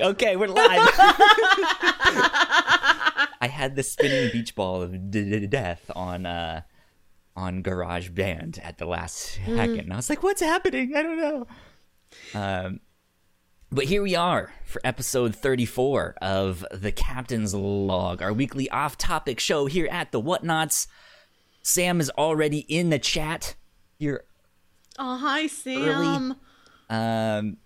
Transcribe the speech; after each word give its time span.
like, 0.00 0.08
okay, 0.10 0.36
we're 0.36 0.48
live. 0.48 0.90
I 3.40 3.48
had 3.50 3.76
the 3.76 3.82
spinning 3.82 4.30
beach 4.32 4.54
ball 4.54 4.82
of 4.82 5.10
d- 5.10 5.30
d- 5.40 5.46
death 5.46 5.90
on 5.94 6.26
uh 6.26 6.62
on 7.36 7.62
Garage 7.62 8.08
Band 8.10 8.58
at 8.62 8.78
the 8.78 8.86
last 8.86 9.38
second. 9.44 9.80
And 9.80 9.92
I 9.92 9.96
was 9.96 10.08
like, 10.08 10.22
what's 10.22 10.40
happening? 10.40 10.96
I 10.96 11.02
don't 11.02 11.18
know. 11.18 11.46
Um, 12.34 12.80
but 13.70 13.84
here 13.84 14.02
we 14.02 14.14
are 14.14 14.54
for 14.64 14.80
episode 14.84 15.34
34 15.36 16.16
of 16.22 16.64
The 16.72 16.92
Captain's 16.92 17.54
Log, 17.54 18.22
our 18.22 18.32
weekly 18.32 18.70
off 18.70 18.96
topic 18.96 19.38
show 19.38 19.66
here 19.66 19.86
at 19.90 20.12
the 20.12 20.22
Whatnauts. 20.22 20.86
Sam 21.62 22.00
is 22.00 22.08
already 22.10 22.60
in 22.60 22.88
the 22.88 22.98
chat 22.98 23.54
here 23.98 24.24
Oh, 24.98 25.18
hi, 25.18 25.46
Sam. 25.46 26.36
um, 26.88 27.56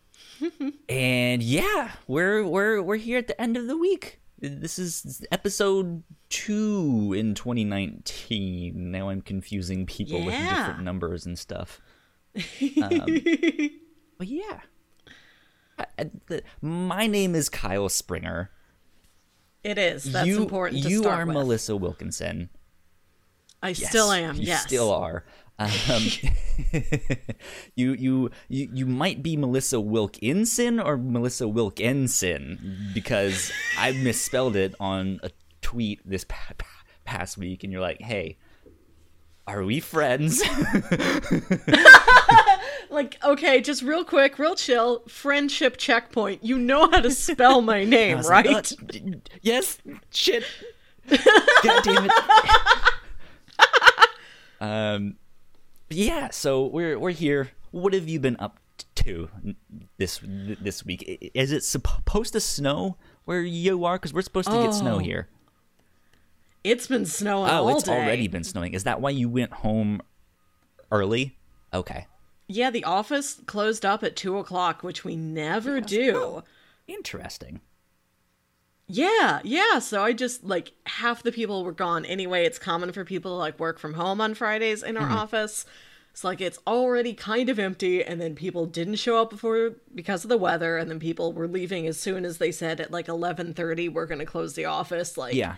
and 0.88 1.42
yeah, 1.42 1.92
we're 2.06 2.46
we're 2.46 2.82
we're 2.82 2.96
here 2.96 3.18
at 3.18 3.26
the 3.26 3.40
end 3.40 3.56
of 3.56 3.66
the 3.66 3.76
week. 3.76 4.20
This 4.38 4.78
is 4.78 5.24
episode 5.30 6.02
two 6.30 7.12
in 7.16 7.34
2019. 7.34 8.90
Now 8.90 9.10
I'm 9.10 9.20
confusing 9.20 9.84
people 9.86 10.24
with 10.24 10.34
different 10.34 10.82
numbers 10.82 11.26
and 11.26 11.38
stuff. 11.38 11.80
Um, 12.82 13.20
but 14.18 14.28
yeah, 14.28 14.60
I- 15.78 15.86
I- 15.98 16.10
the- 16.26 16.42
my 16.60 17.06
name 17.06 17.34
is 17.34 17.48
Kyle 17.48 17.88
Springer. 17.88 18.50
It 19.64 19.76
is. 19.78 20.04
That's 20.04 20.26
you 20.26 20.40
important 20.40 20.82
to 20.84 20.88
you 20.88 21.04
are 21.06 21.26
with. 21.26 21.34
Melissa 21.34 21.76
Wilkinson. 21.76 22.48
I 23.62 23.70
Yes, 23.70 23.88
still 23.90 24.10
am. 24.12 24.36
You 24.36 24.42
yes. 24.42 24.62
still 24.62 24.90
are. 24.92 25.24
Um, 25.60 26.06
you, 27.76 27.92
you 27.92 28.30
you 28.48 28.68
you 28.72 28.86
might 28.86 29.22
be 29.22 29.36
Melissa 29.36 29.78
Wilkinson 29.78 30.80
or 30.80 30.96
Melissa 30.96 31.46
Wilkinson 31.46 32.88
because 32.94 33.52
I 33.78 33.92
misspelled 33.92 34.56
it 34.56 34.74
on 34.80 35.20
a 35.22 35.30
tweet 35.60 36.00
this 36.08 36.24
pa- 36.24 36.54
pa- 36.56 36.66
past 37.04 37.36
week, 37.36 37.62
and 37.62 37.70
you're 37.72 37.82
like, 37.82 38.00
"Hey, 38.00 38.38
are 39.46 39.62
we 39.62 39.80
friends?" 39.80 40.42
Like, 42.92 43.22
okay, 43.22 43.60
just 43.60 43.82
real 43.82 44.02
quick, 44.04 44.36
real 44.40 44.56
chill. 44.56 45.04
Friendship 45.06 45.76
checkpoint. 45.76 46.42
You 46.42 46.58
know 46.58 46.90
how 46.90 47.00
to 47.00 47.10
spell 47.12 47.60
my 47.62 47.84
name, 47.96 48.18
right? 48.22 48.44
like, 48.44 48.56
"Uh, 48.56 48.62
d- 48.88 48.98
d- 49.00 49.20
yes. 49.42 49.78
Shit. 50.12 50.42
God 51.08 51.84
damn 51.84 52.06
it. 52.06 52.12
um, 54.60 55.16
yeah. 55.90 56.30
So 56.30 56.64
we're 56.66 56.98
we're 56.98 57.10
here. 57.10 57.50
What 57.70 57.92
have 57.94 58.08
you 58.08 58.18
been 58.20 58.36
up 58.38 58.58
to 58.96 59.28
this 59.98 60.20
this 60.24 60.84
week? 60.84 61.30
Is 61.34 61.52
it 61.52 61.64
supposed 61.64 62.32
to 62.32 62.40
snow 62.40 62.96
where 63.24 63.42
you 63.42 63.84
are? 63.84 63.96
Because 63.96 64.12
we're 64.14 64.22
supposed 64.22 64.48
to 64.48 64.62
get 64.62 64.72
snow 64.74 64.96
Oh, 64.96 64.98
here. 64.98 65.28
it's 66.64 66.86
been 66.86 67.06
snowing 67.06 67.50
Oh, 67.50 67.68
it's 67.68 67.84
day. 67.84 67.92
already 67.92 68.28
been 68.28 68.44
snowing. 68.44 68.74
Is 68.74 68.84
that 68.84 69.00
why 69.00 69.10
you 69.10 69.28
went 69.28 69.52
home 69.52 70.00
early? 70.90 71.36
Okay. 71.72 72.06
Yeah, 72.48 72.70
the 72.70 72.84
office 72.84 73.40
closed 73.46 73.84
up 73.86 74.02
at 74.02 74.16
two 74.16 74.36
o'clock, 74.38 74.82
which 74.82 75.04
we 75.04 75.14
never 75.16 75.80
do. 75.80 76.16
Oh, 76.16 76.44
interesting. 76.88 77.60
Yeah, 78.92 79.40
yeah. 79.44 79.78
So 79.78 80.02
I 80.02 80.12
just 80.12 80.44
like 80.44 80.72
half 80.86 81.22
the 81.22 81.32
people 81.32 81.64
were 81.64 81.72
gone 81.72 82.04
anyway. 82.04 82.44
It's 82.44 82.58
common 82.58 82.92
for 82.92 83.04
people 83.04 83.32
to 83.32 83.36
like 83.36 83.58
work 83.60 83.78
from 83.78 83.94
home 83.94 84.20
on 84.20 84.34
Fridays 84.34 84.82
in 84.82 84.96
our 84.96 85.06
Mm-hmm. 85.06 85.16
office. 85.16 85.64
So 86.12 86.26
like 86.28 86.40
it's 86.40 86.58
already 86.66 87.14
kind 87.14 87.48
of 87.48 87.58
empty 87.58 88.02
and 88.04 88.20
then 88.20 88.34
people 88.34 88.66
didn't 88.66 88.96
show 88.96 89.22
up 89.22 89.30
before 89.30 89.74
because 89.94 90.24
of 90.24 90.28
the 90.28 90.36
weather 90.36 90.76
and 90.76 90.90
then 90.90 90.98
people 90.98 91.32
were 91.32 91.46
leaving 91.46 91.86
as 91.86 92.00
soon 92.00 92.24
as 92.24 92.38
they 92.38 92.50
said 92.50 92.80
at 92.80 92.90
like 92.90 93.06
11:30 93.06 93.92
we're 93.92 94.06
going 94.06 94.18
to 94.18 94.26
close 94.26 94.54
the 94.54 94.64
office 94.64 95.16
like 95.16 95.34
Yeah. 95.34 95.54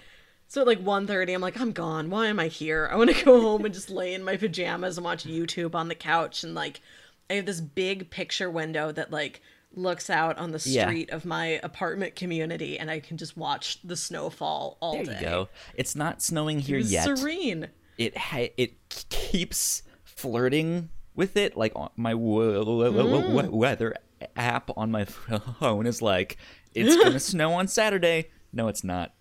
So 0.48 0.60
at 0.60 0.66
like 0.66 0.84
1.30, 0.84 1.34
I'm 1.34 1.40
like, 1.40 1.58
I'm 1.58 1.72
gone. 1.72 2.10
Why 2.10 2.26
am 2.26 2.38
I 2.38 2.48
here? 2.48 2.86
I 2.92 2.96
want 2.96 3.08
to 3.16 3.24
go 3.24 3.40
home 3.40 3.64
and 3.64 3.72
just 3.72 3.88
lay 3.88 4.12
in 4.12 4.22
my 4.22 4.36
pajamas 4.36 4.98
and 4.98 5.04
watch 5.06 5.24
YouTube 5.24 5.74
on 5.74 5.88
the 5.88 5.94
couch. 5.94 6.44
And 6.44 6.54
like, 6.54 6.82
I 7.30 7.34
have 7.34 7.46
this 7.46 7.62
big 7.62 8.10
picture 8.10 8.50
window 8.50 8.92
that 8.92 9.10
like 9.10 9.40
looks 9.74 10.10
out 10.10 10.38
on 10.38 10.50
the 10.52 10.62
Yeah. 10.66 10.86
street 10.86 11.10
of 11.10 11.24
my 11.24 11.60
apartment 11.62 12.14
community, 12.16 12.78
and 12.78 12.90
I 12.90 13.00
can 13.00 13.16
just 13.16 13.36
watch 13.36 13.78
the 13.82 13.96
snowfall 13.96 14.76
all 14.80 14.94
There 14.94 15.04
day. 15.04 15.14
you 15.14 15.20
go. 15.20 15.48
It's 15.74 15.96
not 15.96 16.20
snowing 16.22 16.60
here 16.60 16.78
It 16.78 16.86
yet. 16.86 17.04
serene. 17.18 17.68
it 17.98 18.16
ha- 18.16 18.48
it 18.56 18.88
keeps 18.88 19.82
flirting 20.02 20.88
with 21.14 21.36
it 21.36 21.56
like 21.56 21.74
my 21.96 22.12
w- 22.12 22.64
w- 22.64 23.50
weather 23.54 23.94
app 24.34 24.70
on 24.78 24.90
my 24.90 25.04
phone 25.60 25.86
is 25.86 26.00
like 26.00 26.38
it's 26.74 26.96
gonna 27.02 27.20
snow 27.32 27.52
on 27.52 27.68
saturday 27.68 28.30
no 28.52 28.68
it's 28.68 28.82
not 28.82 29.12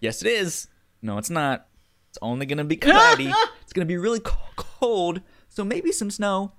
yes 0.00 0.22
it 0.22 0.28
is 0.28 0.68
no 1.02 1.18
it's 1.18 1.28
not 1.30 1.66
it's 2.08 2.18
only 2.22 2.46
gonna 2.46 2.64
be 2.64 2.76
cloudy 2.86 3.32
it's 3.62 3.72
gonna 3.72 3.84
be 3.84 3.96
really 3.96 4.20
co- 4.20 4.36
cold 4.56 5.20
so 5.48 5.64
maybe 5.64 5.90
some 5.90 6.10
snow 6.10 6.52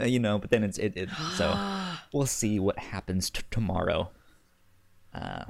uh, 0.00 0.04
you 0.04 0.18
know 0.18 0.38
but 0.40 0.50
then 0.50 0.64
it's 0.64 0.76
it, 0.78 0.96
it 0.96 1.08
so 1.36 1.50
we'll 2.12 2.26
see 2.26 2.58
what 2.58 2.78
happens 2.78 3.30
t- 3.30 3.42
tomorrow 3.50 4.10
uh, 5.14 5.44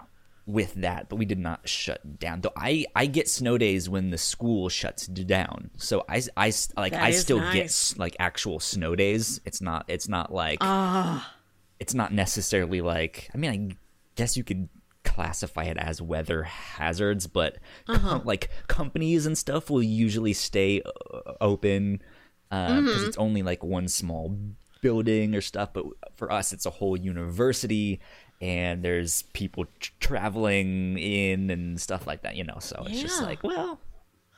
with 0.46 0.74
that, 0.74 1.08
but 1.08 1.16
we 1.16 1.24
did 1.24 1.38
not 1.38 1.68
shut 1.68 2.18
down. 2.18 2.40
Though 2.40 2.52
I 2.56 2.86
I 2.94 3.06
get 3.06 3.28
snow 3.28 3.58
days 3.58 3.88
when 3.88 4.10
the 4.10 4.18
school 4.18 4.68
shuts 4.68 5.06
down, 5.06 5.70
so 5.76 6.04
I 6.08 6.22
I 6.36 6.52
like 6.76 6.92
That 6.92 7.02
I 7.02 7.10
still 7.12 7.38
get 7.38 7.64
nice. 7.64 7.92
s- 7.92 7.98
like 7.98 8.16
actual 8.18 8.58
snow 8.60 8.96
days. 8.96 9.40
It's 9.44 9.60
not 9.60 9.84
it's 9.88 10.08
not 10.08 10.32
like 10.32 10.58
Ah, 10.60 11.34
it's 11.78 11.94
not 11.94 12.12
necessarily 12.12 12.80
like 12.80 13.30
I 13.34 13.38
mean 13.38 13.50
I 13.50 13.76
guess 14.16 14.36
you 14.36 14.44
could 14.44 14.68
classify 15.04 15.64
it 15.64 15.76
as 15.78 16.02
weather 16.02 16.42
hazards, 16.44 17.26
but 17.26 17.58
Uh-huh. 17.88 18.20
like 18.24 18.50
companies 18.66 19.26
and 19.26 19.36
stuff 19.36 19.70
will 19.70 19.82
usually 19.82 20.32
stay 20.32 20.82
uh, 20.82 21.32
open 21.40 22.02
because 22.50 22.84
Mm-hmm. 22.84 23.06
it's 23.08 23.16
only 23.16 23.42
like 23.42 23.62
one 23.62 23.86
small 23.88 24.36
building 24.80 25.34
or 25.34 25.40
stuff. 25.40 25.72
But 25.72 25.86
for 26.16 26.30
us, 26.30 26.52
it's 26.52 26.66
a 26.66 26.70
whole 26.70 26.96
university, 26.96 28.00
and 28.40 28.82
there's 28.82 29.22
people 29.32 29.66
tr- 29.78 29.92
traveling 30.00 30.98
in 30.98 31.50
and 31.50 31.80
stuff 31.80 32.06
like 32.06 32.22
that. 32.22 32.36
You 32.36 32.44
know, 32.44 32.58
so 32.58 32.84
it's 32.88 33.00
just 33.00 33.22
like, 33.22 33.42
well, 33.42 33.80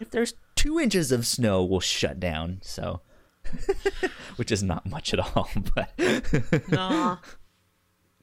if 0.00 0.10
there's 0.10 0.34
two 0.56 0.78
inches 0.78 1.12
of 1.12 1.26
snow, 1.26 1.64
we'll 1.64 1.80
shut 1.80 2.20
down. 2.20 2.60
So. 2.62 3.00
Which 4.36 4.52
is 4.52 4.62
not 4.62 4.86
much 4.86 5.12
at 5.12 5.18
all, 5.18 5.50
but 5.74 5.90
nah. 6.70 7.16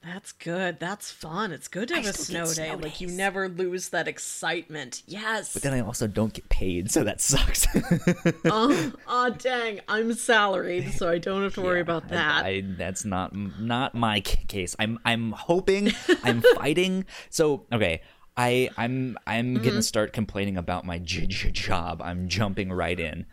That's 0.01 0.31
good. 0.31 0.79
That's 0.79 1.11
fun. 1.11 1.51
It's 1.51 1.67
good 1.67 1.89
to 1.89 1.95
have 1.95 2.05
a 2.05 2.13
snow 2.13 2.45
day. 2.45 2.69
snow 2.69 2.75
Like 2.81 3.01
you 3.01 3.07
never 3.07 3.49
lose 3.49 3.89
that 3.89 4.07
excitement. 4.07 5.03
Yes. 5.07 5.51
But 5.53 5.61
then 5.61 5.73
I 5.73 5.81
also 5.81 6.07
don't 6.07 6.31
get 6.33 6.47
paid, 6.47 6.89
so 6.89 7.03
that 7.03 7.19
sucks. 7.19 7.67
oh, 8.45 8.93
aw, 9.07 9.29
dang. 9.29 9.81
I'm 9.89 10.13
salaried, 10.13 10.93
so 10.93 11.09
I 11.09 11.17
don't 11.17 11.43
have 11.43 11.55
to 11.55 11.61
worry 11.61 11.81
about 11.81 12.07
that. 12.09 12.45
I, 12.45 12.63
that's 12.77 13.03
not 13.03 13.35
not 13.35 13.93
my 13.93 14.21
case. 14.21 14.73
I'm 14.79 14.99
I'm 15.03 15.33
hoping. 15.33 15.91
I'm 16.23 16.41
fighting. 16.55 17.05
So 17.29 17.65
okay, 17.71 18.01
I 18.37 18.69
I'm 18.77 19.17
I'm 19.27 19.55
Mm-hmm. 19.55 19.65
gonna 19.65 19.81
start 19.81 20.13
complaining 20.13 20.55
about 20.55 20.85
my 20.85 20.99
j- 20.99 21.27
j- 21.27 21.51
job. 21.51 22.01
I'm 22.01 22.29
jumping 22.29 22.71
right 22.71 22.97
in. 22.99 23.25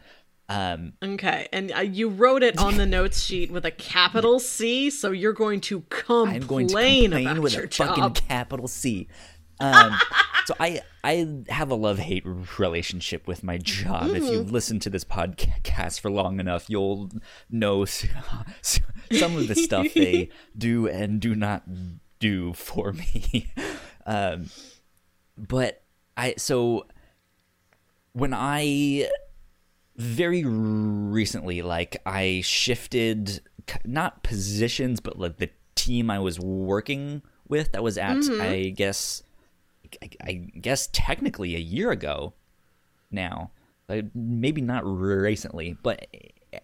Um, 0.49 0.93
Okay, 1.03 1.49
and 1.53 1.73
uh, 1.73 1.81
you 1.81 2.09
wrote 2.09 2.43
it 2.43 2.57
on 2.59 2.77
the 2.77 2.87
notes 2.99 3.21
sheet 3.21 3.51
with 3.51 3.65
a 3.65 3.71
capital 3.73 4.39
C, 4.39 4.91
so 4.91 5.11
you're 5.11 5.33
going 5.33 5.61
to 5.63 5.81
complain, 5.89 6.29
I'm 6.43 6.47
going 6.47 6.67
to 6.69 6.73
complain 6.75 7.13
about 7.13 7.39
with 7.41 7.55
your 7.55 7.65
a 7.65 7.69
fucking 7.69 8.11
capital 8.13 8.69
C. 8.69 9.09
Um, 9.59 9.97
so 10.45 10.55
I 10.61 10.83
I 11.03 11.27
have 11.49 11.71
a 11.71 11.75
love 11.75 11.99
hate 11.99 12.25
relationship 12.59 13.27
with 13.27 13.43
my 13.43 13.57
job. 13.57 14.11
If 14.11 14.25
Mm-hmm. 14.25 14.33
you 14.35 14.41
listen 14.43 14.79
to 14.81 14.91
this 14.91 15.03
podcast 15.03 15.99
for 16.01 16.11
long 16.11 16.41
enough, 16.41 16.69
you'll 16.69 17.11
know 17.49 17.85
some 18.61 19.37
of 19.37 19.49
the 19.49 19.55
stuff 19.55 19.95
they 19.95 20.29
do 20.59 20.87
and 20.89 21.21
do 21.21 21.35
not 21.35 21.63
do 22.19 22.53
for 22.53 22.93
me. 22.93 23.51
Um, 24.05 24.51
but 25.39 25.83
I 26.19 26.35
so 26.37 26.85
when 28.13 28.35
I 28.35 29.09
very 29.97 30.45
recently 30.45 31.63
like 31.63 31.97
i 32.05 32.41
shifted 32.45 33.41
not 33.85 34.23
positions 34.23 35.01
but 35.01 35.19
like 35.19 35.39
the 35.39 35.51
team 35.75 36.11
i 36.11 36.19
was 36.19 36.39
working 36.39 37.23
with 37.49 37.73
that 37.73 37.83
was 37.83 37.97
at 37.97 38.17
i 38.41 38.69
guess 38.69 39.23
I, 40.03 40.11
I 40.23 40.33
guess 40.61 40.89
technically 40.93 41.55
a 41.55 41.61
year 41.61 41.91
ago 41.91 42.35
now 43.11 43.53
uh, 43.89 44.03
maybe 44.15 44.61
not 44.61 44.85
recently 44.85 45.77
but 45.83 46.07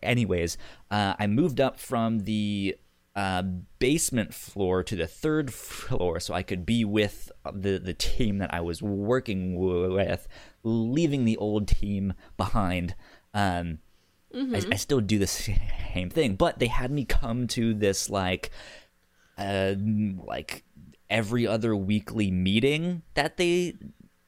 anyways 0.02 0.58
uh, 0.90 1.14
i 1.18 1.26
moved 1.26 1.60
up 1.60 1.78
from 1.78 2.20
the 2.20 2.76
uh, 3.14 3.42
basement 3.78 4.32
floor 4.32 4.82
to 4.82 4.96
the 4.96 5.06
third 5.06 5.52
floor 5.52 6.20
so 6.20 6.34
i 6.34 6.42
could 6.42 6.66
be 6.66 6.84
with 6.84 7.30
the, 7.52 7.78
the 7.78 7.94
team 7.94 8.38
that 8.38 8.52
i 8.52 8.60
was 8.60 8.82
working 8.82 9.54
with 9.56 10.28
leaving 10.62 11.24
the 11.24 11.36
old 11.36 11.68
team 11.68 12.14
behind 12.36 12.94
um, 13.34 13.78
I, 14.34 14.62
I 14.72 14.76
still 14.76 15.00
do 15.00 15.18
the 15.18 15.26
same 15.94 16.10
thing 16.10 16.36
but 16.36 16.58
they 16.58 16.68
had 16.68 16.90
me 16.90 17.04
come 17.04 17.46
to 17.48 17.74
this 17.74 18.08
like 18.10 18.50
uh, 19.38 19.74
like 20.24 20.64
every 21.10 21.46
other 21.46 21.76
weekly 21.76 22.30
meeting 22.30 23.02
that 23.14 23.36
they 23.36 23.74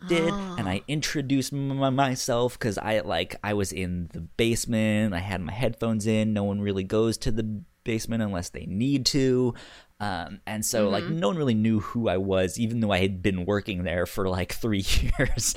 did 0.07 0.35
and 0.59 0.69
i 0.69 0.83
introduced 0.87 1.51
m- 1.53 1.79
myself 1.95 2.59
because 2.59 2.77
i 2.77 3.01
like 3.01 3.37
i 3.43 3.55
was 3.55 3.73
in 3.73 4.11
the 4.13 4.21
basement 4.21 5.15
i 5.15 5.19
had 5.19 5.41
my 5.41 5.53
headphones 5.53 6.07
in 6.07 6.35
no 6.35 6.45
one 6.45 6.61
really 6.61 6.85
goes 6.85 7.17
to 7.17 7.31
the 7.31 7.63
basement 7.85 8.23
unless 8.23 8.51
they 8.51 8.67
need 8.67 9.07
to 9.07 9.55
um, 10.01 10.41
and 10.47 10.65
so 10.67 10.91
like 10.91 11.05
no 11.05 11.29
one 11.29 11.39
really 11.39 11.55
knew 11.55 11.81
who 11.81 12.09
i 12.09 12.19
was 12.19 12.59
even 12.59 12.81
though 12.81 12.91
i 12.91 12.99
had 12.99 13.23
been 13.23 13.47
working 13.47 13.85
there 13.85 14.05
for 14.05 14.29
like 14.29 14.53
three 14.65 14.85
years. 15.19 15.55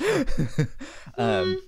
Um, 1.18 1.60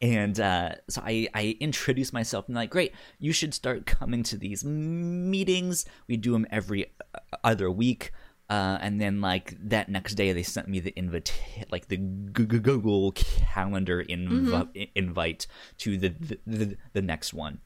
and 0.00 0.38
uh, 0.38 0.72
so 0.88 1.02
I, 1.04 1.28
I 1.34 1.56
introduced 1.60 2.12
myself 2.12 2.46
and 2.48 2.54
like 2.56 2.70
great 2.70 2.92
you 3.18 3.32
should 3.32 3.54
start 3.54 3.86
coming 3.86 4.22
to 4.24 4.36
these 4.36 4.64
meetings. 4.64 5.84
We 6.06 6.16
do 6.18 6.32
them 6.32 6.46
every 6.50 6.92
uh, 7.14 7.18
other 7.42 7.70
week. 7.70 8.12
Uh, 8.48 8.78
and 8.80 9.00
then 9.00 9.20
like 9.20 9.56
that 9.58 9.88
next 9.88 10.14
day 10.14 10.32
they 10.32 10.42
sent 10.44 10.68
me 10.68 10.78
the 10.78 10.92
invite 10.96 11.32
like 11.72 11.88
the 11.88 11.96
google 11.96 13.10
calendar 13.12 14.04
inv- 14.04 14.88
invite 14.94 15.46
to 15.78 15.96
the, 15.98 16.10
the, 16.10 16.38
the 16.46 16.76
the 16.92 17.02
next 17.02 17.34
one. 17.34 17.58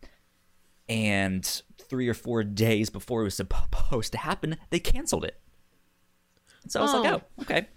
And 0.89 1.45
three 1.79 2.09
or 2.09 2.15
four 2.15 2.43
days 2.43 2.91
before 2.91 3.21
it 3.21 3.25
was 3.25 3.35
supposed 3.35 4.13
to 4.13 4.19
happen 4.19 4.57
they 4.71 4.79
canceled 4.81 5.25
it. 5.25 5.39
So 6.69 6.81
i 6.81 6.83
was 6.85 6.95
like 6.95 7.13
Oh. 7.13 7.23
oh 7.39 7.43
okay. 7.43 7.69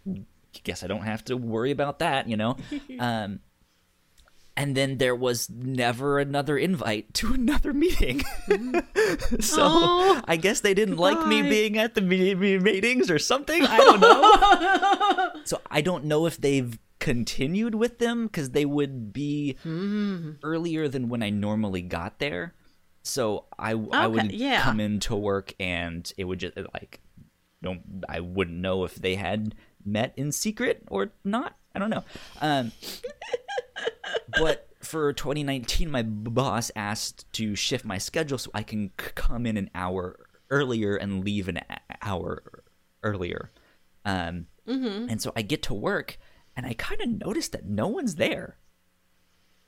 Guess 0.63 0.83
i 0.83 0.87
don't 0.87 1.01
have 1.03 1.25
to 1.25 1.35
worry 1.35 1.71
about 1.71 1.99
that 1.99 2.29
you 2.29 2.37
know? 2.37 2.55
Um 2.99 3.39
and 4.55 4.75
then 4.77 4.97
there 4.97 5.15
was 5.15 5.49
never 5.49 6.19
another 6.19 6.57
invite 6.57 7.13
to 7.15 7.33
another 7.33 7.73
meeting. 7.73 8.21
so 9.39 9.57
Oh, 9.61 10.21
I 10.27 10.35
guess 10.35 10.59
they 10.61 10.73
didn't 10.73 10.97
like 10.97 11.25
me 11.27 11.41
being 11.41 11.77
at 11.77 11.95
the 11.95 12.01
me- 12.01 12.35
me- 12.35 12.59
meetings 12.59 13.09
or 13.09 13.19
something. 13.19 13.63
I 13.63 13.77
don't 13.77 13.99
know. 13.99 15.41
so 15.45 15.59
I 15.71 15.81
don't 15.81 16.05
know 16.05 16.25
if 16.25 16.37
they've 16.39 16.77
continued 16.99 17.75
with 17.75 17.99
them 17.99 18.27
because 18.27 18.51
they 18.51 18.65
would 18.65 19.11
be 19.11 19.57
Hmm. 19.63 20.31
earlier 20.43 20.87
than 20.87 21.09
when 21.09 21.21
I 21.23 21.29
normally 21.31 21.81
got 21.81 22.19
there. 22.19 22.53
So 23.01 23.45
I 23.59 23.71
I 23.91 24.07
would 24.07 24.31
yeah. 24.31 24.61
come 24.61 24.79
into 24.79 25.15
work 25.15 25.53
and 25.59 26.09
it 26.17 26.23
would 26.23 26.39
just 26.39 26.55
like 26.73 27.01
don't 27.61 27.81
I 28.07 28.19
wouldn't 28.21 28.57
know 28.59 28.85
if 28.85 28.95
they 28.95 29.15
had 29.15 29.55
met 29.83 30.13
in 30.15 30.31
secret 30.31 30.83
or 30.89 31.11
not. 31.25 31.57
I 31.75 31.79
don't 31.79 31.89
know. 31.89 32.03
Um, 32.41 32.71
but 34.37 34.67
for 34.81 35.13
2019, 35.13 35.89
my 35.89 36.03
boss 36.03 36.71
asked 36.75 37.31
to 37.33 37.55
shift 37.55 37.85
my 37.85 37.97
schedule 37.97 38.37
so 38.37 38.51
I 38.53 38.63
can 38.63 38.91
c- 38.99 39.07
come 39.15 39.45
in 39.45 39.57
an 39.57 39.69
hour 39.73 40.27
earlier 40.49 40.95
and 40.95 41.23
leave 41.23 41.47
an 41.47 41.57
a- 41.57 41.79
hour 42.01 42.43
earlier. 43.01 43.49
Um, 44.05 44.47
And 45.09 45.21
so 45.21 45.31
I 45.35 45.41
get 45.41 45.63
to 45.63 45.73
work 45.73 46.17
and 46.55 46.65
I 46.65 46.73
kind 46.73 47.01
of 47.01 47.09
notice 47.09 47.47
that 47.49 47.65
no 47.65 47.87
one's 47.87 48.15
there. 48.15 48.57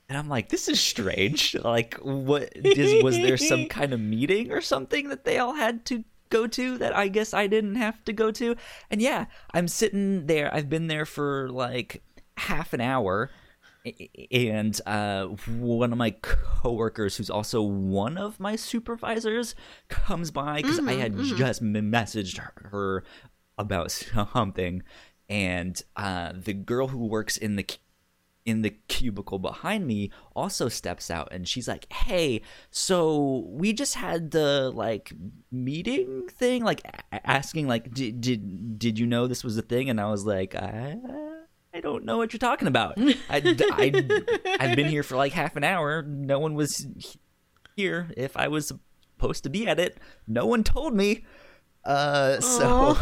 And 0.08 0.16
I'm 0.16 0.28
like, 0.28 0.50
this 0.50 0.68
is 0.68 0.78
strange. 0.80 1.54
like, 1.56 1.94
what 1.94 2.52
is, 2.54 3.02
was 3.02 3.16
there 3.16 3.36
some 3.36 3.66
kind 3.68 3.92
of 3.92 3.98
meeting 4.00 4.52
or 4.52 4.60
something 4.60 5.08
that 5.08 5.24
they 5.24 5.38
all 5.38 5.54
had 5.54 5.84
to 5.86 6.04
go 6.30 6.46
to 6.46 6.78
that 6.78 6.96
I 6.96 7.08
guess 7.08 7.34
I 7.34 7.46
didn't 7.46 7.76
have 7.76 8.04
to 8.04 8.12
go 8.12 8.30
to? 8.32 8.56
And 8.90 9.00
yeah, 9.00 9.26
I'm 9.52 9.68
sitting 9.68 10.26
there. 10.26 10.52
I've 10.54 10.68
been 10.68 10.86
there 10.86 11.06
for 11.06 11.48
like 11.50 12.02
half 12.36 12.72
an 12.72 12.80
hour. 12.80 13.30
And 14.32 14.80
uh, 14.84 15.26
one 15.26 15.92
of 15.92 15.98
my 15.98 16.10
coworkers, 16.10 17.16
who's 17.16 17.30
also 17.30 17.62
one 17.62 18.18
of 18.18 18.40
my 18.40 18.56
supervisors, 18.56 19.54
comes 19.88 20.32
by 20.32 20.56
because 20.56 20.80
I 20.80 20.94
had 20.94 21.16
just 21.16 21.62
messaged 21.62 22.40
her 22.70 23.04
about 23.56 23.92
something, 23.92 24.82
and 25.28 25.80
uh, 25.94 26.32
the 26.34 26.52
girl 26.52 26.88
who 26.88 27.06
works 27.06 27.36
in 27.36 27.54
the 27.54 27.62
in 28.46 28.62
the 28.62 28.70
cubicle 28.70 29.40
behind 29.40 29.86
me 29.86 30.10
also 30.34 30.68
steps 30.68 31.10
out 31.10 31.28
and 31.32 31.46
she's 31.48 31.66
like 31.66 31.92
hey 31.92 32.40
so 32.70 33.44
we 33.48 33.72
just 33.72 33.96
had 33.96 34.30
the 34.30 34.70
like 34.72 35.12
meeting 35.50 36.28
thing 36.28 36.62
like 36.64 36.80
a- 37.12 37.28
asking 37.28 37.66
like 37.66 37.92
did 37.92 38.20
did 38.20 38.78
did 38.78 38.98
you 38.98 39.06
know 39.06 39.26
this 39.26 39.42
was 39.44 39.58
a 39.58 39.62
thing? 39.62 39.90
And 39.90 40.00
i 40.00 40.08
was 40.08 40.24
like 40.24 40.54
i 40.54 40.96
i 41.74 41.80
don't 41.80 42.04
know 42.04 42.16
what 42.16 42.32
you're 42.32 42.38
talking 42.38 42.68
about. 42.68 42.94
I, 42.96 43.14
I 43.28 44.56
i've 44.60 44.76
been 44.76 44.88
here 44.88 45.02
for 45.02 45.16
like 45.16 45.32
half 45.32 45.56
an 45.56 45.64
hour. 45.64 46.02
No 46.02 46.38
one 46.38 46.54
was 46.54 46.86
here 47.76 48.08
if 48.16 48.36
i 48.36 48.48
was 48.48 48.72
supposed 49.16 49.42
to 49.42 49.50
be 49.50 49.66
at 49.66 49.80
it. 49.80 49.98
No 50.26 50.46
one 50.46 50.62
told 50.62 50.94
me. 50.94 51.24
Uh, 51.84 52.40
so 52.40 52.96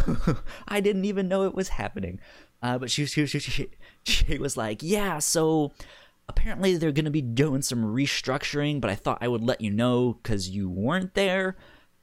I 0.67 0.79
didn't 0.79 1.05
even 1.05 1.27
know 1.27 1.43
it 1.45 1.55
was 1.55 1.69
happening. 1.69 2.19
Uh, 2.61 2.77
but 2.77 2.89
she, 2.91 3.05
she, 3.05 3.25
she, 3.25 3.39
she, 3.39 3.69
she 4.05 4.37
was 4.37 4.55
like, 4.55 4.81
yeah, 4.81 5.19
so 5.19 5.73
apparently 6.27 6.77
they're 6.77 6.91
going 6.91 7.05
to 7.05 7.11
be 7.11 7.21
doing 7.21 7.61
some 7.61 7.83
restructuring, 7.83 8.81
but 8.81 8.89
I 8.89 8.95
thought 8.95 9.19
I 9.21 9.27
would 9.27 9.43
let 9.43 9.61
you 9.61 9.71
know 9.71 10.17
because 10.21 10.49
you 10.49 10.69
weren't 10.69 11.13
there. 11.13 11.55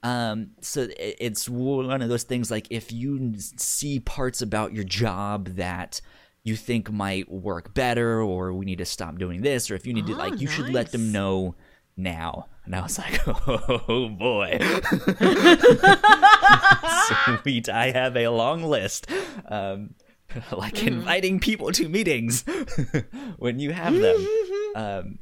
Um, 0.02 0.50
so 0.60 0.88
it's 0.98 1.48
one 1.48 2.02
of 2.02 2.08
those 2.08 2.24
things 2.24 2.50
like 2.50 2.66
if 2.70 2.90
you 2.90 3.34
see 3.36 4.00
parts 4.00 4.42
about 4.42 4.72
your 4.72 4.84
job 4.84 5.50
that 5.56 6.00
you 6.42 6.56
think 6.56 6.90
might 6.90 7.30
work 7.30 7.72
better, 7.72 8.20
or 8.20 8.52
we 8.52 8.64
need 8.64 8.78
to 8.78 8.84
stop 8.84 9.16
doing 9.16 9.42
this, 9.42 9.70
or 9.70 9.76
if 9.76 9.86
you 9.86 9.94
need 9.94 10.08
to, 10.08 10.14
Oh, 10.14 10.16
like, 10.16 10.40
you 10.40 10.48
should 10.48 10.70
let 10.70 10.90
them 10.90 11.12
know 11.12 11.54
now. 11.96 12.48
And 12.64 12.74
I 12.74 12.82
was 12.82 12.98
like, 12.98 13.20
oh 13.28 14.08
boy. 14.08 14.58
Sweet, 17.42 17.68
I 17.68 17.92
have 17.92 18.16
a 18.16 18.26
long 18.28 18.64
list. 18.64 19.06
Um, 19.48 19.94
like 20.52 20.74
Mm-hmm. 20.74 20.86
inviting 20.88 21.40
people 21.40 21.72
to 21.72 21.88
meetings 21.88 22.44
when 23.38 23.58
you 23.58 23.72
have 23.72 23.94
them. 23.94 24.28
Um, 24.74 25.18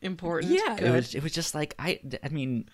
Important. 0.00 0.50
yeah, 0.52 0.76
it 0.80 0.90
was 0.90 1.14
it 1.14 1.22
was 1.22 1.32
just 1.32 1.54
like 1.54 1.74
I 1.78 2.00
I 2.24 2.28
mean 2.30 2.68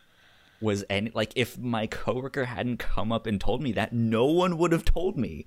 was 0.60 0.84
any 0.88 1.10
like 1.12 1.32
if 1.34 1.58
my 1.58 1.86
coworker 1.88 2.44
hadn't 2.44 2.78
come 2.78 3.10
up 3.10 3.26
and 3.26 3.40
told 3.40 3.62
me 3.62 3.72
that 3.72 3.92
no 3.92 4.26
one 4.26 4.58
would 4.58 4.70
have 4.72 4.84
told 4.84 5.16
me. 5.16 5.46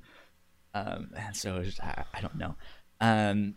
Um, 0.74 1.12
and 1.16 1.36
so 1.36 1.64
I, 1.82 2.04
I 2.14 2.22
don't 2.22 2.36
know. 2.36 2.56
Um, 3.00 3.56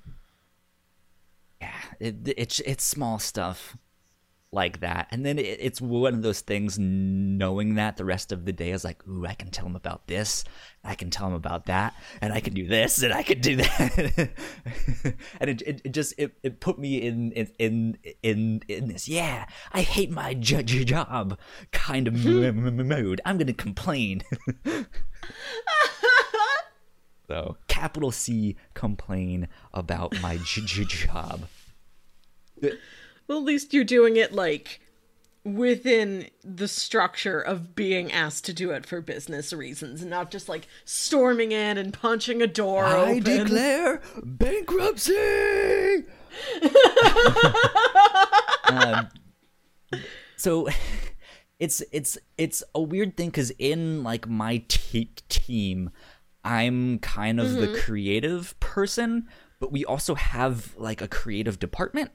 yeah, 1.60 1.74
it, 2.00 2.16
it's 2.36 2.60
it's 2.60 2.84
small 2.84 3.18
stuff 3.18 3.76
like 4.54 4.80
that, 4.80 5.08
and 5.10 5.26
then 5.26 5.38
it, 5.38 5.58
it's 5.60 5.80
one 5.80 6.14
of 6.14 6.22
those 6.22 6.40
things. 6.40 6.78
Knowing 6.78 7.74
that 7.74 7.96
the 7.96 8.04
rest 8.04 8.32
of 8.32 8.44
the 8.44 8.52
day 8.52 8.70
is 8.70 8.84
like, 8.84 9.06
ooh, 9.06 9.26
I 9.26 9.34
can 9.34 9.50
tell 9.50 9.66
him 9.66 9.76
about 9.76 10.06
this, 10.06 10.44
I 10.82 10.94
can 10.94 11.10
tell 11.10 11.26
him 11.26 11.34
about 11.34 11.66
that, 11.66 11.94
and 12.22 12.32
I 12.32 12.40
can 12.40 12.54
do 12.54 12.66
this, 12.66 13.02
and 13.02 13.12
I 13.12 13.22
can 13.22 13.40
do 13.40 13.56
that, 13.56 14.30
and 15.40 15.50
it, 15.50 15.62
it, 15.62 15.80
it 15.84 15.92
just 15.92 16.14
it, 16.16 16.32
it 16.42 16.60
put 16.60 16.78
me 16.78 17.02
in 17.02 17.32
in 17.32 17.98
in 18.22 18.62
in, 18.68 18.88
this 18.88 19.08
yeah, 19.08 19.46
I 19.72 19.82
hate 19.82 20.10
my 20.10 20.34
j- 20.34 20.62
j- 20.62 20.84
job 20.84 21.38
kind 21.72 22.08
of 22.08 22.14
m- 22.26 22.66
m- 22.66 22.88
mood. 22.88 23.20
I'm 23.24 23.36
gonna 23.36 23.52
complain. 23.52 24.22
So, 27.26 27.56
capital 27.68 28.10
C, 28.10 28.54
complain 28.74 29.48
about 29.72 30.20
my 30.20 30.36
j- 30.44 30.60
j- 30.66 30.84
job. 30.84 31.48
Well, 33.26 33.38
at 33.38 33.44
least 33.44 33.72
you're 33.72 33.84
doing 33.84 34.16
it 34.16 34.32
like 34.32 34.80
within 35.44 36.28
the 36.42 36.68
structure 36.68 37.38
of 37.40 37.74
being 37.74 38.10
asked 38.10 38.46
to 38.46 38.52
do 38.54 38.70
it 38.70 38.86
for 38.86 39.00
business 39.00 39.52
reasons, 39.52 40.00
and 40.00 40.10
not 40.10 40.30
just 40.30 40.48
like 40.48 40.66
storming 40.84 41.52
in 41.52 41.76
and 41.78 41.92
punching 41.92 42.40
a 42.42 42.46
door 42.46 42.84
I 42.84 43.12
open. 43.12 43.22
declare 43.22 44.00
bankruptcy. 44.22 46.04
um, 48.70 49.08
so 50.36 50.68
it's 51.58 51.82
it's 51.92 52.18
it's 52.36 52.62
a 52.74 52.80
weird 52.80 53.16
thing 53.16 53.28
because 53.28 53.50
in 53.58 54.02
like 54.02 54.28
my 54.28 54.62
te- 54.68 55.10
team, 55.28 55.90
I'm 56.42 56.98
kind 56.98 57.40
of 57.40 57.52
the 57.52 57.78
creative 57.80 58.58
person, 58.60 59.28
but 59.60 59.72
we 59.72 59.84
also 59.84 60.14
have 60.14 60.74
like 60.76 61.00
a 61.00 61.08
creative 61.08 61.58
department. 61.58 62.10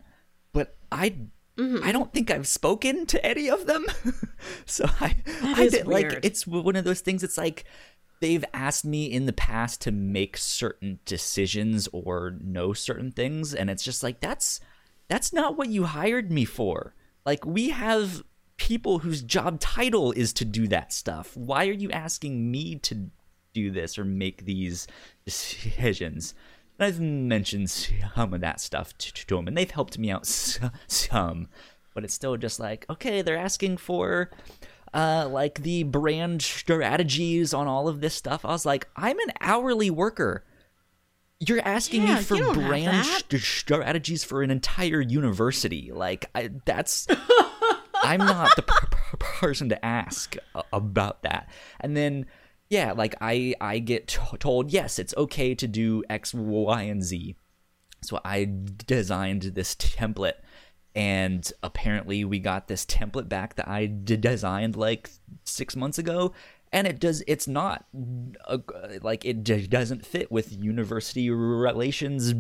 But 0.54 0.76
I 0.92 1.16
mm-hmm. 1.58 1.84
I 1.84 1.92
don't 1.92 2.14
think 2.14 2.32
I've 2.32 2.48
spoken 2.48 3.06
to 3.08 3.26
any 3.26 3.50
of 3.50 3.66
them. 3.66 3.86
so 4.66 4.86
I 5.00 5.16
I 5.42 5.64
is 5.64 5.74
did 5.74 5.88
like 5.88 6.20
it's 6.24 6.48
one 6.48 6.76
of 6.76 6.84
those 6.84 7.02
things 7.02 7.24
it's 7.24 7.38
like 7.38 7.66
they've 8.22 8.46
asked 8.54 8.86
me 8.86 9.06
in 9.06 9.26
the 9.26 9.34
past 9.34 9.82
to 9.82 9.92
make 9.92 10.38
certain 10.38 11.00
decisions 11.06 11.88
or 11.94 12.36
know 12.42 12.74
certain 12.74 13.12
things 13.12 13.54
and 13.54 13.70
it's 13.70 13.84
just 13.84 14.04
like 14.04 14.20
that's 14.20 14.60
that's 15.08 15.34
not 15.34 15.58
what 15.58 15.70
you 15.70 15.86
hired 15.86 16.32
me 16.32 16.46
for. 16.46 16.94
Like 17.26 17.46
we 17.46 17.70
have 17.70 18.24
people 18.58 19.00
whose 19.00 19.22
job 19.22 19.60
title 19.60 20.12
is 20.12 20.34
to 20.34 20.46
do 20.46 20.68
that 20.68 20.94
stuff. 20.94 21.36
Why 21.36 21.68
are 21.68 21.74
you 21.74 21.90
asking 21.92 22.52
me 22.52 22.76
to 22.76 23.10
do 23.54 23.72
this 23.72 23.98
or 23.98 24.06
make 24.06 24.46
these 24.46 24.88
decisions? 25.26 26.34
And 26.80 26.88
I've 26.88 27.00
mentioned 27.02 27.70
some 27.70 28.34
of 28.34 28.40
that 28.42 28.62
stuff 28.62 28.98
to, 29.00 29.14
to 29.14 29.36
them, 29.36 29.48
and 29.48 29.58
they've 29.58 29.70
helped 29.70 29.98
me 30.00 30.10
out 30.10 30.26
some. 30.26 31.48
But 31.94 32.06
it's 32.06 32.14
still 32.14 32.38
just 32.38 32.60
like, 32.60 32.86
okay, 32.90 33.22
they're 33.22 33.38
asking 33.38 33.78
for 33.78 34.30
uh, 34.94 35.28
like 35.30 35.62
the 35.64 35.84
brand 35.84 36.42
strategies 36.42 37.54
on 37.54 37.68
all 37.68 37.90
of 37.90 38.00
this 38.00 38.16
stuff. 38.16 38.46
I 38.46 38.50
was 38.50 38.66
like, 38.66 38.88
I'm 38.96 39.20
an 39.20 39.34
hourly 39.42 39.90
worker. 39.90 40.46
You're 41.42 41.62
asking 41.66 42.04
Yeah, 42.04 42.16
me 42.18 42.22
for 42.24 42.36
you 42.36 42.44
don't 42.44 42.56
have 42.56 42.68
brand 42.70 43.06
st- 43.06 43.42
strategies 43.42 44.24
for 44.24 44.42
an 44.42 44.52
entire 44.52 45.02
university. 45.02 45.92
Like, 45.94 46.30
I, 46.34 46.50
that's. 46.66 47.08
I'm 48.02 48.20
not 48.20 48.56
the 48.56 48.62
per- 48.62 48.88
per- 48.88 49.18
person 49.18 49.68
to 49.70 49.86
ask 49.86 50.38
about 50.72 51.24
that. 51.24 51.50
And 51.82 51.98
then, 51.98 52.28
yeah, 52.70 52.92
like 52.92 53.16
I 53.20 53.56
I 53.60 53.80
get 53.80 54.08
t- 54.08 54.38
told 54.38 54.72
yes, 54.72 55.00
it's 55.00 55.14
okay 55.18 55.56
to 55.56 55.68
do 55.68 56.04
X, 56.10 56.34
Y, 56.34 56.82
and 56.84 57.04
Z. 57.04 57.36
So 58.02 58.20
I 58.24 58.50
designed 58.86 59.42
this 59.42 59.76
template, 59.76 60.40
and 60.96 61.52
apparently 61.64 62.24
we 62.24 62.40
got 62.40 62.68
this 62.68 62.86
template 62.86 63.28
back 63.28 63.56
that 63.56 63.68
I 63.68 63.88
d- 63.88 64.18
designed 64.18 64.76
like 64.76 65.10
six 65.44 65.76
months 65.76 65.98
ago, 65.98 66.34
and 66.72 66.86
it 66.86 67.00
does. 67.00 67.24
It's 67.28 67.48
not 67.48 67.86
uh, 68.48 68.60
like 69.02 69.26
it 69.26 69.44
d- 69.44 69.68
doesn't 69.68 70.06
fit 70.06 70.32
with 70.32 70.56
university 70.56 71.30
relations 71.32 72.34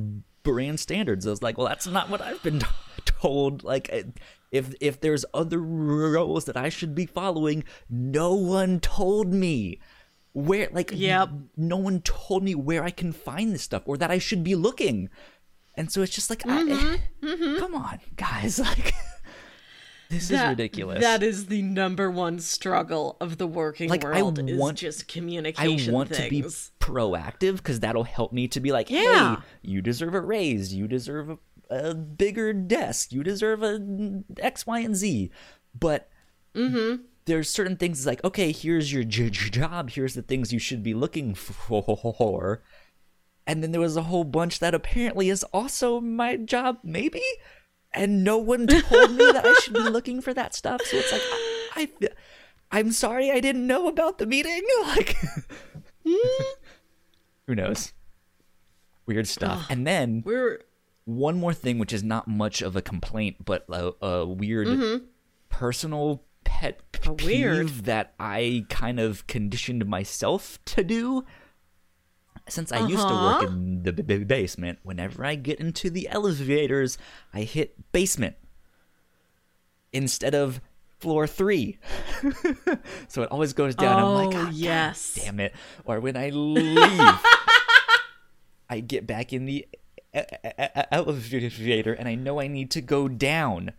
brand 0.44 0.80
standards. 0.80 1.28
I 1.28 1.32
was 1.32 1.44
like, 1.44 1.58
well, 1.58 1.68
that's 1.68 1.88
not 1.88 2.10
what 2.10 2.22
I've 2.22 2.42
been 2.42 2.60
t- 2.60 2.66
told. 3.06 3.64
Like, 3.64 3.90
if 4.52 4.74
if 4.80 5.02
there's 5.02 5.26
other 5.34 5.60
rules 5.60 6.46
that 6.46 6.58
I 6.58 6.70
should 6.70 6.96
be 6.96 7.06
following, 7.06 7.64
no 7.90 8.34
one 8.34 8.80
told 8.80 9.34
me 9.34 9.80
where. 10.40 10.70
Like, 10.72 10.92
Yep. 10.94 11.30
no 11.58 11.78
one 11.78 12.02
told 12.02 12.44
me 12.44 12.56
where 12.56 12.84
I 12.84 12.92
can 12.92 13.12
find 13.12 13.54
this 13.54 13.64
stuff 13.64 13.84
or 13.86 13.98
that 13.98 14.12
I 14.12 14.18
should 14.18 14.44
be 14.44 14.56
looking. 14.56 15.10
And 15.76 15.92
so 15.92 16.02
it's 16.02 16.14
just 16.14 16.30
like, 16.30 16.40
Mm-hmm. 16.44 17.26
I, 17.26 17.58
come 17.60 17.76
on, 17.76 18.00
guys, 18.16 18.60
like. 18.70 18.94
This 20.10 20.32
is 20.32 20.42
ridiculous. 20.42 21.02
That 21.04 21.22
is 21.22 21.46
the 21.46 21.62
number 21.62 22.10
one 22.10 22.40
struggle 22.40 23.16
of 23.22 23.38
the 23.38 23.46
working 23.46 23.90
Like, 23.92 24.04
I 24.04 24.24
world 24.24 24.40
want- 24.58 24.80
is 24.80 24.80
just 24.82 25.08
communication. 25.08 25.94
I 25.94 25.96
want 25.96 26.12
to 26.14 26.28
be 26.30 26.42
proactive 26.80 27.58
because 27.58 27.80
that'll 27.82 28.06
help 28.06 28.34
me 28.34 28.48
to 28.48 28.60
be 28.60 28.72
like, 28.72 28.90
Yeah. 28.90 29.36
hey, 29.36 29.42
you 29.62 29.84
deserve 29.84 30.16
a 30.16 30.22
raise, 30.22 30.74
you 30.74 30.88
deserve 30.88 31.30
a, 31.30 31.38
a 31.70 31.94
bigger 31.94 32.54
desk, 32.54 33.12
you 33.12 33.22
deserve 33.22 33.62
a 33.62 34.24
X, 34.40 34.66
Y, 34.66 34.80
and 34.80 34.96
Z. 34.96 35.30
But 35.80 36.10
Mm-hmm. 36.56 37.04
There's 37.30 37.50
certain 37.50 37.78
things 37.78 38.06
like, 38.06 38.24
okay, 38.24 38.52
here's 38.52 38.92
your 38.92 39.04
j- 39.04 39.30
job, 39.30 39.92
here's 39.92 40.16
the 40.16 40.22
things 40.22 40.52
you 40.52 40.60
should 40.60 40.84
be 40.84 40.94
looking 40.94 41.36
for. 41.36 42.62
And 43.48 43.64
then 43.64 43.72
there 43.72 43.82
was 43.82 43.96
a 43.96 44.04
whole 44.04 44.24
bunch 44.24 44.60
that 44.60 44.76
apparently 44.76 45.30
is 45.30 45.44
also 45.46 46.02
my 46.02 46.36
job, 46.36 46.80
maybe? 46.84 47.24
And 47.94 48.24
no 48.24 48.38
one 48.38 48.68
told 48.68 49.12
me 49.12 49.32
that 49.32 49.46
I 49.46 49.54
should 49.62 49.74
be 49.74 49.80
looking 49.80 50.22
for 50.22 50.34
that 50.34 50.54
stuff. 50.54 50.82
So 50.84 50.98
it's 50.98 51.12
like, 51.12 51.22
I, 51.76 51.90
I, 52.02 52.10
I'm 52.72 52.92
sorry 52.92 53.32
I 53.32 53.40
didn't 53.40 53.66
know 53.66 53.88
about 53.88 54.18
the 54.18 54.26
meeting. 54.26 54.62
Like, 54.84 55.16
hmm? 56.06 56.44
who 57.48 57.56
knows? 57.56 57.94
Weird 59.06 59.28
stuff. 59.28 59.68
And 59.70 59.86
then 59.86 60.24
We're 60.26 60.62
one 61.06 61.40
more 61.40 61.54
thing, 61.54 61.80
which 61.80 61.94
is 61.94 62.04
not 62.04 62.28
much 62.28 62.62
of 62.62 62.76
a 62.76 62.82
complaint, 62.82 63.44
but 63.44 63.66
a, 63.70 63.94
a 64.06 64.26
weird 64.26 64.68
mm-hmm. 64.68 65.06
personal 65.50 66.24
pet 66.44 66.82
peeve 66.92 67.24
weird. 67.26 67.68
that 67.86 68.14
I 68.20 68.66
kind 68.70 69.00
of 69.00 69.26
conditioned 69.28 69.86
myself 69.86 70.60
to 70.66 70.84
do. 70.84 71.26
Since 72.48 72.72
I 72.72 72.80
used 72.88 73.08
to 73.08 73.14
work 73.14 73.44
Uh-huh. 73.44 73.48
in 73.48 73.84
the 73.84 73.94
b- 73.94 74.02
b- 74.02 74.24
basement, 74.24 74.80
whenever 74.82 75.24
I 75.24 75.36
get 75.36 75.60
into 75.60 75.90
the 75.92 76.08
elevators, 76.10 76.98
I 77.32 77.42
hit 77.44 77.92
basement 77.92 78.36
instead 79.94 80.34
of 80.34 80.60
floor 81.00 81.28
three. 81.28 81.78
so 83.08 83.22
it 83.22 83.32
always 83.32 83.54
goes 83.54 83.76
down. 83.76 84.00
I'm 84.04 84.14
like, 84.14 84.36
Oh, 84.36 84.40
"Ah, 84.40 84.46
God 84.46 84.54
yes. 84.54 85.14
damn 85.14 85.40
it. 85.40 85.54
Or 85.86 86.00
when 86.00 86.18
I 86.18 86.30
leave, 86.32 86.78
I 88.70 88.80
get 88.80 89.06
back 89.06 89.32
in 89.32 89.46
the 89.46 89.68
elevator 90.92 91.94
and 91.94 92.08
I 92.08 92.16
know 92.16 92.40
I 92.40 92.48
need 92.48 92.72
to 92.72 92.82
go 92.82 93.08
down. 93.08 93.72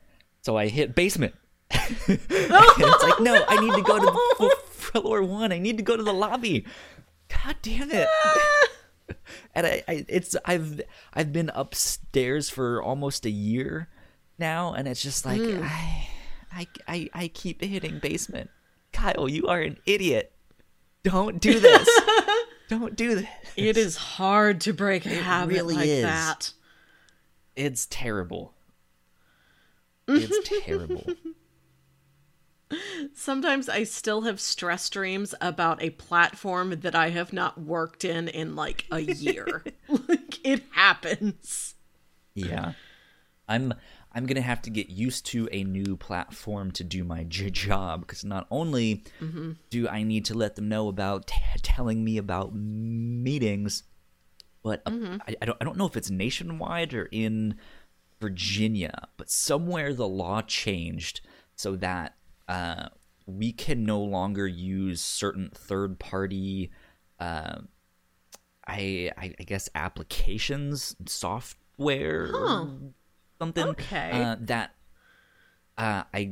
So 0.43 0.57
I 0.57 0.69
hit 0.69 0.95
basement. 0.95 1.35
It's 2.09 3.03
like, 3.03 3.21
no, 3.21 3.45
I 3.49 3.61
need 3.61 3.75
to 3.75 3.83
go 3.83 3.99
to 3.99 4.05
the 4.07 4.45
f- 4.53 4.69
floor 4.75 5.23
one. 5.23 5.53
I 5.53 5.59
need 5.59 5.77
to 5.77 5.83
go 5.83 5.97
to 5.97 6.03
the 6.03 6.13
lobby. 6.13 6.65
God 7.29 7.57
damn 7.63 7.91
it. 7.91 8.09
and 9.55 9.67
I, 9.67 9.83
I 9.87 10.05
it's 10.09 10.37
I've 10.45 10.81
I've 11.15 11.33
been 11.33 11.51
upstairs 11.55 12.51
for 12.51 12.83
almost 12.83 13.25
a 13.27 13.31
year 13.31 13.89
now 14.39 14.73
and 14.73 14.89
it's 14.89 15.03
just 15.03 15.25
like 15.25 15.41
mm. 15.41 15.63
I, 15.63 16.09
I 16.53 16.67
I 16.89 17.11
I 17.15 17.29
keep 17.29 17.63
hitting 17.63 17.99
basement. 17.99 18.51
Kyle, 18.93 19.29
you 19.29 19.47
are 19.47 19.61
an 19.61 19.79
idiot. 19.87 20.33
Don't 21.05 21.41
do 21.41 21.59
this. 21.61 21.89
Don't 22.69 22.95
do 22.97 23.17
this. 23.17 23.29
it 23.57 23.77
is 23.77 23.97
hard 23.97 24.61
to 24.63 24.73
break 24.73 25.07
a 25.07 25.11
habit 25.11 25.55
really 25.55 25.75
like 25.75 25.87
is. 25.87 26.03
that. 26.03 26.53
It's 27.57 27.87
terrible. 27.87 28.55
It's 30.09 30.49
terrible. 30.67 31.05
Sometimes 33.15 33.69
I 33.69 33.85
still 33.85 34.23
have 34.23 34.41
stress 34.41 34.89
dreams 34.91 35.35
about 35.41 35.83
a 35.83 35.91
platform 35.91 36.81
that 36.81 36.95
I 36.95 37.11
have 37.11 37.33
not 37.33 37.61
worked 37.61 38.05
in 38.05 38.29
in 38.29 38.55
like 38.57 38.87
a 38.91 39.01
year. 39.01 39.65
like 39.89 40.39
it 40.47 40.63
happens. 40.73 41.75
Yeah. 42.35 42.73
I'm 43.49 43.75
I'm 44.13 44.27
going 44.27 44.37
to 44.37 44.43
have 44.43 44.63
to 44.63 44.71
get 44.71 44.91
used 44.91 45.27
to 45.27 45.49
a 45.53 45.63
new 45.63 45.97
platform 45.97 46.73
to 46.73 46.85
do 46.85 47.05
my 47.05 47.25
j- 47.25 47.51
job 47.51 48.01
because 48.01 48.25
not 48.25 48.47
only 48.51 49.05
do 49.71 49.89
I 49.89 50.03
need 50.03 50.25
to 50.27 50.35
let 50.35 50.57
them 50.57 50.69
know 50.69 50.89
about 50.89 51.29
t- 51.29 51.37
telling 51.63 52.05
me 52.05 52.19
about 52.19 52.53
meetings, 52.55 53.85
but 54.63 54.83
uh, 54.87 54.91
I, 55.29 55.37
I 55.43 55.45
don't 55.47 55.59
I 55.61 55.65
don't 55.65 55.77
know 55.77 55.87
if 55.87 55.97
it's 55.97 56.11
nationwide 56.11 56.93
or 56.95 57.09
in 57.13 57.57
Virginia, 58.21 59.09
but 59.17 59.31
somewhere 59.31 59.95
the 59.95 60.09
law 60.09 60.43
changed 60.43 61.21
so 61.57 61.77
that 61.77 62.17
uh, 62.51 62.89
we 63.27 63.53
can 63.53 63.85
no 63.85 64.01
longer 64.01 64.47
use 64.47 65.01
certain 65.01 65.51
third 65.55 65.99
party 65.99 66.71
uh, 67.19 67.61
I, 68.67 69.11
I 69.17 69.35
I 69.39 69.43
guess 69.45 69.69
applications, 69.75 70.95
software, 71.07 72.31
or 72.35 72.69
something 73.39 73.69
Okay. 73.69 74.11
uh, 74.13 74.37
that 74.41 74.75
uh, 75.79 76.05
I 76.15 76.31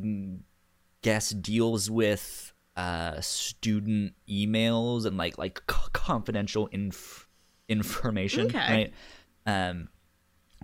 guess 1.03 1.31
deals 1.31 1.91
with 1.91 2.53
uh, 2.77 3.21
student 3.21 4.13
emails 4.29 5.05
and 5.05 5.17
like 5.17 5.37
like 5.39 5.61
c- 5.71 5.89
confidential 5.93 6.67
inf- 6.69 7.29
information, 7.69 8.47
Okay. 8.47 8.59
right? 8.69 8.93
Um, 9.47 9.89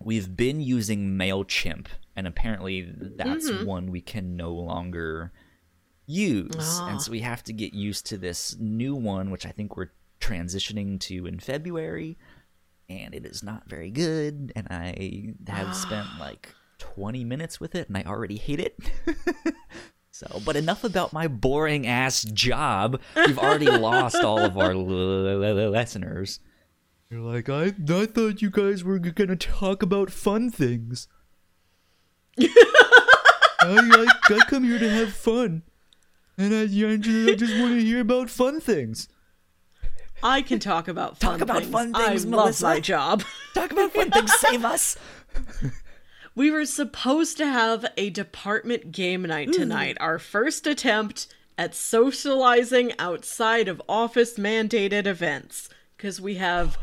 we've 0.02 0.36
been 0.36 0.60
using 0.60 1.18
Mailchimp, 1.18 1.86
and 2.14 2.26
apparently 2.26 2.92
that's 3.16 3.50
one 3.50 3.90
we 3.90 4.00
can 4.00 4.36
no 4.36 4.52
longer 4.52 5.32
use, 6.06 6.78
and 6.80 6.96
ah. 6.96 6.98
so 6.98 7.10
we 7.10 7.20
have 7.20 7.42
to 7.44 7.52
get 7.52 7.74
used 7.74 8.06
to 8.06 8.18
this 8.18 8.56
new 8.58 8.94
one, 8.94 9.30
which 9.30 9.46
I 9.46 9.50
think 9.50 9.76
we're 9.76 9.92
transitioning 10.20 10.98
to 11.00 11.26
in 11.26 11.38
February, 11.38 12.18
and 12.88 13.14
it 13.14 13.24
is 13.24 13.42
not 13.42 13.68
very 13.68 13.90
good. 13.90 14.52
And 14.54 14.66
I 14.70 15.34
have 15.46 15.74
spent 15.74 16.06
ah. 16.12 16.16
like 16.20 16.54
20 16.78 17.24
minutes 17.24 17.60
with 17.60 17.74
it, 17.74 17.88
and 17.88 17.96
I 17.96 18.02
already 18.02 18.36
hate 18.36 18.60
it. 18.60 18.78
so, 20.10 20.40
but 20.44 20.56
enough 20.56 20.84
about 20.84 21.12
my 21.12 21.28
boring 21.28 21.86
ass 21.86 22.22
job. 22.22 23.00
We've 23.16 23.38
already 23.38 23.66
lost 23.70 24.16
all 24.16 24.38
of 24.38 24.58
our 24.58 24.74
listeners. 24.74 26.40
You're 27.10 27.20
like, 27.20 27.48
I, 27.48 27.74
I 27.88 28.06
thought 28.06 28.42
you 28.42 28.50
guys 28.50 28.82
were 28.82 28.98
gonna 28.98 29.36
talk 29.36 29.82
about 29.82 30.10
fun 30.10 30.50
things. 30.50 31.08
I, 32.40 32.46
I, 33.60 34.34
I 34.34 34.38
come 34.46 34.64
here 34.64 34.78
to 34.78 34.90
have 34.90 35.12
fun. 35.12 35.62
And 36.36 36.54
I, 36.54 36.62
I 36.62 36.96
just, 36.96 37.30
I 37.30 37.34
just 37.34 37.60
want 37.60 37.74
to 37.74 37.80
hear 37.82 38.00
about 38.00 38.30
fun 38.30 38.60
things. 38.60 39.08
I 40.22 40.42
can 40.42 40.58
talk 40.58 40.88
about 40.88 41.18
fun 41.18 41.32
Talk 41.32 41.40
about 41.42 41.58
things. 41.60 41.70
fun 41.72 41.92
things, 41.92 42.24
I 42.24 42.28
Melissa. 42.28 42.64
love 42.64 42.74
my 42.76 42.80
job. 42.80 43.22
Talk 43.54 43.72
about 43.72 43.92
fun 43.92 44.10
things. 44.10 44.32
Save 44.40 44.64
us. 44.64 44.96
We 46.36 46.50
were 46.50 46.66
supposed 46.66 47.36
to 47.36 47.46
have 47.46 47.86
a 47.96 48.10
department 48.10 48.90
game 48.90 49.22
night 49.22 49.48
hmm. 49.48 49.52
tonight, 49.52 49.96
our 50.00 50.18
first 50.18 50.66
attempt 50.66 51.28
at 51.56 51.76
socializing 51.76 52.92
outside 52.98 53.68
of 53.68 53.80
office 53.88 54.36
mandated 54.36 55.06
events. 55.06 55.68
Because 55.96 56.20
we 56.20 56.34
have 56.34 56.76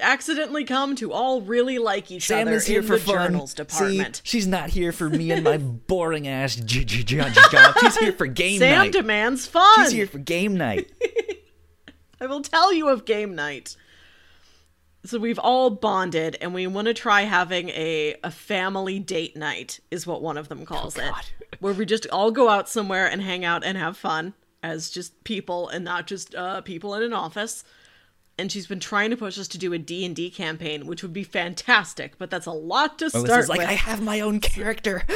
accidentally 0.00 0.64
come 0.64 0.94
to 0.96 1.12
all 1.12 1.40
really 1.40 1.78
like 1.78 2.10
each 2.10 2.26
Sam 2.26 2.46
other 2.48 2.56
is 2.56 2.66
here 2.66 2.80
in 2.80 2.86
for 2.86 2.94
the 2.98 3.04
fun. 3.04 3.14
journals 3.32 3.54
department. 3.54 4.16
See, 4.16 4.22
she's 4.24 4.46
not 4.46 4.70
here 4.70 4.92
for 4.92 5.08
me 5.10 5.30
and 5.30 5.42
my 5.44 5.58
boring 5.86 6.28
ass 6.28 6.56
j- 6.56 6.84
j- 6.84 7.02
j- 7.02 7.30
job. 7.50 7.74
She's 7.80 7.96
here 7.96 8.12
for 8.12 8.26
game 8.26 8.58
Sam 8.58 8.78
night. 8.78 8.92
Sam 8.92 9.02
demands 9.02 9.46
fun. 9.46 9.84
She's 9.84 9.92
here 9.92 10.06
for 10.06 10.18
game 10.18 10.56
night. 10.56 10.90
I 12.20 12.26
will 12.26 12.42
tell 12.42 12.72
you 12.72 12.88
of 12.88 13.04
game 13.04 13.34
night. 13.34 13.76
so 15.04 15.18
we've 15.18 15.38
all 15.40 15.70
bonded 15.70 16.36
and 16.40 16.54
we 16.54 16.66
want 16.68 16.86
to 16.86 16.94
try 16.94 17.22
having 17.22 17.68
a 17.70 18.14
a 18.22 18.30
family 18.30 19.00
date 19.00 19.36
night 19.36 19.80
is 19.90 20.06
what 20.06 20.22
one 20.22 20.36
of 20.38 20.48
them 20.48 20.64
calls 20.64 20.96
Oh, 20.98 21.02
it 21.02 21.32
where 21.58 21.74
we 21.74 21.84
just 21.84 22.06
all 22.10 22.30
go 22.30 22.48
out 22.48 22.68
somewhere 22.68 23.06
and 23.08 23.20
hang 23.20 23.44
out 23.44 23.64
and 23.64 23.76
have 23.76 23.96
fun 23.96 24.34
as 24.62 24.90
just 24.90 25.24
people 25.24 25.68
and 25.68 25.84
not 25.84 26.06
just 26.06 26.34
uh, 26.36 26.60
people 26.60 26.94
in 26.94 27.02
an 27.02 27.12
office 27.12 27.64
and 28.38 28.50
she's 28.50 28.66
been 28.66 28.80
trying 28.80 29.10
to 29.10 29.16
push 29.16 29.38
us 29.38 29.48
to 29.48 29.58
do 29.58 29.72
a 29.72 29.78
D&D 29.78 30.30
campaign 30.30 30.86
which 30.86 31.02
would 31.02 31.12
be 31.12 31.24
fantastic 31.24 32.18
but 32.18 32.30
that's 32.30 32.46
a 32.46 32.52
lot 32.52 32.98
to 32.98 33.10
start 33.10 33.26
Melissa's 33.26 33.48
like, 33.48 33.58
with 33.58 33.68
I 33.68 33.74
have 33.74 34.02
my 34.02 34.20
own 34.20 34.40
character. 34.40 35.04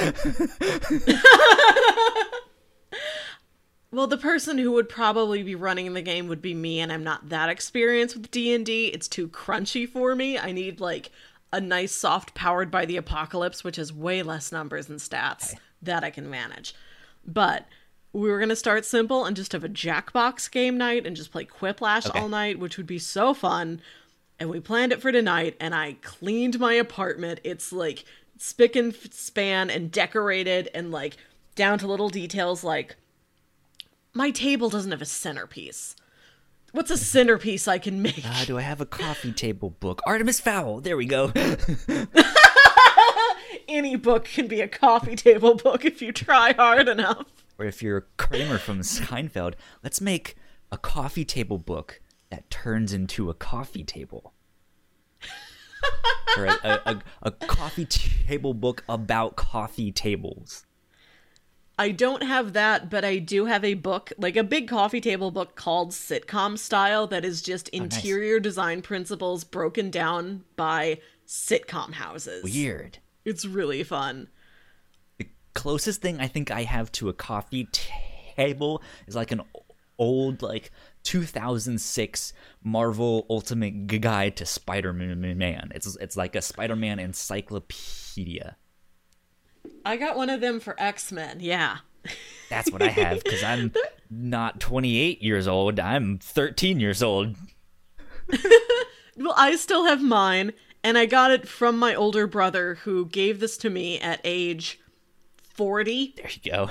Well, 3.96 4.06
the 4.06 4.18
person 4.18 4.58
who 4.58 4.72
would 4.72 4.90
probably 4.90 5.42
be 5.42 5.54
running 5.54 5.94
the 5.94 6.02
game 6.02 6.28
would 6.28 6.42
be 6.42 6.52
me, 6.52 6.80
and 6.80 6.92
I'm 6.92 7.02
not 7.02 7.30
that 7.30 7.48
experienced 7.48 8.14
with 8.14 8.30
D 8.30 8.52
and 8.52 8.66
D. 8.66 8.88
It's 8.88 9.08
too 9.08 9.26
crunchy 9.28 9.88
for 9.88 10.14
me. 10.14 10.38
I 10.38 10.52
need 10.52 10.80
like 10.80 11.10
a 11.50 11.62
nice 11.62 11.92
soft 11.92 12.34
powered 12.34 12.70
by 12.70 12.84
the 12.84 12.98
apocalypse, 12.98 13.64
which 13.64 13.76
has 13.76 13.92
way 13.92 14.22
less 14.22 14.52
numbers 14.52 14.90
and 14.90 14.98
stats 14.98 15.54
that 15.80 16.04
I 16.04 16.10
can 16.10 16.28
manage. 16.28 16.74
But 17.24 17.66
we 18.16 18.30
were 18.30 18.40
gonna 18.40 18.56
start 18.56 18.84
simple 18.84 19.24
and 19.26 19.36
just 19.36 19.52
have 19.52 19.62
a 19.64 19.68
Jackbox 19.68 20.50
game 20.50 20.78
night 20.78 21.06
and 21.06 21.14
just 21.14 21.30
play 21.30 21.44
Quiplash 21.44 22.08
Okay. 22.08 22.18
all 22.18 22.28
night, 22.28 22.58
which 22.58 22.76
would 22.78 22.86
be 22.86 22.98
so 22.98 23.34
fun. 23.34 23.80
And 24.38 24.48
we 24.50 24.60
planned 24.60 24.92
it 24.92 25.00
for 25.02 25.12
tonight, 25.12 25.56
and 25.60 25.74
I 25.74 25.96
cleaned 26.02 26.58
my 26.58 26.74
apartment. 26.74 27.40
It's 27.44 27.72
like 27.72 28.04
spick 28.38 28.74
and 28.76 28.94
span 29.10 29.70
and 29.70 29.90
decorated, 29.90 30.68
and 30.74 30.90
like 30.90 31.16
down 31.54 31.78
to 31.80 31.86
little 31.86 32.08
details 32.08 32.64
like 32.64 32.96
my 34.14 34.30
table 34.30 34.70
doesn't 34.70 34.90
have 34.92 35.02
a 35.02 35.06
centerpiece. 35.06 35.94
What's 36.72 36.90
a 36.90 36.98
centerpiece 36.98 37.68
I 37.68 37.78
can 37.78 38.02
make? 38.02 38.24
Uh, 38.26 38.44
do 38.44 38.58
I 38.58 38.62
have 38.62 38.80
a 38.80 38.86
coffee 38.86 39.32
table 39.32 39.70
book? 39.80 40.00
Artemis 40.06 40.40
Fowl. 40.40 40.80
There 40.80 40.96
we 40.96 41.06
go. 41.06 41.32
Any 43.68 43.96
book 43.96 44.24
can 44.24 44.46
be 44.46 44.60
a 44.60 44.68
coffee 44.68 45.16
table 45.16 45.54
book 45.54 45.84
if 45.84 46.00
you 46.00 46.12
try 46.12 46.52
hard 46.52 46.88
enough. 46.88 47.26
Or 47.58 47.66
if 47.66 47.82
you're 47.82 48.06
Kramer 48.16 48.58
from 48.58 48.80
Seinfeld, 48.80 49.54
let's 49.82 50.00
make 50.00 50.36
a 50.70 50.78
coffee 50.78 51.24
table 51.24 51.58
book 51.58 52.00
that 52.30 52.50
turns 52.50 52.92
into 52.92 53.30
a 53.30 53.34
coffee 53.34 53.84
table. 53.84 54.32
or 56.36 56.46
a, 56.46 56.58
a, 56.64 57.02
a, 57.22 57.30
coffee 57.30 57.84
table 57.86 58.52
book 58.52 58.82
about 58.88 59.36
coffee 59.36 59.92
tables. 59.92 60.66
I 61.78 61.90
don't 61.90 62.22
have 62.22 62.54
that, 62.54 62.90
but 62.90 63.04
I 63.04 63.18
do 63.18 63.44
have 63.46 63.62
a 63.62 63.74
book, 63.74 64.12
like 64.18 64.36
a 64.36 64.42
big 64.42 64.66
coffee 64.66 65.00
table 65.00 65.30
book 65.30 65.56
called 65.56 65.90
Sitcom 65.90 66.58
Style, 66.58 67.06
that 67.08 67.24
is 67.24 67.42
just 67.42 67.68
Oh, 67.72 67.78
nice. 67.78 67.96
interior 67.96 68.40
design 68.40 68.82
principles 68.82 69.44
broken 69.44 69.90
down 69.90 70.44
by 70.56 71.00
sitcom 71.26 71.92
houses. 71.92 72.42
Weird. 72.44 72.98
It's 73.24 73.44
really 73.44 73.82
fun. 73.82 74.28
Closest 75.56 76.02
thing 76.02 76.20
I 76.20 76.28
think 76.28 76.50
I 76.50 76.62
have 76.62 76.92
to 76.92 77.08
a 77.08 77.12
coffee 77.12 77.66
table 78.36 78.82
is 79.06 79.16
like 79.16 79.32
an 79.32 79.42
old 79.98 80.42
like 80.42 80.70
2006 81.04 82.32
Marvel 82.62 83.26
Ultimate 83.30 83.86
Guide 83.86 84.36
to 84.36 84.46
Spider-Man. 84.46 85.72
It's 85.74 85.96
it's 85.96 86.16
like 86.16 86.36
a 86.36 86.42
Spider-Man 86.42 86.98
encyclopedia. 86.98 88.56
I 89.84 89.96
got 89.96 90.16
one 90.16 90.30
of 90.30 90.40
them 90.40 90.60
for 90.60 90.76
X 90.78 91.10
Men, 91.10 91.38
yeah. 91.40 91.78
That's 92.50 92.70
what 92.70 92.82
I 92.82 92.88
have 92.88 93.24
because 93.24 93.42
I'm 93.42 93.72
not 94.10 94.60
28 94.60 95.22
years 95.22 95.48
old. 95.48 95.80
I'm 95.80 96.18
13 96.18 96.78
years 96.78 97.02
old. 97.02 97.34
Well, 99.18 99.34
I 99.34 99.56
still 99.56 99.86
have 99.86 100.02
mine, 100.02 100.52
and 100.84 100.98
I 100.98 101.06
got 101.06 101.30
it 101.30 101.48
from 101.48 101.78
my 101.78 101.94
older 101.94 102.26
brother 102.26 102.74
who 102.82 103.06
gave 103.06 103.40
this 103.40 103.56
to 103.58 103.70
me 103.70 103.98
at 103.98 104.20
age 104.24 104.78
40. 105.56 106.14
There 106.16 106.30
you 106.42 106.50
go. 106.52 106.70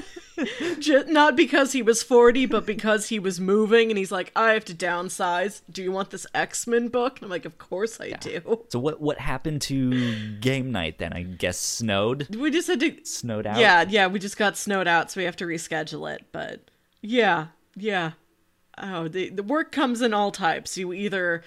J- 0.78 1.04
not 1.06 1.36
because 1.36 1.72
he 1.72 1.82
was 1.82 2.02
40, 2.02 2.46
but 2.46 2.64
because 2.64 3.08
he 3.08 3.18
was 3.18 3.38
moving 3.40 3.90
and 3.90 3.98
he's 3.98 4.10
like, 4.12 4.32
I 4.34 4.52
have 4.52 4.64
to 4.66 4.74
downsize. 4.74 5.60
Do 5.70 5.82
you 5.82 5.92
want 5.92 6.10
this 6.10 6.26
X 6.34 6.66
Men 6.66 6.88
book? 6.88 7.16
And 7.18 7.24
I'm 7.24 7.30
like, 7.30 7.44
Of 7.44 7.58
course 7.58 8.00
I 8.00 8.10
do. 8.12 8.64
so 8.68 8.78
what 8.78 9.00
what 9.00 9.18
happened 9.18 9.62
to 9.62 10.36
game 10.40 10.72
night 10.72 10.98
then? 10.98 11.12
I 11.12 11.22
guess 11.24 11.58
snowed. 11.58 12.34
We 12.34 12.50
just 12.50 12.68
had 12.68 12.80
to. 12.80 12.96
Snowed 13.04 13.46
out. 13.46 13.58
Yeah, 13.58 13.84
yeah, 13.88 14.06
we 14.06 14.18
just 14.18 14.36
got 14.36 14.56
snowed 14.56 14.88
out, 14.88 15.10
so 15.10 15.20
we 15.20 15.24
have 15.24 15.36
to 15.36 15.44
reschedule 15.44 16.12
it. 16.14 16.24
But 16.32 16.70
yeah, 17.02 17.48
yeah. 17.76 18.12
Oh, 18.78 19.08
the, 19.08 19.28
the 19.28 19.42
work 19.42 19.72
comes 19.72 20.00
in 20.00 20.14
all 20.14 20.30
types. 20.30 20.78
You 20.78 20.92
either 20.92 21.42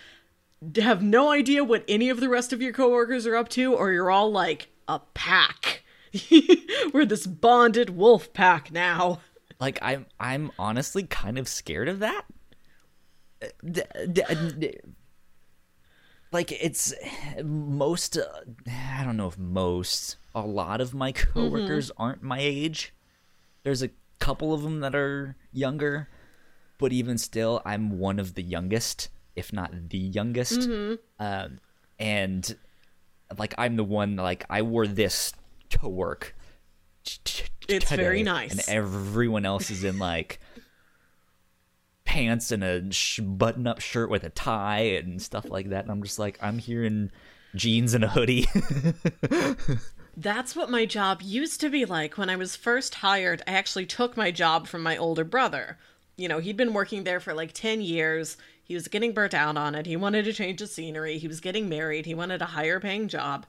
have 0.76 1.02
no 1.02 1.32
idea 1.32 1.64
what 1.64 1.84
any 1.88 2.10
of 2.10 2.20
the 2.20 2.30
rest 2.30 2.54
of 2.54 2.62
your 2.62 2.74
coworkers 2.74 3.26
are 3.26 3.36
up 3.36 3.50
to, 3.50 3.74
or 3.74 3.92
you're 3.92 4.12
all 4.12 4.32
like 4.32 4.68
a 4.88 5.00
pack. 5.14 5.83
We're 6.94 7.06
this 7.06 7.26
bonded 7.28 7.90
wolf 7.92 8.34
pack 8.34 8.72
now. 8.72 9.20
Like 9.60 9.80
I'm 9.82 10.06
I'm 10.20 10.52
honestly 10.60 11.04
kind 11.04 11.38
of 11.38 11.48
scared 11.48 11.88
of 11.90 12.00
that. 12.00 12.26
Uh, 13.42 13.48
d- 13.72 13.82
d- 14.12 14.24
d- 14.60 14.78
Like 16.32 16.52
it's 16.52 16.94
most 17.44 18.18
uh, 18.18 18.24
I 18.98 19.04
don't 19.04 19.18
know 19.18 19.28
if 19.28 19.38
most 19.38 20.18
a 20.36 20.42
lot 20.42 20.82
of 20.82 20.94
my 20.94 21.12
coworkers 21.12 21.92
aren't 21.98 22.24
my 22.24 22.40
age. 22.40 22.94
There's 23.64 23.84
a 23.84 23.90
couple 24.20 24.54
of 24.54 24.64
them 24.64 24.80
that 24.82 24.96
are 24.96 25.36
younger, 25.52 26.10
but 26.78 26.92
even 26.92 27.18
still 27.18 27.62
I'm 27.66 27.98
one 28.00 28.20
of 28.20 28.34
the 28.36 28.44
youngest, 28.44 29.10
if 29.36 29.54
not 29.54 29.90
the 29.90 29.98
youngest. 29.98 30.68
Um 31.20 31.60
and 32.00 32.56
like 33.38 33.54
I'm 33.58 33.76
the 33.78 33.84
one 33.84 34.16
like 34.18 34.46
I 34.50 34.62
wore 34.64 34.88
this 34.88 35.34
to 35.82 35.88
work. 35.88 36.36
t- 37.04 37.44
It's 37.68 37.92
very 37.92 38.24
nice. 38.24 38.52
And 38.52 38.62
everyone 38.68 39.46
else 39.46 39.70
is 39.72 39.84
in 39.84 40.00
like 40.00 40.40
pants 42.06 42.52
and 42.52 42.64
a 42.64 42.92
sh- 42.92 43.20
button-up 43.22 43.80
shirt 43.80 44.10
with 44.10 44.24
a 44.24 44.30
tie 44.30 44.82
and 44.82 45.22
stuff 45.22 45.46
like 45.50 45.70
that. 45.70 45.84
And 45.84 45.92
I'm 45.92 46.04
just 46.04 46.20
like, 46.20 46.38
I'm 46.42 46.58
here 46.60 46.84
in 46.84 47.12
jeans 47.56 47.94
and 47.94 48.04
a 48.04 48.08
hoodie. 48.10 48.48
That's 50.18 50.56
what 50.56 50.70
my 50.70 50.86
job 50.86 51.22
used 51.24 51.60
to 51.62 51.70
be 51.70 51.86
like 51.86 52.18
when 52.18 52.30
I 52.30 52.36
was 52.36 52.56
first 52.56 52.96
hired. 52.96 53.42
I 53.48 53.54
actually 53.54 53.86
took 53.88 54.16
my 54.16 54.30
job 54.32 54.68
from 54.68 54.84
my 54.84 54.96
older 54.98 55.24
brother. 55.24 55.80
You 56.18 56.28
know, 56.28 56.38
he'd 56.40 56.58
been 56.58 56.74
working 56.74 57.04
there 57.04 57.20
for 57.20 57.34
like 57.34 57.54
10 57.54 57.82
years. 57.82 58.38
He 58.64 58.76
was 58.76 58.88
getting 58.88 59.14
burnt 59.14 59.34
out 59.34 59.58
on 59.58 59.74
it. 59.74 59.88
He 59.88 59.96
wanted 59.98 60.26
to 60.26 60.34
change 60.34 60.60
the 60.60 60.68
scenery. 60.68 61.18
He 61.18 61.28
was 61.28 61.40
getting 61.40 61.68
married. 61.68 62.06
He 62.06 62.14
wanted 62.14 62.42
a 62.44 62.46
higher 62.46 62.80
paying 62.80 63.08
job. 63.08 63.48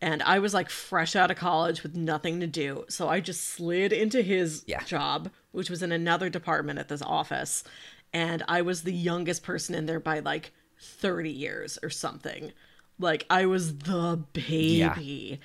And 0.00 0.22
I 0.22 0.38
was 0.38 0.54
like 0.54 0.70
fresh 0.70 1.16
out 1.16 1.30
of 1.30 1.36
college 1.36 1.82
with 1.82 1.96
nothing 1.96 2.38
to 2.40 2.46
do. 2.46 2.84
So 2.88 3.08
I 3.08 3.20
just 3.20 3.42
slid 3.48 3.92
into 3.92 4.22
his 4.22 4.62
Yeah. 4.66 4.82
job, 4.84 5.30
which 5.52 5.70
was 5.70 5.82
in 5.82 5.90
another 5.90 6.28
department 6.30 6.78
at 6.78 6.88
this 6.88 7.02
office. 7.02 7.64
And 8.12 8.42
I 8.48 8.62
was 8.62 8.82
the 8.82 8.92
youngest 8.92 9.42
person 9.42 9.74
in 9.74 9.86
there 9.86 10.00
by 10.00 10.20
like 10.20 10.52
30 10.80 11.30
years 11.30 11.78
or 11.82 11.90
something. 11.90 12.52
Like 13.00 13.26
I 13.28 13.46
was 13.46 13.78
the 13.78 14.22
baby. 14.32 15.40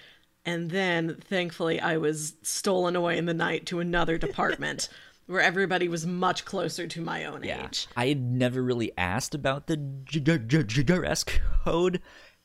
And 0.46 0.70
then 0.72 1.16
thankfully 1.20 1.80
I 1.80 1.98
was 1.98 2.34
stolen 2.44 2.96
away 2.96 3.18
in 3.18 3.26
the 3.26 3.34
night 3.34 3.66
to 3.68 3.80
another 3.80 4.18
department 4.18 4.88
where 5.26 5.42
everybody 5.42 5.88
was 5.88 6.06
much 6.06 6.44
closer 6.46 6.86
to 6.86 7.02
my 7.02 7.24
own 7.26 7.46
age. 7.46 7.88
I 7.96 8.08
had 8.08 8.22
never 8.22 8.62
really 8.62 8.92
asked 8.98 9.34
about 9.34 9.68
the 9.68 9.78
dress 9.78 11.24
code, 11.24 12.02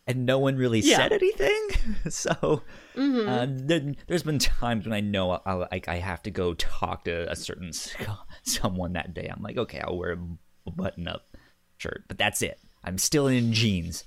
and 0.08 0.26
no 0.26 0.38
one 0.40 0.56
really 0.56 0.80
Yeah. 0.80 0.96
said 0.96 1.12
anything. 1.12 1.68
So 2.10 2.62
uh, 2.96 3.46
there, 3.48 3.92
there's 4.08 4.22
been 4.24 4.38
times 4.40 4.84
when 4.86 4.92
I 4.92 5.00
know 5.00 5.40
I, 5.46 5.52
like 5.52 5.86
I 5.88 5.96
have 5.96 6.22
to 6.24 6.30
go 6.30 6.54
talk 6.54 7.04
to 7.04 7.30
a 7.30 7.36
certain 7.36 7.70
someone 8.42 8.94
that 8.94 9.14
day. 9.14 9.30
I'm 9.32 9.42
like, 9.42 9.56
okay, 9.58 9.80
I'll 9.80 9.96
wear 9.96 10.18
a 10.66 10.70
button-up 10.70 11.28
shirt, 11.76 12.04
but 12.08 12.18
that's 12.18 12.42
it. 12.42 12.58
I'm 12.82 12.98
still 12.98 13.26
in 13.28 13.52
jeans. 13.52 14.04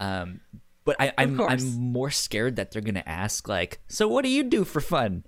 Um, 0.00 0.40
but 0.84 0.96
I, 1.00 1.12
I'm. 1.18 1.40
I'm 1.40 1.74
more 1.92 2.10
scared 2.10 2.56
that 2.56 2.70
they're 2.70 2.82
gonna 2.82 3.02
ask 3.06 3.48
like, 3.48 3.80
so 3.88 4.08
what 4.08 4.22
do 4.24 4.30
you 4.30 4.42
do 4.44 4.64
for 4.64 4.80
fun? 4.80 5.24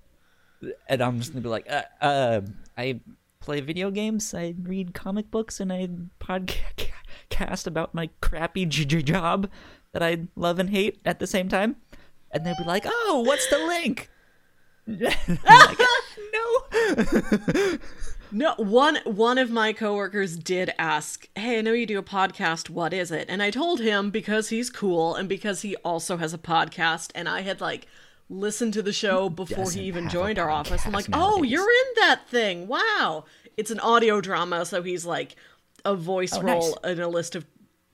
and 0.89 1.01
I'm 1.01 1.19
just 1.19 1.33
gonna 1.33 1.43
be 1.43 1.49
like, 1.49 1.71
uh, 1.71 1.83
uh, 2.01 2.41
I 2.77 3.01
play 3.41 3.61
video 3.61 3.91
games, 3.91 4.35
I 4.35 4.55
read 4.63 4.95
comic 4.95 5.31
books, 5.31 5.59
and 5.61 5.73
I 5.73 5.89
podcast 6.21 7.67
about 7.67 7.95
my 7.95 8.11
crappy 8.21 8.67
j- 8.67 8.85
j- 8.85 9.03
job 9.03 9.49
that 9.93 10.03
I 10.03 10.27
love 10.37 10.59
and 10.59 10.71
hate 10.71 11.01
at 11.05 11.19
the 11.19 11.27
same 11.27 11.49
time. 11.49 11.77
And 12.31 12.45
they'll 12.47 12.57
be 12.57 12.65
like, 12.65 12.85
"Oh, 12.87 13.23
what's 13.27 13.49
the 13.49 13.59
link?" 13.59 14.09
Like, 14.87 15.79
no. 16.33 17.79
No, 18.33 18.55
one 18.59 18.99
one 19.05 19.39
of 19.39 19.51
my 19.51 19.73
coworkers 19.73 20.37
did 20.37 20.73
ask, 20.79 21.29
"Hey, 21.37 21.59
I 21.59 21.63
know 21.63 21.73
you 21.73 21.87
do 21.87 21.99
a 21.99 22.03
podcast. 22.03 22.71
What 22.71 22.93
is 22.93 23.11
it?" 23.11 23.27
And 23.29 23.43
I 23.43 23.51
told 23.51 23.81
him 23.81 24.11
because 24.11 24.49
he's 24.51 24.71
cool 24.71 25.17
and 25.17 25.29
because 25.29 25.63
he 25.63 25.75
also 25.77 26.17
has 26.17 26.33
a 26.33 26.39
podcast 26.39 27.11
and 27.17 27.29
I 27.29 27.41
had 27.41 27.61
like 27.61 27.87
listened 28.29 28.73
to 28.75 28.83
the 28.83 28.93
show 28.93 29.29
before 29.29 29.65
doesn't 29.65 29.81
he 29.81 29.87
even 29.89 30.09
joined 30.09 30.39
our 30.39 30.49
office. 30.51 30.87
I'm 30.87 30.93
like, 30.93 31.07
podcast 31.07 31.19
"Oh, 31.39 31.43
you're 31.43 31.71
in 31.71 31.87
that 31.97 32.29
thing. 32.29 32.69
Wow." 32.69 33.25
It's 33.57 33.73
an 33.73 33.81
audio 33.81 34.21
drama, 34.21 34.65
so 34.65 34.81
he's 34.83 35.05
like 35.05 35.35
a 35.85 35.97
voice 35.97 36.33
Oh, 36.35 36.41
role 36.43 36.79
nice. 36.85 36.93
in 36.93 37.01
a 37.01 37.09
list 37.09 37.35
of 37.35 37.47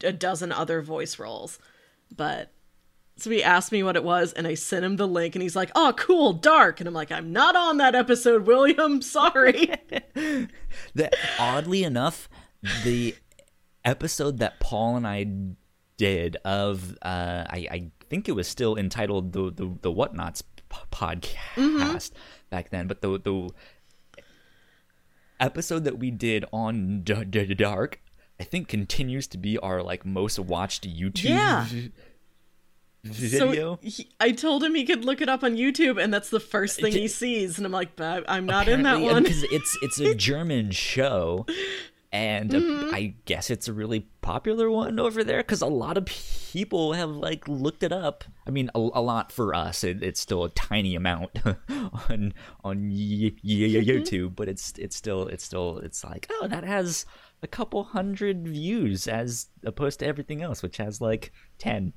a 0.04 0.12
dozen 0.12 0.52
other 0.52 0.82
voice 0.82 1.18
roles. 1.18 1.58
But 2.14 2.52
so 3.16 3.30
he 3.30 3.42
asked 3.42 3.72
me 3.72 3.82
what 3.82 3.96
it 3.96 4.04
was, 4.04 4.32
and 4.32 4.46
I 4.46 4.54
sent 4.54 4.84
him 4.84 4.96
the 4.96 5.08
link, 5.08 5.34
and 5.34 5.42
he's 5.42 5.56
like, 5.56 5.70
"Oh, 5.74 5.94
cool, 5.96 6.34
dark." 6.34 6.80
And 6.80 6.88
I'm 6.88 6.94
like, 6.94 7.10
"I'm 7.10 7.32
not 7.32 7.56
on 7.56 7.78
that 7.78 7.94
episode, 7.94 8.46
William. 8.46 9.00
Sorry." 9.02 9.72
that 10.94 11.14
oddly 11.38 11.82
enough, 11.82 12.28
the 12.84 13.14
episode 13.84 14.38
that 14.38 14.60
Paul 14.60 14.96
and 14.96 15.06
I 15.06 15.26
did 15.96 16.36
of 16.44 16.92
uh, 17.02 17.44
I, 17.48 17.66
I 17.70 17.90
think 18.10 18.28
it 18.28 18.32
was 18.32 18.48
still 18.48 18.76
entitled 18.76 19.32
the 19.32 19.50
the, 19.50 19.78
the 19.82 19.92
Whatnauts 19.92 20.42
p- 20.68 20.76
podcast 20.90 21.36
mm-hmm. 21.54 22.16
back 22.50 22.70
then, 22.70 22.86
but 22.86 23.00
the 23.00 23.18
the 23.18 23.50
episode 25.40 25.84
that 25.84 25.98
we 25.98 26.10
did 26.10 26.44
on 26.52 27.02
D- 27.02 27.24
D- 27.24 27.54
Dark, 27.54 28.00
I 28.38 28.44
think 28.44 28.68
continues 28.68 29.26
to 29.28 29.38
be 29.38 29.58
our 29.58 29.82
like 29.82 30.04
most 30.04 30.38
watched 30.38 30.88
YouTube. 30.88 31.30
Yeah. 31.30 31.66
Video. 33.04 33.78
So 33.82 33.88
he, 33.88 34.08
I 34.18 34.32
told 34.32 34.64
him 34.64 34.74
he 34.74 34.84
could 34.84 35.04
look 35.04 35.20
it 35.20 35.28
up 35.28 35.44
on 35.44 35.56
YouTube, 35.56 36.02
and 36.02 36.12
that's 36.12 36.30
the 36.30 36.40
first 36.40 36.80
thing 36.80 36.92
he 36.92 37.06
sees. 37.06 37.56
And 37.56 37.64
I'm 37.64 37.72
like, 37.72 37.92
I'm 38.00 38.46
not 38.46 38.68
in 38.68 38.82
that 38.82 39.00
one 39.00 39.22
because 39.22 39.44
it's 39.44 39.78
it's 39.80 40.00
a 40.00 40.14
German 40.16 40.72
show, 40.72 41.46
and 42.10 42.50
mm-hmm. 42.50 42.94
I 42.94 43.14
guess 43.24 43.50
it's 43.50 43.68
a 43.68 43.72
really 43.72 44.08
popular 44.22 44.70
one 44.70 44.98
over 44.98 45.22
there 45.22 45.38
because 45.38 45.62
a 45.62 45.66
lot 45.66 45.96
of 45.96 46.06
people 46.06 46.94
have 46.94 47.10
like 47.10 47.46
looked 47.46 47.82
it 47.82 47.92
up. 47.92 48.24
I 48.46 48.50
mean, 48.50 48.70
a, 48.74 48.78
a 48.78 49.02
lot 49.02 49.30
for 49.30 49.54
us. 49.54 49.84
It, 49.84 50.02
it's 50.02 50.20
still 50.20 50.44
a 50.44 50.50
tiny 50.50 50.94
amount 50.96 51.38
on 51.68 52.32
on 52.64 52.88
y- 52.88 53.32
y- 53.44 53.84
YouTube, 53.84 54.34
but 54.34 54.48
it's 54.48 54.72
it's 54.78 54.96
still 54.96 55.28
it's 55.28 55.44
still 55.44 55.78
it's 55.78 56.02
like 56.02 56.26
oh 56.30 56.48
that 56.48 56.64
has 56.64 57.06
a 57.46 57.48
couple 57.48 57.84
hundred 57.84 58.48
views 58.48 59.06
as 59.06 59.46
opposed 59.64 60.00
to 60.00 60.06
everything 60.06 60.42
else, 60.42 60.64
which 60.64 60.78
has 60.78 61.00
like 61.00 61.32
ten. 61.58 61.92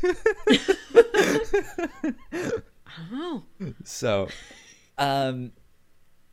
oh. 3.12 3.42
So, 3.82 4.28
um, 4.96 5.50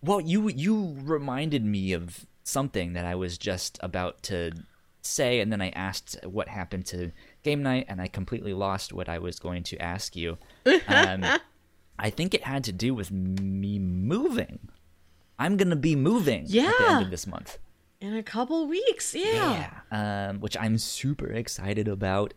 well, 0.03 0.21
you 0.21 0.49
you 0.49 0.95
reminded 1.01 1.65
me 1.65 1.93
of 1.93 2.27
something 2.43 2.93
that 2.93 3.05
I 3.05 3.15
was 3.15 3.39
just 3.39 3.79
about 3.81 4.21
to 4.23 4.51
say, 5.01 5.39
and 5.39 5.51
then 5.51 5.63
I 5.63 5.69
asked 5.69 6.15
what 6.23 6.47
happened 6.47 6.85
to 6.87 7.11
game 7.41 7.63
night, 7.63 7.87
and 7.89 7.99
I 7.99 8.07
completely 8.07 8.53
lost 8.53 8.93
what 8.93 9.09
I 9.09 9.17
was 9.17 9.39
going 9.39 9.63
to 9.63 9.81
ask 9.81 10.15
you. 10.15 10.37
Um, 10.87 11.25
I 11.99 12.11
think 12.11 12.35
it 12.35 12.43
had 12.43 12.63
to 12.65 12.71
do 12.71 12.93
with 12.93 13.09
me 13.09 13.79
moving. 13.79 14.69
I'm 15.39 15.57
gonna 15.57 15.75
be 15.75 15.95
moving 15.95 16.43
yeah. 16.45 16.67
at 16.67 16.77
the 16.77 16.91
end 16.91 17.03
of 17.05 17.09
this 17.09 17.25
month. 17.25 17.57
In 18.01 18.15
a 18.15 18.23
couple 18.23 18.67
weeks, 18.67 19.13
yeah. 19.13 19.69
Yeah. 19.91 20.29
Um, 20.29 20.39
which 20.39 20.57
I'm 20.57 20.79
super 20.79 21.27
excited 21.27 21.87
about. 21.87 22.33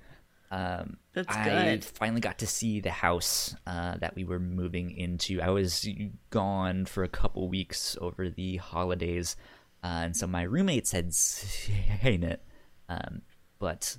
Um, 0.50 0.98
That's 1.14 1.34
good. 1.34 1.52
I 1.52 1.64
good. 1.64 1.84
finally 1.84 2.20
got 2.20 2.38
to 2.40 2.46
see 2.46 2.80
the 2.80 2.90
house 2.90 3.56
uh, 3.66 3.96
that 3.96 4.14
we 4.14 4.24
were 4.24 4.38
moving 4.38 4.90
into. 4.90 5.40
I 5.40 5.48
was 5.48 5.88
gone 6.28 6.84
for 6.84 7.02
a 7.02 7.08
couple 7.08 7.48
weeks 7.48 7.96
over 7.98 8.28
the 8.28 8.58
holidays, 8.58 9.36
uh, 9.82 10.02
and 10.04 10.16
so 10.16 10.26
my 10.26 10.42
roommates 10.42 10.92
had 10.92 11.14
seen 11.14 12.22
it, 12.22 12.42
um, 12.90 13.22
but 13.58 13.96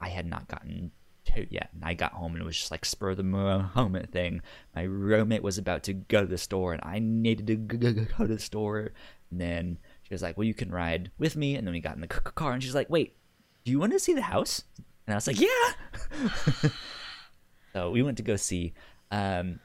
I 0.00 0.08
had 0.10 0.24
not 0.24 0.46
gotten 0.46 0.92
to 1.26 1.42
it 1.42 1.48
yet. 1.50 1.70
And 1.74 1.84
I 1.84 1.94
got 1.94 2.12
home 2.12 2.32
and 2.34 2.42
it 2.42 2.46
was 2.46 2.56
just 2.56 2.70
like 2.70 2.84
spur 2.84 3.10
of 3.10 3.16
the 3.16 3.22
moment 3.24 4.12
thing. 4.12 4.40
My 4.74 4.82
roommate 4.82 5.42
was 5.42 5.58
about 5.58 5.82
to 5.82 5.94
go 5.94 6.20
to 6.20 6.26
the 6.26 6.38
store, 6.38 6.72
and 6.72 6.82
I 6.84 7.00
needed 7.00 7.48
to 7.48 7.56
go 7.56 8.24
to 8.24 8.26
the 8.26 8.38
store. 8.38 8.92
And 9.30 9.40
then 9.40 9.78
she 10.08 10.14
was 10.14 10.22
like, 10.22 10.38
"Well, 10.38 10.46
you 10.46 10.54
can 10.54 10.70
ride 10.70 11.10
with 11.18 11.36
me." 11.36 11.54
And 11.54 11.66
then 11.66 11.74
we 11.74 11.80
got 11.80 11.94
in 11.94 12.00
the 12.00 12.08
car, 12.08 12.52
and 12.52 12.62
she's 12.62 12.74
like, 12.74 12.88
"Wait, 12.88 13.16
do 13.64 13.70
you 13.70 13.78
want 13.78 13.92
to 13.92 13.98
see 13.98 14.14
the 14.14 14.22
house?" 14.22 14.64
And 15.06 15.14
I 15.14 15.16
was 15.16 15.26
like, 15.26 15.38
"Yeah." 15.38 16.70
so 17.74 17.90
we 17.90 18.02
went 18.02 18.16
to 18.16 18.22
go 18.22 18.36
see. 18.36 18.72
Um, 19.10 19.60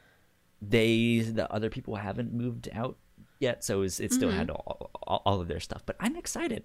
they 0.62 1.20
the 1.20 1.52
other 1.52 1.70
people 1.70 1.96
haven't 1.96 2.34
moved 2.34 2.70
out 2.74 2.98
yet, 3.40 3.64
so 3.64 3.78
it, 3.78 3.82
was, 3.82 4.00
it 4.00 4.12
still 4.12 4.30
mm-hmm. 4.30 4.38
had 4.38 4.50
all, 4.50 4.92
all, 5.04 5.22
all, 5.26 5.42
of 5.42 5.48
their 5.48 5.60
stuff. 5.60 5.86
But 5.86 5.96
I'm 6.00 6.16
excited. 6.16 6.64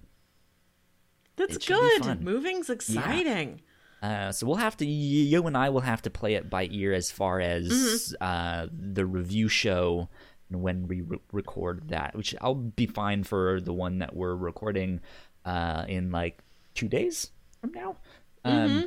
That's 1.36 1.56
it 1.56 1.66
good. 1.66 2.20
Moving's 2.20 2.68
exciting. 2.68 3.60
Yeah. 4.02 4.28
Uh, 4.28 4.32
so 4.32 4.46
we'll 4.46 4.56
have 4.56 4.76
to 4.76 4.86
you 4.86 5.44
and 5.46 5.56
I 5.56 5.70
will 5.70 5.80
have 5.80 6.02
to 6.02 6.10
play 6.10 6.34
it 6.34 6.48
by 6.48 6.68
ear 6.70 6.92
as 6.92 7.10
far 7.10 7.40
as 7.40 7.68
mm-hmm. 7.68 8.24
uh, 8.24 8.66
the 8.72 9.04
review 9.04 9.48
show 9.48 10.08
when 10.50 10.88
we 10.88 11.00
re- 11.02 11.20
record 11.32 11.88
that, 11.88 12.16
which 12.16 12.34
I'll 12.40 12.54
be 12.54 12.86
fine 12.86 13.24
for 13.24 13.60
the 13.60 13.72
one 13.72 13.98
that 13.98 14.14
we're 14.14 14.34
recording 14.34 15.00
uh, 15.44 15.84
in 15.88 16.10
like 16.10 16.42
two 16.74 16.88
days 16.88 17.30
from 17.60 17.72
now. 17.72 17.96
Um, 18.44 18.54
mm-hmm. 18.54 18.86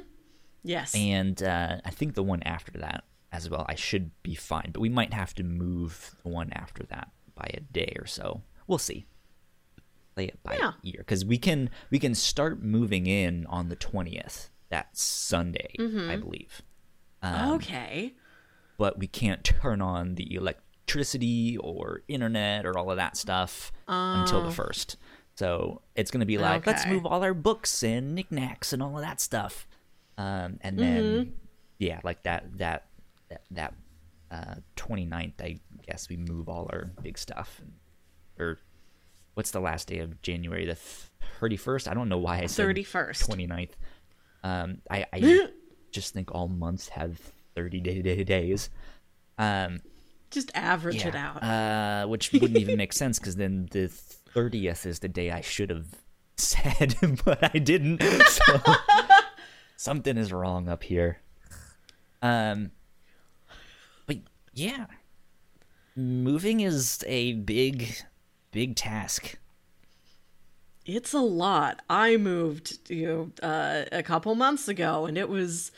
Yes, 0.63 0.95
and 0.95 1.41
uh, 1.41 1.77
I 1.83 1.89
think 1.89 2.13
the 2.13 2.23
one 2.23 2.43
after 2.43 2.71
that 2.79 3.03
as 3.31 3.49
well. 3.49 3.65
I 3.67 3.75
should 3.75 4.11
be 4.23 4.35
fine, 4.35 4.71
but 4.73 4.81
we 4.81 4.89
might 4.89 5.13
have 5.13 5.33
to 5.35 5.43
move 5.43 6.15
the 6.23 6.29
one 6.29 6.51
after 6.53 6.83
that 6.83 7.09
by 7.35 7.49
a 7.53 7.59
day 7.59 7.93
or 7.97 8.05
so. 8.05 8.41
We'll 8.67 8.77
see. 8.77 9.05
Play 10.15 10.25
it 10.25 10.43
by 10.43 10.57
yeah. 10.57 10.73
ear 10.83 10.99
because 10.99 11.23
we 11.23 11.37
can 11.37 11.69
we 11.89 11.97
can 11.97 12.13
start 12.15 12.61
moving 12.61 13.07
in 13.07 13.45
on 13.47 13.69
the 13.69 13.75
twentieth. 13.75 14.49
That 14.69 14.95
Sunday, 14.95 15.73
mm-hmm. 15.77 16.09
I 16.09 16.15
believe. 16.15 16.61
Um, 17.21 17.51
okay. 17.55 18.13
But 18.77 18.97
we 18.97 19.05
can't 19.05 19.43
turn 19.43 19.81
on 19.81 20.15
the 20.15 20.33
electricity 20.91 21.57
or 21.57 22.01
internet 22.07 22.65
or 22.65 22.77
all 22.77 22.91
of 22.91 22.97
that 22.97 23.17
stuff 23.17 23.71
until 23.87 24.41
the 24.41 24.47
oh. 24.47 24.51
first. 24.51 24.97
So 25.35 25.81
it's 25.95 26.11
going 26.11 26.19
to 26.19 26.25
be 26.25 26.37
like, 26.37 26.63
okay. 26.63 26.71
let's 26.71 26.85
move 26.85 27.05
all 27.05 27.23
our 27.23 27.33
books 27.33 27.83
and 27.83 28.13
knickknacks 28.13 28.73
and 28.73 28.83
all 28.83 28.95
of 28.97 29.03
that 29.03 29.19
stuff. 29.19 29.67
Um, 30.17 30.59
and 30.61 30.77
then, 30.77 31.03
mm-hmm. 31.03 31.31
yeah, 31.79 31.99
like 32.03 32.23
that, 32.23 32.57
that, 32.57 32.87
that, 33.29 33.41
that 33.51 33.73
uh, 34.29 34.55
29th, 34.75 35.41
I 35.41 35.59
guess 35.87 36.09
we 36.09 36.17
move 36.17 36.49
all 36.49 36.69
our 36.71 36.91
big 37.01 37.17
stuff. 37.17 37.61
Or 38.37 38.59
what's 39.33 39.51
the 39.51 39.61
last 39.61 39.87
day 39.87 39.99
of 39.99 40.21
January? 40.21 40.65
The 40.65 40.77
31st? 41.39 41.87
I 41.89 41.93
don't 41.93 42.09
know 42.09 42.17
why 42.17 42.41
I 42.41 42.45
said 42.45 42.67
31st. 42.67 43.27
29th. 43.27 43.71
Um, 44.43 44.81
I, 44.91 45.05
I 45.13 45.47
just 45.91 46.13
think 46.13 46.35
all 46.35 46.49
months 46.49 46.89
have 46.89 47.19
30 47.55 47.79
day, 47.79 48.01
day 48.01 48.23
days. 48.23 48.69
Um, 49.37 49.79
just 50.31 50.51
average 50.55 51.03
yeah, 51.03 51.07
it 51.09 51.15
out. 51.15 51.43
Uh, 51.43 52.07
which 52.07 52.31
wouldn't 52.33 52.57
even 52.57 52.77
make 52.77 52.93
sense 52.93 53.19
because 53.19 53.35
then 53.35 53.67
the 53.71 53.91
30th 54.35 54.85
is 54.85 54.99
the 54.99 55.09
day 55.09 55.29
I 55.31 55.41
should 55.41 55.69
have 55.69 55.87
said, 56.37 56.95
but 57.23 57.53
I 57.53 57.59
didn't. 57.59 58.01
So 58.01 58.61
something 59.75 60.17
is 60.17 60.33
wrong 60.33 60.67
up 60.67 60.83
here. 60.83 61.19
Um, 62.21 62.71
but 64.07 64.17
yeah, 64.53 64.85
moving 65.95 66.61
is 66.61 67.03
a 67.07 67.33
big, 67.33 67.95
big 68.51 68.75
task. 68.75 69.37
It's 70.85 71.13
a 71.13 71.19
lot. 71.19 71.81
I 71.89 72.17
moved, 72.17 72.89
you 72.89 73.07
know, 73.41 73.47
uh, 73.47 73.85
a 73.91 74.01
couple 74.01 74.33
months 74.33 74.67
ago, 74.67 75.05
and 75.05 75.15
it 75.17 75.29
was 75.29 75.71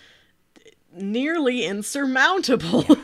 nearly 0.95 1.65
insurmountable. 1.65 2.85
Yeah. 2.87 2.95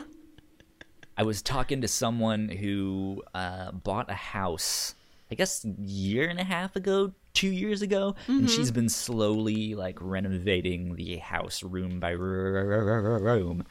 I 1.16 1.22
was 1.22 1.42
talking 1.42 1.80
to 1.82 1.88
someone 1.88 2.48
who 2.48 3.22
uh, 3.34 3.72
bought 3.72 4.10
a 4.10 4.14
house, 4.14 4.94
I 5.30 5.34
guess, 5.34 5.64
year 5.78 6.28
and 6.28 6.40
a 6.40 6.44
half 6.44 6.76
ago, 6.76 7.12
two 7.34 7.50
years 7.50 7.82
ago, 7.82 8.14
mm-hmm. 8.22 8.40
and 8.40 8.50
she's 8.50 8.70
been 8.70 8.88
slowly 8.88 9.74
like 9.74 9.98
renovating 10.00 10.96
the 10.96 11.16
house 11.16 11.62
room 11.62 12.00
by 12.00 12.10
room. 12.10 13.64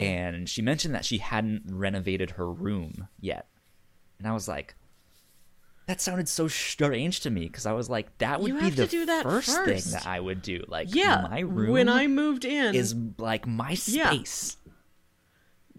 And 0.00 0.48
she 0.48 0.62
mentioned 0.62 0.94
that 0.94 1.04
she 1.04 1.18
hadn't 1.18 1.62
renovated 1.68 2.32
her 2.32 2.50
room 2.50 3.08
yet, 3.20 3.46
and 4.18 4.26
I 4.26 4.32
was 4.32 4.48
like, 4.48 4.74
that 5.88 6.02
sounded 6.02 6.28
so 6.28 6.48
strange 6.48 7.20
to 7.20 7.30
me 7.30 7.46
because 7.46 7.64
I 7.64 7.72
was 7.72 7.88
like, 7.88 8.18
that 8.18 8.42
would 8.42 8.48
you 8.48 8.60
be 8.60 8.70
the 8.70 8.86
first, 9.22 9.56
first, 9.56 9.64
thing 9.64 9.92
that 9.92 10.06
I 10.06 10.20
would 10.20 10.42
do. 10.42 10.62
Like, 10.68 10.94
yeah, 10.94 11.26
my 11.30 11.40
room 11.40 11.70
when 11.70 11.88
I 11.88 12.06
moved 12.06 12.44
in 12.44 12.74
is 12.74 12.94
like 13.16 13.46
my 13.46 13.72
space. 13.72 14.56
Yeah. 14.64 14.67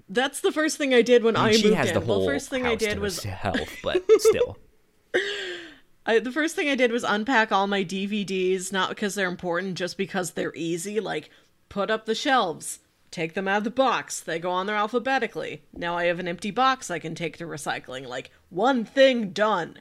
That's 0.09 0.41
the 0.41 0.51
first 0.51 0.77
thing 0.77 0.93
I 0.93 1.03
did 1.03 1.23
when 1.23 1.35
I, 1.35 1.51
mean, 1.51 1.65
I 1.65 1.77
moved 1.77 1.87
in. 1.89 1.93
The 1.93 1.99
well, 1.99 2.25
first 2.25 2.49
thing 2.49 2.65
I 2.65 2.75
did 2.75 2.99
was 2.99 3.23
health, 3.23 3.69
but 3.83 4.03
still. 4.17 4.57
I, 6.05 6.17
the 6.19 6.31
first 6.31 6.55
thing 6.55 6.67
I 6.67 6.75
did 6.75 6.91
was 6.91 7.03
unpack 7.03 7.51
all 7.51 7.67
my 7.67 7.83
DVDs, 7.83 8.71
not 8.71 8.89
because 8.89 9.13
they're 9.13 9.29
important, 9.29 9.77
just 9.77 9.97
because 9.97 10.31
they're 10.31 10.55
easy. 10.55 10.99
Like, 10.99 11.29
put 11.69 11.91
up 11.91 12.05
the 12.05 12.15
shelves, 12.15 12.79
take 13.11 13.35
them 13.35 13.47
out 13.47 13.59
of 13.59 13.63
the 13.65 13.69
box. 13.69 14.19
They 14.19 14.39
go 14.39 14.49
on 14.49 14.65
there 14.65 14.75
alphabetically. 14.75 15.61
Now 15.73 15.95
I 15.95 16.05
have 16.05 16.19
an 16.19 16.27
empty 16.27 16.49
box 16.49 16.89
I 16.89 16.97
can 16.97 17.13
take 17.13 17.37
to 17.37 17.45
recycling. 17.45 18.07
Like, 18.07 18.31
one 18.49 18.85
thing 18.85 19.29
done. 19.29 19.79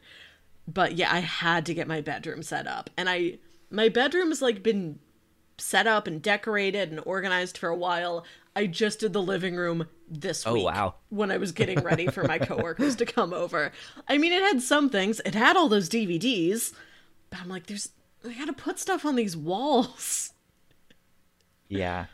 But 0.67 0.97
yeah, 0.97 1.11
I 1.11 1.21
had 1.21 1.65
to 1.67 1.75
get 1.75 1.89
my 1.89 2.03
bedroom 2.03 2.43
set 2.43 2.67
up. 2.67 2.91
And 2.99 3.09
I, 3.09 3.39
my 3.71 3.89
bedroom 3.89 4.29
has 4.29 4.43
like 4.43 4.63
been 4.63 4.99
set 5.57 5.87
up 5.87 6.07
and 6.07 6.23
decorated 6.23 6.91
and 6.91 7.01
organized 7.05 7.59
for 7.59 7.69
a 7.69 7.77
while. 7.77 8.25
I 8.59 8.67
just 8.67 8.99
did 8.99 9.13
the 9.13 9.23
living 9.23 9.55
room 9.55 9.87
this 10.11 10.45
oh, 10.45 10.55
week. 10.55 10.65
wow. 10.65 10.97
When 11.11 11.31
I 11.31 11.37
was 11.37 11.53
getting 11.53 11.79
ready 11.79 12.09
for 12.09 12.25
my 12.25 12.39
coworkers 12.41 12.97
to 12.97 13.07
come 13.07 13.33
over. 13.33 13.71
I 14.09 14.19
mean, 14.19 14.33
it 14.33 14.43
had 14.43 14.61
some 14.61 14.91
things. 14.91 15.21
It 15.25 15.37
had 15.37 15.57
all 15.57 15.69
those 15.69 15.89
DVDs, 15.89 16.73
but 17.31 17.41
I'm 17.41 17.49
like, 17.49 17.67
there's 17.67 17.91
I 18.29 18.35
gotta 18.35 18.53
put 18.53 18.81
stuff 18.81 19.05
on 19.05 19.15
these 19.15 19.37
walls. 19.37 20.33
Yeah. 21.69 22.07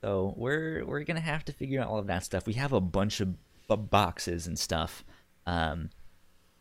So 0.00 0.32
we're 0.38 0.86
we're 0.86 1.04
gonna 1.04 1.20
have 1.20 1.44
to 1.44 1.52
figure 1.52 1.82
out 1.82 1.88
all 1.88 1.98
of 1.98 2.06
that 2.06 2.24
stuff. 2.24 2.46
We 2.46 2.54
have 2.54 2.72
a 2.72 2.80
bunch 2.80 3.20
of 3.20 3.34
b- 3.68 3.76
boxes 3.76 4.46
and 4.46 4.58
stuff. 4.58 5.04
Um, 5.46 5.90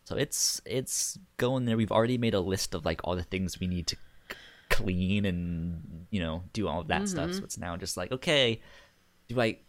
so 0.04 0.18
it's 0.18 0.60
it's 0.66 1.18
going 1.38 1.64
there. 1.64 1.78
We've 1.78 1.94
already 1.94 2.18
made 2.18 2.34
a 2.34 2.42
list 2.42 2.76
of 2.76 2.84
like 2.84 3.00
all 3.06 3.16
the 3.16 3.24
things 3.24 3.58
we 3.58 3.68
need 3.68 3.88
to 3.88 3.96
c- 3.96 4.36
clean 4.70 5.24
and 5.24 6.08
you 6.10 6.20
know 6.20 6.44
do 6.52 6.68
all 6.68 6.82
of 6.82 6.90
that 6.90 7.08
stuff. 7.08 7.34
So 7.36 7.44
it's 7.46 7.58
now 7.58 7.78
just 7.78 7.96
like 7.96 8.12
okay, 8.12 8.60
do 9.30 9.40
I 9.40 9.60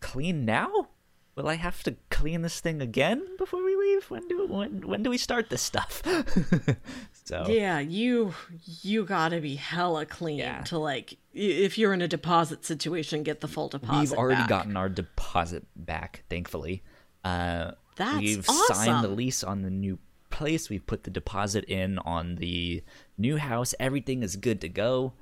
clean 0.00 0.44
now? 0.44 0.88
Will 1.36 1.48
I 1.48 1.54
have 1.54 1.82
to 1.84 1.96
clean 2.10 2.42
this 2.42 2.60
thing 2.60 2.82
again 2.82 3.22
before 3.38 3.64
we 3.64 3.74
leave? 3.74 4.10
When 4.10 4.28
do 4.28 4.46
when 4.46 4.86
when 4.86 5.02
do 5.02 5.08
we 5.10 5.16
start 5.16 5.48
this 5.48 5.62
stuff? 5.62 6.02
so 7.24 7.46
Yeah, 7.48 7.78
you 7.78 8.34
you 8.82 9.04
gotta 9.04 9.40
be 9.40 9.56
hella 9.56 10.04
clean 10.06 10.38
Yeah. 10.38 10.60
to 10.64 10.78
like 10.78 11.16
if 11.32 11.78
you're 11.78 11.94
in 11.94 12.02
a 12.02 12.08
deposit 12.08 12.64
situation, 12.64 13.22
get 13.22 13.40
the 13.40 13.48
full 13.48 13.68
deposit. 13.68 14.10
we've 14.10 14.18
already 14.18 14.42
back. 14.42 14.48
gotten 14.48 14.76
our 14.76 14.88
deposit 14.88 15.64
back, 15.76 16.24
thankfully. 16.28 16.82
Uh, 17.24 17.72
That's 17.96 18.10
awesome. 18.16 18.22
we've 18.24 18.44
signed 18.76 19.04
the 19.04 19.08
lease 19.08 19.42
on 19.44 19.62
the 19.62 19.70
new 19.70 19.98
place. 20.30 20.68
We've 20.68 20.86
put 20.86 21.04
the 21.04 21.10
deposit 21.10 21.64
in 21.64 21.98
on 22.00 22.34
the 22.36 22.82
new 23.16 23.36
house. 23.38 23.74
Everything 23.78 24.22
is 24.22 24.36
good 24.36 24.60
to 24.62 24.68
go. 24.68 25.12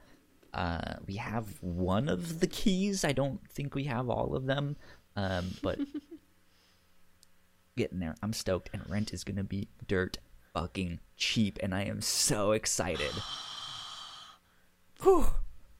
Uh, 0.54 0.94
we 1.06 1.16
have 1.16 1.46
one 1.62 2.08
of 2.08 2.40
the 2.40 2.46
keys. 2.46 3.04
I 3.04 3.12
don't 3.12 3.40
think 3.50 3.74
we 3.74 3.84
have 3.84 4.08
all 4.08 4.34
of 4.34 4.46
them, 4.46 4.76
um, 5.16 5.50
but 5.62 5.78
getting 7.76 7.98
there. 8.00 8.14
I'm 8.22 8.32
stoked, 8.32 8.70
and 8.72 8.88
rent 8.88 9.12
is 9.12 9.24
gonna 9.24 9.44
be 9.44 9.68
dirt 9.86 10.18
fucking 10.54 11.00
cheap, 11.16 11.58
and 11.62 11.74
I 11.74 11.82
am 11.84 12.00
so 12.00 12.52
excited. 12.52 13.10
Whew. 15.02 15.26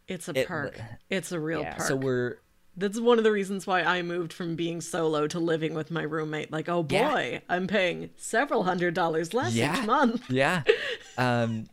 It's 0.07 0.28
a 0.28 0.38
It- 0.38 0.46
perk. 0.46 0.81
It's 1.11 1.33
a 1.33 1.40
real 1.40 1.61
Yeah, 1.61 1.74
perk. 1.74 1.87
so 1.87 1.96
we're 1.96 2.38
That's 2.76 3.00
one 3.00 3.18
of 3.18 3.24
the 3.24 3.33
reasons 3.33 3.66
why 3.66 3.83
I 3.83 4.02
moved 4.02 4.33
from 4.33 4.54
being 4.54 4.81
solo 4.81 5.26
to 5.26 5.40
living 5.40 5.74
with 5.74 5.90
my 5.90 6.02
roommate. 6.02 6.52
Like, 6.52 6.68
oh 6.68 6.85
boy, 6.85 7.31
Yeah. 7.33 7.40
I'm 7.48 7.66
paying 7.66 8.11
several 8.16 8.62
hundred 8.62 8.94
dollars 8.94 9.35
less 9.35 9.52
Yeah. 9.54 9.81
each 9.81 9.85
month. 9.87 10.31
yeah 10.31 10.62
um 11.18 11.66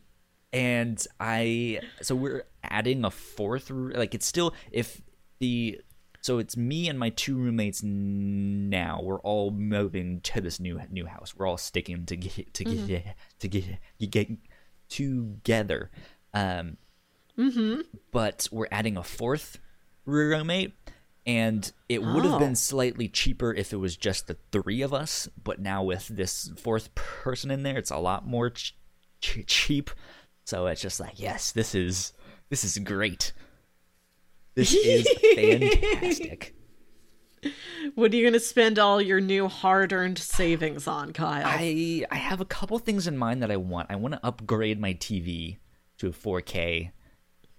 and 0.56 1.06
i 1.20 1.78
so 2.02 2.14
we're 2.14 2.44
adding 2.64 3.04
a 3.04 3.10
fourth 3.10 3.70
like 3.70 4.14
it's 4.14 4.26
still 4.26 4.54
if 4.72 5.00
the 5.38 5.80
so 6.22 6.38
it's 6.38 6.56
me 6.56 6.88
and 6.88 6.98
my 6.98 7.10
two 7.10 7.36
roommates 7.36 7.84
now. 7.84 9.00
We're 9.00 9.20
all 9.20 9.52
moving 9.52 10.20
to 10.22 10.40
this 10.40 10.58
new 10.58 10.80
new 10.90 11.06
house. 11.06 11.36
We're 11.36 11.46
all 11.46 11.56
sticking 11.56 12.04
to 12.06 12.16
get 12.16 12.52
to 12.54 12.64
get 12.64 13.04
to 13.38 13.48
get 13.48 13.78
to 14.00 14.06
get 14.08 14.28
together. 14.88 15.90
Um 16.34 16.78
but 18.12 18.48
we're 18.50 18.66
adding 18.72 18.96
a 18.96 19.04
fourth 19.04 19.58
roommate 20.04 20.74
and 21.26 21.70
it 21.88 22.02
would 22.02 22.24
have 22.24 22.34
Oh. 22.34 22.38
been 22.38 22.56
slightly 22.56 23.08
cheaper 23.08 23.52
if 23.52 23.72
it 23.72 23.76
was 23.76 23.96
just 23.96 24.26
the 24.26 24.36
three 24.50 24.82
of 24.82 24.92
us 24.94 25.28
but 25.44 25.60
now 25.60 25.84
with 25.84 26.08
this 26.08 26.50
fourth 26.56 26.94
person 26.94 27.50
in 27.52 27.62
there 27.62 27.76
it's 27.78 27.90
a 27.90 27.98
lot 27.98 28.26
more 28.26 28.50
ch- 28.50 28.74
ch- 29.20 29.44
cheap 29.46 29.90
so 30.46 30.66
it's 30.66 30.80
just 30.80 30.98
like 31.00 31.20
yes 31.20 31.52
this 31.52 31.74
is 31.74 32.12
this 32.48 32.64
is 32.64 32.78
great 32.78 33.32
this 34.54 34.72
is 34.74 35.06
fantastic 35.34 36.54
What 37.94 38.12
are 38.12 38.16
you 38.16 38.24
gonna 38.26 38.40
spend 38.40 38.78
all 38.78 39.00
your 39.00 39.20
new 39.20 39.46
hard-earned 39.48 40.18
savings 40.18 40.86
on, 40.88 41.12
Kyle? 41.12 41.44
i 41.46 42.04
i 42.10 42.16
have 42.16 42.40
a 42.40 42.44
couple 42.46 42.78
things 42.78 43.06
in 43.06 43.16
mind 43.18 43.42
that 43.42 43.50
i 43.50 43.56
want 43.56 43.90
i 43.90 43.96
want 43.96 44.14
to 44.14 44.26
upgrade 44.26 44.80
my 44.80 44.94
tv 44.94 45.58
to 45.98 46.08
a 46.08 46.10
4k 46.10 46.90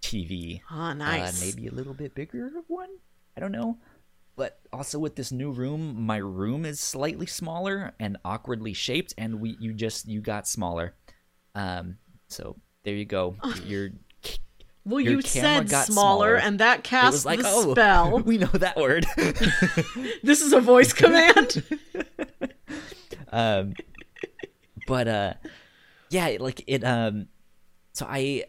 tv 0.02 0.62
Ah, 0.70 0.94
nice. 0.94 1.42
Uh, 1.42 1.46
maybe 1.46 1.68
a 1.68 1.72
little 1.72 1.94
bit 1.94 2.14
bigger 2.16 2.52
one. 2.68 2.90
I 3.36 3.40
don't 3.40 3.52
know. 3.52 3.78
But 4.36 4.60
also 4.72 5.00
with 5.00 5.16
this 5.16 5.32
new 5.32 5.52
room, 5.52 6.06
my 6.06 6.18
room 6.18 6.64
is 6.66 6.80
slightly 6.80 7.26
smaller 7.26 7.94
and 8.00 8.18
awkwardly 8.24 8.74
shaped, 8.74 9.16
and 9.18 9.42
we 9.42 9.58
you 9.60 9.74
just 9.74 10.08
you 10.08 10.22
got 10.22 10.48
smaller. 10.48 10.94
Um, 11.56 11.98
so 12.30 12.56
there 12.88 12.96
you 12.96 13.04
go. 13.04 13.36
Your 13.66 13.90
well, 14.86 15.02
your 15.02 15.16
you 15.16 15.22
said 15.22 15.70
smaller, 15.70 15.84
smaller. 15.84 16.36
and 16.38 16.60
that 16.60 16.80
it 16.80 16.84
casts 16.86 17.26
like 17.26 17.42
the 17.42 17.50
oh 17.50 17.74
spell. 17.74 18.20
we 18.26 18.38
know 18.38 18.48
that 18.48 18.78
word. 18.78 19.06
this 20.24 20.40
is 20.42 20.54
a 20.54 20.62
voice 20.62 20.94
command. 20.94 21.62
um, 23.34 23.74
but 24.88 25.10
uh, 25.10 25.34
yeah, 26.10 26.38
like 26.40 26.64
it. 26.68 26.86
Um, 26.86 27.28
so 27.92 28.06
I, 28.10 28.46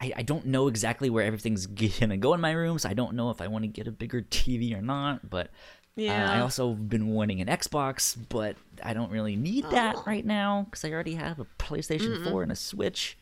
I, 0.00 0.12
I 0.16 0.22
don't 0.22 0.46
know 0.46 0.66
exactly 0.66 1.08
where 1.08 1.24
everything's 1.24 1.68
gonna 1.68 2.16
go 2.16 2.34
in 2.34 2.40
my 2.40 2.50
room, 2.50 2.80
so 2.80 2.88
I 2.88 2.94
don't 2.94 3.14
know 3.14 3.30
if 3.30 3.40
I 3.40 3.46
want 3.46 3.62
to 3.62 3.68
get 3.68 3.86
a 3.86 3.92
bigger 3.92 4.22
TV 4.22 4.76
or 4.76 4.82
not. 4.82 5.30
But 5.30 5.52
uh, 5.98 6.00
I 6.00 6.04
Yeah. 6.04 6.42
also 6.42 6.72
been 6.74 7.08
wanting 7.08 7.40
an 7.40 7.48
Xbox, 7.48 8.16
but 8.28 8.56
I 8.82 8.94
don't 8.94 9.10
really 9.10 9.36
need 9.36 9.64
that 9.70 9.96
Oh. 9.98 10.04
right 10.06 10.24
now 10.24 10.62
because 10.64 10.84
I 10.84 10.90
already 10.90 11.14
have 11.14 11.38
a 11.38 11.46
PlayStation 11.58 12.24
Four 12.24 12.42
and 12.42 12.50
a 12.52 12.56
Switch. 12.56 13.18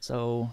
So 0.00 0.50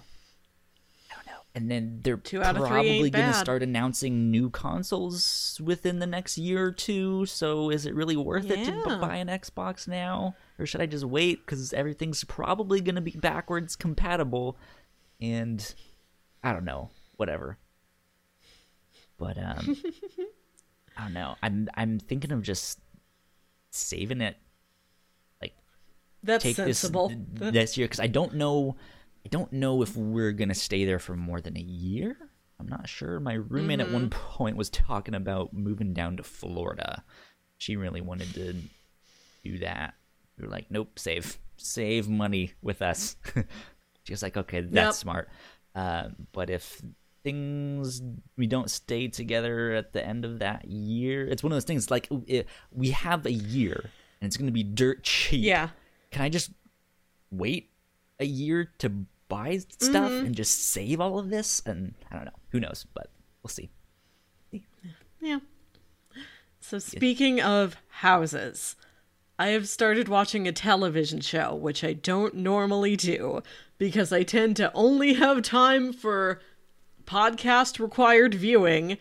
I 1.11 1.15
don't 1.15 1.25
know. 1.25 1.41
And 1.55 1.71
then 1.71 2.01
they're 2.03 2.17
Two 2.17 2.43
out 2.43 2.55
of 2.55 2.61
probably 2.67 3.09
gonna 3.09 3.33
start 3.33 3.63
announcing 3.63 4.29
new 4.29 4.51
consoles 4.51 5.59
within 5.63 5.97
the 5.97 6.05
next 6.05 6.37
year 6.37 6.65
or 6.67 6.71
two. 6.71 7.25
So 7.25 7.71
is 7.71 7.87
it 7.87 7.95
really 7.95 8.15
worth 8.15 8.49
it 8.51 8.65
to 8.65 8.97
buy 8.99 9.15
an 9.15 9.27
Xbox 9.27 9.87
now, 9.87 10.35
or 10.59 10.67
should 10.67 10.81
I 10.81 10.85
just 10.85 11.05
wait 11.05 11.43
because 11.45 11.73
everything's 11.73 12.23
probably 12.23 12.79
gonna 12.79 13.01
be 13.01 13.11
backwards 13.19 13.75
compatible? 13.75 14.55
And 15.19 15.73
I 16.43 16.53
don't 16.53 16.63
know, 16.65 16.91
whatever. 17.17 17.57
But 19.17 19.37
um, 19.37 19.75
I 20.99 21.03
don't 21.03 21.13
know. 21.13 21.35
I'm 21.41 21.69
I'm 21.75 21.97
thinking 21.99 22.31
of 22.33 22.41
just 22.41 22.79
saving 23.71 24.19
it 24.21 24.35
like 25.41 25.53
That's 26.23 26.43
take 26.43 26.55
sensible. 26.57 27.09
this 27.33 27.51
this 27.53 27.77
year 27.77 27.85
because 27.87 27.99
I 28.01 28.07
don't 28.07 28.33
know 28.35 28.75
I 29.25 29.29
don't 29.29 29.51
know 29.53 29.81
if 29.81 29.95
we're 29.95 30.33
gonna 30.33 30.53
stay 30.55 30.83
there 30.85 30.99
for 30.99 31.15
more 31.15 31.39
than 31.39 31.55
a 31.57 31.61
year. 31.61 32.17
I'm 32.59 32.67
not 32.67 32.89
sure. 32.89 33.21
My 33.21 33.33
roommate 33.35 33.79
at 33.79 33.89
one 33.91 34.09
point 34.35 34.57
was 34.57 34.69
talking 34.69 35.15
about 35.15 35.53
moving 35.53 35.93
down 35.93 36.17
to 36.17 36.23
Florida. 36.23 37.03
She 37.57 37.77
really 37.77 38.01
wanted 38.01 38.33
to 38.33 38.55
do 39.45 39.59
that. 39.59 39.93
We 40.37 40.45
were 40.45 40.51
like, 40.51 40.69
nope, 40.69 40.99
save 40.99 41.37
save 41.55 42.09
money 42.09 42.53
with 42.61 42.81
us. 42.81 43.15
she 44.03 44.11
was 44.13 44.21
like, 44.21 44.35
okay, 44.35 44.61
that's 44.61 44.73
Yep. 44.97 45.01
smart. 45.01 45.29
Uh, 45.75 46.09
but 46.33 46.49
if 46.49 46.81
things 47.31 48.01
we 48.37 48.47
don't 48.47 48.69
stay 48.69 49.07
together 49.07 49.71
at 49.71 49.93
the 49.93 50.05
end 50.05 50.25
of 50.25 50.39
that 50.39 50.65
year, 50.65 51.27
it's 51.27 51.43
one 51.43 51.51
of 51.51 51.55
those 51.55 51.63
things 51.63 51.89
like 51.91 52.07
it, 52.27 52.47
we 52.71 52.89
have 52.91 53.25
a 53.25 53.31
year 53.31 53.89
and 54.21 54.27
it's 54.27 54.37
gonna 54.37 54.51
be 54.51 54.63
dirt 54.63 55.03
cheap 55.03 55.43
yeah. 55.43 55.69
can 56.11 56.21
I 56.21 56.29
just 56.29 56.51
wait 57.31 57.69
a 58.19 58.25
year 58.25 58.71
to 58.79 58.89
buy 59.29 59.57
stuff 59.57 60.11
Mm-hmm. 60.11 60.25
and 60.25 60.35
just 60.35 60.69
save 60.69 60.99
all 60.99 61.19
of 61.19 61.29
this? 61.29 61.61
And 61.65 61.93
I 62.11 62.15
don't 62.15 62.25
know. 62.25 62.39
Who 62.49 62.59
knows? 62.59 62.85
But 62.93 63.09
we'll 63.43 63.49
see. 63.49 63.69
Yeah. 65.21 65.39
So 66.59 66.79
speaking 66.79 67.39
of 67.41 67.77
houses, 67.89 68.75
I 69.37 69.49
have 69.49 69.69
started 69.69 70.09
watching 70.09 70.47
a 70.47 70.51
television 70.51 71.21
show, 71.21 71.55
which 71.55 71.83
I 71.83 71.93
don't 71.93 72.35
normally 72.35 72.95
do 72.95 73.41
because 73.77 74.11
I 74.11 74.23
tend 74.23 74.55
to 74.57 74.71
only 74.73 75.13
have 75.13 75.41
time 75.41 75.93
for 75.93 76.41
podcast 77.09 77.79
required 77.79 78.35
viewing 78.35 78.97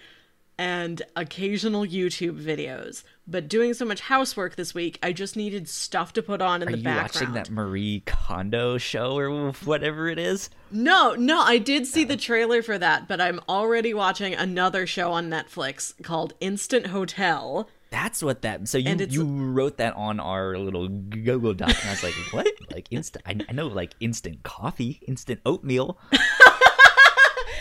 and 0.57 1.03
occasional 1.15 1.85
YouTube 1.85 2.43
videos. 2.43 3.05
But 3.27 3.49
doing 3.49 3.75
so 3.75 3.85
much 3.85 4.01
housework 4.01 4.57
this 4.57 4.75
week, 4.75 4.99
I 5.03 5.13
just 5.13 5.37
needed 5.37 5.69
stuff 5.69 6.15
to 6.15 6.23
put 6.23 6.41
on 6.41 6.63
in 6.63 6.69
Are 6.69 6.73
the 6.73 6.79
you 6.79 6.85
background. 6.85 7.13
watching 7.15 7.33
that 7.35 7.51
Marie 7.51 8.03
Kondo 8.07 8.79
show 8.79 9.17
or 9.19 9.53
whatever 9.53 10.09
it 10.09 10.19
is? 10.19 10.49
No, 10.71 11.15
no, 11.15 11.43
I 11.43 11.59
did 11.59 11.87
see 11.87 12.05
the 12.05 12.15
uh-huh. 12.15 12.21
trailer 12.21 12.63
for 12.63 12.79
that, 12.79 13.07
but 13.07 13.21
I'm 13.21 13.41
already 13.49 13.93
watching 13.93 14.35
another 14.35 14.87
show 14.87 15.13
on 15.13 15.29
Netflix 15.29 15.93
called 16.03 16.33
Instant 16.41 16.87
Hotel. 16.87 17.69
That's 17.91 18.23
what 18.23 18.43
that. 18.43 18.69
So 18.69 18.77
you 18.79 18.97
you 19.09 19.25
wrote 19.25 19.79
that 19.79 19.95
on 19.97 20.21
our 20.21 20.59
little 20.59 20.89
Google 20.89 21.55
Doc, 21.55 21.69
and 21.69 21.89
I 21.89 21.93
was 21.93 22.03
like, 22.03 22.15
what? 22.33 22.47
Like 22.73 22.89
instant? 22.91 23.25
I, 23.27 23.39
I 23.49 23.53
know 23.53 23.67
like 23.69 23.95
instant 24.01 24.43
coffee, 24.43 25.01
instant 25.07 25.41
oatmeal. 25.47 25.99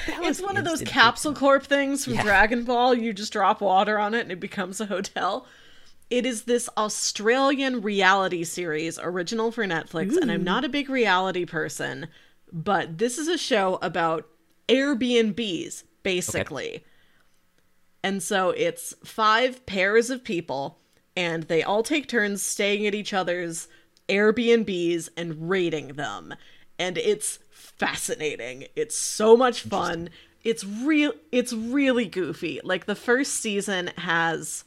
It's 0.08 0.42
one 0.42 0.58
of 0.58 0.66
those 0.66 0.82
capsule 0.82 1.34
corp 1.34 1.64
things 1.64 2.06
from 2.06 2.14
Yeah. 2.14 2.24
Dragon 2.24 2.64
Ball. 2.64 2.94
You 2.94 3.14
just 3.14 3.34
drop 3.34 3.62
water 3.62 4.00
on 4.00 4.14
it 4.14 4.22
and 4.22 4.32
it 4.32 4.40
becomes 4.40 4.80
a 4.80 4.86
hotel. 4.86 5.46
It 6.10 6.26
is 6.26 6.44
this 6.44 6.70
Australian 6.78 7.82
reality 7.82 8.44
series, 8.46 8.98
original 8.98 9.52
for 9.52 9.66
Netflix, 9.66 10.16
and 10.16 10.32
I'm 10.32 10.44
not 10.44 10.64
a 10.64 10.70
big 10.70 10.90
reality 10.90 11.44
person, 11.46 12.08
but 12.52 12.98
this 12.98 13.18
is 13.18 13.28
a 13.28 13.38
show 13.38 13.78
about 13.82 14.26
Airbnbs, 14.70 15.84
basically. 16.04 16.86
And 18.04 18.24
so 18.24 18.52
it's 18.52 18.94
five 19.04 19.66
pairs 19.66 20.10
of 20.10 20.24
people, 20.24 20.80
and 21.18 21.44
they 21.44 21.62
all 21.62 21.84
take 21.84 22.08
turns 22.08 22.42
staying 22.42 22.88
at 22.88 22.96
each 22.96 23.14
other's 23.14 23.68
Airbnbs 24.08 25.10
and 25.18 25.50
rating 25.50 25.90
them. 25.90 26.34
And 26.80 26.98
it's 26.98 27.40
fascinating. 27.78 28.66
It's 28.76 28.98
so 28.98 29.38
much 29.38 29.62
fun. 29.62 30.10
It's 30.44 30.64
real 30.64 31.14
it's 31.32 31.54
really 31.54 32.06
goofy. 32.06 32.60
Like 32.64 32.86
the 32.86 32.96
first 32.96 33.36
season 33.36 33.92
has 33.98 34.64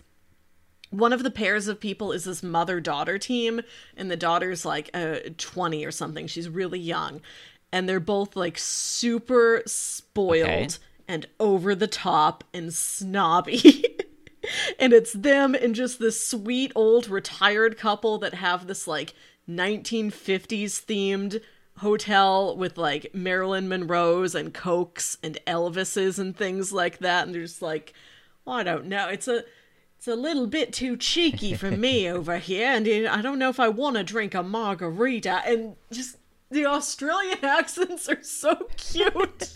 one 0.91 1.13
of 1.13 1.23
the 1.23 1.31
pairs 1.31 1.69
of 1.69 1.81
people 1.81 2.13
is 2.13 2.25
this 2.25 2.43
mother 2.43 2.81
daughter 2.81 3.19
team 3.19 3.63
and 3.97 4.11
the 4.11 4.17
daughter's 4.17 4.65
like 4.65 4.91
uh, 4.93 5.17
20 5.39 5.85
or 5.85 5.93
something 5.93 6.27
she's 6.27 6.49
really 6.49 6.81
young 6.81 7.21
and 7.73 7.89
they're 7.89 8.01
both 8.01 8.35
like 8.35 8.59
super 8.59 9.63
spoiled 9.67 10.49
okay. 10.49 10.69
and 11.07 11.27
over 11.39 11.75
the 11.77 11.87
top 11.87 12.43
and 12.53 12.75
snobby 12.75 13.85
and 14.81 14.93
it's 14.93 15.13
them 15.13 15.55
and 15.55 15.77
just 15.77 16.01
this 16.01 16.27
sweet 16.27 16.73
old 16.75 17.09
retired 17.09 17.79
couple 17.79 18.19
that 18.19 18.35
have 18.35 18.67
this 18.67 18.89
like 18.89 19.15
1950s 19.49 20.85
themed 20.85 21.41
hotel 21.81 22.57
with 22.57 22.79
like 22.79 23.15
Marilyn 23.15 23.69
Monroe's 23.69 24.35
and 24.35 24.55
Cokes 24.55 25.19
and 25.23 25.39
Elvises 25.47 26.19
and 26.19 26.37
things 26.37 26.73
like 26.73 26.99
that 26.99 27.27
and 27.27 27.35
they're 27.35 27.43
just 27.43 27.63
like 27.63 27.93
well, 28.45 28.57
I 28.57 28.63
don't 28.63 28.87
know 28.87 29.09
it's 29.09 29.29
a 29.29 29.45
it's 30.01 30.09
a 30.09 30.17
little 30.17 30.47
bit 30.47 30.73
too 30.73 30.97
cheeky 30.97 31.53
for 31.53 31.71
me 31.71 32.09
over 32.11 32.39
here, 32.39 32.69
and 32.69 32.89
I 33.07 33.21
don't 33.21 33.39
know 33.39 33.51
if 33.51 33.61
I 33.61 33.69
want 33.69 33.97
to 33.97 34.03
drink 34.03 34.33
a 34.33 34.43
margarita. 34.43 35.43
And 35.45 35.77
just 35.93 36.17
the 36.51 36.65
Australian 36.65 37.37
accents 37.45 38.09
are 38.09 38.23
so 38.23 38.67
cute. 38.79 39.53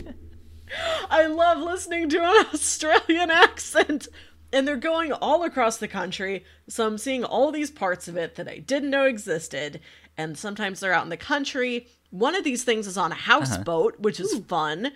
I 1.08 1.24
love 1.28 1.62
listening 1.62 2.10
to 2.10 2.18
an 2.18 2.46
Australian 2.52 3.30
accent. 3.30 4.06
And 4.52 4.68
they're 4.68 4.76
going 4.76 5.12
all 5.14 5.44
across 5.44 5.78
the 5.78 5.88
country, 5.88 6.44
so 6.68 6.86
I'm 6.86 6.98
seeing 6.98 7.24
all 7.24 7.50
these 7.50 7.70
parts 7.70 8.06
of 8.06 8.18
it 8.18 8.34
that 8.34 8.46
I 8.46 8.58
didn't 8.58 8.90
know 8.90 9.06
existed. 9.06 9.80
And 10.18 10.36
sometimes 10.36 10.78
they're 10.78 10.92
out 10.92 11.04
in 11.04 11.10
the 11.10 11.16
country. 11.16 11.88
One 12.14 12.34
of 12.34 12.44
these 12.44 12.64
things 12.64 12.86
is 12.86 12.96
on 12.96 13.12
a 13.12 13.16
houseboat, 13.16 13.94
uh-huh. 13.94 14.02
which 14.02 14.20
is 14.20 14.32
Ooh. 14.34 14.42
fun. 14.42 14.92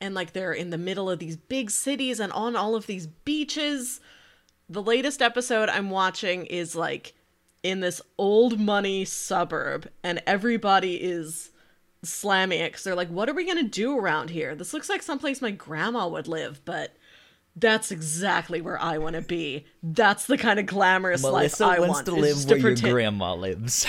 And 0.00 0.14
like 0.14 0.32
they're 0.32 0.52
in 0.52 0.70
the 0.70 0.78
middle 0.78 1.10
of 1.10 1.18
these 1.18 1.36
big 1.36 1.70
cities 1.70 2.20
and 2.20 2.32
on 2.32 2.56
all 2.56 2.74
of 2.74 2.86
these 2.86 3.06
beaches 3.06 4.00
the 4.70 4.82
latest 4.82 5.20
episode 5.20 5.68
I'm 5.68 5.90
watching 5.90 6.46
is 6.46 6.76
like 6.76 7.12
in 7.62 7.80
this 7.80 8.00
old 8.16 8.58
money 8.58 9.04
suburb, 9.04 9.90
and 10.02 10.22
everybody 10.26 10.94
is 10.94 11.50
slamming 12.04 12.60
it 12.60 12.70
because 12.70 12.84
they're 12.84 12.94
like, 12.94 13.08
"What 13.08 13.28
are 13.28 13.34
we 13.34 13.44
gonna 13.44 13.64
do 13.64 13.98
around 13.98 14.30
here? 14.30 14.54
This 14.54 14.72
looks 14.72 14.88
like 14.88 15.02
someplace 15.02 15.42
my 15.42 15.50
grandma 15.50 16.08
would 16.08 16.28
live, 16.28 16.64
but." 16.64 16.94
That's 17.56 17.90
exactly 17.90 18.60
where 18.60 18.80
I 18.80 18.98
want 18.98 19.16
to 19.16 19.22
be. 19.22 19.66
That's 19.82 20.26
the 20.26 20.38
kind 20.38 20.60
of 20.60 20.66
glamorous 20.66 21.20
Melissa 21.20 21.66
life 21.66 21.76
I 21.76 21.80
wants 21.80 21.94
want. 21.94 22.06
to 22.06 22.12
live 22.12 22.36
where 22.36 22.56
to 22.56 22.62
pretend- 22.62 22.80
your 22.86 22.92
grandma 22.92 23.34
lives. 23.34 23.88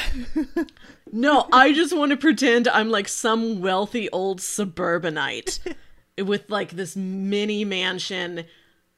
no, 1.12 1.48
I 1.52 1.74
just 1.74 1.96
want 1.96 2.12
to 2.12 2.18
pretend 2.18 2.68
I'm 2.68 2.90
like 2.90 3.08
some 3.08 3.62
wealthy 3.62 4.10
old 4.12 4.42
suburbanite 4.42 5.60
with 6.18 6.50
like 6.50 6.72
this 6.72 6.96
mini 6.96 7.66
mansion. 7.66 8.46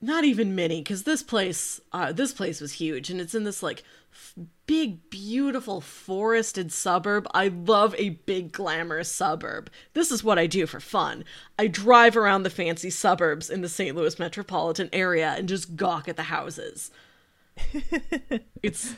Not 0.01 0.25
even 0.25 0.53
mini, 0.53 0.81
because 0.81 1.03
this 1.03 1.23
place 1.23 1.79
uh, 1.91 2.11
this 2.11 2.33
place 2.33 2.59
was 2.59 2.73
huge 2.73 3.09
and 3.09 3.21
it's 3.21 3.33
in 3.33 3.45
this 3.45 3.63
like 3.63 3.83
f- 4.11 4.33
big 4.67 5.09
beautiful 5.09 5.79
forested 5.79 6.71
suburb. 6.73 7.25
I 7.33 7.47
love 7.47 7.95
a 7.97 8.09
big 8.09 8.51
glamorous 8.51 9.09
suburb. 9.09 9.69
This 9.93 10.11
is 10.11 10.23
what 10.23 10.37
i 10.37 10.45
do 10.45 10.67
for 10.67 10.81
fun. 10.81 11.23
I 11.57 11.67
drive 11.67 12.17
around 12.17 12.43
the 12.43 12.49
fancy 12.49 12.89
suburbs 12.89 13.49
in 13.49 13.61
the 13.61 13.69
st 13.69 13.95
louis 13.95 14.19
metropolitan 14.19 14.89
area 14.91 15.35
and 15.37 15.47
just 15.47 15.77
gawk 15.77 16.07
at 16.09 16.17
the 16.17 16.23
houses. 16.23 16.91
It's 18.61 18.95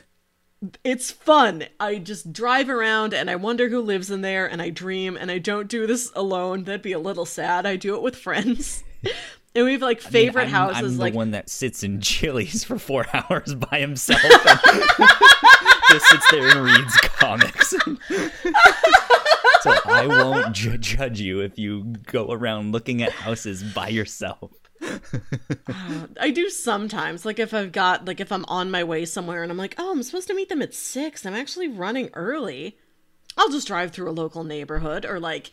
it's 0.84 1.10
fun 1.10 1.64
i 1.80 1.98
just 1.98 2.32
drive 2.32 2.68
around 2.68 3.12
and 3.12 3.30
i 3.30 3.36
wonder 3.36 3.68
who 3.68 3.80
lives 3.80 4.10
in 4.10 4.22
there 4.22 4.46
and 4.46 4.62
i 4.62 4.70
dream 4.70 5.16
and 5.16 5.30
i 5.30 5.38
don't 5.38 5.68
do 5.68 5.86
this 5.86 6.10
alone 6.14 6.64
that'd 6.64 6.82
be 6.82 6.92
a 6.92 6.98
little 6.98 7.26
sad 7.26 7.66
i 7.66 7.76
do 7.76 7.94
it 7.94 8.02
with 8.02 8.16
friends 8.16 8.84
and 9.56 9.64
we 9.64 9.72
have 9.72 9.82
like 9.82 10.00
favorite 10.00 10.42
I 10.42 10.46
mean, 10.46 10.54
I'm, 10.54 10.74
houses. 10.74 10.94
I'm 10.94 10.98
like 10.98 11.14
the 11.14 11.16
one 11.16 11.30
that 11.32 11.48
sits 11.48 11.82
in 11.82 12.00
Chili's 12.00 12.62
for 12.62 12.78
four 12.78 13.06
hours 13.12 13.54
by 13.54 13.80
himself. 13.80 14.20
just 15.90 16.06
sits 16.06 16.30
there 16.30 16.48
and 16.48 16.64
reads 16.64 16.96
comics. 16.98 17.70
so 17.70 17.96
I 19.86 20.06
won't 20.06 20.54
ju- 20.54 20.78
judge 20.78 21.20
you 21.20 21.40
if 21.40 21.58
you 21.58 21.84
go 21.84 22.30
around 22.30 22.72
looking 22.72 23.02
at 23.02 23.12
houses 23.12 23.62
by 23.62 23.88
yourself. 23.88 24.52
I 26.20 26.30
do 26.30 26.48
sometimes. 26.50 27.24
Like 27.24 27.38
if 27.38 27.54
I've 27.54 27.72
got 27.72 28.06
like 28.06 28.20
if 28.20 28.32
I'm 28.32 28.44
on 28.46 28.70
my 28.70 28.84
way 28.84 29.04
somewhere 29.04 29.42
and 29.42 29.50
I'm 29.50 29.58
like, 29.58 29.74
oh, 29.78 29.92
I'm 29.92 30.02
supposed 30.02 30.28
to 30.28 30.34
meet 30.34 30.48
them 30.48 30.62
at 30.62 30.74
six. 30.74 31.24
I'm 31.24 31.34
actually 31.34 31.68
running 31.68 32.10
early. 32.14 32.78
I'll 33.36 33.50
just 33.50 33.66
drive 33.66 33.92
through 33.92 34.10
a 34.10 34.12
local 34.12 34.44
neighborhood 34.44 35.04
or 35.04 35.20
like 35.20 35.50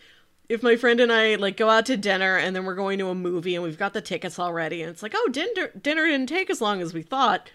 if 0.49 0.63
my 0.63 0.75
friend 0.75 0.99
and 0.99 1.11
I 1.11 1.35
like 1.35 1.57
go 1.57 1.69
out 1.69 1.85
to 1.87 1.97
dinner 1.97 2.37
and 2.37 2.55
then 2.55 2.65
we're 2.65 2.75
going 2.75 2.99
to 2.99 3.09
a 3.09 3.15
movie 3.15 3.55
and 3.55 3.63
we've 3.63 3.77
got 3.77 3.93
the 3.93 4.01
tickets 4.01 4.39
already 4.39 4.81
and 4.81 4.89
it's 4.89 5.03
like, 5.03 5.13
oh, 5.15 5.29
dinner 5.31 5.69
dinner 5.81 6.05
didn't 6.05 6.29
take 6.29 6.49
as 6.49 6.61
long 6.61 6.81
as 6.81 6.93
we 6.93 7.01
thought. 7.01 7.49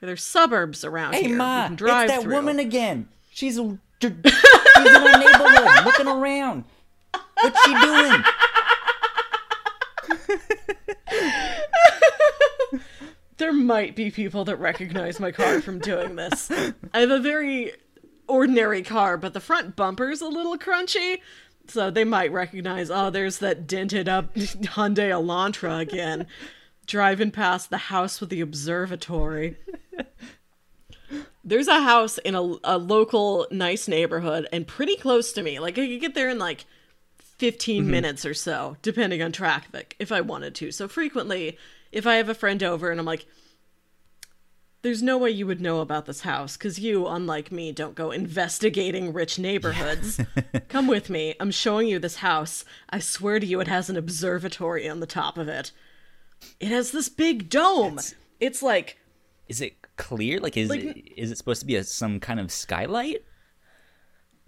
There's 0.00 0.22
suburbs 0.22 0.84
around 0.84 1.14
hey, 1.14 1.24
here. 1.24 1.36
Ma, 1.36 1.68
it's 1.70 1.82
that 1.82 2.22
through. 2.22 2.34
woman 2.34 2.60
again. 2.60 3.08
She's 3.30 3.54
she's 3.54 3.62
in 3.62 3.72
our 4.00 5.18
neighborhood, 5.18 5.84
looking 5.84 6.06
around. 6.06 6.64
What's 7.40 7.64
she 7.64 7.74
doing? 7.74 8.22
there 13.38 13.52
might 13.52 13.96
be 13.96 14.10
people 14.10 14.44
that 14.44 14.56
recognize 14.56 15.20
my 15.20 15.30
car 15.30 15.60
from 15.60 15.78
doing 15.78 16.16
this. 16.16 16.50
I 16.92 17.00
have 17.00 17.10
a 17.10 17.20
very 17.20 17.72
ordinary 18.26 18.82
car, 18.82 19.16
but 19.16 19.32
the 19.32 19.40
front 19.40 19.74
bumper's 19.76 20.20
a 20.20 20.26
little 20.26 20.58
crunchy, 20.58 21.20
so 21.66 21.90
they 21.90 22.04
might 22.04 22.32
recognize, 22.32 22.90
oh, 22.90 23.10
there's 23.10 23.38
that 23.38 23.66
dented 23.66 24.08
up 24.08 24.34
Hyundai 24.34 25.10
Elantra 25.10 25.80
again, 25.80 26.26
driving 26.86 27.30
past 27.30 27.70
the 27.70 27.78
house 27.78 28.20
with 28.20 28.30
the 28.30 28.40
observatory. 28.40 29.56
there's 31.44 31.68
a 31.68 31.82
house 31.82 32.18
in 32.18 32.34
a, 32.34 32.56
a 32.64 32.78
local 32.78 33.46
nice 33.50 33.88
neighborhood 33.88 34.46
and 34.52 34.66
pretty 34.66 34.96
close 34.96 35.32
to 35.32 35.42
me. 35.42 35.58
Like 35.58 35.78
I 35.78 35.86
could 35.86 36.00
get 36.00 36.14
there 36.14 36.30
in 36.30 36.38
like 36.38 36.66
15 37.38 37.82
mm-hmm. 37.82 37.90
minutes 37.90 38.26
or 38.26 38.34
so, 38.34 38.76
depending 38.82 39.22
on 39.22 39.32
traffic, 39.32 39.96
if 39.98 40.12
I 40.12 40.20
wanted 40.20 40.54
to. 40.56 40.72
So 40.72 40.88
frequently, 40.88 41.56
if 41.92 42.06
I 42.06 42.16
have 42.16 42.28
a 42.28 42.34
friend 42.34 42.62
over 42.62 42.90
and 42.90 43.00
I'm 43.00 43.06
like, 43.06 43.26
there's 44.82 45.02
no 45.02 45.18
way 45.18 45.30
you 45.30 45.46
would 45.46 45.60
know 45.60 45.80
about 45.80 46.06
this 46.06 46.20
house 46.20 46.56
because 46.56 46.78
you, 46.78 47.06
unlike 47.06 47.50
me, 47.50 47.72
don't 47.72 47.96
go 47.96 48.10
investigating 48.10 49.12
rich 49.12 49.38
neighborhoods. 49.38 50.20
Come 50.68 50.86
with 50.86 51.10
me. 51.10 51.34
I'm 51.40 51.50
showing 51.50 51.88
you 51.88 51.98
this 51.98 52.16
house. 52.16 52.64
I 52.90 53.00
swear 53.00 53.40
to 53.40 53.46
you, 53.46 53.60
it 53.60 53.68
has 53.68 53.90
an 53.90 53.96
observatory 53.96 54.88
on 54.88 55.00
the 55.00 55.06
top 55.06 55.36
of 55.36 55.48
it. 55.48 55.72
It 56.60 56.68
has 56.68 56.92
this 56.92 57.08
big 57.08 57.50
dome. 57.50 57.98
It's, 57.98 58.14
it's 58.38 58.62
like. 58.62 58.98
Is 59.48 59.60
it 59.60 59.74
clear? 59.96 60.38
Like, 60.38 60.56
is 60.56 60.70
like, 60.70 60.80
it, 60.80 61.12
is 61.16 61.32
it 61.32 61.38
supposed 61.38 61.60
to 61.60 61.66
be 61.66 61.74
a, 61.74 61.82
some 61.82 62.20
kind 62.20 62.38
of 62.38 62.52
skylight? 62.52 63.24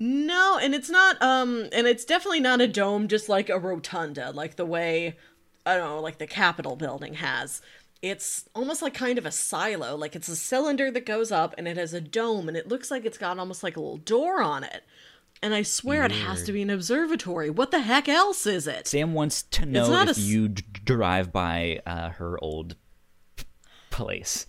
No, 0.00 0.58
and 0.60 0.74
it's 0.74 0.90
not. 0.90 1.20
Um, 1.22 1.68
and 1.72 1.86
it's 1.86 2.04
definitely 2.04 2.40
not 2.40 2.60
a 2.60 2.66
dome, 2.66 3.06
just 3.06 3.28
like 3.28 3.48
a 3.48 3.58
rotunda, 3.58 4.32
like 4.32 4.56
the 4.56 4.66
way 4.66 5.16
I 5.64 5.76
don't 5.76 5.88
know, 5.88 6.00
like 6.00 6.18
the 6.18 6.26
Capitol 6.26 6.74
building 6.74 7.14
has 7.14 7.60
it's 8.02 8.48
almost 8.54 8.82
like 8.82 8.94
kind 8.94 9.18
of 9.18 9.26
a 9.26 9.30
silo. 9.30 9.96
Like 9.96 10.16
it's 10.16 10.28
a 10.28 10.36
cylinder 10.36 10.90
that 10.90 11.06
goes 11.06 11.30
up 11.30 11.54
and 11.58 11.68
it 11.68 11.76
has 11.76 11.92
a 11.92 12.00
dome 12.00 12.48
and 12.48 12.56
it 12.56 12.68
looks 12.68 12.90
like 12.90 13.04
it's 13.04 13.18
got 13.18 13.38
almost 13.38 13.62
like 13.62 13.76
a 13.76 13.80
little 13.80 13.98
door 13.98 14.40
on 14.40 14.64
it. 14.64 14.84
And 15.42 15.54
I 15.54 15.62
swear 15.62 16.00
Weird. 16.00 16.12
it 16.12 16.16
has 16.16 16.44
to 16.44 16.52
be 16.52 16.62
an 16.62 16.70
observatory. 16.70 17.48
What 17.48 17.70
the 17.70 17.80
heck 17.80 18.08
else 18.08 18.46
is 18.46 18.66
it? 18.66 18.86
Sam 18.86 19.14
wants 19.14 19.42
to 19.42 19.66
know 19.66 20.02
if 20.02 20.16
a... 20.16 20.20
you 20.20 20.48
d- 20.48 20.64
drive 20.84 21.32
by 21.32 21.80
uh, 21.86 22.10
her 22.10 22.42
old 22.42 22.76
place 23.90 24.46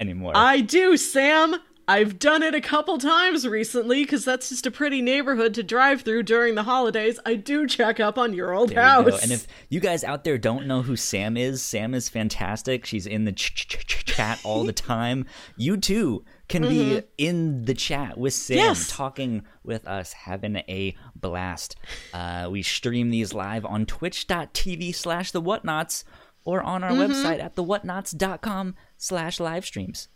anymore. 0.00 0.32
I 0.34 0.60
do, 0.60 0.96
Sam. 0.96 1.56
I've 1.88 2.18
done 2.18 2.42
it 2.42 2.54
a 2.54 2.60
couple 2.60 2.98
times 2.98 3.48
recently 3.48 4.04
because 4.04 4.22
that's 4.22 4.50
just 4.50 4.66
a 4.66 4.70
pretty 4.70 5.00
neighborhood 5.00 5.54
to 5.54 5.62
drive 5.62 6.02
through 6.02 6.24
during 6.24 6.54
the 6.54 6.64
holidays. 6.64 7.18
I 7.24 7.34
do 7.34 7.66
check 7.66 7.98
up 7.98 8.18
on 8.18 8.34
your 8.34 8.52
old 8.52 8.68
there 8.68 8.82
house. 8.82 9.22
And 9.22 9.32
if 9.32 9.46
you 9.70 9.80
guys 9.80 10.04
out 10.04 10.22
there 10.22 10.36
don't 10.36 10.66
know 10.66 10.82
who 10.82 10.96
Sam 10.96 11.38
is, 11.38 11.62
Sam 11.62 11.94
is 11.94 12.10
fantastic. 12.10 12.84
She's 12.84 13.06
in 13.06 13.24
the 13.24 13.32
ch- 13.32 13.54
ch- 13.54 13.86
ch- 13.86 14.04
chat 14.04 14.38
all 14.44 14.64
the 14.64 14.72
time. 14.74 15.24
You 15.56 15.78
too 15.78 16.26
can 16.50 16.62
mm-hmm. 16.62 16.96
be 16.96 17.02
in 17.16 17.64
the 17.64 17.72
chat 17.72 18.18
with 18.18 18.34
Sam, 18.34 18.58
yes. 18.58 18.90
talking 18.90 19.44
with 19.64 19.86
us, 19.86 20.12
having 20.12 20.56
a 20.56 20.94
blast. 21.16 21.76
Uh, 22.12 22.48
we 22.50 22.62
stream 22.62 23.08
these 23.08 23.32
live 23.32 23.64
on 23.64 23.86
twitch.tv 23.86 24.94
slash 24.94 25.30
the 25.30 25.40
Whatnauts 25.40 26.04
or 26.44 26.62
on 26.62 26.84
our 26.84 26.90
mm-hmm. 26.90 27.12
website 27.12 27.42
at 27.42 27.56
thewhatnauts.com 27.56 28.74
slash 28.98 29.40
live 29.40 29.64
streams. 29.64 30.08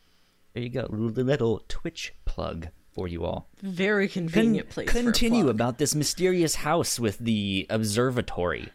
There 0.55 0.63
you 0.63 0.69
go. 0.69 0.87
Little 0.91 1.63
Twitch 1.69 2.13
plug 2.25 2.69
for 2.93 3.09
you 3.09 3.25
all. 3.25 3.49
Very 3.63 4.09
convenient 4.09 4.69
Con- 4.69 4.75
place. 4.75 4.91
Continue 4.91 5.49
about 5.49 5.79
this 5.79 5.95
mysterious 5.95 6.57
house 6.57 6.99
with 7.01 7.19
the 7.19 7.67
observatory. 7.71 8.69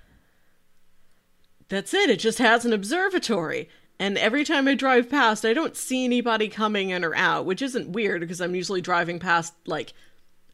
That's 1.70 1.94
it. 1.94 2.10
It 2.10 2.20
just 2.20 2.40
has 2.40 2.66
an 2.66 2.74
observatory. 2.74 3.70
And 4.00 4.18
every 4.18 4.44
time 4.44 4.68
I 4.68 4.76
drive 4.76 5.10
past, 5.10 5.46
I 5.46 5.54
don't 5.54 5.76
see 5.76 6.06
anybody 6.06 6.50
coming 6.50 6.92
in 6.92 7.04
or 7.04 7.16
out, 7.16 7.46
which 7.46 7.62
isn't 7.62 7.90
weird 7.90 8.22
because 8.22 8.42
I'm 8.42 8.56
usually 8.56 8.82
driving 8.82 9.20
past 9.20 9.54
like 9.66 9.94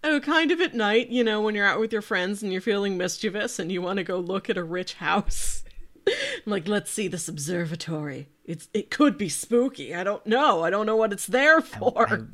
Oh, 0.06 0.20
kind 0.20 0.52
of 0.52 0.60
at 0.60 0.74
night, 0.74 1.10
you 1.10 1.24
know, 1.24 1.40
when 1.42 1.56
you're 1.56 1.66
out 1.66 1.80
with 1.80 1.94
your 1.94 2.02
friends 2.02 2.44
and 2.44 2.52
you're 2.52 2.60
feeling 2.60 2.98
mischievous 2.98 3.58
and 3.58 3.72
you 3.72 3.82
want 3.82 3.98
to 3.98 4.04
go 4.04 4.20
look 4.20 4.50
at 4.50 4.58
a 4.58 4.64
rich 4.64 4.96
house. 4.96 5.64
I'm 6.08 6.14
like, 6.46 6.68
let's 6.68 6.92
see 6.92 7.08
this 7.08 7.30
observatory. 7.30 8.28
It's 8.46 8.68
it 8.74 8.92
could 8.92 9.18
be 9.18 9.30
spooky. 9.30 9.96
I 9.96 10.04
don't 10.04 10.26
know. 10.26 10.64
I 10.64 10.70
don't 10.70 10.86
know 10.86 10.96
what 10.96 11.14
it's 11.14 11.28
there 11.28 11.62
for. 11.62 12.30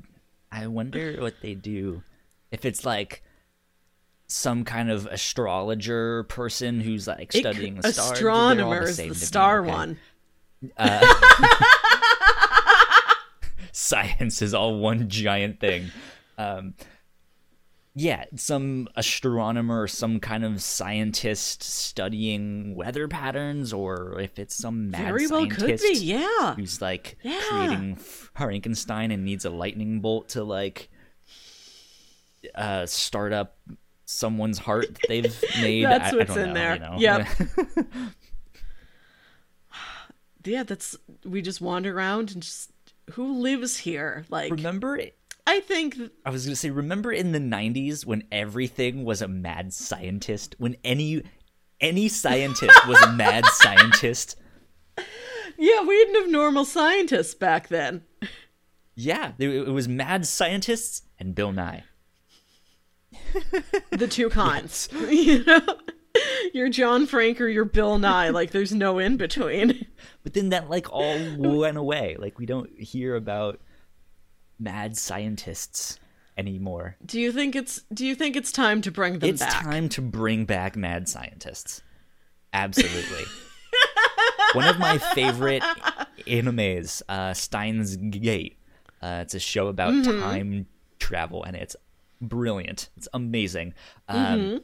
I, 0.52 0.64
I 0.64 0.68
wonder 0.68 1.18
what 1.20 1.36
they 1.42 1.54
do 1.54 2.04
if 2.52 2.66
it's 2.66 2.86
like 2.86 3.24
some 4.28 4.64
kind 4.64 4.90
of 4.92 5.08
astrologer 5.08 6.24
person 6.24 6.80
who's 6.80 7.08
like 7.08 7.32
studying 7.32 7.78
it, 7.78 7.84
the 7.84 7.94
stars. 7.94 8.12
Astronomer 8.12 8.84
is 8.84 8.98
the 8.98 9.16
star 9.16 9.62
okay. 9.62 9.70
one. 9.70 10.00
Uh, 10.78 11.06
science 13.72 14.42
is 14.42 14.54
all 14.54 14.78
one 14.80 15.10
giant 15.10 15.60
thing. 15.60 15.92
Um, 16.38 16.74
yeah, 18.00 18.24
some 18.38 18.88
astronomer 18.96 19.82
or 19.82 19.88
some 19.88 20.22
kind 20.22 20.46
of 20.46 20.62
scientist 20.62 21.62
studying 21.62 22.74
weather 22.74 23.10
patterns, 23.10 23.74
or 23.74 24.18
if 24.22 24.40
it's 24.40 24.56
some 24.56 24.90
mad 24.90 25.04
Very 25.04 25.28
well 25.28 25.42
scientist 25.42 25.84
could 25.84 25.94
be, 25.94 26.00
yeah. 26.00 26.56
who's 26.56 26.82
like 26.82 27.18
yeah. 27.24 27.42
creating 27.50 27.96
Frankenstein 27.98 29.12
and 29.12 29.26
needs 29.26 29.44
a 29.44 29.50
lightning 29.50 30.00
bolt 30.00 30.30
to 30.30 30.46
like 30.46 30.90
uh, 32.56 32.86
start 32.86 33.34
up 33.34 33.58
someone's 34.06 34.60
heart 34.60 34.94
that 34.94 35.08
they've 35.10 35.44
made. 35.62 35.84
that's 35.84 36.14
I, 36.14 36.16
what's 36.16 36.38
I 36.38 36.44
in 36.44 36.48
know, 36.48 36.54
there. 36.54 36.74
You 36.76 36.80
know? 36.80 36.96
Yep. 37.00 37.28
yeah, 40.46 40.64
that's 40.64 40.96
we 41.26 41.42
just 41.42 41.60
wander 41.60 41.94
around 41.94 42.32
and 42.32 42.44
just 42.44 42.72
who 43.12 43.42
lives 43.42 43.76
here? 43.76 44.24
Like 44.30 44.52
remember 44.52 45.02
I 45.48 45.60
think 45.62 45.98
I 46.26 46.30
was 46.30 46.46
gonna 46.46 46.56
say, 46.56 46.70
remember 46.70 47.12
in 47.12 47.32
the 47.32 47.40
'90s 47.40 48.06
when 48.06 48.24
everything 48.32 49.04
was 49.04 49.22
a 49.22 49.28
mad 49.28 49.74
scientist, 49.74 50.56
when 50.58 50.76
any 50.84 51.24
any 51.82 52.08
scientist 52.08 52.88
was 52.88 53.02
a 53.02 53.12
mad 53.14 53.46
scientist. 53.54 54.36
Yeah, 55.58 55.82
we 55.82 55.96
didn't 55.96 56.22
have 56.22 56.32
normal 56.32 56.66
scientists 56.66 57.34
back 57.34 57.68
then. 57.68 58.04
Yeah, 58.96 59.34
it 59.40 59.70
was 59.70 59.88
mad 59.88 60.26
scientists 60.26 61.04
and 61.20 61.36
Bill 61.36 61.52
Nye. 61.52 61.84
the 63.92 64.08
two 64.08 64.30
kinds, 64.30 64.90
you 65.10 65.44
know. 65.44 65.62
You're 66.54 66.70
John 66.70 67.06
Frank 67.06 67.40
or 67.40 67.48
you're 67.48 67.66
Bill 67.66 67.98
Nye. 68.00 68.30
Like, 68.30 68.52
there's 68.52 68.74
no 68.74 69.00
in 69.00 69.18
between. 69.18 69.86
But 70.24 70.34
then 70.34 70.50
that 70.50 70.70
like 70.70 70.92
all 70.92 71.18
went 71.38 71.78
away. 71.78 72.16
Like, 72.20 72.40
we 72.40 72.46
don't 72.46 72.70
hear 72.78 73.16
about 73.16 73.60
mad 74.60 74.98
scientists 74.98 76.00
anymore. 76.38 76.96
Do 77.06 77.20
you 77.20 77.32
think 77.32 77.56
it's 77.56 77.82
do 77.94 78.06
you 78.06 78.16
think 78.16 78.36
it's 78.36 78.52
time 78.52 78.82
to 78.82 78.92
bring 78.92 79.20
them 79.20 79.30
it's 79.30 79.42
back? 79.42 79.56
It's 79.56 79.64
time 79.64 79.90
to 79.90 80.02
bring 80.02 80.46
back 80.46 80.76
mad 80.76 81.08
scientists. 81.08 81.82
Absolutely. 82.54 83.26
One 84.54 84.68
of 84.68 84.80
my 84.80 84.98
favorite 84.98 85.62
animes, 86.26 87.04
uh, 87.08 87.34
Steins;Gate. 87.34 88.58
Uh, 89.02 89.20
it's 89.22 89.36
a 89.36 89.40
show 89.40 89.68
about 89.68 89.94
mm-hmm. 89.94 90.20
time 90.20 90.68
travel, 90.98 91.44
and 91.44 91.56
it's 91.56 91.76
brilliant. 92.20 92.90
It's 92.98 93.08
amazing. 93.14 93.76
Um, 94.08 94.40
mm-hmm. 94.40 94.58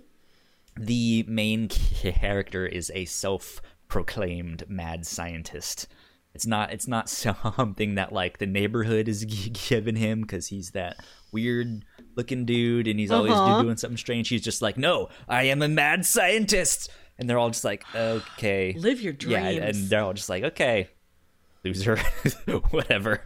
The 0.83 1.23
main 1.27 1.69
character 1.69 2.65
is 2.65 2.91
a 2.95 3.05
self-proclaimed 3.05 4.63
mad 4.67 5.05
scientist 5.05 5.87
it's 6.35 6.45
not 6.45 6.71
it's 6.73 6.87
not 6.87 7.09
something 7.09 7.95
that 7.95 8.11
like 8.11 8.37
the 8.37 8.45
neighborhood 8.45 9.07
is 9.07 9.25
giving 9.69 9.95
him 9.95 10.21
because 10.21 10.47
he's 10.47 10.71
that 10.71 10.97
weird 11.31 11.83
looking 12.15 12.45
dude 12.45 12.87
and 12.87 12.99
he's 12.99 13.11
always 13.11 13.31
uh-huh. 13.33 13.61
doing 13.61 13.77
something 13.77 13.97
strange. 13.97 14.27
He's 14.29 14.43
just 14.43 14.61
like, 14.61 14.77
no, 14.77 15.09
I 15.27 15.43
am 15.43 15.61
a 15.61 15.67
mad 15.67 16.05
scientist, 16.05 16.91
and 17.17 17.29
they're 17.29 17.39
all 17.39 17.49
just 17.49 17.63
like, 17.63 17.83
okay, 17.95 18.75
live 18.77 19.01
your 19.01 19.13
dreams. 19.13 19.55
Yeah, 19.55 19.65
and 19.65 19.89
they're 19.89 20.03
all 20.03 20.13
just 20.13 20.29
like, 20.29 20.43
okay, 20.43 20.89
loser, 21.63 21.97
whatever. 22.69 23.21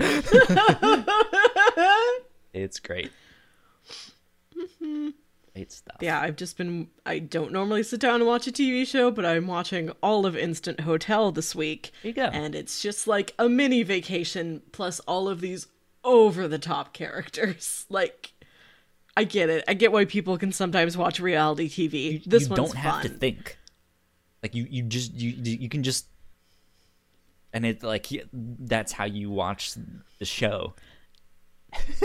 it's 2.53 2.79
great. 2.79 3.11
Great 5.59 5.71
stuff. 5.73 5.97
Yeah, 5.99 6.21
I've 6.21 6.37
just 6.37 6.57
been. 6.57 6.87
I 7.05 7.19
don't 7.19 7.51
normally 7.51 7.83
sit 7.83 7.99
down 7.99 8.15
and 8.15 8.25
watch 8.25 8.47
a 8.47 8.51
TV 8.51 8.87
show, 8.87 9.11
but 9.11 9.25
I'm 9.25 9.45
watching 9.45 9.91
all 10.01 10.25
of 10.25 10.37
Instant 10.37 10.79
Hotel 10.81 11.33
this 11.33 11.53
week. 11.53 11.91
There 12.01 12.09
you 12.09 12.15
go. 12.15 12.23
And 12.31 12.55
it's 12.55 12.81
just 12.81 13.07
like 13.07 13.33
a 13.37 13.49
mini 13.49 13.83
vacation 13.83 14.61
plus 14.71 15.01
all 15.01 15.27
of 15.27 15.41
these 15.41 15.67
over 16.05 16.47
the 16.47 16.59
top 16.59 16.93
characters. 16.93 17.85
Like, 17.91 18.31
I 19.17 19.25
get 19.25 19.49
it. 19.49 19.65
I 19.67 19.73
get 19.73 19.91
why 19.91 20.05
people 20.05 20.37
can 20.37 20.53
sometimes 20.53 20.95
watch 20.95 21.19
reality 21.19 21.67
TV. 21.67 22.13
You, 22.13 22.21
this 22.25 22.47
you 22.47 22.55
don't 22.55 22.75
have 22.75 23.01
fun. 23.01 23.03
to 23.03 23.09
think. 23.09 23.57
Like 24.41 24.55
you, 24.55 24.65
you 24.69 24.83
just 24.83 25.13
you 25.13 25.31
you 25.31 25.67
can 25.67 25.83
just, 25.83 26.05
and 27.51 27.65
it 27.65 27.83
like 27.83 28.07
that's 28.31 28.93
how 28.93 29.05
you 29.05 29.29
watch 29.29 29.73
the 30.19 30.25
show 30.25 30.75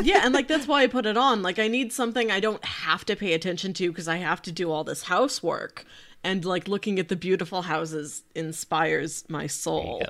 yeah, 0.03 0.21
and 0.25 0.35
like 0.35 0.49
that's 0.49 0.67
why 0.67 0.83
I 0.83 0.87
put 0.87 1.07
it 1.07 1.17
on. 1.17 1.43
Like 1.43 1.59
I 1.59 1.69
need 1.69 1.93
something 1.93 2.31
I 2.31 2.41
don't 2.41 2.65
have 2.65 3.05
to 3.07 3.17
pay 3.17 3.33
attention 3.33 3.73
to 3.75 3.91
because 3.91 4.09
I 4.09 4.17
have 4.17 4.43
to 4.43 4.53
do 4.53 4.71
all 4.71 4.85
this 4.85 5.05
housework. 5.05 5.85
And 6.23 6.45
like 6.45 6.69
looking 6.69 6.99
at 6.99 7.09
the 7.09 7.17
beautiful 7.17 7.63
houses 7.63 8.23
inspires 8.35 9.25
my 9.29 9.47
soul. 9.47 10.03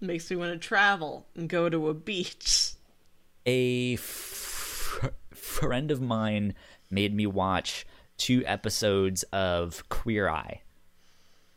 Makes 0.00 0.30
me 0.30 0.36
want 0.36 0.52
to 0.52 0.58
travel 0.58 1.26
and 1.34 1.48
go 1.48 1.68
to 1.68 1.88
a 1.88 1.94
beach. 1.94 2.72
A 3.46 3.94
f- 3.94 5.10
friend 5.32 5.90
of 5.90 6.00
mine 6.00 6.54
made 6.90 7.14
me 7.14 7.26
watch 7.26 7.86
two 8.16 8.42
episodes 8.46 9.22
of 9.32 9.88
Queer 9.88 10.28
Eye. 10.28 10.62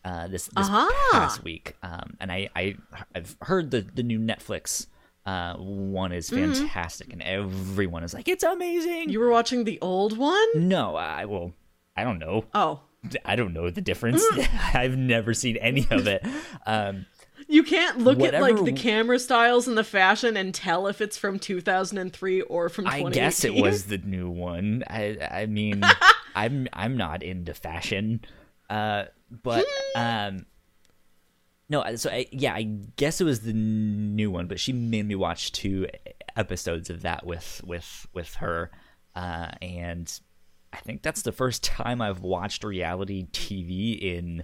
Uh, 0.05 0.27
this 0.27 0.47
this 0.47 0.67
uh-huh. 0.67 1.11
past 1.13 1.45
week, 1.45 1.77
um, 1.81 2.17
and 2.19 2.29
I, 2.29 2.49
I 2.57 2.75
I've 3.15 3.37
heard 3.43 3.71
the 3.71 3.81
the 3.81 4.03
new 4.03 4.19
Netflix 4.19 4.87
uh, 5.25 5.55
one 5.55 6.11
is 6.11 6.29
mm-hmm. 6.29 6.53
fantastic, 6.53 7.09
mm-hmm. 7.09 7.21
and 7.21 7.29
everyone 7.29 8.03
is 8.03 8.13
like, 8.13 8.27
"It's 8.27 8.43
amazing." 8.43 9.09
You 9.09 9.19
were 9.19 9.29
watching 9.29 9.63
the 9.63 9.79
old 9.81 10.17
one? 10.17 10.47
No, 10.55 10.95
I 10.95 11.25
well, 11.25 11.53
I 11.95 12.03
don't 12.03 12.19
know. 12.19 12.45
Oh, 12.53 12.81
I 13.25 13.35
don't 13.35 13.53
know 13.53 13.69
the 13.69 13.81
difference. 13.81 14.23
I've 14.73 14.97
never 14.97 15.33
seen 15.33 15.57
any 15.57 15.87
of 15.89 16.07
it. 16.07 16.25
Um, 16.65 17.05
you 17.47 17.63
can't 17.63 17.99
look 17.99 18.19
Whatever, 18.19 18.45
at 18.45 18.55
like 18.55 18.65
the 18.65 18.73
camera 18.73 19.19
styles 19.19 19.67
and 19.67 19.77
the 19.77 19.83
fashion 19.83 20.37
and 20.37 20.53
tell 20.53 20.87
if 20.87 21.01
it's 21.01 21.17
from 21.17 21.39
2003 21.39 22.41
or 22.41 22.69
from 22.69 22.87
I 22.87 23.03
guess 23.09 23.43
it 23.43 23.53
was 23.53 23.85
the 23.85 23.97
new 23.97 24.29
one. 24.29 24.83
I 24.87 25.17
I 25.29 25.45
mean, 25.45 25.83
I'm 26.35 26.67
I'm 26.73 26.97
not 26.97 27.23
into 27.23 27.53
fashion. 27.53 28.21
Uh, 28.69 29.05
but 29.41 29.65
hmm. 29.67 29.99
um 29.99 30.45
no, 31.73 31.95
so 31.95 32.11
I, 32.11 32.27
yeah, 32.31 32.53
I 32.53 32.63
guess 32.97 33.19
it 33.19 33.23
was 33.23 33.39
the 33.39 33.51
new 33.51 34.29
one, 34.29 34.45
but 34.45 34.59
she 34.59 34.71
made 34.71 35.07
me 35.07 35.15
watch 35.15 35.51
two 35.51 35.87
episodes 36.35 36.91
of 36.91 37.01
that 37.01 37.25
with 37.25 37.61
with 37.65 38.05
with 38.13 38.35
her, 38.35 38.69
uh, 39.15 39.47
and 39.59 40.19
I 40.71 40.77
think 40.77 41.01
that's 41.01 41.23
the 41.23 41.31
first 41.31 41.63
time 41.63 41.99
I've 41.99 42.19
watched 42.19 42.63
reality 42.63 43.25
TV 43.31 43.99
in 43.99 44.43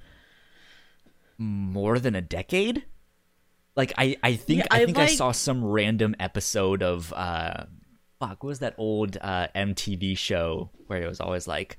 more 1.38 2.00
than 2.00 2.16
a 2.16 2.22
decade. 2.22 2.84
Like 3.76 3.94
I, 3.96 4.18
I 4.24 4.34
think 4.34 4.62
yeah, 4.62 4.68
I, 4.72 4.82
I, 4.82 4.86
think 4.86 4.98
like... 4.98 5.10
I 5.10 5.14
saw 5.14 5.32
some 5.32 5.64
random 5.64 6.16
episode 6.20 6.82
of 6.82 7.14
uh, 7.14 7.66
fuck, 8.20 8.44
what 8.44 8.50
was 8.50 8.60
that 8.60 8.74
old 8.80 9.18
uh, 9.22 9.50
MTV 9.56 10.18
show 10.18 10.72
where 10.88 11.04
it 11.04 11.08
was 11.08 11.22
always 11.22 11.48
like, 11.48 11.78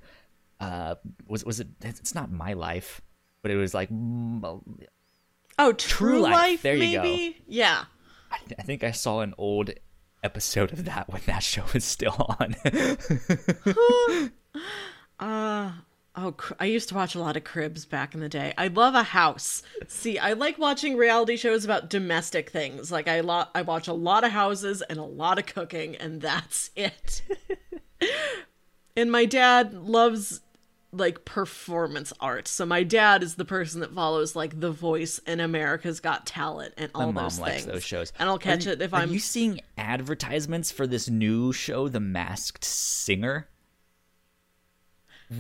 uh, 0.61 0.95
was 1.27 1.45
was 1.45 1.59
it? 1.59 1.67
It's 1.83 2.15
not 2.15 2.31
my 2.31 2.53
life, 2.53 3.01
but 3.43 3.51
it 3.51 3.57
was 3.57 3.75
like 3.75 3.89
Oh, 5.61 5.73
True, 5.73 6.13
True 6.13 6.21
Life, 6.21 6.33
Life. 6.33 6.63
There 6.63 6.75
you 6.75 7.01
maybe? 7.01 7.33
go. 7.33 7.45
Yeah. 7.47 7.85
I, 8.33 8.39
I, 8.59 8.63
think 8.63 8.83
I 8.83 8.93
saw 8.93 9.21
an 9.21 9.35
old 9.37 9.71
episode 10.25 10.73
of 10.73 10.87
that 10.87 11.11
when 11.11 11.21
that 11.27 11.43
show 11.43 11.65
was 11.75 11.85
still 11.85 12.17
on. 12.41 12.57
uh 15.21 15.73
oh, 16.17 16.35
I 16.59 16.65
used 16.65 16.89
to 16.89 16.95
watch 16.95 17.15
a 17.15 17.21
lot 17.21 17.37
of 17.37 17.45
Cribs 17.45 17.85
back 17.85 18.15
in 18.15 18.21
the 18.21 18.29
day. 18.31 18.55
I 18.57 18.69
love 18.69 18.95
a 18.95 19.03
house. 19.03 19.63
See, 19.87 20.19
I 20.19 20.33
like 20.33 20.59
watching 20.59 20.97
reality 20.97 21.37
shows 21.37 21.67
about 21.67 21.91
domestic 21.91 22.49
things. 22.49 22.91
Like 22.91 23.07
I 23.07 23.21
lo- 23.21 23.49
I 23.55 23.61
watch 23.61 23.87
a 23.87 23.93
lot 23.93 24.25
of 24.25 24.33
houses 24.33 24.81
and 24.83 24.99
a 24.99 25.05
lot 25.05 25.39
of 25.39 25.45
cooking, 25.45 25.95
and 25.97 26.23
that's 26.23 26.71
it. 26.75 27.21
and 28.97 29.13
my 29.13 29.27
dad 29.27 29.75
loves 29.75 30.41
like 30.93 31.25
performance 31.25 32.13
art. 32.21 32.49
So 32.49 32.67
my 32.67 32.83
dad 32.83 33.23
is 33.23 33.37
the 33.37 33.45
person 33.45 33.81
that 33.81 33.93
follows 33.93 34.35
like 34.35 34.61
The 34.61 34.71
Voice 34.71 35.21
and 35.27 35.41
America's 35.41 36.01
Got 36.01 36.27
Talent 36.27 36.75
and 36.77 36.91
all 36.95 37.13
my 37.13 37.23
those 37.23 37.39
mom 37.39 37.49
things. 37.49 37.65
likes 37.67 37.73
those 37.73 37.85
shows. 37.85 38.13
And 38.19 38.29
I'll 38.29 38.39
catch 38.39 38.67
are, 38.67 38.71
it 38.71 38.83
if 38.83 38.93
are 38.93 39.01
I'm. 39.01 39.11
Are 39.11 39.13
you 39.13 39.19
seeing 39.19 39.61
advertisements 39.79 40.71
for 40.71 40.87
this 40.87 41.09
new 41.09 41.53
show, 41.53 41.89
The 41.89 42.01
Masked 42.01 42.65
Singer? 42.65 43.49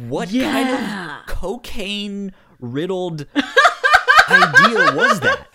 What 0.08 0.30
yeah. 0.30 0.52
kind 0.52 0.68
of 0.70 1.26
cocaine 1.26 2.32
riddled 2.60 3.26
idea 4.28 4.94
was 4.94 5.20
that? 5.20 5.48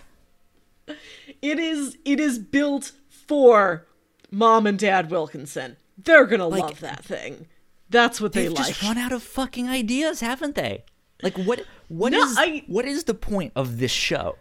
It 1.40 1.58
is. 1.58 1.96
It 2.04 2.20
is 2.20 2.38
built 2.38 2.92
for 3.08 3.86
mom 4.30 4.66
and 4.66 4.78
dad 4.78 5.10
Wilkinson. 5.10 5.76
They're 5.96 6.26
gonna 6.26 6.48
like, 6.48 6.62
love 6.62 6.80
that 6.80 7.02
thing 7.02 7.46
That's 7.88 8.20
what 8.20 8.32
They've 8.32 8.50
they 8.50 8.56
like. 8.56 8.66
just 8.68 8.82
run 8.82 8.98
out 8.98 9.12
of 9.12 9.22
fucking 9.22 9.68
ideas, 9.68 10.20
haven't 10.20 10.54
they? 10.54 10.84
Like 11.22 11.36
what? 11.38 11.62
What 11.88 12.12
No, 12.12 12.22
is 12.22 12.36
I- 12.38 12.64
what 12.66 12.84
is 12.84 13.04
the 13.04 13.14
point 13.14 13.52
of 13.56 13.78
this 13.78 13.92
show? 13.92 14.36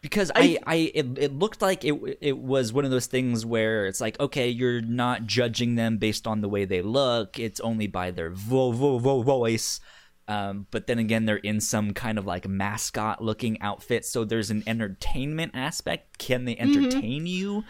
Because 0.00 0.30
I, 0.34 0.58
I, 0.64 0.74
it, 0.94 1.18
it 1.18 1.32
looked 1.38 1.60
like 1.60 1.84
it, 1.84 2.18
it 2.20 2.38
was 2.38 2.72
one 2.72 2.84
of 2.84 2.92
those 2.92 3.06
things 3.06 3.44
where 3.44 3.86
it's 3.86 4.00
like, 4.00 4.18
okay, 4.20 4.48
you're 4.48 4.80
not 4.80 5.24
judging 5.26 5.74
them 5.74 5.98
based 5.98 6.26
on 6.26 6.40
the 6.40 6.48
way 6.48 6.64
they 6.64 6.82
look. 6.82 7.38
It's 7.38 7.58
only 7.58 7.88
by 7.88 8.12
their 8.12 8.30
vo, 8.30 8.70
vo, 8.70 8.98
vo, 8.98 9.22
voice. 9.22 9.80
Um, 10.28 10.66
but 10.70 10.86
then 10.86 10.98
again, 11.00 11.24
they're 11.24 11.36
in 11.36 11.60
some 11.60 11.94
kind 11.94 12.16
of 12.16 12.26
like 12.26 12.46
mascot 12.46 13.22
looking 13.24 13.60
outfit, 13.60 14.04
so 14.04 14.24
there's 14.24 14.50
an 14.50 14.62
entertainment 14.66 15.52
aspect. 15.54 16.18
Can 16.18 16.44
they 16.44 16.56
entertain 16.56 17.26
you? 17.26 17.64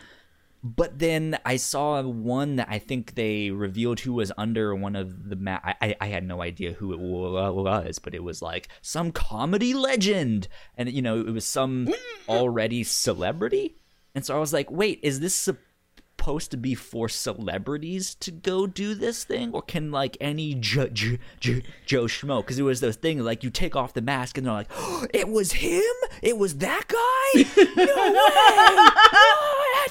But 0.62 0.98
then 0.98 1.38
I 1.44 1.56
saw 1.56 2.02
one 2.02 2.56
that 2.56 2.66
I 2.68 2.80
think 2.80 3.14
they 3.14 3.50
revealed 3.50 4.00
who 4.00 4.12
was 4.12 4.32
under 4.36 4.74
one 4.74 4.96
of 4.96 5.28
the 5.28 5.36
ma- 5.36 5.61
I, 5.62 5.74
I 5.80 5.96
I 6.00 6.06
had 6.09 6.24
no 6.24 6.42
idea 6.42 6.72
who 6.72 6.92
it 6.92 6.98
was, 6.98 7.98
but 8.00 8.14
it 8.14 8.24
was 8.24 8.42
like 8.42 8.68
some 8.82 9.12
comedy 9.12 9.72
legend, 9.72 10.48
and 10.76 10.90
you 10.90 11.00
know 11.00 11.20
it 11.20 11.30
was 11.30 11.44
some 11.44 11.94
already 12.28 12.82
celebrity, 12.82 13.76
and 14.14 14.26
so 14.26 14.34
I 14.34 14.40
was 14.40 14.52
like, 14.52 14.68
wait, 14.68 14.98
is 15.02 15.20
this 15.20 15.34
supposed 15.34 16.50
to 16.50 16.56
be 16.56 16.74
for 16.74 17.09
celebrities 17.09 18.16
to 18.16 18.32
go 18.32 18.66
do 18.66 18.94
this 18.94 19.22
thing, 19.22 19.52
or 19.52 19.62
can 19.62 19.92
like 19.92 20.16
any 20.20 20.54
Joe 20.54 20.88
J- 20.88 21.20
J- 21.38 21.62
Joe 21.86 22.04
Schmo? 22.04 22.42
Because 22.42 22.59
it 22.59 22.64
was 22.64 22.80
those 22.80 22.96
things 22.96 23.22
like 23.22 23.44
you 23.44 23.50
take 23.50 23.76
off 23.76 23.94
the 23.94 24.02
mask 24.02 24.36
and 24.36 24.46
they're 24.46 24.54
like, 24.54 24.70
oh, 24.74 25.06
it 25.14 25.28
was 25.28 25.52
him, 25.52 25.82
it 26.20 26.36
was 26.36 26.56
that 26.56 26.84
guy, 26.88 27.44
no 27.76 27.84
way, 27.84 27.94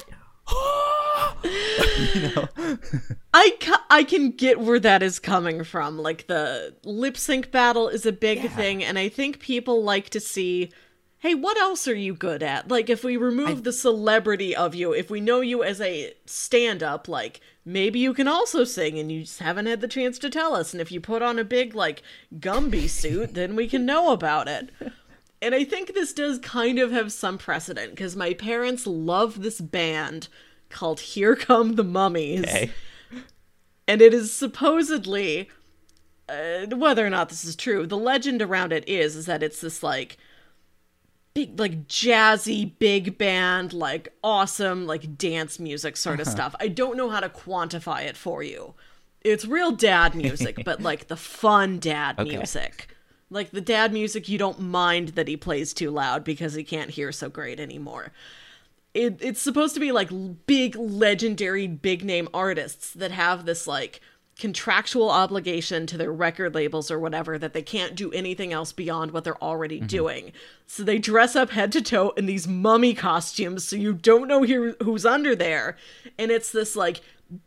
what? 0.12 0.17
you 1.44 2.32
know 2.34 2.48
I 3.34 3.50
ca- 3.60 3.84
I 3.90 4.04
can 4.04 4.30
get 4.32 4.60
where 4.60 4.80
that 4.80 5.02
is 5.02 5.18
coming 5.18 5.62
from. 5.64 5.98
Like 5.98 6.26
the 6.26 6.74
lip 6.84 7.16
sync 7.16 7.50
battle 7.50 7.88
is 7.88 8.04
a 8.06 8.12
big 8.12 8.42
Yeah. 8.42 8.48
thing, 8.56 8.82
and 8.84 8.98
I 8.98 9.08
think 9.08 9.38
people 9.40 9.82
like 9.82 10.10
to 10.10 10.20
see, 10.20 10.70
hey, 11.18 11.34
what 11.34 11.56
else 11.58 11.86
are 11.86 11.94
you 11.94 12.14
good 12.14 12.42
at? 12.42 12.68
Like 12.68 12.88
if 12.90 13.04
we 13.04 13.16
remove 13.16 13.64
the 13.64 13.72
celebrity 13.72 14.56
of 14.56 14.74
you, 14.74 14.92
if 14.92 15.10
we 15.10 15.20
know 15.20 15.40
you 15.40 15.62
as 15.62 15.80
a 15.80 16.12
stand 16.26 16.82
up, 16.82 17.06
like 17.08 17.40
maybe 17.64 17.98
you 17.98 18.14
can 18.14 18.26
also 18.28 18.64
sing 18.64 18.98
and 18.98 19.12
you 19.12 19.20
just 19.20 19.38
haven't 19.40 19.66
had 19.66 19.80
the 19.80 19.88
chance 19.88 20.18
to 20.20 20.30
tell 20.30 20.54
us. 20.54 20.72
And 20.72 20.80
if 20.80 20.90
you 20.90 21.00
put 21.00 21.22
on 21.22 21.38
a 21.38 21.44
big 21.44 21.74
like 21.74 22.02
Gumby 22.34 22.88
suit, 22.88 23.34
then 23.34 23.54
we 23.54 23.68
can 23.68 23.84
know 23.86 24.10
about 24.12 24.48
it. 24.48 24.70
And 25.40 25.54
I 25.54 25.64
think 25.64 25.94
this 25.94 26.12
does 26.12 26.38
kind 26.40 26.78
of 26.78 26.90
have 26.90 27.12
some 27.12 27.38
precedent 27.38 27.90
because 27.90 28.16
my 28.16 28.34
parents 28.34 28.86
love 28.86 29.40
this 29.42 29.60
band 29.60 30.28
called 30.68 31.00
Here 31.00 31.36
Come 31.36 31.76
the 31.76 31.84
Mummies. 31.84 32.40
Okay. 32.42 32.70
And 33.86 34.02
it 34.02 34.12
is 34.12 34.34
supposedly 34.34 35.48
uh, 36.28 36.66
whether 36.76 37.06
or 37.06 37.10
not 37.10 37.30
this 37.30 37.44
is 37.44 37.56
true 37.56 37.86
the 37.86 37.96
legend 37.96 38.42
around 38.42 38.70
it 38.70 38.86
is 38.86 39.16
is 39.16 39.24
that 39.24 39.42
it's 39.42 39.62
this 39.62 39.82
like 39.82 40.18
big 41.32 41.58
like 41.58 41.86
jazzy 41.88 42.70
big 42.78 43.16
band 43.16 43.72
like 43.72 44.08
awesome 44.22 44.86
like 44.86 45.16
dance 45.16 45.58
music 45.58 45.96
sort 45.96 46.20
of 46.20 46.26
stuff. 46.26 46.54
I 46.60 46.68
don't 46.68 46.96
know 46.98 47.08
how 47.08 47.20
to 47.20 47.28
quantify 47.30 48.04
it 48.04 48.16
for 48.16 48.42
you. 48.42 48.74
It's 49.22 49.46
real 49.46 49.72
dad 49.72 50.14
music 50.14 50.58
but 50.64 50.82
like 50.82 51.08
the 51.08 51.16
fun 51.16 51.78
dad 51.78 52.18
Okay. 52.18 52.36
music 52.36 52.88
like 53.30 53.50
the 53.50 53.60
dad 53.60 53.92
music 53.92 54.28
you 54.28 54.38
don't 54.38 54.60
mind 54.60 55.10
that 55.10 55.28
he 55.28 55.36
plays 55.36 55.72
too 55.72 55.90
loud 55.90 56.24
because 56.24 56.54
he 56.54 56.64
can't 56.64 56.90
hear 56.90 57.12
so 57.12 57.28
great 57.28 57.60
anymore. 57.60 58.12
It, 58.94 59.18
it's 59.20 59.40
supposed 59.40 59.74
to 59.74 59.80
be 59.80 59.92
like 59.92 60.10
big 60.46 60.74
legendary 60.76 61.66
big 61.66 62.04
name 62.04 62.28
artists 62.32 62.92
that 62.94 63.10
have 63.10 63.44
this 63.44 63.66
like 63.66 64.00
contractual 64.38 65.10
obligation 65.10 65.84
to 65.84 65.98
their 65.98 66.12
record 66.12 66.54
labels 66.54 66.90
or 66.90 66.98
whatever 66.98 67.38
that 67.38 67.52
they 67.52 67.62
can't 67.62 67.96
do 67.96 68.12
anything 68.12 68.52
else 68.52 68.72
beyond 68.72 69.10
what 69.10 69.24
they're 69.24 69.42
already 69.42 69.78
mm-hmm. 69.78 69.88
doing. 69.88 70.32
So 70.66 70.84
they 70.84 70.98
dress 70.98 71.34
up 71.34 71.50
head 71.50 71.72
to 71.72 71.82
toe 71.82 72.10
in 72.10 72.26
these 72.26 72.46
mummy 72.46 72.94
costumes 72.94 73.64
so 73.64 73.74
you 73.74 73.92
don't 73.92 74.28
know 74.28 74.44
who, 74.44 74.76
who's 74.80 75.04
under 75.04 75.34
there. 75.34 75.76
And 76.18 76.30
it's 76.30 76.52
this 76.52 76.76
like 76.76 77.00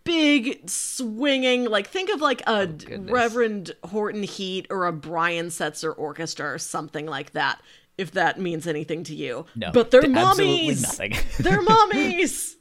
big 0.03 0.69
swinging 0.69 1.65
like 1.65 1.87
think 1.87 2.09
of 2.11 2.21
like 2.21 2.41
a 2.45 2.67
goodness. 2.67 3.11
reverend 3.11 3.71
horton 3.85 4.21
heat 4.23 4.67
or 4.69 4.85
a 4.85 4.93
brian 4.93 5.47
setzer 5.47 5.93
orchestra 5.97 6.53
or 6.53 6.59
something 6.59 7.07
like 7.07 7.31
that 7.31 7.59
if 7.97 8.11
that 8.11 8.39
means 8.39 8.67
anything 8.67 9.03
to 9.03 9.15
you 9.15 9.45
No, 9.55 9.71
but 9.71 9.89
they're 9.89 10.01
th- 10.01 10.15
absolutely 10.15 10.57
mummies 10.67 10.81
nothing. 10.83 11.13
they're 11.39 11.61
mummies. 11.63 12.57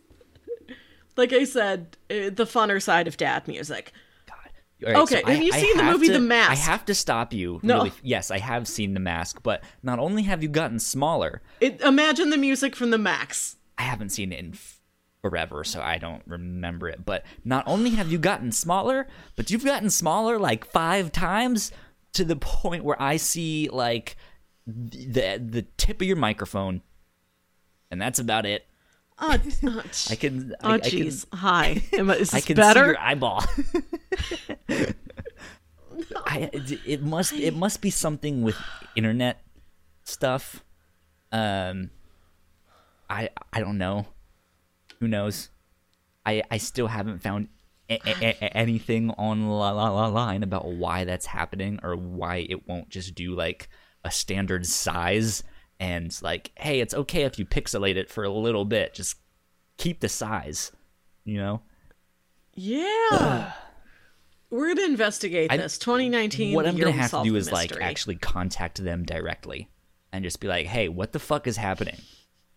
like 1.17 1.33
I 1.33 1.45
said, 1.45 1.97
uh, 2.11 2.31
the 2.31 2.47
funner 2.47 2.83
side 2.83 3.07
of 3.07 3.17
dad 3.17 3.47
music. 3.49 3.93
Right, 4.83 4.97
Okay, 4.97 5.21
so 5.21 5.27
have 5.31 5.43
you 5.43 5.53
seen 5.53 5.77
the 5.77 5.83
movie 5.85 6.07
to- 6.07 6.15
The 6.15 6.21
Mask? 6.21 6.51
I 6.53 6.55
have 6.55 6.87
to 6.87 6.95
stop 6.95 7.35
you. 7.35 7.61
No. 7.63 7.77
Really, 7.77 7.93
yes, 8.03 8.31
I 8.31 8.39
have 8.39 8.67
seen 8.67 8.95
The 8.95 9.01
Mask, 9.01 9.43
but 9.43 9.63
not 9.83 9.99
only 9.99 10.23
have 10.23 10.43
you 10.43 10.49
gotten 10.49 10.79
smaller, 10.79 11.43
It, 11.61 11.83
imagine 11.83 12.31
the 12.31 12.39
music 12.39 12.75
from 12.75 12.89
the 12.91 12.97
Max. 12.97 13.57
I 13.77 13.83
haven't 13.83 14.09
seen 14.09 14.33
it 14.33 14.39
in 14.41 14.53
forever, 15.23 15.65
so 15.65 15.81
I 15.81 15.99
don't 15.99 16.23
remember 16.27 16.89
it. 16.89 17.05
But 17.05 17.25
not 17.45 17.65
only 17.67 17.91
have 17.91 18.11
you 18.11 18.19
gotten 18.19 18.53
smaller, 18.53 19.07
but 19.37 19.51
you've 19.51 19.65
gotten 19.65 19.91
smaller 19.91 20.39
like 20.39 20.65
five 20.65 21.13
times 21.13 21.73
to 22.13 22.25
the 22.25 22.37
point 22.41 22.85
where 22.85 23.01
I 23.01 23.17
see 23.17 23.69
like 23.71 24.17
the 24.67 25.41
the 25.45 25.67
tip 25.77 26.01
of 26.01 26.07
your 26.07 26.17
microphone, 26.17 26.83
and 27.91 28.01
that's 28.01 28.19
about 28.19 28.47
it. 28.47 28.67
Oh, 29.19 29.37
oh, 29.65 29.83
I 30.11 30.17
can. 30.17 30.55
oh 30.63 30.71
I, 30.71 30.75
I 30.75 30.79
can, 30.79 30.91
jeez. 30.91 31.27
Hi. 31.35 31.83
Am 31.93 32.11
I, 32.11 32.17
is 32.17 32.33
I 32.33 32.39
this 32.39 32.47
can 32.47 32.57
see 32.57 32.63
better? 32.63 32.87
your 32.87 33.01
eyeball. 33.01 33.45
I, 36.27 36.51
it 36.87 37.03
must 37.03 37.33
it 37.35 37.55
must 37.55 37.83
be 37.83 37.91
something 37.91 38.43
with 38.43 38.57
internet 38.97 39.43
stuff. 40.05 40.65
Um, 41.33 41.91
I 43.09 43.29
I 43.53 43.61
don't 43.61 43.79
know. 43.79 44.07
Who 45.01 45.09
knows? 45.09 45.49
I 46.27 46.43
I 46.51 46.59
still 46.59 46.87
haven't 46.89 47.21
found 47.23 47.49
a- 47.89 47.99
a- 48.07 48.37
a- 48.45 48.57
anything 48.57 49.09
line 49.19 50.43
about 50.43 50.67
why 50.67 51.05
that's 51.05 51.27
happening 51.27 51.81
or 51.83 51.97
why 51.97 52.47
it 52.49 52.69
won't 52.69 52.89
just 52.91 53.15
do 53.15 53.35
like 53.35 53.69
a 54.05 54.11
standard 54.11 54.67
size 54.67 55.43
and 55.81 56.17
like, 56.23 56.53
hey, 56.57 56.81
it's 56.81 56.95
okay 56.95 57.25
if 57.25 57.39
you 57.39 57.47
pixelate 57.47 57.97
it 57.97 58.11
for 58.11 58.23
a 58.25 58.31
little 58.31 58.65
bit. 58.65 58.95
Just 58.95 59.17
keep 59.79 60.01
the 60.01 60.09
size. 60.09 60.71
You 61.25 61.39
know. 61.39 61.63
Yeah. 62.55 63.53
We're 64.51 64.75
gonna 64.75 64.87
investigate 64.89 65.51
I- 65.51 65.57
this. 65.57 65.79
2019. 65.79 66.55
what 66.55 66.67
I'm 66.67 66.77
gonna 66.77 66.93
have 66.93 67.11
to 67.11 67.23
do 67.25 67.37
is 67.37 67.51
like 67.51 67.73
actually 67.81 68.17
contact 68.17 68.83
them 68.83 69.05
directly 69.05 69.69
and 70.13 70.25
just 70.25 70.41
be 70.41 70.49
like, 70.49 70.67
"Hey, 70.67 70.89
what 70.89 71.13
the 71.13 71.19
fuck 71.21 71.47
is 71.47 71.57
happening? 71.57 71.97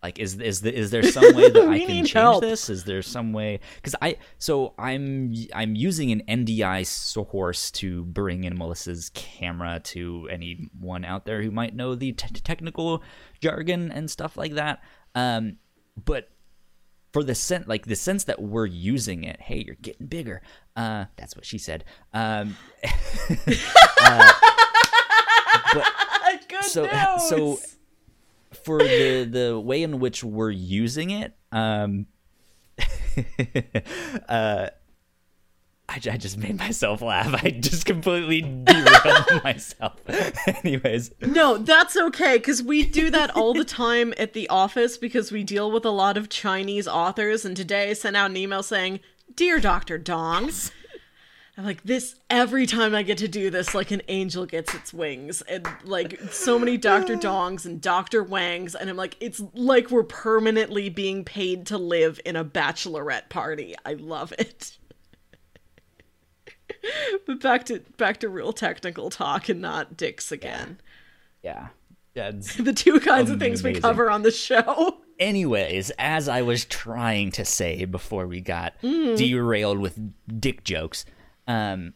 Like, 0.03 0.19
is 0.19 0.35
is 0.35 0.59
the, 0.59 0.77
is 0.77 0.91
there 0.91 1.01
some 1.01 1.33
way 1.33 1.49
that 1.49 1.67
I 1.69 1.79
can 1.79 1.87
change 1.87 2.11
help. 2.11 2.41
this? 2.41 2.69
Is 2.69 2.83
there 2.83 3.01
some 3.01 3.31
way? 3.31 3.61
Because 3.77 3.95
I 4.01 4.17
so 4.37 4.73
I'm 4.77 5.33
I'm 5.55 5.75
using 5.75 6.11
an 6.11 6.23
NDI 6.27 6.85
source 6.85 7.71
to 7.71 8.03
bring 8.03 8.43
in 8.43 8.57
Melissa's 8.57 9.09
camera 9.13 9.79
to 9.85 10.27
anyone 10.29 11.05
out 11.05 11.25
there 11.25 11.41
who 11.41 11.51
might 11.51 11.73
know 11.73 11.95
the 11.95 12.11
t- 12.11 12.41
technical 12.41 13.01
jargon 13.39 13.91
and 13.93 14.11
stuff 14.11 14.35
like 14.35 14.55
that. 14.55 14.83
Um, 15.15 15.57
but 16.03 16.29
for 17.13 17.23
the 17.23 17.35
sense 17.35 17.67
like 17.67 17.85
the 17.85 17.95
sense 17.95 18.25
that 18.25 18.41
we're 18.41 18.65
using 18.65 19.23
it 19.23 19.39
hey 19.39 19.63
you're 19.63 19.75
getting 19.75 20.07
bigger 20.07 20.41
uh 20.75 21.05
that's 21.15 21.35
what 21.35 21.45
she 21.45 21.59
said 21.59 21.85
um 22.11 22.57
uh, 24.01 24.33
so 26.63 26.89
so 27.19 27.59
for 28.55 28.79
the 28.79 29.23
the 29.25 29.59
way 29.59 29.83
in 29.83 29.99
which 29.99 30.23
we're 30.23 30.51
using 30.51 31.09
it 31.09 31.35
um 31.51 32.05
uh 34.29 34.67
I, 35.89 35.95
I 35.95 36.17
just 36.17 36.37
made 36.37 36.57
myself 36.57 37.01
laugh. 37.01 37.43
I 37.43 37.51
just 37.51 37.85
completely 37.85 38.41
derailed 38.41 39.43
myself. 39.43 39.99
Anyways, 40.63 41.11
No, 41.21 41.57
that's 41.57 41.97
okay 41.97 42.37
because 42.37 42.63
we 42.63 42.83
do 42.85 43.09
that 43.11 43.35
all 43.35 43.53
the 43.53 43.65
time 43.65 44.13
at 44.17 44.31
the 44.33 44.47
office 44.49 44.97
because 44.97 45.31
we 45.31 45.43
deal 45.43 45.69
with 45.71 45.85
a 45.85 45.89
lot 45.91 46.17
of 46.17 46.29
Chinese 46.29 46.87
authors. 46.87 47.43
And 47.43 47.55
today 47.55 47.89
I 47.89 47.93
sent 47.93 48.15
out 48.15 48.31
an 48.31 48.37
email 48.37 48.63
saying, 48.63 49.01
"Dear 49.35 49.59
Doctor 49.59 49.97
Dong." 49.97 50.49
I'm 51.57 51.65
like 51.65 51.83
this 51.83 52.15
every 52.29 52.65
time 52.65 52.95
I 52.95 53.03
get 53.03 53.19
to 53.19 53.27
do 53.27 53.49
this, 53.49 53.75
like 53.75 53.91
an 53.91 54.01
angel 54.07 54.45
gets 54.45 54.73
its 54.73 54.91
wings, 54.91 55.41
and 55.43 55.67
like 55.83 56.19
so 56.31 56.57
many 56.57 56.77
Doctor 56.77 57.15
Dongs 57.17 57.65
and 57.65 57.79
Doctor 57.79 58.23
Wangs, 58.23 58.73
and 58.73 58.89
I'm 58.89 58.97
like, 58.97 59.15
it's 59.19 59.41
like 59.53 59.91
we're 59.91 60.03
permanently 60.03 60.89
being 60.89 61.23
paid 61.23 61.67
to 61.67 61.77
live 61.77 62.19
in 62.25 62.35
a 62.35 62.43
bachelorette 62.43 63.29
party. 63.29 63.75
I 63.85 63.93
love 63.93 64.33
it. 64.39 64.77
but 67.27 67.39
back 67.39 67.65
to 67.65 67.81
back 67.97 68.19
to 68.21 68.29
real 68.29 68.51
technical 68.51 69.09
talk 69.11 69.47
and 69.47 69.61
not 69.61 69.95
dicks 69.95 70.31
again 70.31 70.79
yeah, 71.43 71.67
that's 72.15 72.55
the 72.57 72.73
two 72.73 72.99
kinds 72.99 73.29
of 73.29 73.37
things 73.37 73.61
we 73.61 73.73
cover 73.79 74.09
on 74.09 74.23
the 74.23 74.31
show. 74.31 74.97
anyways, 75.19 75.91
as 75.99 76.27
I 76.27 76.41
was 76.41 76.65
trying 76.65 77.31
to 77.33 77.45
say 77.45 77.85
before 77.85 78.25
we 78.25 78.41
got 78.41 78.73
mm. 78.81 79.15
derailed 79.17 79.79
with 79.79 79.99
dick 80.39 80.63
jokes, 80.63 81.05
um, 81.47 81.93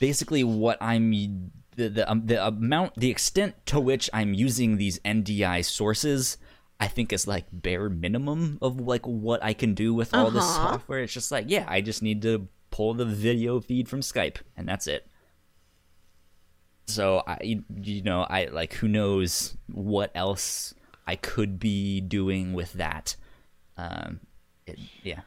basically 0.00 0.44
what 0.44 0.78
I'm 0.80 1.52
the 1.76 1.88
the 1.88 2.10
um, 2.10 2.26
the 2.26 2.46
amount 2.46 2.96
the 2.96 3.10
extent 3.10 3.54
to 3.66 3.80
which 3.80 4.10
I'm 4.12 4.34
using 4.34 4.76
these 4.76 4.98
NDI 5.00 5.64
sources. 5.64 6.38
I 6.80 6.88
think 6.88 7.12
is 7.12 7.28
like 7.28 7.46
bare 7.52 7.88
minimum 7.88 8.58
of 8.60 8.80
like 8.80 9.06
what 9.06 9.40
I 9.44 9.52
can 9.52 9.72
do 9.72 9.94
with 9.94 10.12
all 10.12 10.26
uh-huh. 10.26 10.36
this 10.36 10.54
software. 10.56 10.98
It's 10.98 11.12
just 11.12 11.30
like, 11.30 11.44
yeah, 11.46 11.64
I 11.68 11.80
just 11.80 12.02
need 12.02 12.22
to 12.22 12.48
pull 12.72 12.94
the 12.94 13.04
video 13.04 13.60
feed 13.60 13.88
from 13.88 14.00
Skype 14.00 14.38
and 14.56 14.66
that's 14.66 14.88
it. 14.88 15.06
So 16.88 17.22
I 17.24 17.62
you 17.80 18.02
know, 18.02 18.22
I 18.22 18.46
like 18.46 18.74
who 18.74 18.88
knows 18.88 19.56
what 19.70 20.10
else 20.16 20.74
I 21.06 21.14
could 21.14 21.60
be 21.60 22.00
doing 22.00 22.52
with 22.52 22.72
that. 22.72 23.14
Um, 23.76 24.18
it, 24.66 24.78
yeah, 25.04 25.20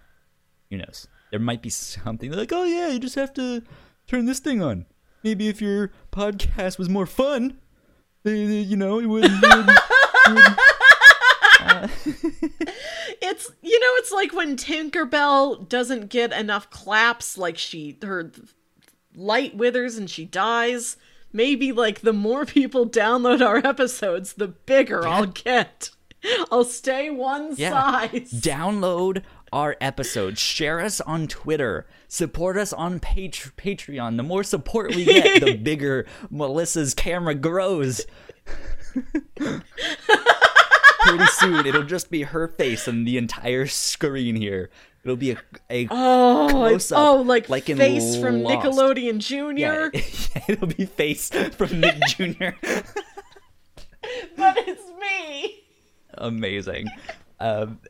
who 0.70 0.78
knows? 0.78 1.08
There 1.32 1.40
might 1.40 1.62
be 1.62 1.70
something 1.70 2.32
like, 2.32 2.52
oh 2.54 2.64
yeah, 2.64 2.90
you 2.90 3.00
just 3.00 3.16
have 3.16 3.34
to 3.36 3.62
turn 4.08 4.26
this 4.26 4.40
thing 4.40 4.62
on. 4.62 4.86
Maybe 5.24 5.48
if 5.48 5.62
your 5.62 5.92
podcast 6.12 6.78
was 6.78 6.90
more 6.90 7.06
fun, 7.06 7.60
you 8.24 8.78
know, 8.78 9.00
it 9.00 9.08
would. 9.08 9.26
uh. 9.26 9.58
it's 13.22 13.52
you 13.62 13.80
know 13.80 13.94
it's 13.98 14.12
like 14.12 14.34
when 14.34 14.56
Tinkerbell 14.56 15.68
doesn't 15.68 16.10
get 16.10 16.32
enough 16.32 16.70
claps 16.70 17.38
like 17.38 17.58
she 17.58 17.98
her 18.04 18.32
light 19.16 19.56
withers 19.56 19.98
and 19.98 20.10
she 20.10 20.26
dies 20.26 20.98
maybe 21.36 21.72
like 21.72 22.02
the 22.02 22.14
more 22.14 22.46
people 22.46 22.90
download 22.90 23.46
our 23.46 23.58
episodes, 23.58 24.34
the 24.34 24.48
bigger 24.48 25.02
yeah. 25.04 25.10
I'll 25.10 25.26
get. 25.28 25.92
I'll 26.52 26.64
stay 26.64 27.12
one 27.12 27.54
yeah. 27.58 27.70
size. 27.70 28.32
Download 28.32 29.22
our 29.52 29.76
episodes. 29.82 30.40
Share 30.40 30.80
us 30.82 31.02
on 31.02 31.28
Twitter. 31.28 31.86
Support 32.08 32.58
us 32.58 32.74
on 32.74 33.00
Pat- 33.00 33.52
Patreon. 33.58 34.18
The 34.18 34.24
more 34.24 34.44
support 34.44 34.96
we 34.96 35.06
get, 35.06 35.44
the 35.44 35.56
bigger 35.64 36.06
Melissa's 36.30 36.94
camera 36.94 37.36
grows. 37.36 38.06
Pretty 39.36 41.26
soon, 41.38 41.66
it'll 41.66 41.84
just 41.84 42.10
be 42.10 42.24
her 42.24 42.48
face 42.48 42.88
and 42.88 43.08
the 43.08 43.18
entire 43.18 43.68
screen 43.68 44.36
here. 44.36 44.70
It'll 45.06 45.16
be 45.18 45.32
a, 45.32 45.38
a 45.70 45.88
oh, 45.92 46.48
close 46.50 46.92
up, 46.92 46.98
oh, 46.98 47.22
like, 47.22 47.48
like 47.48 47.66
face 47.66 48.18
from 48.18 48.42
Lost. 48.42 48.66
Nickelodeon 48.66 49.20
Junior. 49.20 49.92
Yeah, 49.94 50.02
yeah, 50.36 50.44
it'll 50.50 50.68
be 50.68 50.88
face 50.88 51.30
from 51.30 51.80
Nick 51.80 52.02
Junior. 52.08 52.56
but 54.36 54.58
it's 54.58 54.82
me. 55.00 55.64
Amazing. 56.16 56.88
Um, 57.40 57.80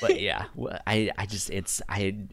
but 0.00 0.20
yeah, 0.20 0.46
I 0.86 1.10
I 1.16 1.26
just 1.26 1.50
it's 1.50 1.82
I 1.88 2.28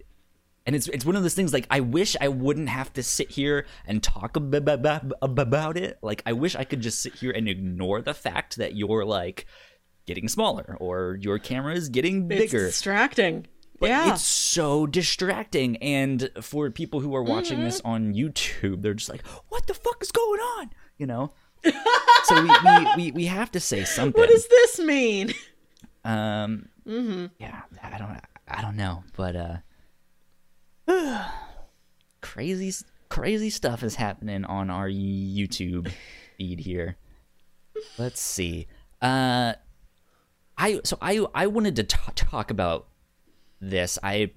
and 0.65 0.75
it's 0.75 0.87
it's 0.87 1.05
one 1.05 1.15
of 1.15 1.23
those 1.23 1.35
things 1.35 1.53
like 1.53 1.67
I 1.69 1.79
wish 1.79 2.15
I 2.19 2.27
wouldn't 2.27 2.69
have 2.69 2.91
to 2.93 3.03
sit 3.03 3.31
here 3.31 3.65
and 3.85 4.01
talk 4.01 4.35
about, 4.35 5.77
it. 5.77 5.99
Like 6.01 6.23
I 6.25 6.33
wish 6.33 6.55
I 6.55 6.63
could 6.63 6.81
just 6.81 7.01
sit 7.01 7.15
here 7.15 7.31
and 7.31 7.47
ignore 7.47 8.01
the 8.01 8.13
fact 8.13 8.57
that 8.57 8.75
you're 8.75 9.05
like 9.05 9.45
getting 10.05 10.27
smaller 10.27 10.77
or 10.79 11.17
your 11.21 11.39
camera 11.39 11.75
is 11.75 11.89
getting 11.89 12.27
bigger. 12.27 12.65
It's 12.65 12.75
distracting. 12.75 13.47
But 13.79 13.89
yeah. 13.89 14.13
it's 14.13 14.23
so 14.23 14.87
distracting. 14.87 15.77
And 15.77 16.29
for 16.41 16.71
people 16.71 17.01
who 17.01 17.13
are 17.15 17.23
watching 17.23 17.57
mm-hmm. 17.57 17.65
this 17.65 17.81
on 17.83 18.13
YouTube, 18.13 18.81
they're 18.81 18.93
just 18.93 19.09
like, 19.09 19.25
what 19.49 19.67
the 19.67 19.73
fuck 19.73 20.01
is 20.01 20.11
going 20.11 20.39
on? 20.39 20.69
You 20.97 21.07
know? 21.07 21.33
So 22.23 22.41
we, 22.41 22.49
we, 22.49 22.87
we, 22.95 23.11
we, 23.11 23.25
have 23.25 23.51
to 23.51 23.59
say 23.59 23.83
something. 23.83 24.19
What 24.19 24.29
does 24.29 24.47
this 24.47 24.79
mean? 24.79 25.33
Um, 26.03 26.69
mm-hmm. 26.87 27.27
yeah, 27.39 27.61
I 27.81 27.97
don't, 27.97 28.19
I 28.47 28.61
don't 28.61 28.75
know, 28.75 29.03
but, 29.15 29.35
uh, 29.35 29.57
crazy, 32.21 32.85
crazy 33.09 33.49
stuff 33.49 33.83
is 33.83 33.95
happening 33.95 34.45
on 34.45 34.69
our 34.69 34.87
YouTube 34.87 35.91
feed 36.37 36.59
here. 36.59 36.97
Let's 37.97 38.21
see. 38.21 38.67
Uh, 39.01 39.53
I 40.57 40.81
so 40.83 40.97
I 41.01 41.25
I 41.33 41.47
wanted 41.47 41.75
to 41.77 41.83
t- 41.83 41.97
talk 42.15 42.49
about 42.49 42.87
this. 43.59 43.99
I 44.01 44.31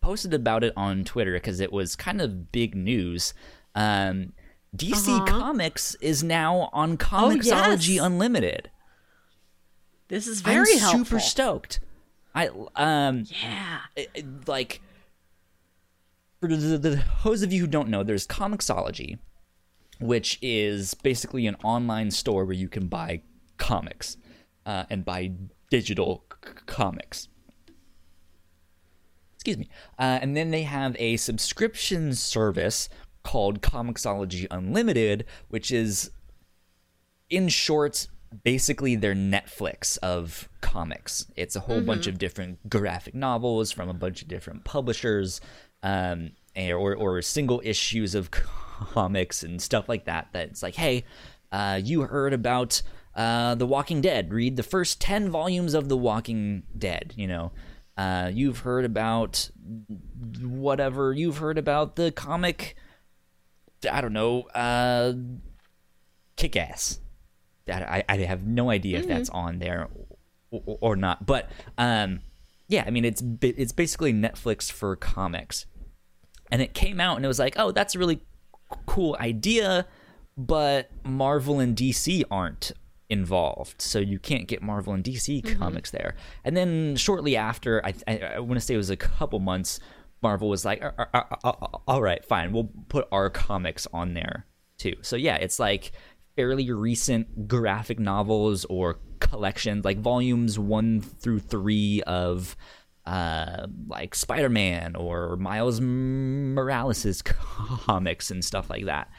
posted 0.00 0.34
about 0.34 0.64
it 0.64 0.72
on 0.76 1.04
Twitter 1.04 1.32
because 1.34 1.60
it 1.60 1.72
was 1.72 1.96
kind 1.96 2.20
of 2.20 2.52
big 2.52 2.74
news. 2.74 3.34
Um, 3.74 4.32
DC 4.76 5.08
uh-huh. 5.08 5.26
Comics 5.26 5.94
is 5.96 6.22
now 6.22 6.70
on 6.72 6.96
Comixology 6.96 7.90
oh, 7.90 7.94
yes. 7.94 8.04
Unlimited. 8.04 8.70
This 10.08 10.26
is 10.26 10.40
very 10.40 10.72
I'm 10.72 10.78
helpful. 10.78 11.04
super 11.04 11.20
stoked. 11.20 11.80
I 12.34 12.48
um 12.76 13.24
yeah 13.42 13.80
like 14.46 14.80
for 16.40 16.48
the, 16.48 16.76
the, 16.76 17.04
those 17.22 17.42
of 17.42 17.52
you 17.52 17.60
who 17.60 17.66
don't 17.68 17.88
know, 17.88 18.02
there's 18.02 18.26
Comixology, 18.26 19.18
which 20.00 20.40
is 20.42 20.92
basically 20.94 21.46
an 21.46 21.54
online 21.62 22.10
store 22.10 22.44
where 22.44 22.56
you 22.56 22.68
can 22.68 22.88
buy 22.88 23.22
comics 23.58 24.16
uh, 24.66 24.84
and 24.90 25.04
buy 25.04 25.30
digital 25.70 26.24
c- 26.44 26.50
comics. 26.66 27.28
Excuse 29.36 29.56
me. 29.56 29.68
Uh, 30.00 30.18
and 30.20 30.36
then 30.36 30.50
they 30.50 30.64
have 30.64 30.96
a 30.98 31.16
subscription 31.16 32.12
service 32.12 32.88
called 33.22 33.62
Comixology 33.62 34.46
Unlimited, 34.50 35.24
which 35.48 35.70
is, 35.70 36.10
in 37.30 37.48
short, 37.48 38.08
basically 38.44 38.96
their 38.96 39.14
Netflix 39.14 39.98
of 39.98 40.48
comics. 40.60 41.26
It's 41.36 41.56
a 41.56 41.60
whole 41.60 41.78
mm-hmm. 41.78 41.86
bunch 41.86 42.06
of 42.06 42.18
different 42.18 42.68
graphic 42.68 43.14
novels 43.14 43.72
from 43.72 43.88
a 43.88 43.94
bunch 43.94 44.22
of 44.22 44.28
different 44.28 44.64
publishers, 44.64 45.40
um, 45.82 46.32
or 46.56 46.94
or 46.94 47.22
single 47.22 47.60
issues 47.64 48.14
of 48.14 48.30
comics 48.30 49.42
and 49.42 49.60
stuff 49.60 49.88
like 49.88 50.04
that. 50.06 50.28
That's 50.32 50.62
like, 50.62 50.76
hey, 50.76 51.04
uh, 51.50 51.80
you 51.82 52.02
heard 52.02 52.32
about 52.32 52.82
uh, 53.14 53.54
The 53.54 53.66
Walking 53.66 54.00
Dead. 54.00 54.32
Read 54.32 54.56
the 54.56 54.62
first 54.62 55.00
10 55.00 55.30
volumes 55.30 55.74
of 55.74 55.88
The 55.88 55.96
Walking 55.96 56.62
Dead, 56.76 57.12
you 57.16 57.28
know. 57.28 57.52
Uh, 57.96 58.30
you've 58.32 58.60
heard 58.60 58.84
about 58.84 59.50
whatever. 60.40 61.12
You've 61.12 61.38
heard 61.38 61.58
about 61.58 61.96
the 61.96 62.10
comic, 62.10 62.74
I 63.90 64.00
don't 64.00 64.12
know, 64.12 64.42
uh, 64.54 65.12
Kick 66.36 66.56
Ass. 66.56 67.00
I, 67.68 68.04
I 68.08 68.16
have 68.18 68.44
no 68.44 68.70
idea 68.70 68.98
mm-hmm. 68.98 69.10
if 69.10 69.16
that's 69.16 69.30
on 69.30 69.58
there 69.58 69.88
or, 70.50 70.78
or 70.80 70.96
not. 70.96 71.26
But 71.26 71.50
um, 71.78 72.20
yeah, 72.68 72.84
I 72.86 72.90
mean, 72.90 73.04
it's 73.04 73.22
it's 73.40 73.72
basically 73.72 74.12
Netflix 74.12 74.70
for 74.70 74.96
comics. 74.96 75.66
And 76.50 76.60
it 76.60 76.74
came 76.74 77.00
out 77.00 77.16
and 77.16 77.24
it 77.24 77.28
was 77.28 77.38
like, 77.38 77.54
oh, 77.56 77.72
that's 77.72 77.94
a 77.94 77.98
really 77.98 78.20
cool 78.86 79.16
idea, 79.20 79.86
but 80.36 80.90
Marvel 81.04 81.60
and 81.60 81.76
DC 81.76 82.24
aren't 82.30 82.72
involved, 83.08 83.80
so 83.80 83.98
you 83.98 84.18
can't 84.18 84.48
get 84.48 84.62
Marvel 84.62 84.92
and 84.92 85.04
DC 85.04 85.42
mm-hmm. 85.42 85.58
comics 85.58 85.90
there. 85.90 86.14
And 86.44 86.56
then 86.56 86.96
shortly 86.96 87.36
after, 87.36 87.84
I, 87.84 87.94
I, 88.06 88.18
I 88.36 88.38
want 88.40 88.54
to 88.54 88.60
say 88.60 88.74
it 88.74 88.78
was 88.78 88.90
a 88.90 88.96
couple 88.96 89.38
months, 89.38 89.80
Marvel 90.22 90.48
was 90.48 90.64
like, 90.64 90.82
"All 91.86 92.02
right, 92.02 92.24
fine, 92.24 92.52
we'll 92.52 92.70
put 92.88 93.08
our 93.12 93.30
comics 93.30 93.86
on 93.92 94.14
there 94.14 94.46
too." 94.78 94.94
So 95.02 95.16
yeah, 95.16 95.36
it's 95.36 95.58
like 95.58 95.92
fairly 96.36 96.70
recent 96.70 97.48
graphic 97.48 97.98
novels 97.98 98.64
or 98.66 98.98
collections, 99.20 99.84
like 99.84 99.98
volumes 99.98 100.58
one 100.58 101.00
through 101.00 101.40
three 101.40 102.02
of 102.06 102.56
uh, 103.06 103.66
like 103.88 104.14
Spider-Man 104.14 104.96
or 104.96 105.36
Miles 105.36 105.80
Morales' 105.80 107.22
comics 107.24 108.30
and 108.30 108.44
stuff 108.44 108.70
like 108.70 108.84
that. 108.86 109.10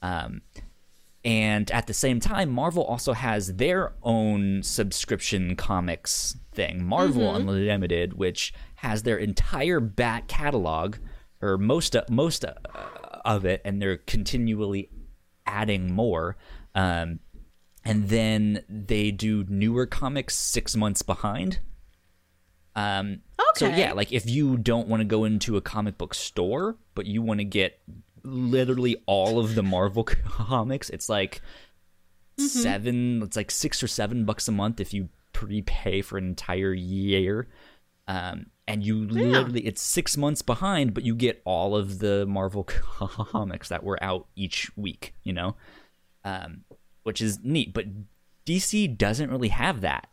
Um, 0.00 0.42
and 1.24 1.70
at 1.70 1.86
the 1.86 1.94
same 1.94 2.18
time, 2.18 2.50
Marvel 2.50 2.84
also 2.84 3.12
has 3.12 3.54
their 3.56 3.92
own 4.02 4.62
subscription 4.62 5.54
comics 5.54 6.36
thing, 6.52 6.84
Marvel 6.84 7.22
mm-hmm. 7.22 7.48
Unlimited, 7.48 8.14
which 8.14 8.52
has 8.82 9.04
their 9.04 9.16
entire 9.16 9.78
bat 9.78 10.26
catalog, 10.26 10.96
or 11.40 11.56
most 11.56 11.94
of, 11.94 12.10
most 12.10 12.44
of 13.24 13.44
it, 13.44 13.62
and 13.64 13.80
they're 13.80 13.96
continually 13.96 14.90
adding 15.46 15.92
more. 15.92 16.36
Um, 16.74 17.20
and 17.84 18.08
then 18.08 18.64
they 18.68 19.12
do 19.12 19.44
newer 19.48 19.86
comics 19.86 20.34
six 20.34 20.74
months 20.74 21.02
behind. 21.02 21.60
Um, 22.74 23.20
okay. 23.38 23.46
So 23.54 23.66
yeah, 23.68 23.92
like 23.92 24.12
if 24.12 24.28
you 24.28 24.56
don't 24.56 24.88
want 24.88 25.00
to 25.00 25.04
go 25.04 25.24
into 25.24 25.56
a 25.56 25.60
comic 25.60 25.96
book 25.96 26.12
store, 26.12 26.76
but 26.96 27.06
you 27.06 27.22
want 27.22 27.38
to 27.38 27.44
get 27.44 27.80
literally 28.24 28.96
all 29.06 29.38
of 29.38 29.54
the 29.54 29.62
Marvel 29.62 30.02
comics. 30.04 30.90
It's 30.90 31.08
like 31.08 31.40
mm-hmm. 32.36 32.46
seven, 32.46 33.22
it's 33.22 33.36
like 33.36 33.52
six 33.52 33.80
or 33.80 33.88
seven 33.88 34.24
bucks 34.24 34.48
a 34.48 34.52
month 34.52 34.80
if 34.80 34.92
you 34.92 35.08
prepay 35.32 36.02
for 36.02 36.18
an 36.18 36.26
entire 36.26 36.74
year. 36.74 37.48
Um, 38.08 38.46
and 38.68 38.84
you 38.84 39.04
yeah. 39.10 39.22
literally, 39.22 39.66
it's 39.66 39.82
six 39.82 40.16
months 40.16 40.42
behind, 40.42 40.94
but 40.94 41.04
you 41.04 41.14
get 41.14 41.42
all 41.44 41.76
of 41.76 41.98
the 41.98 42.26
Marvel 42.26 42.64
comics 42.64 43.68
that 43.68 43.82
were 43.82 44.02
out 44.02 44.26
each 44.36 44.70
week, 44.76 45.14
you 45.22 45.32
know? 45.32 45.56
Um, 46.24 46.64
which 47.02 47.20
is 47.20 47.40
neat. 47.42 47.74
But 47.74 47.86
DC 48.46 48.96
doesn't 48.96 49.30
really 49.30 49.48
have 49.48 49.80
that. 49.80 50.08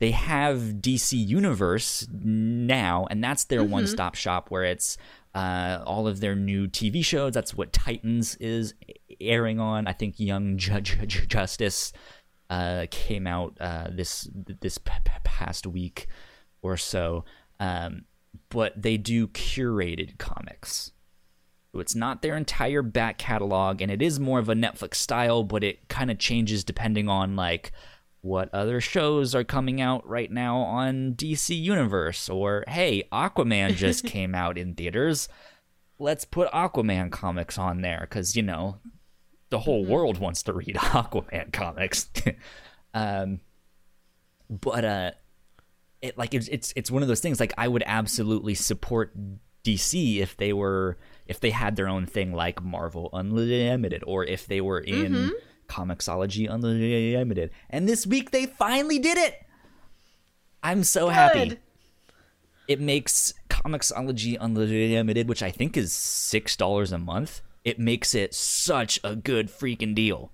They 0.00 0.10
have 0.10 0.58
DC 0.80 1.12
Universe 1.14 2.06
now, 2.12 3.06
and 3.10 3.22
that's 3.22 3.44
their 3.44 3.60
mm-hmm. 3.60 3.70
one 3.70 3.86
stop 3.86 4.16
shop 4.16 4.50
where 4.50 4.64
it's 4.64 4.98
uh, 5.34 5.82
all 5.86 6.06
of 6.06 6.20
their 6.20 6.34
new 6.34 6.66
TV 6.66 7.04
shows. 7.04 7.32
That's 7.32 7.54
what 7.54 7.72
Titans 7.72 8.36
is 8.36 8.74
airing 9.20 9.60
on. 9.60 9.86
I 9.86 9.92
think 9.92 10.18
Young 10.18 10.58
Judge 10.58 11.28
Justice 11.28 11.92
uh, 12.50 12.86
came 12.90 13.26
out 13.26 13.56
uh, 13.60 13.88
this 13.90 14.28
this 14.32 14.78
p- 14.78 14.92
past 15.22 15.66
week 15.66 16.08
or 16.60 16.76
so. 16.76 17.24
Um, 17.60 18.04
but 18.48 18.80
they 18.80 18.96
do 18.96 19.28
curated 19.28 20.18
comics. 20.18 20.92
So 21.72 21.80
it's 21.80 21.94
not 21.94 22.22
their 22.22 22.36
entire 22.36 22.82
back 22.82 23.18
catalog, 23.18 23.80
and 23.80 23.90
it 23.90 24.00
is 24.00 24.20
more 24.20 24.38
of 24.38 24.48
a 24.48 24.54
Netflix 24.54 24.94
style, 24.94 25.42
but 25.42 25.64
it 25.64 25.88
kind 25.88 26.10
of 26.10 26.18
changes 26.18 26.62
depending 26.62 27.08
on 27.08 27.34
like 27.34 27.72
what 28.20 28.48
other 28.54 28.80
shows 28.80 29.34
are 29.34 29.44
coming 29.44 29.80
out 29.80 30.08
right 30.08 30.30
now 30.30 30.58
on 30.58 31.14
DC 31.14 31.60
Universe, 31.60 32.28
or 32.28 32.64
hey, 32.68 33.02
Aquaman 33.12 33.74
just 33.76 34.04
came 34.04 34.34
out 34.34 34.56
in 34.56 34.74
theaters. 34.74 35.28
Let's 35.98 36.24
put 36.24 36.50
Aquaman 36.52 37.10
comics 37.10 37.58
on 37.58 37.82
there 37.82 38.06
because 38.08 38.36
you 38.36 38.42
know 38.42 38.78
the 39.50 39.58
whole 39.58 39.82
mm-hmm. 39.82 39.92
world 39.92 40.18
wants 40.18 40.42
to 40.44 40.52
read 40.52 40.74
Aquaman 40.76 41.52
comics. 41.52 42.08
um, 42.94 43.40
but 44.48 44.84
uh, 44.84 45.10
it 46.04 46.18
like 46.18 46.34
it's, 46.34 46.48
it's 46.48 46.72
it's 46.76 46.90
one 46.90 47.02
of 47.02 47.08
those 47.08 47.20
things. 47.20 47.40
Like 47.40 47.54
I 47.56 47.66
would 47.66 47.82
absolutely 47.86 48.54
support 48.54 49.16
DC 49.64 50.18
if 50.18 50.36
they 50.36 50.52
were 50.52 50.98
if 51.26 51.40
they 51.40 51.50
had 51.50 51.76
their 51.76 51.88
own 51.88 52.04
thing 52.04 52.34
like 52.34 52.62
Marvel 52.62 53.08
Unlimited 53.14 54.04
or 54.06 54.22
if 54.24 54.46
they 54.46 54.60
were 54.60 54.80
in 54.80 55.12
mm-hmm. 55.12 55.30
Comixology 55.66 56.48
Unlimited. 56.48 57.50
And 57.70 57.88
this 57.88 58.06
week 58.06 58.30
they 58.32 58.44
finally 58.44 58.98
did 58.98 59.16
it. 59.16 59.34
I'm 60.62 60.84
so 60.84 61.06
Good. 61.06 61.14
happy. 61.14 61.56
It 62.68 62.80
makes 62.80 63.32
Comixology 63.48 64.36
Unlimited, 64.38 65.26
which 65.26 65.42
I 65.42 65.50
think 65.50 65.76
is 65.76 65.92
six 65.92 66.54
dollars 66.54 66.92
a 66.92 66.98
month. 66.98 67.40
It 67.64 67.78
makes 67.78 68.14
it 68.14 68.34
such 68.34 69.00
a 69.02 69.16
good 69.16 69.48
freaking 69.48 69.94
deal. 69.94 70.30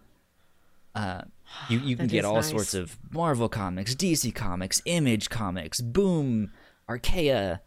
Uh, 0.97 1.23
you 1.69 1.79
you 1.81 1.97
can 1.97 2.07
get 2.07 2.25
all 2.25 2.37
nice. 2.37 2.51
sorts 2.51 2.75
of 2.75 2.97
Marvel 3.11 3.49
comics, 3.49 3.95
DC 3.95 4.35
comics, 4.35 4.83
Image 4.85 5.31
comics, 5.31 5.81
Boom, 5.81 6.53
Archaia, 6.89 7.61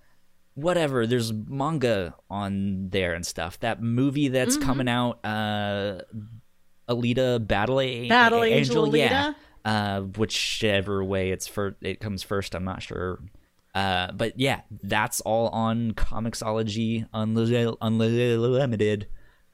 whatever. 0.56 1.08
There's 1.08 1.34
manga 1.34 2.16
on 2.30 2.90
there 2.90 3.14
and 3.14 3.26
stuff. 3.26 3.60
That 3.60 3.82
movie 3.82 4.30
that's 4.30 4.58
mm-hmm. 4.58 4.66
coming 4.66 4.88
out, 4.90 5.20
uh, 5.24 6.02
Alita 6.90 7.46
Battle, 7.46 7.80
A- 7.80 8.08
Battle 8.08 8.44
Angel, 8.44 8.86
Angel 8.86 8.98
yeah. 8.98 9.34
Uh, 9.66 10.02
whichever 10.02 11.02
way 11.06 11.32
it's 11.32 11.48
for 11.48 11.78
it 11.82 12.02
comes 12.02 12.22
first, 12.22 12.54
I'm 12.54 12.66
not 12.66 12.82
sure. 12.84 13.20
Uh, 13.74 14.12
but 14.12 14.40
yeah, 14.40 14.62
that's 14.84 15.22
all 15.22 15.48
on 15.50 15.94
Comixology 15.94 17.08
Unlimited. 17.14 19.08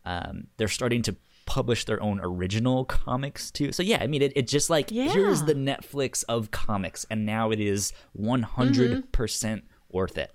Um, 0.05 0.47
they're 0.57 0.67
starting 0.67 1.03
to 1.03 1.15
publish 1.49 1.85
their 1.85 2.01
own 2.01 2.19
original 2.21 2.85
comics 2.85 3.49
too. 3.49 3.71
So 3.71 3.81
yeah, 3.81 3.97
I 4.01 4.07
mean, 4.07 4.21
it, 4.21 4.31
it 4.35 4.47
just 4.47 4.69
like 4.69 4.91
yeah. 4.91 5.09
here's 5.09 5.43
the 5.43 5.55
Netflix 5.55 6.23
of 6.29 6.51
comics, 6.51 7.05
and 7.09 7.25
now 7.25 7.49
it 7.49 7.59
is 7.59 7.91
100 8.13 8.91
mm-hmm. 8.91 8.99
percent 9.11 9.63
worth 9.89 10.17
it. 10.17 10.31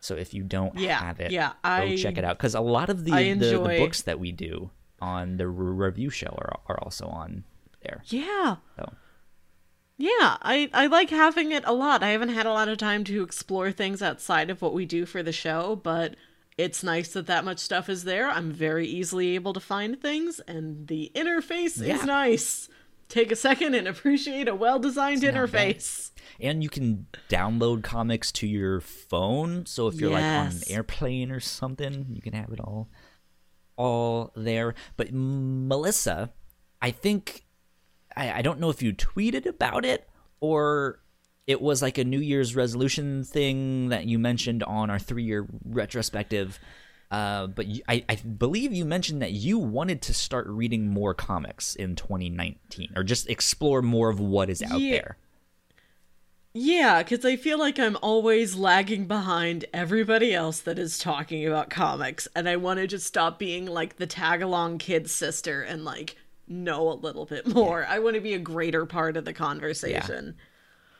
So 0.00 0.16
if 0.16 0.34
you 0.34 0.42
don't 0.42 0.76
yeah, 0.76 0.98
have 0.98 1.20
it, 1.20 1.30
yeah, 1.30 1.52
I, 1.62 1.90
go 1.90 1.96
check 1.96 2.18
it 2.18 2.24
out 2.24 2.36
because 2.36 2.54
a 2.54 2.60
lot 2.60 2.90
of 2.90 3.04
the, 3.04 3.12
the, 3.12 3.34
the 3.34 3.76
books 3.78 4.02
that 4.02 4.18
we 4.18 4.32
do 4.32 4.70
on 5.00 5.36
the 5.36 5.46
review 5.46 6.10
show 6.10 6.34
are 6.38 6.58
are 6.68 6.78
also 6.82 7.06
on 7.06 7.44
there. 7.82 8.02
Yeah. 8.06 8.56
So. 8.76 8.92
Yeah, 9.96 10.38
I, 10.40 10.70
I 10.72 10.86
like 10.86 11.10
having 11.10 11.52
it 11.52 11.62
a 11.66 11.74
lot. 11.74 12.02
I 12.02 12.08
haven't 12.08 12.30
had 12.30 12.46
a 12.46 12.52
lot 12.52 12.68
of 12.68 12.78
time 12.78 13.04
to 13.04 13.22
explore 13.22 13.70
things 13.70 14.00
outside 14.00 14.48
of 14.48 14.62
what 14.62 14.72
we 14.72 14.86
do 14.86 15.04
for 15.04 15.22
the 15.22 15.30
show, 15.30 15.76
but 15.76 16.16
it's 16.60 16.84
nice 16.84 17.08
that 17.14 17.26
that 17.26 17.44
much 17.44 17.58
stuff 17.58 17.88
is 17.88 18.04
there. 18.04 18.28
I'm 18.28 18.52
very 18.52 18.86
easily 18.86 19.34
able 19.34 19.54
to 19.54 19.60
find 19.60 20.00
things, 20.00 20.40
and 20.40 20.86
the 20.86 21.10
interface 21.14 21.80
yeah. 21.80 21.94
is 21.94 22.04
nice. 22.04 22.68
Take 23.08 23.32
a 23.32 23.36
second 23.36 23.74
and 23.74 23.88
appreciate 23.94 24.46
a 24.46 24.54
well 24.54 24.78
designed 24.78 25.22
interface. 25.22 26.10
And 26.38 26.62
you 26.62 26.68
can 26.68 27.06
download 27.30 27.82
comics 27.82 28.30
to 28.32 28.46
your 28.46 28.80
phone. 28.80 29.64
So 29.66 29.88
if 29.88 29.94
you're 29.94 30.10
yes. 30.10 30.20
like 30.20 30.52
on 30.52 30.56
an 30.56 30.62
airplane 30.68 31.30
or 31.30 31.40
something, 31.40 32.06
you 32.10 32.20
can 32.20 32.34
have 32.34 32.52
it 32.52 32.60
all 32.60 32.88
all 33.76 34.30
there. 34.36 34.74
But 34.98 35.12
Melissa, 35.12 36.30
I 36.82 36.90
think 36.90 37.46
I, 38.14 38.32
I 38.32 38.42
don't 38.42 38.60
know 38.60 38.68
if 38.68 38.82
you 38.82 38.92
tweeted 38.92 39.46
about 39.46 39.86
it 39.86 40.08
or 40.40 41.00
it 41.50 41.60
was 41.60 41.82
like 41.82 41.98
a 41.98 42.04
New 42.04 42.20
Year's 42.20 42.54
resolution 42.54 43.24
thing 43.24 43.88
that 43.88 44.06
you 44.06 44.20
mentioned 44.20 44.62
on 44.62 44.88
our 44.88 45.00
three 45.00 45.24
year 45.24 45.48
retrospective. 45.64 46.60
Uh, 47.10 47.48
but 47.48 47.66
you, 47.66 47.82
I, 47.88 48.04
I, 48.08 48.14
believe 48.14 48.72
you 48.72 48.84
mentioned 48.84 49.20
that 49.20 49.32
you 49.32 49.58
wanted 49.58 50.00
to 50.02 50.14
start 50.14 50.46
reading 50.46 50.86
more 50.86 51.12
comics 51.12 51.74
in 51.74 51.96
2019 51.96 52.92
or 52.94 53.02
just 53.02 53.28
explore 53.28 53.82
more 53.82 54.10
of 54.10 54.20
what 54.20 54.48
is 54.48 54.62
out 54.62 54.80
yeah. 54.80 54.92
there. 54.92 55.16
Yeah, 56.54 57.02
because 57.02 57.24
I 57.24 57.34
feel 57.34 57.58
like 57.58 57.80
I'm 57.80 57.96
always 58.00 58.54
lagging 58.54 59.06
behind 59.06 59.64
everybody 59.74 60.32
else 60.32 60.60
that 60.60 60.78
is 60.78 61.00
talking 61.00 61.44
about 61.48 61.68
comics, 61.68 62.28
and 62.36 62.48
I 62.48 62.56
want 62.56 62.78
to 62.78 62.86
just 62.86 63.06
stop 63.06 63.40
being 63.40 63.66
like 63.66 63.96
the 63.96 64.06
tag 64.06 64.40
along 64.40 64.78
kid 64.78 65.10
sister 65.10 65.62
and 65.62 65.84
like 65.84 66.14
know 66.46 66.90
a 66.90 66.94
little 66.94 67.26
bit 67.26 67.44
more. 67.54 67.80
Yeah. 67.80 67.94
I 67.94 67.98
want 67.98 68.14
to 68.14 68.20
be 68.20 68.34
a 68.34 68.38
greater 68.38 68.86
part 68.86 69.16
of 69.16 69.24
the 69.24 69.32
conversation. 69.32 70.36
Yeah. 70.36 70.44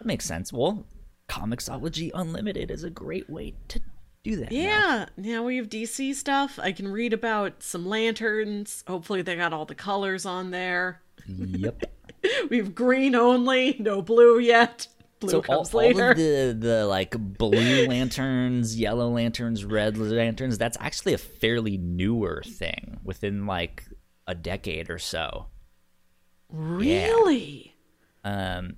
That 0.01 0.07
makes 0.07 0.25
sense. 0.25 0.51
Well, 0.51 0.87
Comixology 1.29 2.11
Unlimited 2.15 2.71
is 2.71 2.85
a 2.85 2.91
great 2.91 3.29
way 3.29 3.55
to 3.69 3.81
do 4.25 4.37
that. 4.37 4.51
Yeah. 4.51 5.07
Now. 5.17 5.33
now 5.33 5.45
we 5.45 5.59
have 5.59 5.69
DC 5.69 6.15
stuff. 6.15 6.59
I 6.61 6.73
can 6.73 6.89
read 6.89 7.13
about 7.13 7.63
some 7.63 7.87
lanterns. 7.87 8.83
Hopefully 8.89 9.21
they 9.21 9.37
got 9.37 9.53
all 9.53 9.67
the 9.67 9.75
colors 9.75 10.25
on 10.25 10.51
there. 10.53 11.03
Yep. 11.27 11.85
we 12.51 12.57
have 12.57 12.75
green 12.75 13.15
only, 13.15 13.77
no 13.79 14.01
blue 14.01 14.39
yet. 14.39 14.89
Blue 15.21 15.31
so 15.31 15.43
comes 15.43 15.75
all, 15.75 15.81
later. 15.81 16.05
all 16.05 16.11
of 16.13 16.17
the 16.17 16.57
the 16.59 16.87
like 16.87 17.15
blue 17.19 17.87
lanterns, 17.89 18.79
yellow 18.81 19.11
lanterns, 19.11 19.67
red 19.67 19.99
lanterns, 19.99 20.57
that's 20.57 20.79
actually 20.81 21.13
a 21.13 21.19
fairly 21.19 21.77
newer 21.77 22.43
thing 22.47 23.01
within 23.05 23.45
like 23.45 23.85
a 24.27 24.35
decade 24.35 24.89
or 24.89 24.99
so. 24.99 25.49
Really? 26.49 27.75
Yeah. 28.25 28.57
Um 28.57 28.77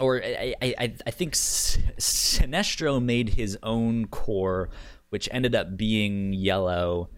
or 0.00 0.22
I, 0.22 0.54
I, 0.60 0.94
I 1.06 1.10
think 1.10 1.34
Sinestro 1.34 3.02
made 3.02 3.30
his 3.30 3.58
own 3.62 4.06
Corps, 4.06 4.68
which 5.10 5.28
ended 5.30 5.54
up 5.54 5.76
being 5.76 6.32
yellow. 6.32 7.10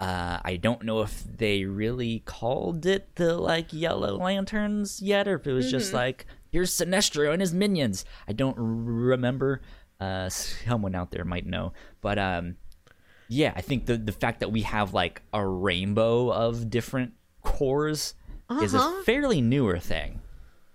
Uh, 0.00 0.38
I 0.44 0.56
don't 0.56 0.84
know 0.84 1.02
if 1.02 1.24
they 1.24 1.64
really 1.64 2.20
called 2.20 2.86
it 2.86 3.14
the 3.16 3.36
like 3.36 3.72
Yellow 3.72 4.18
Lanterns 4.18 5.00
yet, 5.00 5.28
or 5.28 5.36
if 5.36 5.46
it 5.46 5.52
was 5.52 5.66
mm-hmm. 5.66 5.78
just 5.78 5.92
like 5.92 6.26
here's 6.50 6.72
Sinestro 6.72 7.32
and 7.32 7.40
his 7.40 7.54
minions. 7.54 8.04
I 8.28 8.32
don't 8.32 8.56
remember. 8.58 9.60
Uh, 10.00 10.28
someone 10.28 10.96
out 10.96 11.12
there 11.12 11.24
might 11.24 11.46
know, 11.46 11.72
but 12.00 12.18
um, 12.18 12.56
yeah, 13.28 13.52
I 13.54 13.60
think 13.60 13.86
the 13.86 13.96
the 13.96 14.12
fact 14.12 14.40
that 14.40 14.50
we 14.50 14.62
have 14.62 14.92
like 14.92 15.22
a 15.32 15.46
rainbow 15.46 16.32
of 16.32 16.70
different 16.70 17.12
Corps 17.42 18.14
uh-huh. 18.48 18.62
is 18.62 18.74
a 18.74 18.78
uh-huh. 18.78 19.02
fairly 19.02 19.40
newer 19.40 19.78
thing 19.78 20.20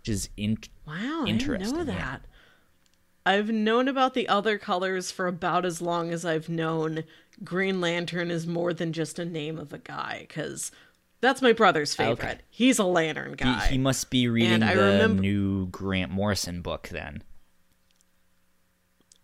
which 0.07 0.13
is 0.13 0.29
in- 0.37 0.57
wow, 0.87 1.25
interesting. 1.27 1.55
I 1.55 1.57
didn't 1.57 1.77
know 1.77 1.83
that. 1.93 2.21
Yeah. 2.23 3.33
I've 3.33 3.49
known 3.49 3.89
about 3.89 4.13
the 4.13 4.29
other 4.29 4.57
colors 4.57 5.11
for 5.11 5.27
about 5.27 5.65
as 5.65 5.81
long 5.81 6.11
as 6.11 6.23
I've 6.23 6.47
known 6.47 7.03
Green 7.43 7.81
Lantern 7.81 8.31
is 8.31 8.47
more 8.47 8.73
than 8.73 8.93
just 8.93 9.19
a 9.19 9.25
name 9.25 9.57
of 9.59 9.73
a 9.73 9.79
guy, 9.79 10.25
because 10.27 10.71
that's 11.19 11.41
my 11.41 11.51
brother's 11.51 11.93
favorite. 11.93 12.19
Okay. 12.19 12.37
He's 12.49 12.79
a 12.79 12.85
lantern 12.85 13.33
guy. 13.33 13.65
He, 13.65 13.73
he 13.73 13.77
must 13.77 14.09
be 14.09 14.27
reading 14.27 14.63
and 14.63 14.63
the 14.63 14.75
remember... 14.75 15.21
new 15.21 15.67
Grant 15.67 16.11
Morrison 16.11 16.61
book 16.61 16.87
then. 16.89 17.21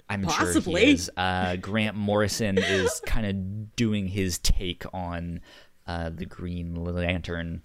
I'm 0.10 0.24
Possibly. 0.24 0.82
sure 0.82 0.88
he 0.88 0.94
is. 0.94 1.12
Uh, 1.16 1.56
Grant 1.56 1.96
Morrison 1.96 2.58
is 2.58 3.00
kind 3.06 3.26
of 3.26 3.76
doing 3.76 4.08
his 4.08 4.38
take 4.38 4.84
on 4.94 5.42
uh, 5.88 6.10
the 6.10 6.26
Green 6.26 6.76
Lantern 6.76 7.64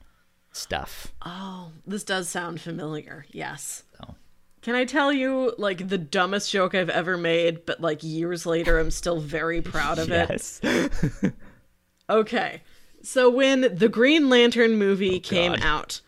stuff. 0.59 1.13
Oh, 1.25 1.73
this 1.87 2.05
does 2.05 2.29
sound 2.29 2.61
familiar. 2.61 3.27
Yes. 3.31 3.85
Oh. 4.03 4.15
Can 4.61 4.75
I 4.75 4.85
tell 4.85 5.13
you 5.13 5.55
like 5.57 5.89
the 5.89 5.99
dumbest 5.99 6.51
joke 6.51 6.75
I've 6.75 6.91
ever 6.91 7.17
made, 7.17 7.65
but 7.65 7.81
like 7.81 8.03
years 8.03 8.45
later 8.45 8.79
I'm 8.79 8.91
still 8.91 9.21
very 9.21 9.63
proud 9.63 9.99
of 9.99 10.09
yes. 10.09 10.61
it? 10.63 11.33
okay. 12.11 12.63
So 13.03 13.31
when 13.31 13.75
the 13.75 13.89
Green 13.89 14.29
Lantern 14.29 14.77
movie 14.77 15.17
oh, 15.17 15.21
came 15.21 15.53
God. 15.53 15.63
out, 15.63 16.01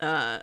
uh 0.00 0.40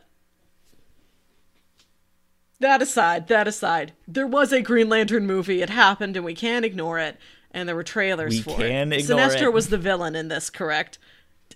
that 2.59 2.81
aside, 2.81 3.27
that 3.27 3.47
aside, 3.47 3.93
there 4.07 4.25
was 4.27 4.51
a 4.51 4.61
Green 4.61 4.89
Lantern 4.89 5.27
movie. 5.27 5.61
It 5.61 5.69
happened 5.69 6.15
and 6.15 6.25
we 6.25 6.33
can't 6.33 6.65
ignore 6.65 6.99
it. 6.99 7.17
And 7.51 7.67
there 7.67 7.75
were 7.75 7.83
trailers 7.83 8.33
we 8.33 8.41
for 8.41 8.57
can 8.57 8.91
it. 8.93 9.01
Ignore 9.01 9.19
Sinestro 9.19 9.43
it. 9.43 9.53
was 9.53 9.69
the 9.69 9.77
villain 9.77 10.15
in 10.15 10.27
this, 10.27 10.49
correct? 10.49 10.99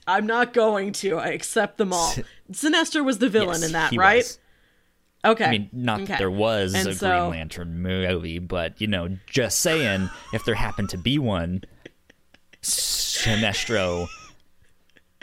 I'm 0.08 0.26
not 0.26 0.54
going 0.54 0.94
to. 0.94 1.18
I 1.18 1.28
accept 1.30 1.78
them 1.78 1.94
all. 1.94 2.14
Sinestro 2.52 3.04
was 3.06 3.20
the 3.20 3.30
villain 3.30 3.62
Yes, 3.62 3.64
in 3.66 3.72
that, 3.74 3.96
right? 3.96 4.18
was. 4.18 4.40
Okay. 5.24 5.46
I 5.46 5.52
mean, 5.52 5.70
not 5.72 6.02
Okay. 6.02 6.08
that 6.14 6.18
there 6.18 6.32
was 6.32 6.74
And 6.74 6.88
a 6.88 6.96
so- 6.96 7.08
Green 7.08 7.30
Lantern 7.32 7.80
movie, 7.82 8.40
but 8.40 8.82
you 8.82 8.88
know, 8.88 9.18
just 9.28 9.60
saying, 9.60 10.10
if 10.34 10.44
there 10.46 10.56
happened 10.56 10.90
to 10.90 10.98
be 10.98 11.20
one, 11.20 11.64
Sinestro 12.64 14.08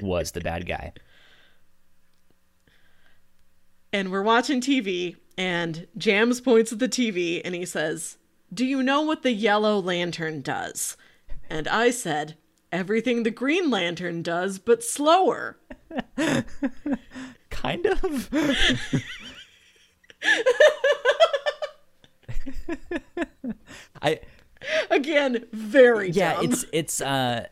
was 0.02 0.30
the 0.32 0.40
bad 0.40 0.66
guy. 0.66 0.92
and 3.92 4.12
we're 4.12 4.22
watching 4.22 4.60
TV, 4.60 5.16
and 5.38 5.86
Jams 5.96 6.40
points 6.42 6.72
at 6.72 6.78
the 6.78 6.88
TV 6.88 7.40
and 7.44 7.54
he 7.54 7.64
says, 7.64 8.18
Do 8.52 8.64
you 8.66 8.82
know 8.82 9.00
what 9.02 9.22
the 9.22 9.32
Yellow 9.32 9.80
Lantern 9.80 10.42
does? 10.42 10.96
And 11.48 11.66
I 11.66 11.90
said, 11.90 12.36
Everything 12.70 13.22
the 13.22 13.30
Green 13.30 13.70
Lantern 13.70 14.22
does, 14.22 14.58
but 14.58 14.84
slower. 14.84 15.58
Kind 17.50 17.86
of. 17.86 18.28
I 24.02 24.20
Again, 24.90 25.44
very 25.52 26.10
yeah, 26.10 26.34
dumb. 26.34 26.44
it's 26.46 26.64
it's 26.72 27.00
uh 27.00 27.46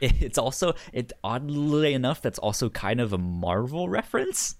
it's 0.00 0.36
also 0.38 0.74
it 0.92 1.12
oddly 1.22 1.94
enough 1.94 2.20
that's 2.20 2.38
also 2.38 2.68
kind 2.68 3.00
of 3.00 3.12
a 3.12 3.18
Marvel 3.18 3.88
reference. 3.88 4.56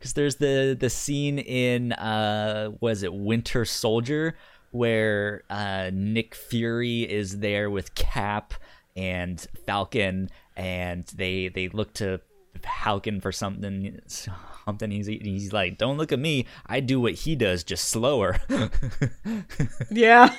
Cuz 0.00 0.12
there's 0.12 0.36
the 0.36 0.76
the 0.78 0.90
scene 0.90 1.38
in 1.38 1.92
uh 1.92 2.70
was 2.80 3.02
it 3.02 3.12
Winter 3.12 3.64
Soldier 3.64 4.36
where 4.70 5.42
uh 5.50 5.90
Nick 5.92 6.34
Fury 6.34 7.02
is 7.02 7.38
there 7.40 7.68
with 7.68 7.94
Cap 7.94 8.54
and 8.98 9.46
Falcon 9.64 10.28
and 10.56 11.04
they 11.14 11.48
they 11.48 11.68
look 11.68 11.94
to 11.94 12.20
Falcon 12.60 13.20
for 13.20 13.30
something 13.30 14.00
something 14.08 14.90
he's 14.90 15.06
he's 15.06 15.52
like 15.52 15.78
don't 15.78 15.96
look 15.96 16.10
at 16.10 16.18
me 16.18 16.46
I 16.66 16.80
do 16.80 17.00
what 17.00 17.14
he 17.14 17.36
does 17.36 17.62
just 17.62 17.88
slower 17.88 18.40
yeah. 19.90 20.34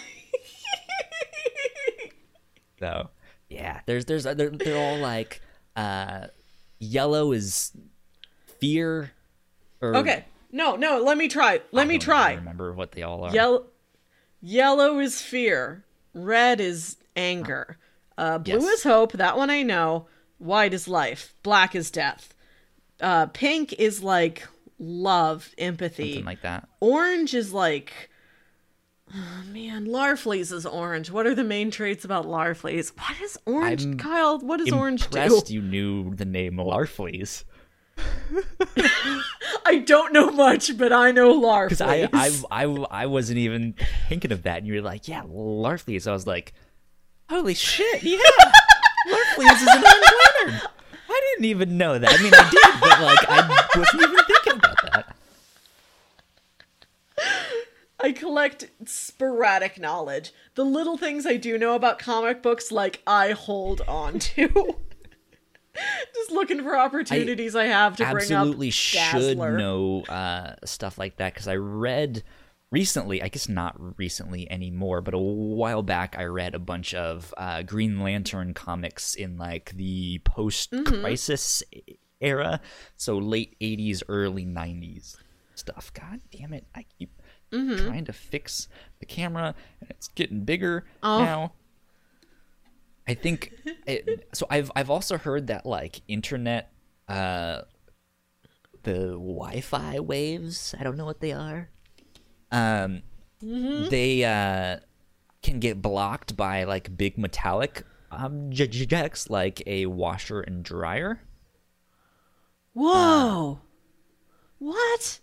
So 2.79 3.09
yeah, 3.49 3.81
there's 3.85 4.05
there's 4.05 4.23
they're 4.23 4.49
they're 4.49 4.77
all 4.77 4.99
like 4.99 5.41
uh 5.75 6.27
yellow 6.79 7.31
is 7.31 7.71
fear 8.59 9.11
or 9.81 9.95
Okay. 9.97 10.25
No, 10.51 10.75
no, 10.75 11.01
let 11.03 11.17
me 11.17 11.27
try. 11.27 11.61
Let 11.71 11.83
I 11.83 11.85
me 11.87 11.97
don't 11.97 12.05
try. 12.05 12.33
remember 12.35 12.73
what 12.73 12.91
they 12.93 13.03
all 13.03 13.23
are. 13.23 13.33
Yellow 13.33 13.65
Yellow 14.41 14.99
is 14.99 15.21
fear. 15.21 15.83
Red 16.13 16.59
is 16.61 16.97
anger. 17.15 17.77
Uh, 18.19 18.37
blue 18.37 18.53
Yes. 18.55 18.63
is 18.79 18.83
hope. 18.83 19.13
That 19.13 19.37
one 19.37 19.49
I 19.49 19.63
know. 19.63 20.07
White 20.37 20.73
is 20.73 20.87
life. 20.87 21.33
Black 21.41 21.73
is 21.75 21.89
death. 21.89 22.33
Uh, 23.01 23.27
pink 23.27 23.73
is 23.73 24.03
like 24.03 24.45
love, 24.77 25.49
empathy. 25.57 26.13
Something 26.13 26.25
like 26.25 26.41
that. 26.41 26.67
orange 26.81 27.33
is 27.33 27.53
like. 27.53 28.09
Oh 29.11 29.43
man, 29.51 29.87
Larfleeze 29.87 30.51
is 30.51 30.65
orange. 30.67 31.09
What 31.09 31.25
are 31.25 31.33
the 31.33 31.43
main 31.43 31.71
traits 31.71 32.05
about 32.05 32.25
Larfleeze? 32.27 32.91
What 32.95 33.19
is 33.21 33.39
orange, 33.47 33.83
I'm 33.85 33.97
Kyle? 33.97 34.37
What 34.37 34.61
is 34.61 34.71
orange 34.71 35.09
do? 35.09 35.17
Impressed 35.19 35.49
you 35.49 35.61
knew 35.63 36.13
the 36.13 36.25
name 36.25 36.57
Larfleeze. 36.57 37.43
I 39.65 39.79
don't 39.85 40.13
know 40.13 40.29
much, 40.31 40.77
but 40.77 40.93
I 40.93 41.11
know 41.11 41.33
Larfleeze. 41.41 41.69
Because 41.69 41.81
I, 41.81 42.09
I, 42.13 42.31
I, 42.51 42.63
I 42.91 43.05
wasn't 43.07 43.39
even 43.39 43.75
thinking 44.07 44.31
of 44.31 44.43
that. 44.43 44.59
And 44.59 44.67
you 44.67 44.75
were 44.75 44.81
like, 44.81 45.07
yeah, 45.07 45.23
Larfleeze. 45.23 46.07
I 46.07 46.11
was 46.11 46.27
like, 46.27 46.53
holy 47.29 47.53
shit, 47.53 48.03
yeah. 48.03 48.17
Larfleeze 49.07 49.55
is 49.55 49.67
an 49.67 49.81
lantern. 49.81 50.61
I 51.09 51.21
didn't 51.31 51.45
even 51.45 51.77
know 51.77 51.97
that. 51.97 52.19
I 52.19 52.21
mean, 52.21 52.33
I 52.33 52.49
did, 52.49 52.81
but 52.81 53.01
like, 53.01 53.29
I 53.29 53.67
wasn't 53.75 54.03
even 54.03 54.25
thinking 54.25 54.53
about 54.53 54.91
that. 54.91 55.15
I 58.01 58.11
collect 58.11 58.69
sporadic 58.85 59.79
knowledge. 59.79 60.31
The 60.55 60.63
little 60.63 60.97
things 60.97 61.25
I 61.25 61.35
do 61.37 61.57
know 61.57 61.75
about 61.75 61.99
comic 61.99 62.41
books, 62.41 62.71
like 62.71 63.01
I 63.05 63.31
hold 63.31 63.81
on 63.87 64.19
to. 64.19 64.47
Just 66.13 66.31
looking 66.31 66.61
for 66.61 66.77
opportunities 66.77 67.55
I, 67.55 67.65
have 67.65 67.95
to 67.97 68.03
bring 68.03 68.15
up 68.15 68.21
absolutely 68.21 68.69
should 68.69 68.97
Dazzler. 69.37 69.57
know 69.57 70.03
uh, 70.03 70.55
stuff 70.65 70.97
like 70.97 71.17
that 71.17 71.33
because 71.33 71.47
I 71.47 71.55
read 71.55 72.23
recently, 72.71 73.21
I 73.23 73.27
guess 73.29 73.47
not 73.49 73.75
recently 73.97 74.49
anymore, 74.51 75.01
but 75.01 75.13
a 75.13 75.17
while 75.19 75.81
back, 75.83 76.15
I 76.17 76.25
read 76.25 76.55
a 76.55 76.59
bunch 76.59 76.93
of 76.93 77.33
uh, 77.37 77.63
Green 77.63 77.99
Lantern 78.01 78.53
comics 78.53 79.15
in 79.15 79.37
like 79.37 79.71
the 79.75 80.19
post 80.25 80.73
crisis 80.85 81.63
era. 82.21 82.61
So 82.97 83.17
late 83.17 83.55
80s, 83.59 84.03
early 84.07 84.45
90s 84.45 85.15
stuff. 85.55 85.91
God 85.93 86.21
damn 86.31 86.53
it. 86.53 86.65
I 86.75 86.85
keep 86.97 87.11
trying 87.51 88.05
to 88.05 88.13
fix 88.13 88.67
the 88.99 89.05
camera 89.07 89.55
and 89.81 89.89
it's 89.89 90.07
getting 90.09 90.43
bigger 90.45 90.85
Oh. 91.01 91.19
now. 91.23 91.53
I 93.07 93.15
think 93.15 93.51
it, 93.87 94.27
so. 94.33 94.45
I've 94.51 94.71
I've 94.75 94.91
also 94.91 95.17
heard 95.17 95.47
that 95.47 95.65
like 95.65 96.01
internet, 96.07 96.71
uh, 97.07 97.61
the 98.83 99.07
Wi-Fi 99.13 99.99
waves. 99.99 100.75
I 100.79 100.83
don't 100.83 100.95
know 100.95 101.05
what 101.05 101.19
they 101.19 101.31
are. 101.31 101.69
Um, 102.51 103.01
they 103.41 104.23
uh 104.25 104.79
can 105.41 105.59
get 105.59 105.81
blocked 105.81 106.35
by 106.35 106.63
like 106.65 106.97
big 106.97 107.17
metallic 107.17 107.83
objects 108.11 109.29
like 109.29 109.61
a 109.65 109.85
washer 109.85 110.41
and 110.41 110.63
dryer. 110.63 111.21
Whoa. 112.73 113.59
what? 114.57 115.19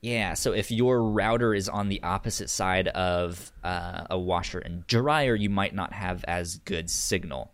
Yeah, 0.00 0.34
so 0.34 0.52
if 0.52 0.70
your 0.70 1.02
router 1.02 1.54
is 1.54 1.68
on 1.68 1.88
the 1.88 2.02
opposite 2.02 2.50
side 2.50 2.88
of 2.88 3.52
uh, 3.62 4.04
a 4.10 4.18
washer 4.18 4.58
and 4.58 4.86
dryer, 4.86 5.34
you 5.34 5.48
might 5.48 5.74
not 5.74 5.94
have 5.94 6.24
as 6.24 6.58
good 6.58 6.90
signal. 6.90 7.52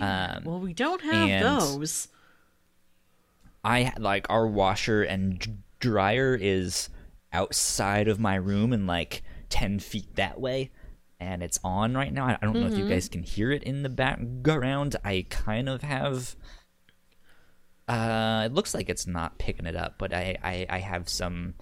Um, 0.00 0.44
well, 0.44 0.60
we 0.60 0.72
don't 0.72 1.02
have 1.02 1.42
those. 1.42 2.08
I 3.62 3.92
like 3.98 4.26
our 4.30 4.46
washer 4.46 5.02
and 5.02 5.38
d- 5.38 5.52
dryer 5.80 6.34
is 6.34 6.88
outside 7.34 8.08
of 8.08 8.18
my 8.18 8.36
room 8.36 8.72
and 8.72 8.86
like 8.86 9.22
10 9.50 9.80
feet 9.80 10.14
that 10.16 10.40
way 10.40 10.70
and 11.20 11.42
it's 11.42 11.58
on 11.64 11.94
right 11.94 12.12
now. 12.12 12.26
I 12.26 12.38
don't 12.44 12.60
know 12.60 12.66
if 12.66 12.76
you 12.76 12.88
guys 12.88 13.08
can 13.08 13.22
hear 13.22 13.50
it 13.50 13.62
in 13.62 13.82
the 13.82 13.88
background. 13.88 14.96
I 15.04 15.26
kind 15.30 15.68
of 15.68 15.82
have 15.82 16.36
uh 17.86 18.42
it 18.46 18.52
looks 18.52 18.74
like 18.74 18.88
it's 18.88 19.06
not 19.06 19.38
picking 19.38 19.66
it 19.66 19.76
up, 19.76 19.94
but 19.98 20.12
I 20.12 20.36
I, 20.42 20.66
I 20.68 20.78
have 20.78 21.08
some 21.08 21.54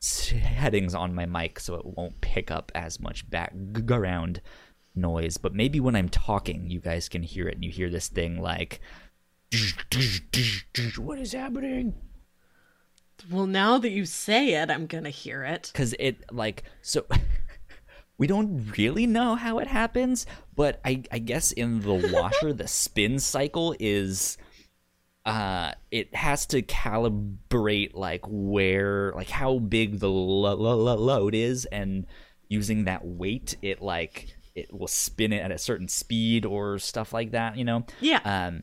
settings 0.00 0.94
on 0.94 1.14
my 1.14 1.26
mic 1.26 1.58
so 1.58 1.74
it 1.74 1.84
won't 1.84 2.20
pick 2.20 2.50
up 2.50 2.70
as 2.74 3.00
much 3.00 3.28
background 3.28 4.40
noise, 4.94 5.36
but 5.36 5.54
maybe 5.54 5.80
when 5.80 5.96
I'm 5.96 6.08
talking 6.08 6.70
you 6.70 6.80
guys 6.80 7.08
can 7.08 7.22
hear 7.22 7.48
it 7.48 7.54
and 7.54 7.64
you 7.64 7.70
hear 7.70 7.90
this 7.90 8.08
thing 8.08 8.40
like 8.40 8.80
what 10.98 11.18
is 11.18 11.32
happening? 11.32 11.94
Well, 13.30 13.46
now 13.46 13.78
that 13.78 13.90
you 13.90 14.04
say 14.04 14.54
it, 14.54 14.70
I'm 14.70 14.86
gonna 14.86 15.10
hear 15.10 15.44
it. 15.44 15.70
because 15.72 15.94
it 15.98 16.32
like 16.32 16.64
so 16.82 17.04
we 18.18 18.26
don't 18.26 18.72
really 18.76 19.06
know 19.06 19.34
how 19.36 19.58
it 19.60 19.68
happens 19.68 20.26
but 20.56 20.80
i 20.84 21.02
i 21.12 21.18
guess 21.20 21.52
in 21.52 21.80
the 21.80 21.94
washer 22.12 22.52
the 22.52 22.66
spin 22.66 23.18
cycle 23.20 23.76
is 23.78 24.36
uh 25.24 25.70
it 25.92 26.12
has 26.16 26.44
to 26.46 26.60
calibrate 26.62 27.94
like 27.94 28.22
where 28.26 29.12
like 29.14 29.28
how 29.30 29.58
big 29.58 30.00
the 30.00 30.08
lo- 30.10 30.54
lo- 30.54 30.76
lo- 30.76 30.96
load 30.96 31.34
is 31.34 31.64
and 31.66 32.06
using 32.48 32.84
that 32.84 33.04
weight 33.04 33.56
it 33.62 33.80
like 33.80 34.34
it 34.56 34.72
will 34.76 34.88
spin 34.88 35.32
it 35.32 35.40
at 35.42 35.52
a 35.52 35.58
certain 35.58 35.86
speed 35.86 36.44
or 36.44 36.78
stuff 36.78 37.12
like 37.12 37.30
that 37.32 37.56
you 37.56 37.64
know 37.64 37.84
Yeah. 38.00 38.20
um 38.24 38.62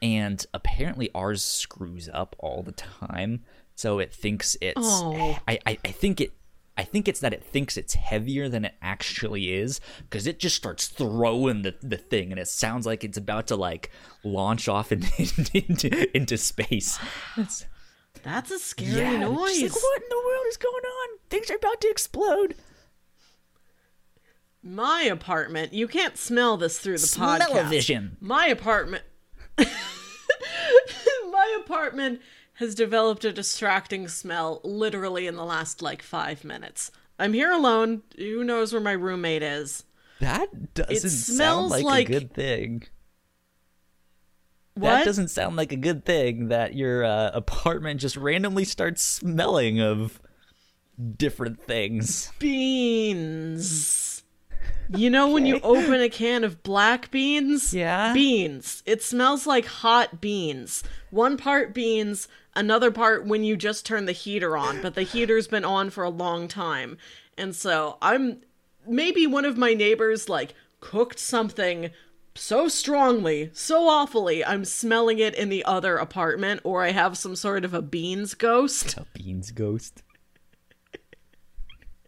and 0.00 0.46
apparently 0.54 1.10
ours 1.14 1.44
screws 1.44 2.08
up 2.12 2.34
all 2.38 2.62
the 2.62 2.72
time 2.72 3.42
so 3.74 3.98
it 3.98 4.12
thinks 4.12 4.56
it's 4.60 4.78
Oh. 4.80 5.38
I, 5.48 5.58
I 5.66 5.78
i 5.84 5.88
think 5.88 6.20
it 6.20 6.32
i 6.78 6.84
think 6.84 7.08
it's 7.08 7.20
that 7.20 7.32
it 7.32 7.44
thinks 7.44 7.76
it's 7.76 7.94
heavier 7.94 8.48
than 8.48 8.64
it 8.64 8.74
actually 8.80 9.52
is 9.52 9.80
because 10.00 10.26
it 10.26 10.38
just 10.38 10.56
starts 10.56 10.86
throwing 10.88 11.62
the, 11.62 11.74
the 11.82 11.96
thing 11.98 12.30
and 12.30 12.38
it 12.40 12.48
sounds 12.48 12.86
like 12.86 13.02
it's 13.04 13.18
about 13.18 13.46
to 13.48 13.56
like 13.56 13.90
launch 14.24 14.68
off 14.68 14.92
into 14.92 15.10
into, 15.68 16.16
into 16.16 16.36
space 16.38 16.98
It's- 17.36 17.66
That's 18.22 18.50
a 18.50 18.58
scary 18.58 18.90
yeah 19.00 19.18
noise. 19.20 19.62
like, 19.62 19.72
what 19.74 20.02
in 20.02 20.08
the 20.08 20.22
world 20.24 20.46
is 20.48 20.56
going 20.56 20.84
on 20.84 21.18
things 21.30 21.50
are 21.50 21.56
about 21.56 21.80
to 21.80 21.88
explode 21.90 22.54
My 24.62 25.02
apartment. 25.02 25.72
You 25.72 25.88
can't 25.88 26.16
smell 26.16 26.56
this 26.56 26.78
through 26.78 26.98
the 26.98 27.06
podcast. 27.06 27.46
Smell-o-vision. 27.48 28.16
My 28.20 28.46
apartment. 28.46 29.02
My 31.30 31.58
apartment 31.64 32.20
has 32.54 32.74
developed 32.74 33.24
a 33.24 33.32
distracting 33.32 34.08
smell 34.08 34.60
literally 34.62 35.26
in 35.26 35.36
the 35.36 35.44
last 35.44 35.82
like 35.82 36.02
five 36.02 36.44
minutes. 36.44 36.90
I'm 37.18 37.32
here 37.32 37.50
alone. 37.50 38.02
Who 38.16 38.44
knows 38.44 38.72
where 38.72 38.82
my 38.82 38.92
roommate 38.92 39.42
is? 39.42 39.84
that 40.20 40.74
doesn't 40.74 41.10
sound 41.10 41.70
like, 41.70 41.84
like- 41.84 42.08
a 42.08 42.12
good 42.12 42.32
thing 42.34 42.84
that 44.76 45.04
doesn't 45.04 45.28
sound 45.28 45.56
like 45.56 45.72
a 45.72 45.76
good 45.76 46.04
thing 46.04 46.48
that 46.48 46.74
your 46.74 47.04
uh, 47.04 47.30
apartment 47.34 48.00
just 48.00 48.16
randomly 48.16 48.64
starts 48.64 49.02
smelling 49.02 49.80
of 49.80 50.20
different 51.16 51.62
things. 51.62 52.30
Beans. 52.38 54.11
You 54.94 55.10
know 55.10 55.24
okay. 55.24 55.32
when 55.32 55.46
you 55.46 55.60
open 55.62 56.00
a 56.00 56.08
can 56.08 56.44
of 56.44 56.62
black 56.62 57.10
beans? 57.10 57.72
Yeah. 57.72 58.12
Beans. 58.12 58.82
It 58.86 59.02
smells 59.02 59.46
like 59.46 59.66
hot 59.66 60.20
beans. 60.20 60.84
One 61.10 61.36
part 61.36 61.72
beans, 61.74 62.28
another 62.54 62.90
part 62.90 63.26
when 63.26 63.44
you 63.44 63.56
just 63.56 63.86
turn 63.86 64.06
the 64.06 64.12
heater 64.12 64.56
on, 64.56 64.82
but 64.82 64.94
the 64.94 65.02
heater's 65.02 65.48
been 65.48 65.64
on 65.64 65.90
for 65.90 66.04
a 66.04 66.10
long 66.10 66.48
time. 66.48 66.98
And 67.36 67.54
so 67.56 67.98
I'm 68.02 68.42
maybe 68.86 69.26
one 69.26 69.44
of 69.44 69.56
my 69.56 69.74
neighbors 69.74 70.28
like 70.28 70.54
cooked 70.80 71.18
something 71.18 71.90
so 72.34 72.68
strongly, 72.68 73.50
so 73.52 73.88
awfully, 73.88 74.44
I'm 74.44 74.64
smelling 74.64 75.18
it 75.18 75.34
in 75.34 75.48
the 75.48 75.64
other 75.64 75.96
apartment, 75.96 76.62
or 76.64 76.82
I 76.82 76.92
have 76.92 77.18
some 77.18 77.36
sort 77.36 77.64
of 77.64 77.74
a 77.74 77.82
beans 77.82 78.34
ghost. 78.34 78.96
A 78.96 79.06
beans 79.12 79.50
ghost. 79.50 80.02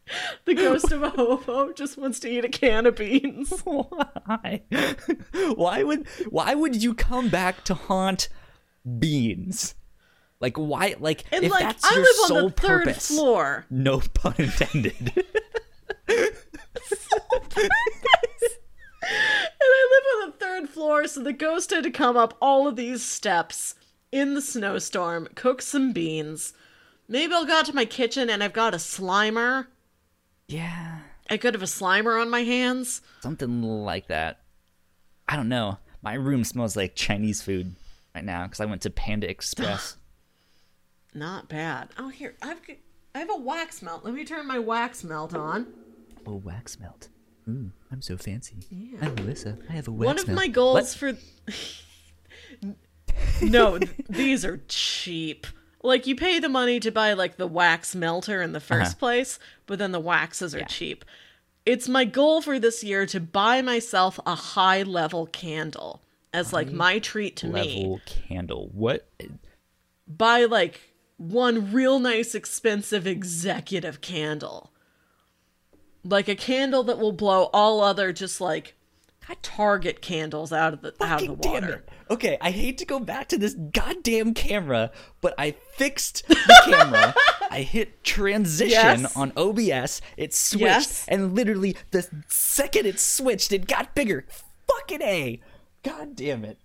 the 0.45 0.55
ghost 0.55 0.93
of 0.93 1.03
a 1.03 1.11
hobo 1.11 1.73
just 1.73 1.97
wants 1.99 2.21
to 2.21 2.29
eat 2.29 2.45
a 2.45 2.49
can 2.49 2.87
of 2.87 2.97
beans. 2.97 3.61
Why? 3.65 4.63
Why 5.55 5.83
would 5.83 6.07
why 6.29 6.55
would 6.55 6.83
you 6.83 6.95
come 6.95 7.29
back 7.29 7.65
to 7.65 7.75
haunt 7.75 8.29
beans? 8.99 9.75
Like 10.41 10.57
why? 10.57 10.95
Like 10.99 11.25
and 11.33 11.45
if 11.45 11.53
like, 11.53 11.63
that's 11.63 11.85
I 11.85 11.95
your 11.95 12.03
live 12.03 12.15
sole 12.15 12.37
on 12.37 12.45
the 12.45 12.51
third 12.51 12.85
purpose, 12.85 13.09
floor. 13.09 13.67
No 13.71 14.01
pun 14.13 14.35
intended. 14.39 15.25
And 19.07 19.71
I 19.71 19.89
live 19.91 20.23
on 20.23 20.31
the 20.31 20.37
third 20.39 20.69
floor, 20.71 21.07
so 21.07 21.23
the 21.23 21.33
ghost 21.33 21.71
had 21.71 21.85
to 21.85 21.91
come 21.91 22.17
up 22.17 22.37
all 22.41 22.67
of 22.67 22.77
these 22.77 23.03
steps 23.03 23.75
in 24.11 24.35
the 24.35 24.41
snowstorm, 24.41 25.29
cook 25.35 25.61
some 25.61 25.93
beans. 25.93 26.55
Maybe 27.09 27.35
I'll 27.35 27.45
go 27.45 27.59
out 27.59 27.67
to 27.67 27.75
my 27.75 27.85
kitchen 27.85 28.31
and 28.31 28.43
I've 28.43 28.53
got 28.53 28.75
a 28.75 28.79
slimer. 28.79 29.67
Yeah. 30.49 30.99
I 31.31 31.37
could 31.37 31.55
have 31.55 31.63
a 31.63 31.67
slimer 31.67 32.21
on 32.21 32.29
my 32.31 32.41
hands. 32.43 33.01
Something 33.23 33.63
like 33.63 34.09
that. 34.09 34.41
I 35.29 35.37
don't 35.37 35.49
know. 35.49 35.79
My 36.03 36.15
room 36.15 36.45
smells 36.45 36.77
like 36.77 36.95
Chinese 36.95 37.41
food 37.43 37.75
right 38.15 38.25
now 38.25 38.45
because 38.45 38.61
I 38.61 38.67
went 38.67 38.83
to 38.83 38.91
Panda 38.91 39.29
Express. 39.29 39.97
Not 41.15 41.49
bad. 41.49 41.89
Oh, 41.99 42.09
here 42.09 42.35
I've 42.43 42.61
I 43.15 43.21
have 43.21 43.31
a 43.31 43.37
wax 43.37 43.81
melt. 43.83 44.05
Let 44.05 44.13
me 44.15 44.25
turn 44.25 44.47
my 44.47 44.59
wax 44.59 45.03
melt 45.05 45.35
on. 45.35 45.67
Oh, 46.27 46.35
wax 46.45 46.79
melt. 46.81 47.09
Ooh, 47.49 47.71
I'm 47.93 48.03
so 48.03 48.17
fancy. 48.17 48.57
Yeah. 48.71 48.99
I'm 49.03 49.15
Melissa. 49.15 49.57
I 49.69 49.73
have 49.75 49.89
a 49.89 49.93
wax 49.93 50.07
melt. 50.07 50.07
One 50.09 50.19
of 50.19 50.27
melt. 50.29 50.37
my 50.37 50.49
goals 50.49 50.75
What? 51.03 51.17
for 51.17 51.19
No, 53.43 53.79
th- 53.79 53.91
these 54.09 54.45
are 54.45 54.61
cheap. 54.69 55.47
Like 55.85 56.07
you 56.07 56.17
pay 56.17 56.39
the 56.39 56.49
money 56.49 56.81
to 56.81 56.91
buy 56.91 57.13
like 57.13 57.37
the 57.37 57.47
wax 57.47 57.95
melter 57.95 58.41
in 58.41 58.53
the 58.53 58.59
1st 58.61 58.81
Uh-huh. 58.81 58.95
place, 58.99 59.39
but 59.67 59.79
then 59.79 59.93
the 59.93 60.01
waxes 60.01 60.55
are 60.55 60.61
Yeah. 60.61 60.67
cheap. 60.67 61.05
It's 61.67 61.89
my 61.89 62.05
goal 62.07 62.41
for 62.43 62.59
this 62.59 62.83
year 62.83 63.05
to 63.07 63.21
buy 63.21 63.61
myself 63.63 64.19
a 64.27 64.35
high 64.35 64.83
level 64.83 65.27
candle 65.27 66.03
as 66.33 66.53
like 66.55 66.73
my 66.73 66.99
treat 66.99 67.37
to 67.37 67.47
me. 67.47 67.53
level 67.85 68.01
candle. 68.07 68.71
What? 68.73 69.09
Buy 70.09 70.45
like 70.47 70.81
one 71.19 71.71
real 71.73 71.99
nice 71.99 72.35
expensive 72.35 73.07
executive 73.07 74.01
candle. 74.01 74.73
Like 76.03 76.29
a 76.29 76.35
candle 76.35 76.83
that 76.85 76.99
will 76.99 77.13
blow 77.13 77.45
all 77.53 77.81
other 77.83 78.13
just 78.13 78.41
like 78.41 78.75
I 79.29 79.35
target 79.43 80.03
candles 80.03 80.53
out 80.53 80.75
of 80.75 80.83
the 80.83 80.89
out 81.03 81.23
of 81.23 81.29
the 81.29 81.35
Fucking 81.43 81.53
water. 81.53 81.85
Okay, 82.11 82.37
I 82.41 82.51
hate 82.51 82.77
to 82.79 82.85
go 82.85 82.99
back 83.01 83.29
to 83.29 83.39
this 83.39 83.55
goddamn 83.55 84.35
camera, 84.35 84.91
but 85.21 85.35
I 85.39 85.53
fixed 85.53 86.27
the 86.29 86.37
camera. 86.67 87.15
I 87.51 87.63
hit 87.63 88.05
transition 88.05 88.71
Yes. 88.71 89.17
on 89.17 89.33
OBS. 89.37 90.03
It 90.17 90.35
switched, 90.35 90.61
Yes. 90.63 91.05
and 91.09 91.35
literally 91.35 91.77
the 91.91 92.07
second 92.29 92.87
it 92.87 93.01
switched, 93.01 93.53
it 93.53 93.67
got 93.67 93.95
bigger. 93.95 94.27
Fucking 94.69 95.01
a. 95.03 95.41
God 95.83 96.17
damn 96.17 96.45
it. 96.45 96.59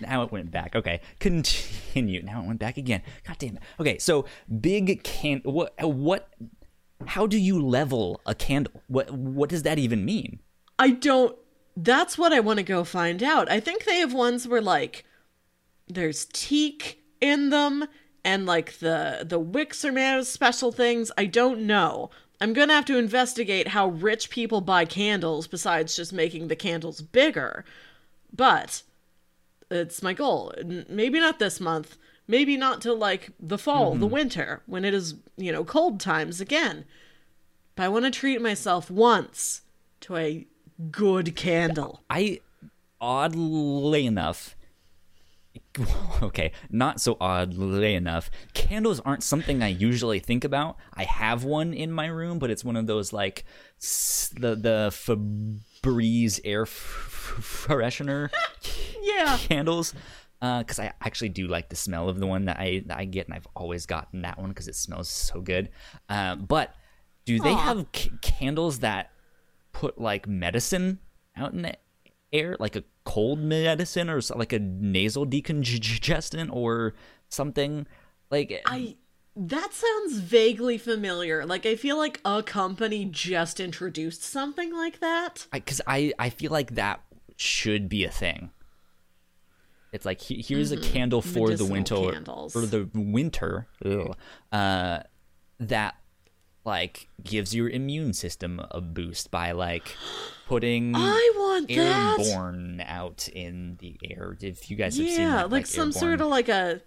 now 0.00 0.22
it 0.22 0.32
went 0.32 0.50
back. 0.50 0.74
Okay, 0.74 1.00
continue. 1.20 2.22
Now 2.22 2.42
it 2.42 2.46
went 2.46 2.58
back 2.58 2.76
again. 2.76 3.02
God 3.26 3.36
damn 3.38 3.56
it. 3.56 3.62
Okay, 3.78 3.98
so 3.98 4.24
big 4.60 5.02
can. 5.04 5.40
What? 5.44 5.74
What? 5.80 6.28
How 7.06 7.26
do 7.26 7.38
you 7.38 7.60
level 7.64 8.20
a 8.26 8.34
candle? 8.34 8.72
What? 8.88 9.10
What 9.10 9.50
does 9.50 9.62
that 9.62 9.78
even 9.78 10.04
mean? 10.04 10.40
I 10.78 10.90
don't. 10.90 11.36
That's 11.76 12.16
what 12.16 12.32
I 12.32 12.40
want 12.40 12.58
to 12.58 12.64
go 12.64 12.84
find 12.84 13.22
out. 13.22 13.50
I 13.50 13.60
think 13.60 13.84
they 13.84 13.98
have 13.98 14.12
ones 14.12 14.46
where 14.46 14.60
like 14.60 15.04
there's 15.88 16.26
teak 16.32 17.02
in 17.20 17.50
them, 17.50 17.86
and 18.24 18.46
like 18.46 18.78
the 18.78 19.24
the 19.26 19.38
wicks 19.38 19.84
are 19.84 19.92
made 19.92 20.18
of 20.18 20.26
special 20.26 20.72
things. 20.72 21.10
I 21.16 21.26
don't 21.26 21.62
know. 21.62 22.10
I'm 22.40 22.52
gonna 22.52 22.74
have 22.74 22.84
to 22.86 22.98
investigate 22.98 23.68
how 23.68 23.88
rich 23.88 24.30
people 24.30 24.60
buy 24.60 24.84
candles 24.84 25.46
besides 25.46 25.96
just 25.96 26.12
making 26.12 26.48
the 26.48 26.56
candles 26.56 27.00
bigger. 27.00 27.64
But 28.32 28.82
it's 29.70 30.02
my 30.02 30.12
goal. 30.12 30.52
Maybe 30.88 31.20
not 31.20 31.38
this 31.38 31.60
month. 31.60 31.96
Maybe 32.26 32.56
not 32.56 32.80
till 32.80 32.96
like 32.96 33.30
the 33.38 33.58
fall, 33.58 33.92
the 33.92 34.06
mm-hmm. 34.06 34.14
winter, 34.14 34.62
when 34.66 34.84
it 34.84 34.94
is 34.94 35.14
you 35.36 35.52
know 35.52 35.64
cold 35.64 36.00
times 36.00 36.40
again. 36.40 36.84
But 37.76 37.84
I 37.84 37.88
want 37.88 38.04
to 38.04 38.10
treat 38.10 38.40
myself 38.40 38.90
once 38.90 39.62
to 40.00 40.16
a 40.16 40.46
good 40.90 41.36
candle. 41.36 42.02
I 42.10 42.40
oddly 43.00 44.06
enough 44.06 44.56
okay, 46.22 46.52
not 46.70 47.00
so 47.00 47.16
oddly 47.20 47.94
enough, 47.94 48.30
candles 48.54 49.00
aren't 49.00 49.22
something 49.24 49.62
I 49.62 49.68
usually 49.68 50.20
think 50.20 50.44
about. 50.44 50.76
I 50.94 51.04
have 51.04 51.42
one 51.44 51.72
in 51.74 51.90
my 51.92 52.06
room, 52.06 52.38
but 52.38 52.50
it's 52.50 52.64
one 52.64 52.76
of 52.76 52.86
those 52.86 53.12
like 53.12 53.44
the 53.80 54.54
the 54.54 54.90
Febreze 54.92 56.40
air 56.44 56.64
freshener 56.64 58.30
Yeah. 59.02 59.36
candles 59.38 59.94
because 60.40 60.78
I 60.78 60.92
actually 61.00 61.30
do 61.30 61.46
like 61.48 61.68
the 61.70 61.76
smell 61.76 62.08
of 62.08 62.20
the 62.20 62.26
one 62.26 62.44
that 62.46 62.58
I 62.58 62.82
that 62.86 62.98
I 62.98 63.04
get, 63.04 63.26
and 63.26 63.34
I've 63.34 63.48
always 63.56 63.86
gotten 63.86 64.22
that 64.22 64.38
one 64.38 64.50
because 64.50 64.68
it 64.68 64.76
smells 64.76 65.08
so 65.08 65.40
good. 65.40 65.70
Uh, 66.08 66.36
but 66.36 66.74
do 67.24 67.38
they 67.40 67.52
Aw. 67.52 67.56
have 67.56 67.86
c- 67.94 68.10
candles 68.22 68.80
that 68.80 69.10
put 69.74 70.00
like 70.00 70.26
medicine 70.26 71.00
out 71.36 71.52
in 71.52 71.60
the 71.62 71.74
air, 72.32 72.56
like 72.58 72.76
a 72.76 72.84
cold 73.04 73.38
medicine 73.40 74.08
or 74.08 74.20
like 74.34 74.54
a 74.54 74.58
nasal 74.58 75.26
decongestant 75.26 76.48
or 76.50 76.94
something? 77.28 77.86
Like 78.30 78.62
I 78.64 78.96
that 79.36 79.72
sounds 79.74 80.20
vaguely 80.20 80.78
familiar. 80.78 81.44
Like 81.44 81.66
I 81.66 81.76
feel 81.76 81.98
like 81.98 82.20
a 82.24 82.42
company 82.42 83.04
just 83.04 83.60
introduced 83.60 84.22
something 84.22 84.72
like 84.72 85.00
that. 85.00 85.46
because 85.52 85.80
I, 85.86 86.12
I 86.18 86.30
feel 86.30 86.52
like 86.52 86.76
that 86.76 87.02
should 87.36 87.88
be 87.88 88.04
a 88.04 88.10
thing. 88.10 88.50
It's 89.92 90.04
like 90.04 90.20
he- 90.20 90.42
here's 90.42 90.72
a 90.72 90.76
candle 90.76 91.20
for 91.22 91.50
the 91.50 91.64
Mm-hmm. 91.64 91.72
Winter 91.72 92.10
candles. 92.12 92.52
for 92.52 92.60
the 92.66 92.88
winter 92.94 93.66
ugh, 93.84 94.16
uh, 94.50 95.00
that 95.60 95.94
like 96.64 97.08
gives 97.22 97.54
your 97.54 97.68
immune 97.68 98.12
system 98.12 98.60
a 98.70 98.80
boost 98.80 99.30
by 99.30 99.52
like 99.52 99.96
putting 100.46 100.94
I 100.94 101.32
want 101.36 101.68
that. 101.68 102.18
airborne 102.18 102.82
out 102.86 103.28
in 103.28 103.76
the 103.80 103.96
air. 104.04 104.36
If 104.40 104.70
you 104.70 104.76
guys 104.76 104.96
have 104.96 105.06
seen 105.06 105.20
Yeah, 105.20 105.36
that, 105.36 105.50
like, 105.50 105.66
some 105.66 105.92
sort 105.92 106.20
of 106.20 106.28
like 106.28 106.48
a 106.48 106.80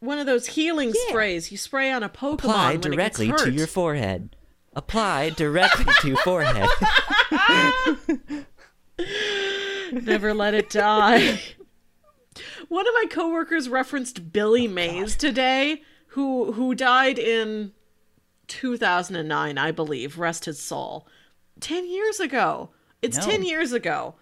one 0.00 0.18
of 0.18 0.26
those 0.26 0.46
healing 0.46 0.92
sprays 1.08 1.50
you 1.50 1.58
spray 1.58 1.90
on 1.90 2.02
a 2.02 2.08
Pokemon 2.08 2.38
apply 2.38 2.76
directly 2.76 3.32
to 3.32 3.50
your 3.50 3.66
forehead. 3.66 4.36
Apply 4.74 5.30
directly 5.30 5.86
to 6.00 6.16
forehead. 6.16 6.68
Never 9.92 10.34
let 10.34 10.52
it 10.52 10.68
die. 10.68 11.40
One 12.68 12.86
of 12.86 12.94
my 12.94 13.04
coworkers 13.10 13.68
referenced 13.68 14.32
Billy 14.32 14.66
oh, 14.66 14.70
Mays 14.70 15.16
today, 15.16 15.82
who 16.08 16.52
who 16.52 16.74
died 16.74 17.18
in 17.18 17.72
2009, 18.48 19.58
I 19.58 19.70
believe. 19.70 20.18
Rest 20.18 20.44
his 20.44 20.60
soul. 20.60 21.06
Ten 21.60 21.90
years 21.90 22.20
ago. 22.20 22.70
It's 23.02 23.18
No. 23.18 23.24
ten 23.24 23.44
years 23.44 23.72
ago, 23.72 24.14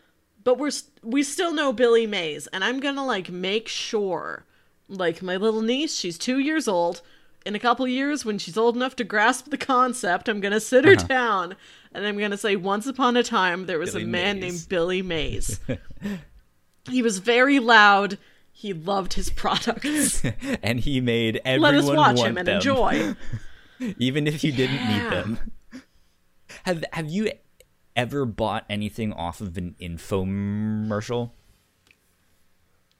but 0.43 0.59
we're 0.59 0.73
we 1.03 1.23
still 1.23 1.53
know 1.53 1.73
Billy 1.73 2.07
Mays, 2.07 2.47
and 2.49 2.65
I'm 2.65 2.81
gonna 2.81 3.05
like 3.05 3.31
make 3.31 3.69
sure, 3.69 4.45
like 4.89 5.23
my 5.23 5.37
little 5.37 5.63
niece, 5.63 5.97
she's 5.97 6.19
two 6.19 6.39
years 6.39 6.69
old. 6.69 7.03
In 7.47 7.55
a 7.55 7.59
couple 7.59 7.87
years, 7.87 8.25
when 8.25 8.39
she's 8.39 8.57
old 8.57 8.75
enough 8.75 8.97
to 8.97 9.05
grasp 9.05 9.51
the 9.51 9.59
concept, 9.59 10.29
I'm 10.29 10.41
gonna 10.41 10.61
sit 10.61 10.85
her 10.85 10.93
uh-huh. 10.93 11.07
down 11.07 11.57
and 11.93 12.07
I'm 12.07 12.19
gonna 12.19 12.37
say, 12.37 12.57
"Once 12.57 12.87
upon 12.87 13.17
a 13.17 13.23
time, 13.23 13.67
there 13.67 13.79
was 13.79 13.93
Billy 13.93 14.05
a 14.05 14.09
man 14.09 14.41
Mays. 14.41 14.53
named 14.53 14.69
Billy 14.69 15.03
Mays." 15.03 15.61
he 16.91 17.03
was 17.03 17.19
very 17.19 17.59
loud. 17.59 18.19
He 18.53 18.73
loved 18.73 19.15
his 19.15 19.31
products. 19.31 20.23
and 20.63 20.81
he 20.81 21.01
made 21.01 21.41
everyone 21.45 21.75
Let 21.75 21.85
us 21.85 21.87
watch 21.89 22.17
want 22.17 22.19
him 22.19 22.39
and 22.39 22.49
them. 22.49 22.57
enjoy. 22.57 23.15
even 23.99 24.27
if 24.27 24.43
you 24.45 24.53
didn't 24.53 24.77
Yeah. 24.77 24.99
need 25.01 25.11
them. 25.13 25.39
Have 26.65 26.85
Have 26.93 27.09
you 27.11 27.31
ever 27.97 28.25
bought 28.25 28.65
anything 28.69 29.13
off 29.13 29.41
of 29.41 29.57
an 29.57 29.75
infomercial? 29.81 31.31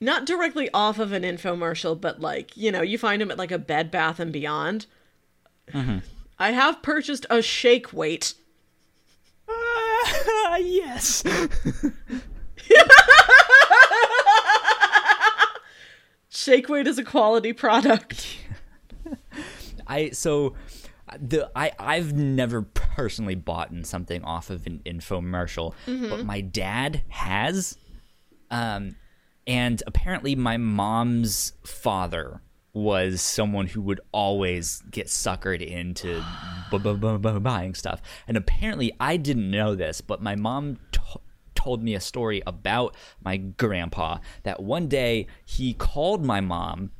not 0.01 0.27
directly 0.27 0.69
off 0.75 0.99
of 0.99 1.13
an 1.13 1.23
infomercial, 1.23 1.99
but 1.99 2.21
like, 2.21 2.55
you 2.57 2.71
know, 2.71 2.83
you 2.83 2.99
find 2.99 3.23
them 3.23 3.31
at 3.31 3.39
like 3.39 3.51
a 3.53 3.59
Bed 3.59 3.91
Bath 3.91 4.21
and 4.21 4.33
Beyond. 4.33 4.85
Mm-hmm. 5.73 5.99
I 6.39 6.51
have 6.51 6.83
purchased 6.83 7.25
a 7.31 7.41
shake 7.41 7.91
weight. 7.95 8.35
Uh, 9.49 10.57
yes. 10.61 11.25
shake 16.29 16.69
weight 16.69 16.87
is 16.87 16.99
a 16.99 17.05
quality 17.05 17.53
product. 17.55 18.39
I 19.87 20.11
so 20.11 20.55
the 21.21 21.51
I 21.55 21.73
I've 21.79 22.13
never 22.15 22.63
personally 22.63 23.35
bought 23.35 23.71
in 23.71 23.85
something 23.85 24.23
off 24.25 24.51
of 24.51 24.67
an 24.67 24.81
infomercial, 24.87 25.75
Mm-hmm. 25.87 26.09
but 26.11 26.25
my 26.25 26.41
dad 26.41 27.03
has. 27.09 27.77
Um, 28.51 28.97
and 29.47 29.83
apparently 29.87 30.35
my 30.35 30.57
mom's 30.57 31.53
father 31.65 32.41
was 32.73 33.21
someone 33.21 33.67
who 33.67 33.81
would 33.83 34.01
always 34.13 34.83
get 34.91 35.07
suckered 35.07 35.61
into 35.65 36.23
bu- 36.71 36.79
bu- 36.79 36.97
bu- 36.97 37.19
bu- 37.19 37.41
buying 37.41 37.75
stuff. 37.75 38.01
And 38.27 38.37
apparently 38.37 38.93
I 38.99 39.17
didn't 39.17 39.51
know 39.51 39.75
this, 39.75 40.01
but 40.01 40.23
my 40.23 40.35
mom 40.35 40.79
t- 40.93 41.01
told 41.55 41.83
me 41.83 41.95
a 41.95 42.01
story 42.01 42.43
about 42.47 42.97
my 43.23 43.37
grandpa 43.37 44.19
that 44.45 44.63
one 44.63 44.89
day 44.89 45.27
he 45.45 45.73
called 45.75 46.25
my 46.25 46.41
mom 46.41 46.91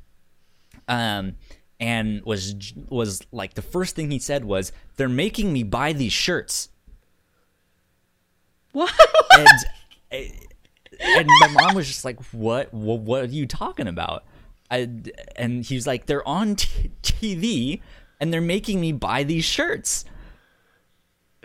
um 0.89 1.37
and 1.81 2.23
was 2.25 2.55
was 2.89 3.23
like 3.33 3.55
the 3.55 3.63
first 3.63 3.97
thing 3.97 4.11
he 4.11 4.19
said 4.19 4.45
was 4.45 4.73
they're 4.97 5.09
making 5.09 5.53
me 5.53 5.63
buy 5.63 5.93
these 5.93 6.13
shirts. 6.13 6.69
What? 8.73 8.93
and 9.39 9.49
eh, 10.11 10.29
and 11.01 11.29
my 11.41 11.49
mom 11.49 11.75
was 11.77 11.87
just 11.87 12.05
like 12.05 12.21
what 12.33 12.73
what, 12.75 13.01
what 13.01 13.23
are 13.23 13.27
you 13.27 13.47
talking 13.47 13.87
about? 13.87 14.25
I, 14.71 14.89
and 15.37 15.65
he's 15.65 15.87
like 15.87 16.07
they're 16.07 16.27
on 16.27 16.57
t- 16.57 16.91
tv 17.03 17.81
and 18.19 18.33
they're 18.33 18.41
making 18.41 18.81
me 18.81 18.93
buy 18.93 19.23
these 19.23 19.45
shirts. 19.45 20.05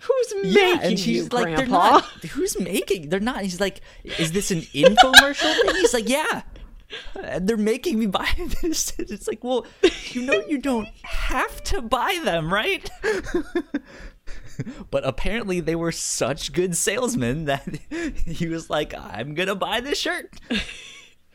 Who's 0.02 0.34
making 0.36 0.52
yeah 0.54 0.80
and 0.82 0.92
you, 0.92 0.98
she's 0.98 1.32
like 1.34 1.48
they're 1.48 1.68
Grandpa? 1.68 1.90
not 1.92 2.04
who's 2.32 2.58
making 2.60 3.10
they're 3.10 3.20
not 3.20 3.42
he's 3.42 3.60
like 3.60 3.82
is 4.04 4.32
this 4.32 4.50
an 4.50 4.62
infomercial 4.62 5.54
thing? 5.62 5.76
He's 5.76 5.94
like 5.94 6.08
yeah 6.10 6.44
they're 7.42 7.58
making 7.58 8.00
me 8.00 8.06
buy 8.08 8.28
this 8.62 8.94
it's 8.98 9.28
like 9.28 9.44
well 9.44 9.66
you 10.12 10.22
know 10.24 10.44
you 10.48 10.58
don't 10.58 10.88
have 11.04 11.64
to 11.64 11.82
buy 11.82 12.20
them 12.24 12.52
right 12.54 12.90
but 14.92 15.06
apparently 15.08 15.60
they 15.60 15.76
were 15.76 15.92
such 15.92 16.52
good 16.54 16.76
salesmen 16.76 17.46
that 17.46 17.68
he 18.26 18.48
was 18.48 18.70
like 18.70 18.94
i'm 18.96 19.34
gonna 19.34 19.56
buy 19.56 19.80
this 19.80 19.98
shirt 20.00 20.30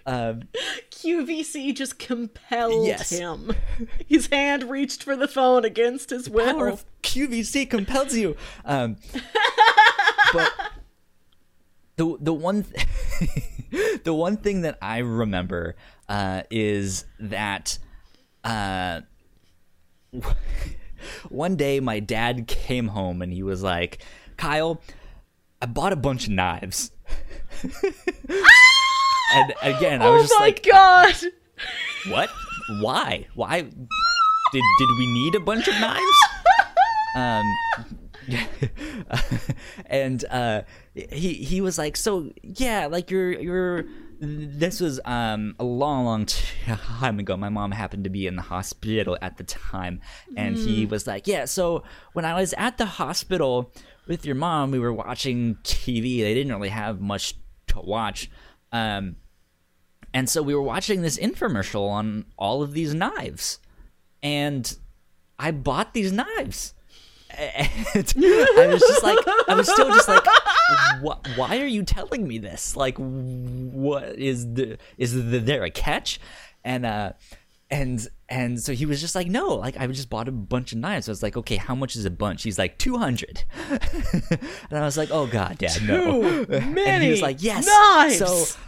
um, 0.07 0.43
QVC 0.91 1.75
just 1.75 1.99
compelled 1.99 2.87
Yes. 2.87 3.09
him. 3.09 3.55
His 4.07 4.27
hand 4.27 4.65
reached 4.65 5.03
for 5.03 5.17
the 5.17 5.27
phone 5.27 5.65
against 5.65 6.11
his 6.11 6.29
will. 6.29 6.45
power 6.53 6.69
of 6.69 6.85
QVC 7.03 7.71
compels 7.71 8.15
you. 8.15 8.37
Um, 8.67 8.97
but 10.35 10.53
the 11.97 12.17
the 12.21 12.33
one 12.33 12.65
th- 12.65 14.03
the 14.05 14.15
one 14.15 14.37
thing 14.37 14.63
that 14.63 14.79
I 14.83 14.99
remember 14.99 15.77
uh, 16.09 16.43
is 16.51 17.05
that 17.21 17.79
uh, 18.43 19.03
one 21.29 21.57
day 21.57 21.81
my 21.81 22.01
dad 22.01 22.47
came 22.47 22.89
home 22.89 23.23
and 23.23 23.33
he 23.33 23.43
was 23.43 23.63
like, 23.63 24.05
"Kyle, 24.37 24.81
I 25.63 25.67
bought 25.67 25.93
a 25.93 25.97
bunch 25.97 26.27
of 26.27 26.33
knives." 26.33 26.91
and 27.63 29.55
again, 29.63 30.03
I 30.03 30.11
was 30.11 30.23
oh 30.23 30.25
just 30.25 30.35
my 30.35 30.45
like, 30.47 30.63
god! 30.65 31.15
what? 32.09 32.31
Why? 32.81 33.27
Why 33.35 33.61
did 33.61 34.63
did 34.79 34.89
we 34.99 35.07
need 35.07 35.35
a 35.35 35.41
bunch 35.41 35.69
of 35.69 35.75
knives? 35.75 36.19
Um 37.17 37.94
and 39.87 40.25
uh 40.31 40.63
he 40.95 41.35
he 41.35 41.61
was 41.61 41.79
like, 41.79 41.97
"So, 41.97 42.31
yeah, 42.43 42.87
like 42.87 43.11
you're 43.11 43.33
you're 43.33 43.85
this 44.21 44.81
was 44.81 45.01
um 45.05 45.55
a 45.59 45.65
long 45.65 46.05
long 46.05 46.27
time 46.67 47.19
ago. 47.19 47.37
My 47.37 47.49
mom 47.49 47.73
happened 47.73 48.05
to 48.05 48.11
be 48.11 48.27
in 48.27 48.37
the 48.37 48.43
hospital 48.43 49.19
at 49.21 49.37
the 49.37 49.45
time 49.45 50.01
and 50.37 50.57
he 50.57 50.87
was 50.87 51.07
like, 51.07 51.27
"Yeah, 51.27 51.45
so 51.45 51.83
when 52.13 52.25
I 52.25 52.35
was 52.35 52.55
at 52.57 52.79
the 52.79 52.87
hospital 52.87 53.73
with 54.07 54.25
your 54.25 54.37
mom, 54.37 54.71
we 54.71 54.79
were 54.79 54.93
watching 54.93 55.57
TV. 55.65 56.21
They 56.21 56.35
didn't 56.35 56.53
really 56.53 56.69
have 56.69 57.01
much 57.01 57.35
to 57.69 57.81
watch." 57.81 58.31
Um 58.73 59.17
and 60.15 60.31
so 60.31 60.43
we 60.43 60.55
were 60.55 60.63
watching 60.63 61.03
this 61.03 61.19
infomercial 61.19 61.89
on 61.89 62.27
all 62.39 62.63
of 62.63 62.73
these 62.73 62.95
knives. 62.95 63.59
And 64.23 64.77
I 65.39 65.51
bought 65.51 65.93
these 65.93 66.13
knives. 66.13 66.73
And 67.39 68.15
I 68.59 68.67
was 68.69 68.81
just 68.81 69.03
like, 69.03 69.19
I 69.49 69.55
was 69.55 69.69
still 69.71 69.89
just 69.89 70.09
like, 70.09 70.25
why 71.37 71.59
are 71.59 71.67
you 71.67 71.83
telling 71.83 72.27
me 72.27 72.39
this? 72.39 72.77
Like, 72.77 72.97
what 72.99 74.17
is 74.19 74.55
the, 74.55 74.79
is 74.99 75.15
the, 75.15 75.39
there 75.39 75.65
a 75.65 75.71
catch? 75.71 76.21
And, 76.65 76.87
uh, 76.87 77.13
and, 77.71 78.07
and 78.29 78.61
so 78.61 78.73
he 78.73 78.87
was 78.87 79.01
just 79.01 79.15
like, 79.15 79.27
no, 79.27 79.55
like 79.55 79.77
I 79.79 79.87
just 79.89 80.11
bought 80.11 80.29
a 80.29 80.33
bunch 80.33 80.73
of 80.73 80.79
knives. 80.79 81.09
I 81.09 81.13
was 81.13 81.23
like, 81.23 81.37
okay, 81.37 81.57
how 81.57 81.75
much 81.75 81.97
is 81.97 82.05
a 82.05 82.11
bunch? 82.11 82.43
He's 82.43 82.59
like, 82.59 82.79
200. 82.79 83.45
and 83.71 84.39
I 84.73 84.81
was 84.81 84.97
like, 84.97 85.11
oh 85.11 85.27
God, 85.27 85.59
dad, 85.59 85.83
no. 85.83 86.45
Too 86.45 86.53
and 86.53 87.03
he 87.03 87.11
was 87.11 87.23
like, 87.23 87.43
yes. 87.43 87.67
knives. 87.67 88.19
So 88.19 88.59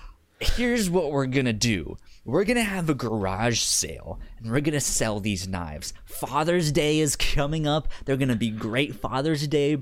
here's 0.41 0.91
what 0.91 1.13
we're 1.13 1.27
gonna 1.27 1.53
do 1.53 1.97
we're 2.27 2.45
gonna 2.45 2.65
have 2.65 2.91
a 2.91 2.95
garage 2.95 3.61
sale 3.61 4.19
and 4.39 4.51
we're 4.51 4.61
gonna 4.61 4.81
sell 4.81 5.21
these 5.21 5.47
knives. 5.47 5.95
Father's 6.05 6.73
day 6.73 6.99
is 6.99 7.15
coming 7.15 7.69
up. 7.69 7.87
They're 8.05 8.17
gonna 8.17 8.35
be 8.35 8.51
great 8.51 8.97
father's 8.97 9.47
day 9.47 9.81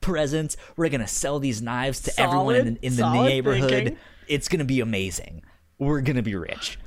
presents. 0.00 0.56
We're 0.76 0.88
gonna 0.88 1.06
sell 1.06 1.38
these 1.38 1.60
knives 1.60 2.00
to 2.00 2.20
everyone 2.20 2.54
in, 2.56 2.76
in 2.76 2.96
the 2.96 3.12
neighborhood. 3.12 3.70
thinking. 3.70 3.98
it's 4.28 4.48
gonna 4.48 4.64
be 4.64 4.80
amazing. 4.80 5.42
We're 5.78 6.00
gonna 6.00 6.22
be 6.22 6.34
rich. 6.34 6.78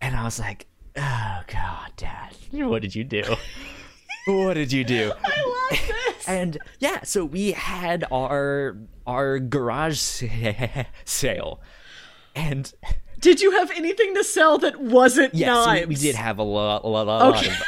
And 0.00 0.14
i 0.16 0.24
was 0.24 0.38
like 0.38 0.66
oh 0.96 1.40
god 1.46 1.92
dad 1.96 2.34
what 2.50 2.82
did 2.82 2.94
you 2.94 3.04
do? 3.04 3.22
What 4.26 4.54
did 4.54 4.72
you 4.72 4.84
do? 4.84 5.10
I 5.24 5.70
love 5.70 5.80
this. 5.88 6.24
and 6.28 6.58
yeah 6.80 7.02
so 7.02 7.24
we 7.24 7.52
had 7.52 8.04
our 8.12 8.76
our 9.06 9.38
garage 9.38 9.98
sale. 11.06 11.62
And 12.34 12.70
Did 13.18 13.40
you 13.40 13.50
have 13.52 13.70
anything 13.72 14.14
to 14.14 14.22
sell 14.24 14.58
that 14.58 14.80
wasn't 14.80 15.34
yes 15.34 15.48
knives? 15.48 15.80
we, 15.88 15.94
we 15.94 15.94
did 15.96 16.14
have 16.14 16.38
a 16.38 16.42
lot, 16.42 16.84
a 16.84 16.88
lot, 16.88 17.06
a 17.06 17.10
lot 17.10 17.36
Okay. 17.36 17.48
of 17.50 17.62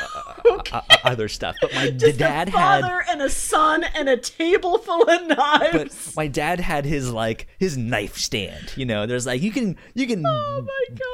uh, 0.46 0.62
uh, 0.72 0.80
uh, 0.90 0.96
other 1.04 1.28
stuff 1.28 1.56
but 1.60 1.74
my 1.74 1.90
Just 1.90 2.18
dad 2.18 2.48
a 2.48 2.50
had 2.52 2.82
father 2.82 3.02
and 3.10 3.20
a 3.22 3.28
son 3.30 3.84
and 3.94 4.08
a 4.08 4.16
table 4.16 4.78
full 4.78 5.02
of 5.08 5.26
knives. 5.26 5.72
but 6.06 6.16
my 6.16 6.26
dad 6.28 6.60
had 6.60 6.84
his 6.84 7.10
like 7.12 7.48
his 7.58 7.76
knife 7.76 8.16
stand 8.16 8.72
you 8.76 8.86
know 8.86 9.06
there's 9.06 9.26
like 9.26 9.42
you 9.42 9.50
can 9.50 9.76
you 9.94 10.06
can 10.06 10.22
Oh 10.26 10.66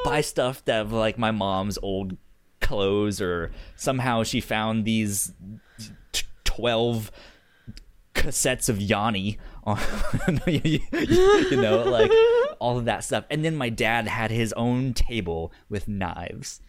buy 0.04 0.20
stuff 0.20 0.64
that 0.66 0.90
like 0.90 1.18
my 1.18 1.30
mom's 1.30 1.78
old 1.82 2.16
clothes 2.60 3.20
or 3.20 3.52
somehow 3.76 4.22
she 4.22 4.40
found 4.40 4.84
these 4.84 5.32
t- 6.12 6.24
12 6.44 7.10
cassettes 8.14 8.68
of 8.68 8.80
Yanni 8.80 9.38
you 10.46 10.80
you 10.92 11.56
know 11.56 11.82
like 11.82 12.10
all 12.60 12.78
of 12.78 12.84
that 12.84 13.02
stuff 13.02 13.24
and 13.30 13.44
then 13.44 13.56
my 13.56 13.68
dad 13.68 14.06
had 14.06 14.30
his 14.30 14.52
own 14.52 14.94
table 14.94 15.52
with 15.68 15.88
knives 15.88 16.60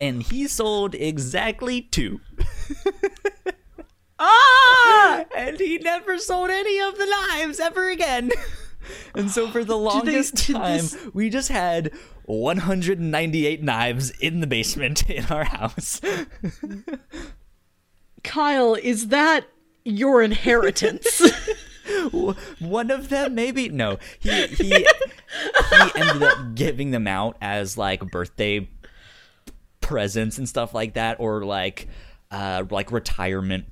and 0.00 0.22
he 0.22 0.46
sold 0.46 0.94
exactly 0.94 1.80
two 1.80 2.20
ah! 4.20 5.24
and 5.36 5.58
he 5.58 5.78
never 5.78 6.18
sold 6.18 6.50
any 6.50 6.78
of 6.80 6.96
the 6.98 7.06
knives 7.06 7.58
ever 7.58 7.88
again. 7.90 8.30
And 9.14 9.30
so 9.30 9.48
for 9.48 9.62
the 9.62 9.76
longest 9.76 10.46
did 10.46 10.54
time, 10.56 10.78
this- 10.78 10.96
we 11.12 11.28
just 11.30 11.48
had 11.48 11.92
198 12.24 13.62
knives 13.62 14.10
in 14.20 14.40
the 14.40 14.46
basement 14.46 15.08
in 15.08 15.26
our 15.26 15.44
house. 15.44 16.00
Kyle, 18.24 18.74
is 18.74 19.08
that 19.08 19.46
your 19.84 20.22
inheritance? 20.22 21.22
One 22.58 22.90
of 22.90 23.08
them, 23.08 23.34
maybe 23.34 23.68
no. 23.68 23.98
He 24.18 24.46
he 24.46 24.68
he 24.68 25.90
ended 25.94 26.22
up 26.22 26.54
giving 26.54 26.90
them 26.90 27.06
out 27.06 27.36
as 27.40 27.76
like 27.76 28.10
birthday 28.10 28.68
presents 29.80 30.38
and 30.38 30.48
stuff 30.48 30.74
like 30.74 30.94
that, 30.94 31.18
or 31.20 31.44
like 31.44 31.88
uh 32.30 32.64
like 32.70 32.92
retirement 32.92 33.66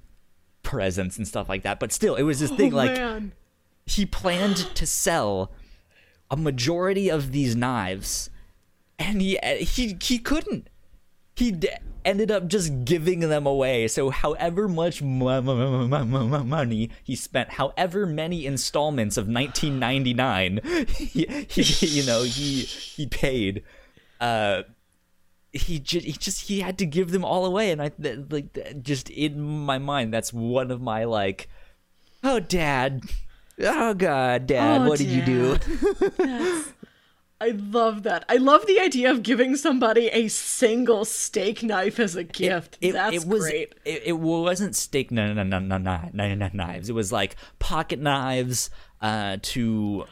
presents 0.63 1.17
and 1.17 1.27
stuff 1.27 1.49
like 1.49 1.63
that. 1.63 1.81
But 1.81 1.93
still, 1.93 2.15
it 2.15 2.23
was 2.23 2.41
this 2.41 2.51
thing 2.51 2.75
oh, 2.75 2.77
like 2.77 2.97
man. 2.97 3.33
he 3.87 4.07
planned 4.07 4.57
to 4.75 4.87
sell 4.87 5.53
a 6.31 6.37
majority 6.37 7.09
of 7.09 7.33
these 7.33 7.57
knives 7.57 8.31
and 8.99 9.23
he 9.23 9.39
he 9.61 9.97
he 10.01 10.19
couldn't 10.19 10.69
he 11.39 11.53
d- 11.53 11.69
ended 12.05 12.31
up 12.33 12.49
just 12.49 12.85
giving 12.85 13.21
them 13.21 13.47
away. 13.47 13.87
So, 13.87 14.11
however 14.11 14.67
much 14.67 15.01
money 15.01 16.91
he 17.05 17.15
spent, 17.15 17.51
however 17.51 18.07
many 18.07 18.45
installments 18.45 19.17
of 19.17 19.29
1999, 19.29 20.61
he, 20.89 21.47
he 21.49 21.87
you 21.87 22.05
know, 22.05 22.25
he 22.25 22.63
he 22.63 23.07
paid. 23.07 23.63
Uh, 24.21 24.63
he 25.53 25.79
just 25.79 26.05
he 26.07 26.13
just 26.13 26.49
he 26.49 26.61
had 26.61 26.77
to 26.79 26.87
give 26.87 27.13
them 27.13 27.25
all 27.25 27.47
away, 27.47 27.71
and 27.71 27.81
I 27.81 27.93
like 28.31 28.83
just 28.83 29.09
in 29.11 29.41
my 29.41 29.79
mind, 29.79 30.13
that's 30.13 30.33
one 30.33 30.73
of 30.73 30.81
my 30.81 31.05
like, 31.05 31.49
oh, 32.25 32.41
dad, 32.41 33.03
oh 33.61 33.95
god, 33.95 34.47
dad, 34.47 34.83
oh, 34.83 34.89
what 34.89 34.99
dad. 34.99 35.07
did 35.07 35.15
you 35.15 35.23
do? 35.25 36.65
I 37.41 37.51
love 37.51 38.03
that. 38.03 38.25
I 38.29 38.37
love 38.37 38.67
the 38.67 38.81
idea 38.81 39.11
of 39.13 39.23
giving 39.23 39.55
somebody 39.55 40.09
a 40.09 40.27
single 40.27 41.05
steak 41.05 41.63
knife 41.63 42.01
as 42.01 42.17
a 42.17 42.25
gift. 42.25 42.79
It, 42.81 42.89
it, 42.89 42.93
That's 42.93 43.17
it 43.17 43.29
was, 43.29 43.43
great. 43.43 43.75
It, 43.85 44.03
it 44.07 44.19
wasn't 44.19 44.75
steak 44.75 45.13
knives. 45.13 46.89
It 46.89 46.95
was 46.95 47.13
like 47.13 47.37
pocket 47.61 48.01
knives 48.01 48.71
uh, 49.01 49.37
to 49.43 50.07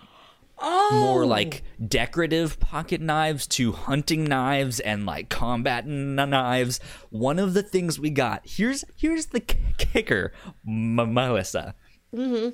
oh. 0.58 0.90
more 0.92 1.26
like 1.26 1.64
decorative 1.84 2.60
pocket 2.60 3.00
knives 3.00 3.48
to 3.48 3.72
hunting 3.72 4.22
knives 4.24 4.78
and 4.78 5.04
like 5.04 5.28
combat 5.28 5.84
knives. 5.84 6.78
One 7.10 7.40
of 7.40 7.54
the 7.54 7.62
things 7.64 7.98
we 7.98 8.10
got 8.10 8.42
here's 8.44 8.84
here's 8.96 9.26
the 9.26 9.40
kicker, 9.40 10.32
Melissa. 10.64 11.74
Mm-hmm. 12.14 12.50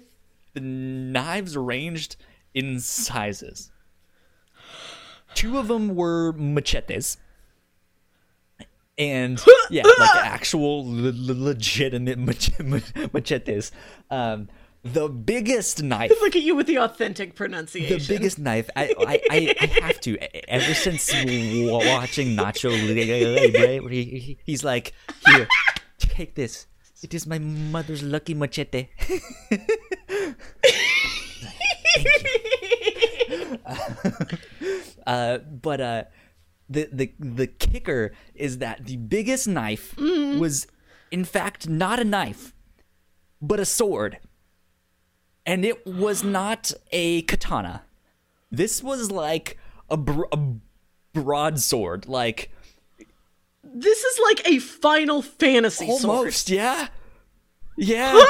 The 0.55 0.61
knives 0.61 1.59
ranged 1.59 2.17
in 2.55 2.81
sizes 2.81 3.72
two 5.35 5.59
of 5.59 5.69
them 5.69 5.95
were 5.95 6.33
machetes. 6.33 7.17
And 8.99 9.43
yeah 9.71 9.85
like 9.85 10.17
actual 10.17 10.85
legitimate 10.87 12.19
machetes. 13.13 13.73
Um, 14.11 14.49
the 14.85 15.09
biggest 15.09 15.83
knife 15.83 16.11
look 16.21 16.35
at 16.37 16.43
you 16.43 16.55
with 16.57 16.67
the 16.67 16.79
authentic 16.79 17.35
pronunciation. 17.35 17.99
The 17.99 18.07
biggest 18.07 18.39
knife 18.39 18.69
i 18.75 18.93
i, 19.31 19.55
I 19.61 19.67
have 19.81 20.01
to 20.01 20.19
ever 20.49 20.75
since 20.75 21.13
watching 21.13 22.37
nacho 22.37 22.71
libre 22.73 24.37
he's 24.45 24.65
like 24.65 24.93
here 25.27 25.47
take 25.99 26.35
this. 26.35 26.67
It 27.03 27.15
is 27.15 27.27
my 27.27 27.39
mother's 27.39 28.03
lucky 28.03 28.35
machete 28.35 28.89
uh, 35.07 35.39
but 35.39 35.81
uh, 35.81 36.05
the 36.69 36.89
the 36.93 37.13
the 37.19 37.47
kicker 37.47 38.13
is 38.35 38.59
that 38.59 38.87
the 38.87 38.97
biggest 38.97 39.47
knife 39.49 39.95
mm. 39.97 40.39
was, 40.39 40.67
in 41.11 41.25
fact, 41.25 41.69
not 41.69 42.01
a 42.01 42.05
knife, 42.05 42.55
but 43.41 43.61
a 43.61 43.65
sword, 43.65 44.19
and 45.47 45.65
it 45.65 45.87
was 45.87 46.23
not 46.23 46.73
a 46.91 47.23
katana. 47.23 47.83
This 48.51 48.83
was 48.83 49.11
like 49.11 49.59
a, 49.89 49.97
br- 49.97 50.25
a 50.33 50.39
broadsword, 51.13 52.09
like. 52.09 52.51
This 53.65 54.03
is 54.03 54.21
like 54.25 54.47
a 54.49 54.59
Final 54.59 55.23
Fantasy 55.23 55.87
sword. 55.87 56.19
almost, 56.19 56.49
sword. 56.49 56.57
yeah, 56.57 56.89
yeah. 57.77 58.21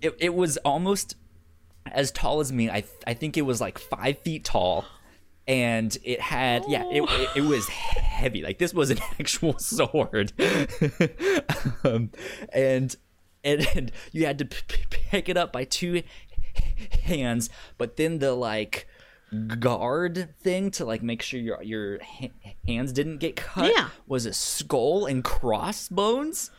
it 0.00 0.16
it 0.18 0.34
was 0.34 0.56
almost 0.58 1.16
as 1.90 2.10
tall 2.10 2.40
as 2.40 2.52
me. 2.52 2.68
I 2.68 2.84
I 3.06 3.14
think 3.14 3.36
it 3.36 3.42
was 3.42 3.60
like 3.60 3.78
five 3.78 4.18
feet 4.18 4.44
tall, 4.44 4.84
and 5.46 5.96
it 6.04 6.20
had 6.20 6.64
yeah 6.68 6.84
it, 6.90 7.02
it, 7.02 7.30
it 7.36 7.40
was 7.42 7.68
heavy. 7.68 8.42
Like 8.42 8.58
this 8.58 8.72
was 8.72 8.90
an 8.90 8.98
actual 9.20 9.58
sword, 9.58 10.32
um, 11.84 12.10
and, 12.52 12.96
and 13.44 13.66
and 13.74 13.92
you 14.12 14.26
had 14.26 14.38
to 14.38 14.44
p- 14.44 14.84
pick 14.90 15.28
it 15.28 15.36
up 15.36 15.52
by 15.52 15.64
two 15.64 16.02
hands. 17.04 17.50
But 17.78 17.96
then 17.96 18.18
the 18.18 18.32
like 18.32 18.86
guard 19.58 20.34
thing 20.40 20.70
to 20.70 20.84
like 20.84 21.02
make 21.02 21.22
sure 21.22 21.40
your 21.40 21.62
your 21.62 21.98
hands 22.66 22.92
didn't 22.92 23.18
get 23.18 23.34
cut 23.36 23.72
yeah. 23.74 23.88
was 24.06 24.26
a 24.26 24.32
skull 24.32 25.06
and 25.06 25.24
crossbones 25.24 26.50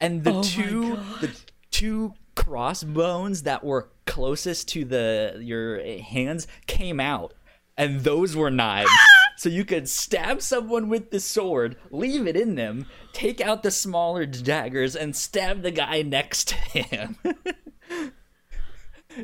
and 0.00 0.24
the 0.24 0.32
oh 0.32 0.42
two 0.42 0.96
the 1.20 1.30
two 1.70 2.14
crossbones 2.34 3.42
that 3.42 3.62
were 3.62 3.90
closest 4.06 4.68
to 4.68 4.84
the 4.86 5.38
your 5.40 5.84
hands 6.00 6.46
came 6.66 7.00
out 7.00 7.34
and 7.76 8.00
those 8.00 8.36
were 8.36 8.50
knives 8.50 8.90
so 9.36 9.48
you 9.48 9.64
could 9.64 9.88
stab 9.88 10.40
someone 10.40 10.88
with 10.88 11.10
the 11.10 11.20
sword 11.20 11.76
leave 11.90 12.26
it 12.26 12.36
in 12.36 12.54
them 12.54 12.86
take 13.12 13.40
out 13.40 13.62
the 13.62 13.70
smaller 13.70 14.26
daggers 14.26 14.94
and 14.94 15.14
stab 15.16 15.62
the 15.62 15.70
guy 15.70 16.02
next 16.02 16.48
to 16.48 16.56
him 16.56 17.16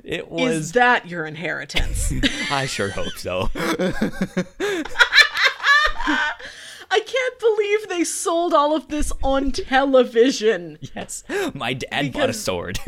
it 0.05 0.31
was 0.31 0.52
is 0.52 0.72
that 0.72 1.09
your 1.09 1.27
inheritance 1.27 2.12
i 2.51 2.66
sure 2.66 2.90
hope 2.90 3.16
so 3.16 3.48
I 6.93 6.98
can't 6.98 7.39
believe 7.39 7.89
they 7.89 8.02
sold 8.02 8.52
all 8.52 8.74
of 8.74 8.89
this 8.89 9.12
on 9.22 9.52
television. 9.52 10.77
Yes, 10.81 11.22
my 11.55 11.74
dad 11.74 12.12
because... 12.12 12.20
bought 12.20 12.31
a 12.31 12.32
sword. 12.32 12.81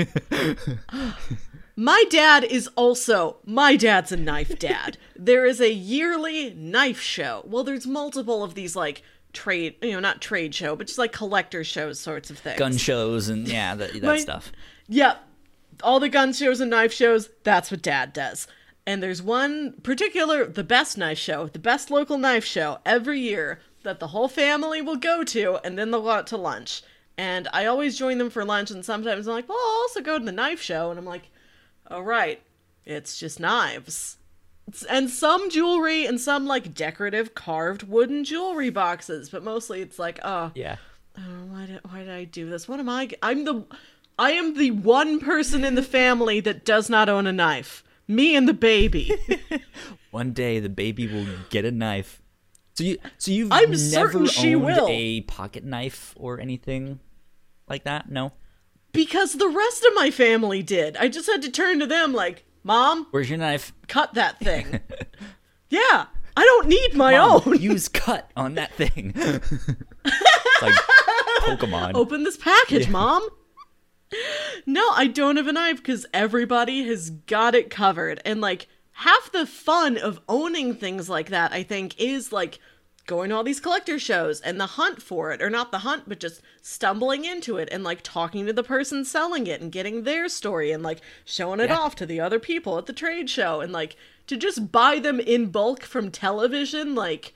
My 1.76 2.04
dad 2.10 2.44
is 2.44 2.68
also 2.76 3.36
my 3.44 3.76
dad's 3.76 4.12
a 4.12 4.16
knife 4.16 4.58
dad. 4.58 4.98
there 5.16 5.44
is 5.44 5.60
a 5.60 5.72
yearly 5.72 6.54
knife 6.54 7.00
show. 7.00 7.42
Well, 7.46 7.64
there's 7.64 7.86
multiple 7.86 8.44
of 8.44 8.54
these 8.54 8.76
like 8.76 9.02
trade, 9.32 9.76
you 9.82 9.92
know, 9.92 10.00
not 10.00 10.20
trade 10.20 10.54
show, 10.54 10.76
but 10.76 10.86
just 10.86 10.98
like 10.98 11.12
collector 11.12 11.64
shows 11.64 11.98
sorts 11.98 12.30
of 12.30 12.38
things. 12.38 12.58
Gun 12.58 12.76
shows 12.76 13.28
and 13.28 13.48
yeah, 13.48 13.74
that, 13.74 13.92
that 13.94 14.02
my, 14.02 14.18
stuff. 14.18 14.52
Yep. 14.88 15.16
Yeah, 15.16 15.22
all 15.82 16.00
the 16.00 16.08
gun 16.08 16.32
shows 16.32 16.60
and 16.60 16.70
knife 16.70 16.92
shows, 16.92 17.30
that's 17.44 17.70
what 17.70 17.82
dad 17.82 18.12
does. 18.12 18.46
And 18.86 19.02
there's 19.02 19.22
one 19.22 19.74
particular, 19.82 20.44
the 20.46 20.64
best 20.64 20.98
knife 20.98 21.18
show, 21.18 21.46
the 21.46 21.58
best 21.58 21.90
local 21.90 22.18
knife 22.18 22.44
show 22.44 22.78
every 22.84 23.20
year 23.20 23.60
that 23.84 24.00
the 24.00 24.08
whole 24.08 24.28
family 24.28 24.82
will 24.82 24.96
go 24.96 25.24
to, 25.24 25.58
and 25.64 25.78
then 25.78 25.90
they'll 25.90 26.02
go 26.02 26.10
out 26.10 26.26
to 26.28 26.36
lunch. 26.36 26.82
And 27.16 27.48
I 27.52 27.66
always 27.66 27.98
join 27.98 28.18
them 28.18 28.30
for 28.30 28.44
lunch, 28.44 28.70
and 28.70 28.84
sometimes 28.84 29.28
I'm 29.28 29.34
like, 29.34 29.48
well, 29.48 29.58
I'll 29.58 29.80
also 29.82 30.00
go 30.00 30.18
to 30.18 30.24
the 30.24 30.32
knife 30.32 30.60
show. 30.60 30.90
And 30.90 30.98
I'm 30.98 31.04
like, 31.04 31.30
oh, 31.92 32.00
right, 32.00 32.42
it's 32.84 33.18
just 33.18 33.40
knives. 33.40 34.18
and 34.88 35.10
some 35.10 35.50
jewelry 35.50 36.06
and 36.06 36.20
some 36.20 36.46
like 36.46 36.74
decorative 36.74 37.34
carved 37.34 37.84
wooden 37.84 38.24
jewelry 38.24 38.70
boxes, 38.70 39.30
but 39.30 39.42
mostly 39.42 39.80
it's 39.80 39.98
like, 39.98 40.18
oh, 40.22 40.52
yeah. 40.54 40.76
Oh, 41.18 41.44
why 41.50 41.66
did 41.66 41.80
why 41.90 41.98
did 42.00 42.10
I 42.10 42.24
do 42.24 42.48
this? 42.48 42.66
What 42.66 42.80
am 42.80 42.88
I? 42.88 43.10
I'm 43.22 43.44
the 43.44 43.66
I 44.18 44.32
am 44.32 44.54
the 44.56 44.70
one 44.70 45.20
person 45.20 45.64
in 45.64 45.74
the 45.74 45.82
family 45.82 46.40
that 46.40 46.64
does 46.64 46.88
not 46.88 47.08
own 47.08 47.26
a 47.26 47.32
knife. 47.32 47.84
Me 48.08 48.34
and 48.34 48.48
the 48.48 48.54
baby. 48.54 49.10
one 50.10 50.32
day 50.32 50.58
the 50.58 50.68
baby 50.68 51.06
will 51.06 51.26
get 51.50 51.64
a 51.64 51.70
knife 51.70 52.22
so 52.74 52.84
you 52.84 52.98
so 53.18 53.30
you've 53.30 53.52
I'm 53.52 53.70
never 53.90 54.26
she 54.26 54.54
owned 54.54 54.64
will. 54.64 54.86
a 54.88 55.20
pocket 55.22 55.64
knife 55.64 56.14
or 56.16 56.40
anything 56.40 57.00
like 57.68 57.84
that? 57.84 58.10
No. 58.10 58.32
Because 58.92 59.34
the 59.34 59.48
rest 59.48 59.84
of 59.84 59.94
my 59.94 60.10
family 60.10 60.62
did. 60.62 60.96
I 60.96 61.08
just 61.08 61.26
had 61.26 61.42
to 61.42 61.50
turn 61.50 61.80
to 61.80 61.86
them 61.86 62.12
like, 62.12 62.44
"Mom, 62.62 63.06
where's 63.10 63.30
your 63.30 63.38
knife? 63.38 63.72
Cut 63.88 64.14
that 64.14 64.38
thing." 64.38 64.80
yeah, 65.70 66.06
I 66.36 66.44
don't 66.44 66.68
need 66.68 66.94
my 66.94 67.12
Mom, 67.12 67.42
own. 67.46 67.58
use 67.60 67.88
cut 67.88 68.30
on 68.36 68.54
that 68.54 68.74
thing. 68.74 69.12
like 70.62 70.74
Pokemon. 71.40 71.92
Open 71.94 72.24
this 72.24 72.36
package, 72.36 72.86
yeah. 72.86 72.92
Mom. 72.92 73.28
No, 74.66 74.90
I 74.90 75.06
don't 75.06 75.36
have 75.36 75.46
a 75.48 75.52
knife 75.52 75.78
because 75.78 76.06
everybody 76.12 76.86
has 76.88 77.10
got 77.10 77.54
it 77.54 77.70
covered. 77.70 78.20
And 78.24 78.40
like 78.40 78.66
half 78.92 79.32
the 79.32 79.46
fun 79.46 79.96
of 79.96 80.20
owning 80.28 80.74
things 80.74 81.08
like 81.08 81.30
that, 81.30 81.52
I 81.52 81.62
think, 81.62 81.98
is 81.98 82.30
like 82.32 82.58
going 83.06 83.30
to 83.30 83.36
all 83.36 83.44
these 83.44 83.60
collector 83.60 83.98
shows 83.98 84.40
and 84.40 84.60
the 84.60 84.66
hunt 84.66 85.02
for 85.02 85.32
it, 85.32 85.42
or 85.42 85.50
not 85.50 85.70
the 85.72 85.80
hunt, 85.80 86.04
but 86.08 86.20
just 86.20 86.40
stumbling 86.60 87.24
into 87.24 87.56
it 87.56 87.68
and 87.72 87.82
like 87.82 88.00
talking 88.02 88.46
to 88.46 88.52
the 88.52 88.62
person 88.62 89.04
selling 89.04 89.46
it 89.46 89.60
and 89.60 89.72
getting 89.72 90.04
their 90.04 90.28
story 90.28 90.70
and 90.70 90.82
like 90.82 91.00
showing 91.24 91.60
it 91.60 91.70
yeah. 91.70 91.78
off 91.78 91.96
to 91.96 92.06
the 92.06 92.20
other 92.20 92.38
people 92.38 92.78
at 92.78 92.86
the 92.86 92.92
trade 92.92 93.28
show 93.28 93.60
and 93.60 93.72
like 93.72 93.96
to 94.26 94.36
just 94.36 94.70
buy 94.70 94.98
them 94.98 95.18
in 95.20 95.46
bulk 95.46 95.82
from 95.82 96.10
television. 96.10 96.94
Like, 96.94 97.34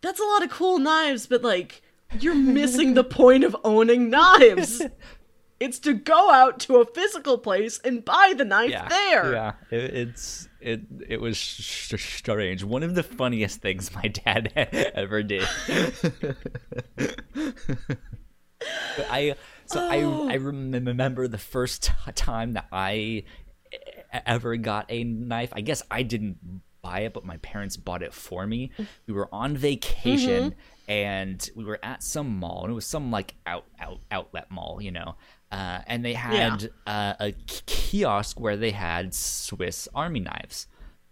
that's 0.00 0.20
a 0.20 0.24
lot 0.24 0.42
of 0.42 0.50
cool 0.50 0.78
knives, 0.78 1.26
but 1.26 1.42
like, 1.42 1.82
you're 2.18 2.34
missing 2.34 2.94
the 2.94 3.04
point 3.20 3.44
of 3.44 3.56
owning 3.64 4.10
knives. 4.10 4.82
It's 5.62 5.78
to 5.80 5.94
go 5.94 6.28
out 6.32 6.58
to 6.60 6.78
a 6.78 6.84
physical 6.84 7.38
place 7.38 7.78
and 7.84 8.04
buy 8.04 8.34
the 8.36 8.44
knife 8.44 8.70
yeah, 8.70 8.88
there. 8.88 9.32
Yeah, 9.32 9.52
it, 9.70 9.94
it's 9.94 10.48
it 10.60 10.80
it 11.08 11.20
was 11.20 11.38
strange. 11.38 12.64
One 12.64 12.82
of 12.82 12.96
the 12.96 13.04
funniest 13.04 13.60
things 13.60 13.94
my 13.94 14.08
dad 14.08 14.52
ever 14.94 15.22
did. 15.22 15.46
I 19.08 19.36
so 19.66 19.80
oh. 19.80 20.28
I 20.28 20.32
I 20.32 20.34
remember 20.34 21.28
the 21.28 21.38
first 21.38 21.92
time 22.16 22.54
that 22.54 22.66
I 22.72 23.22
ever 24.26 24.56
got 24.56 24.86
a 24.88 25.04
knife. 25.04 25.52
I 25.52 25.60
guess 25.60 25.82
I 25.92 26.02
didn't 26.02 26.38
buy 26.82 27.00
it, 27.00 27.14
but 27.14 27.24
my 27.24 27.36
parents 27.36 27.76
bought 27.76 28.02
it 28.02 28.12
for 28.12 28.46
me. 28.46 28.72
We 29.06 29.14
were 29.14 29.28
on 29.32 29.56
vacation 29.56 30.56
Mm-hmm. 30.86 30.90
and 30.90 31.50
we 31.54 31.64
were 31.64 31.78
at 31.82 32.02
some 32.02 32.36
mall, 32.38 32.64
and 32.64 32.72
it 32.72 32.74
was 32.74 32.86
some 32.86 33.12
like 33.12 33.34
out 33.46 33.66
out 33.80 34.00
outlet 34.10 34.50
mall, 34.50 34.82
you 34.82 34.90
know. 34.90 35.14
Uh, 35.52 35.80
and 35.86 36.02
they 36.04 36.14
had 36.14 36.70
uh, 36.86 37.12
a 37.20 37.32
kiosk 37.66 38.40
where 38.40 38.56
they 38.56 38.70
had 38.72 39.14
Swiss 39.14 39.86
Army 39.94 40.20
knives. 40.20 40.66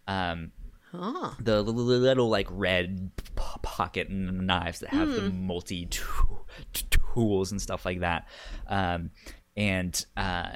Um, 0.09 0.53
Huh. 0.93 1.31
the 1.39 1.63
little 1.63 2.29
like 2.29 2.49
red 2.51 3.13
p- 3.15 3.25
pocket 3.63 4.11
knives 4.11 4.81
that 4.81 4.89
have 4.91 5.09
the 5.13 5.31
multi 5.31 5.87
tool- 5.87 6.49
tools 6.73 7.53
and 7.53 7.63
stuff 7.63 7.85
like 7.85 8.01
that 8.01 8.27
um 8.67 9.13
and 9.57 10.05
uh 10.17 10.51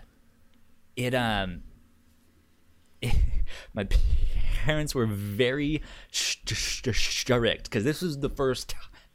it 0.96 1.14
um 1.14 1.62
my 3.74 3.86
parents 4.64 4.92
were 4.92 5.06
very 5.06 5.82
st- 6.10 6.48
st- 6.58 6.96
strict 6.96 7.64
because 7.64 7.84
this 7.84 8.02
was 8.02 8.18
the 8.18 8.28
first 8.30 8.74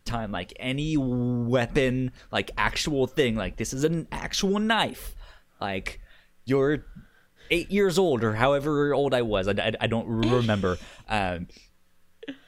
time 0.09 0.31
like 0.31 0.53
any 0.59 0.97
weapon 0.97 2.11
like 2.31 2.51
actual 2.57 3.07
thing 3.07 3.35
like 3.35 3.55
this 3.57 3.73
is 3.73 3.83
an 3.83 4.07
actual 4.11 4.59
knife 4.59 5.15
like 5.61 5.99
you're 6.45 6.85
eight 7.51 7.71
years 7.71 7.97
old 7.97 8.23
or 8.23 8.33
however 8.33 8.93
old 8.93 9.13
I 9.13 9.21
was. 9.21 9.47
I, 9.47 9.51
I, 9.51 9.71
I 9.81 9.87
don't 9.87 10.07
remember. 10.07 10.77
Um, 11.11 11.47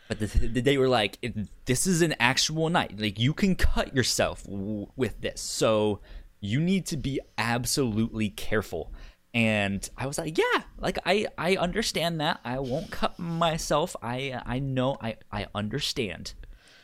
but 0.07 0.19
the, 0.19 0.27
the, 0.27 0.61
they 0.61 0.77
were 0.77 0.87
like, 0.87 1.17
this 1.65 1.87
is 1.87 2.03
an 2.03 2.13
actual 2.19 2.69
knife. 2.69 2.91
Like 2.95 3.17
you 3.17 3.33
can 3.33 3.55
cut 3.55 3.95
yourself 3.95 4.43
w- 4.43 4.85
with 4.95 5.19
this. 5.19 5.41
So 5.41 6.01
you 6.39 6.59
need 6.59 6.85
to 6.87 6.97
be 6.97 7.19
absolutely 7.39 8.29
careful. 8.29 8.93
And 9.33 9.89
I 9.97 10.05
was 10.05 10.19
like, 10.19 10.37
yeah, 10.37 10.63
like 10.77 10.99
I, 11.07 11.25
I 11.39 11.55
understand 11.55 12.21
that. 12.21 12.39
I 12.43 12.59
won't 12.59 12.91
cut 12.91 13.17
myself. 13.17 13.95
I, 14.03 14.39
I 14.45 14.59
know. 14.59 14.95
I, 15.01 15.15
I 15.31 15.47
understand. 15.55 16.35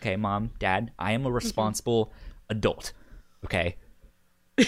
Okay, 0.02 0.16
mom, 0.16 0.52
dad, 0.60 0.92
I 1.00 1.14
am 1.14 1.26
a 1.26 1.32
responsible 1.32 2.14
adult. 2.50 2.94
Okay. 3.46 3.76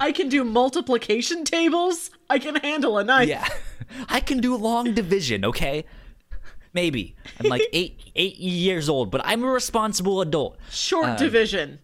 I 0.00 0.12
can 0.14 0.28
do 0.28 0.44
multiplication 0.44 1.44
tables. 1.44 2.10
I 2.28 2.38
can 2.38 2.56
handle 2.56 2.98
a 2.98 3.04
knife. 3.04 3.28
Yeah, 3.28 3.46
I 4.08 4.20
can 4.20 4.40
do 4.40 4.56
long 4.56 4.94
division. 4.94 5.44
Okay, 5.44 5.84
maybe 6.72 7.16
I'm 7.40 7.48
like 7.48 7.66
eight 7.72 8.00
eight 8.14 8.36
years 8.38 8.88
old, 8.88 9.10
but 9.10 9.20
I'm 9.24 9.42
a 9.42 9.48
responsible 9.48 10.20
adult. 10.20 10.58
Short 10.70 11.18
division. 11.18 11.80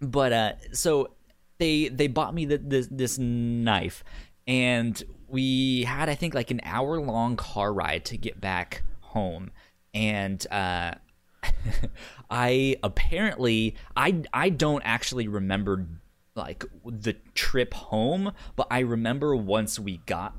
But 0.00 0.32
uh, 0.32 0.52
so 0.72 1.10
they 1.58 1.88
they 1.88 2.06
bought 2.06 2.34
me 2.34 2.46
the, 2.46 2.58
this 2.58 2.88
this 2.90 3.18
knife, 3.18 4.02
and 4.46 5.02
we 5.28 5.84
had 5.84 6.08
I 6.08 6.14
think 6.14 6.34
like 6.34 6.50
an 6.50 6.60
hour 6.64 7.00
long 7.00 7.36
car 7.36 7.72
ride 7.72 8.04
to 8.06 8.16
get 8.16 8.40
back 8.40 8.82
home, 9.00 9.50
and 9.94 10.46
uh. 10.50 10.94
I 12.30 12.76
apparently 12.82 13.76
I 13.96 14.22
I 14.32 14.50
don't 14.50 14.82
actually 14.84 15.28
remember 15.28 15.86
like 16.34 16.64
the 16.84 17.14
trip 17.34 17.74
home, 17.74 18.32
but 18.54 18.66
I 18.70 18.80
remember 18.80 19.34
once 19.34 19.78
we 19.78 19.98
got 20.06 20.34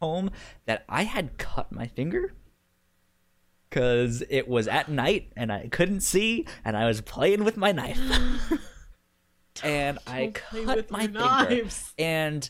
home 0.00 0.30
that 0.66 0.84
I 0.88 1.04
had 1.04 1.38
cut 1.38 1.72
my 1.72 1.86
finger 1.86 2.34
cuz 3.70 4.22
it 4.30 4.46
was 4.46 4.68
at 4.68 4.88
night 4.88 5.32
and 5.36 5.52
I 5.52 5.68
couldn't 5.68 6.00
see 6.00 6.46
and 6.64 6.76
I 6.76 6.86
was 6.86 7.00
playing 7.00 7.44
with 7.44 7.56
my 7.56 7.72
knife. 7.72 8.00
and 9.62 9.98
I 10.06 10.30
cut 10.34 10.90
my 10.90 11.06
finger 11.06 11.18
knives. 11.18 11.92
and 11.98 12.48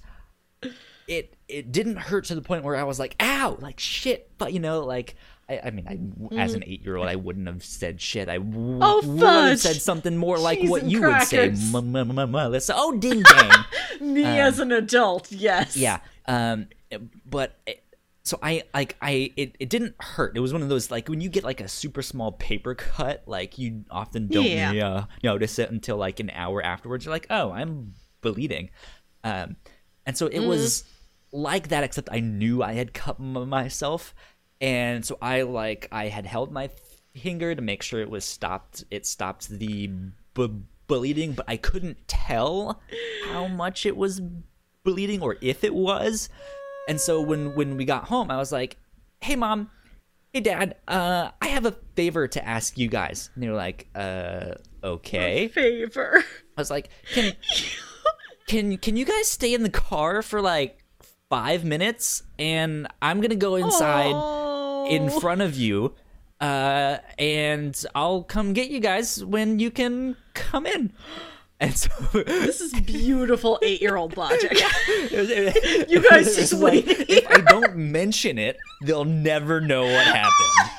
it 1.07 1.37
it 1.49 1.73
didn't 1.73 1.97
hurt 1.97 2.25
to 2.27 2.35
the 2.35 2.43
point 2.43 2.65
where 2.65 2.77
I 2.77 2.85
was 2.85 2.99
like, 2.99 3.17
"Ow!" 3.21 3.59
Like 3.61 3.79
shit. 3.81 4.31
But 4.39 4.53
you 4.53 4.61
know, 4.61 4.81
like 4.81 5.17
I, 5.49 5.61
I 5.65 5.71
mean, 5.71 5.87
I 6.35 6.41
as 6.41 6.55
an 6.55 6.65
eight 6.67 6.83
year 6.83 6.97
old, 6.97 7.07
I 7.09 7.17
wouldn't 7.17 7.47
have 7.47 7.63
said 7.65 8.01
shit. 8.01 8.29
I 8.29 8.39
w- 8.39 8.79
Mm. 8.79 8.79
Oh, 8.83 9.07
would 9.07 9.23
have 9.51 9.61
said 9.61 9.77
something 9.83 10.17
more 10.17 10.39
like 10.39 10.59
Cheese 10.61 10.71
what 10.71 10.85
you 10.85 11.03
would 11.03 11.23
say, 11.23 11.49
crackers. 11.51 11.75
M- 11.75 11.95
m- 11.97 12.31
Melissa. 12.31 12.75
Oh, 12.77 12.97
ding 12.99 13.23
dang. 13.23 13.65
Me 14.01 14.25
as 14.25 14.59
an 14.59 14.73
adult, 14.73 15.31
yes. 15.33 15.77
yeah. 15.77 15.99
Um. 16.27 16.69
But. 17.27 17.59
It, 17.67 17.81
so 18.27 18.39
I 18.43 18.63
like 18.73 18.97
I 19.03 19.33
it, 19.37 19.55
it 19.61 19.69
didn't 19.69 19.97
hurt. 20.01 20.35
It 20.35 20.41
was 20.41 20.51
one 20.51 20.63
of 20.63 20.71
those 20.71 20.91
like 20.91 21.11
when 21.11 21.21
you 21.21 21.29
get 21.29 21.45
like 21.45 21.61
a 21.61 21.69
super 21.69 22.01
small 22.01 22.33
paper 22.33 22.75
cut, 22.75 23.23
like 23.27 23.59
you 23.59 23.85
often 23.91 24.29
don't 24.29 24.47
Yeah. 24.47 24.73
uh, 24.89 25.05
notice 25.23 25.59
it 25.59 25.71
until 25.71 25.99
like 25.99 26.21
an 26.21 26.31
hour 26.31 26.63
afterwards. 26.63 27.05
You're 27.05 27.13
like, 27.13 27.27
oh, 27.29 27.51
I'm 27.51 27.93
bleeding. 28.23 28.71
Um, 29.25 29.57
and 30.07 30.17
so 30.17 30.29
it 30.29 30.41
was 30.41 30.85
like 31.33 31.69
that, 31.69 31.85
except 31.85 32.09
I 32.11 32.21
knew 32.21 32.63
I 32.63 32.73
had 32.73 32.95
cut 32.95 33.17
m- 33.21 33.47
myself, 33.47 34.15
and 34.61 35.05
so 35.05 35.19
I 35.21 35.43
like 35.43 35.89
I 35.93 36.09
had 36.09 36.27
held 36.27 36.53
my 36.53 36.71
finger 37.17 37.55
to 37.55 37.63
make 37.63 37.83
sure 37.83 38.01
it 38.01 38.11
was 38.11 38.25
stopped. 38.25 38.85
It 38.91 39.07
stopped 39.07 39.49
the 39.49 39.91
b- 40.35 40.63
bleeding, 40.87 41.33
but 41.33 41.45
I 41.49 41.57
couldn't 41.57 42.09
tell 42.09 42.81
how 43.27 43.47
much 43.47 43.87
it 43.87 43.97
was 43.97 44.21
bleeding 44.85 45.23
or 45.23 45.37
if 45.41 45.65
it 45.65 45.75
was. 45.75 46.29
And 46.89 47.01
so 47.01 47.21
when 47.21 47.55
when 47.55 47.77
we 47.77 47.85
got 47.85 48.05
home, 48.05 48.31
I 48.31 48.37
was 48.37 48.53
like, 48.53 48.77
"Hey, 49.21 49.37
mom." 49.37 49.71
Hey 50.33 50.41
dad, 50.41 50.75
uh, 50.89 51.31
I 51.41 51.47
have 51.47 51.65
a 51.65 51.77
favor 51.95 52.27
to 52.27 52.45
ask 52.45 52.77
you 52.77 52.89
guys. 52.89 53.31
And 53.35 53.45
they 53.45 53.49
were 53.49 53.55
like, 53.55 53.87
uh, 53.95 54.55
okay. 54.83 55.47
Favor. 55.47 56.25
I 56.57 56.61
was 56.61 56.73
like, 56.73 56.89
can 57.13 57.35
can 58.49 58.77
can 58.79 58.97
you 58.97 59.05
guys 59.05 59.29
stay 59.29 59.55
in 59.55 59.63
the 59.63 59.71
car 59.71 60.23
for 60.23 60.41
like 60.41 60.83
five 61.31 61.65
minutes 61.65 62.25
and 62.37 62.89
I'm 63.01 63.21
gonna 63.21 63.37
go 63.37 63.55
inside 63.55 64.13
In 64.89 65.11
front 65.11 65.41
of 65.43 65.57
you, 65.57 65.95
uh, 66.41 66.99
and 67.19 67.85
I'll 67.95 68.23
come 68.23 68.53
get 68.53 68.71
you 68.71 68.81
guys 68.81 69.25
when 69.25 69.59
you 69.59 69.71
can 69.71 70.17
come 70.35 70.67
in. 70.67 70.93
And 71.61 71.77
so 71.77 71.91
This 72.13 72.61
is 72.61 72.73
beautiful 72.81 73.59
eight 73.63 73.81
year 73.81 73.97
old 73.97 74.17
logic. 74.17 74.53
you 74.89 76.09
guys 76.11 76.37
just 76.37 76.53
waited 76.55 77.07
If 77.09 77.31
I 77.31 77.41
don't 77.41 77.77
mention 77.77 78.39
it, 78.39 78.59
they'll 78.83 79.05
never 79.05 79.61
know 79.61 79.85
what 79.85 80.05
happened. 80.05 80.71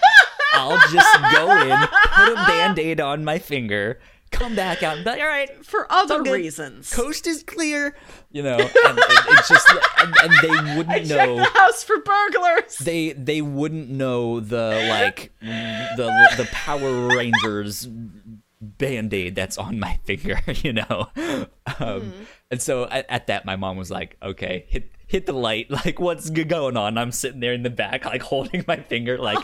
I'll 0.53 0.79
just 0.89 1.33
go 1.33 1.51
in, 1.51 1.87
put 2.13 2.31
a 2.31 2.35
band-aid 2.47 3.01
on 3.01 3.25
my 3.25 3.39
finger, 3.39 3.99
come 4.31 4.55
back 4.55 4.83
out 4.83 4.95
and 4.97 5.05
be 5.05 5.11
like, 5.11 5.21
all 5.21 5.27
right, 5.27 5.65
For 5.65 5.89
other 5.91 6.21
good. 6.23 6.33
reasons. 6.33 6.93
coast 6.93 7.25
is 7.27 7.43
clear, 7.43 7.95
you 8.31 8.43
know, 8.43 8.57
and 8.57 8.97
it, 8.97 9.05
it's 9.29 9.47
just, 9.49 9.67
and, 9.99 10.13
and 10.23 10.33
they 10.41 10.75
wouldn't 10.77 11.07
Check 11.07 11.29
know. 11.29 11.35
the 11.37 11.43
house 11.45 11.83
for 11.83 11.99
burglars. 11.99 12.77
They 12.79 13.13
they 13.13 13.41
wouldn't 13.41 13.89
know 13.89 14.39
the 14.41 14.85
like 14.89 15.31
the 15.41 16.33
the 16.37 16.47
Power 16.51 17.07
Rangers 17.15 17.87
band-aid 18.61 19.35
that's 19.35 19.57
on 19.57 19.79
my 19.79 19.99
finger, 20.05 20.39
you 20.47 20.73
know. 20.73 21.09
Um, 21.79 22.13
And 22.51 22.61
so 22.61 22.85
at, 22.85 23.05
at 23.09 23.27
that, 23.27 23.45
my 23.45 23.55
mom 23.55 23.77
was 23.77 23.89
like, 23.91 24.17
"Okay, 24.21 24.65
hit 24.67 24.91
hit 25.07 25.25
the 25.25 25.33
light. 25.33 25.69
Like, 25.85 25.99
what's 25.99 26.29
going 26.29 26.77
on?" 26.77 26.97
I'm 26.97 27.11
sitting 27.11 27.39
there 27.39 27.53
in 27.53 27.63
the 27.63 27.69
back, 27.69 28.05
like 28.05 28.21
holding 28.21 28.63
my 28.67 28.77
finger, 28.77 29.17
like. 29.17 29.39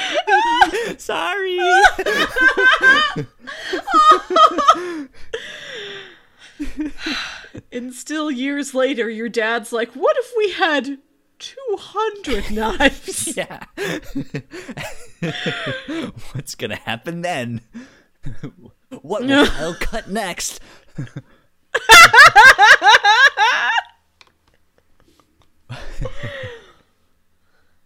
Sorry. 0.98 1.58
And 7.70 7.92
still 7.92 8.30
years 8.30 8.74
later, 8.74 9.10
your 9.10 9.28
dad's 9.28 9.72
like, 9.72 9.92
what 9.92 10.16
if 10.18 10.32
we 10.36 10.52
had 10.52 10.98
200 11.38 12.50
knives? 12.54 13.36
Yeah. 13.36 13.64
What's 16.32 16.54
gonna 16.54 16.76
happen 16.76 17.20
then? 17.22 17.60
what 19.02 19.24
will 19.24 19.46
Kyle 19.46 19.74
cut 19.74 20.08
next? 20.08 20.60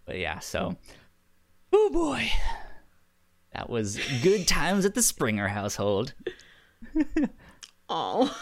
but 0.05 0.17
yeah, 0.17 0.39
so 0.39 0.77
oh 1.73 1.89
boy. 1.91 2.29
That 3.53 3.69
was 3.69 3.99
good 4.21 4.47
times 4.47 4.85
at 4.85 4.93
the 4.95 5.01
Springer 5.01 5.47
household. 5.49 6.13
Oh. 7.89 8.35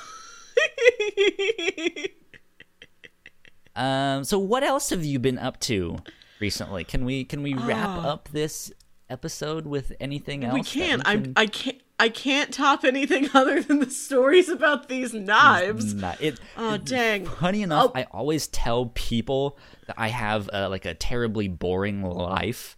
Um 3.76 4.24
so 4.24 4.40
what 4.40 4.64
else 4.64 4.90
have 4.90 5.04
you 5.04 5.20
been 5.20 5.38
up 5.38 5.60
to 5.62 5.98
recently? 6.40 6.84
Can 6.84 7.04
we 7.06 7.26
can 7.26 7.44
we 7.44 7.54
wrap 7.54 8.04
up 8.04 8.30
this 8.30 8.72
episode 9.10 9.66
with 9.68 9.92
anything 10.00 10.44
else? 10.46 10.54
we 10.54 10.64
can't. 10.64 11.06
we 11.06 11.12
I 11.12 11.16
can- 11.18 11.34
I 11.36 11.46
can't. 11.48 11.78
I 11.98 12.10
can't 12.10 12.54
top 12.54 12.84
anything 12.84 13.30
other 13.34 13.62
than 13.62 13.80
the 13.80 13.90
stories 13.90 14.50
about 14.50 14.90
these 14.90 15.14
knives. 15.14 15.94
not 15.94 16.20
it 16.22 16.40
Oh 16.58 16.76
dang! 16.78 17.26
funny 17.26 17.62
enough 17.62 17.92
Oh. 17.96 18.00
i 18.00 18.04
always 18.12 18.48
tell 18.48 18.88
people 18.96 19.58
that 19.88 19.96
i 19.98 20.10
have 20.10 20.50
uh, 20.52 20.68
like 20.70 20.86
a 20.86 20.94
terribly 20.94 21.48
boring 21.48 22.02
life 22.04 22.76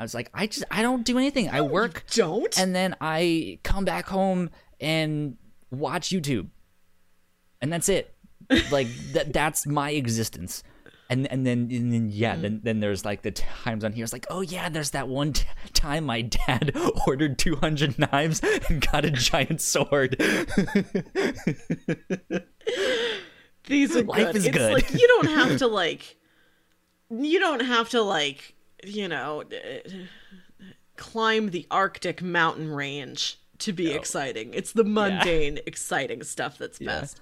i 0.00 0.02
was 0.02 0.14
like 0.14 0.28
i 0.34 0.46
just 0.46 0.64
i 0.70 0.82
don't 0.82 1.04
do 1.04 1.16
anything 1.16 1.48
i 1.50 1.60
work 1.60 2.04
Don't. 2.12 2.58
and 2.58 2.74
then 2.74 2.96
i 3.00 3.60
come 3.62 3.84
back 3.84 4.08
home 4.08 4.50
and 4.80 5.36
watch 5.70 6.08
youtube 6.08 6.48
and 7.60 7.72
that's 7.72 7.88
it 7.88 8.12
like 8.72 8.88
that 9.12 9.32
that's 9.32 9.66
my 9.66 9.90
existence 9.90 10.64
and 11.10 11.26
and 11.26 11.44
then, 11.44 11.68
and 11.72 11.92
then 11.92 12.08
yeah, 12.12 12.36
mm. 12.36 12.42
then 12.42 12.60
then 12.62 12.78
there's 12.78 13.04
like 13.04 13.22
the 13.22 13.32
times 13.32 13.82
on 13.82 13.92
here. 13.92 14.04
It's 14.04 14.12
like, 14.12 14.28
oh 14.30 14.42
yeah, 14.42 14.68
there's 14.68 14.90
that 14.90 15.08
one 15.08 15.32
t- 15.32 15.44
time 15.72 16.04
my 16.04 16.22
dad 16.22 16.72
ordered 17.06 17.36
200 17.36 17.98
knives 17.98 18.40
and 18.68 18.86
got 18.92 19.04
a 19.04 19.10
giant 19.10 19.60
sword. 19.60 20.16
These 23.64 23.96
are 23.96 24.04
Life 24.04 24.26
good. 24.26 24.36
Is 24.36 24.46
it's 24.46 24.56
good. 24.56 24.72
like 24.72 24.94
you 24.94 25.06
don't 25.08 25.30
have 25.30 25.58
to 25.58 25.66
like, 25.66 26.16
you 27.10 27.40
don't 27.40 27.62
have 27.64 27.88
to 27.90 28.02
like, 28.02 28.54
you 28.84 29.08
know, 29.08 29.44
climb 30.96 31.50
the 31.50 31.66
Arctic 31.70 32.22
mountain 32.22 32.70
range 32.70 33.38
to 33.58 33.72
be 33.72 33.86
no. 33.86 33.94
exciting. 33.94 34.54
It's 34.54 34.72
the 34.72 34.84
mundane, 34.84 35.56
yeah. 35.56 35.62
exciting 35.66 36.22
stuff 36.22 36.58
that's 36.58 36.80
yeah. 36.80 37.00
best. 37.00 37.20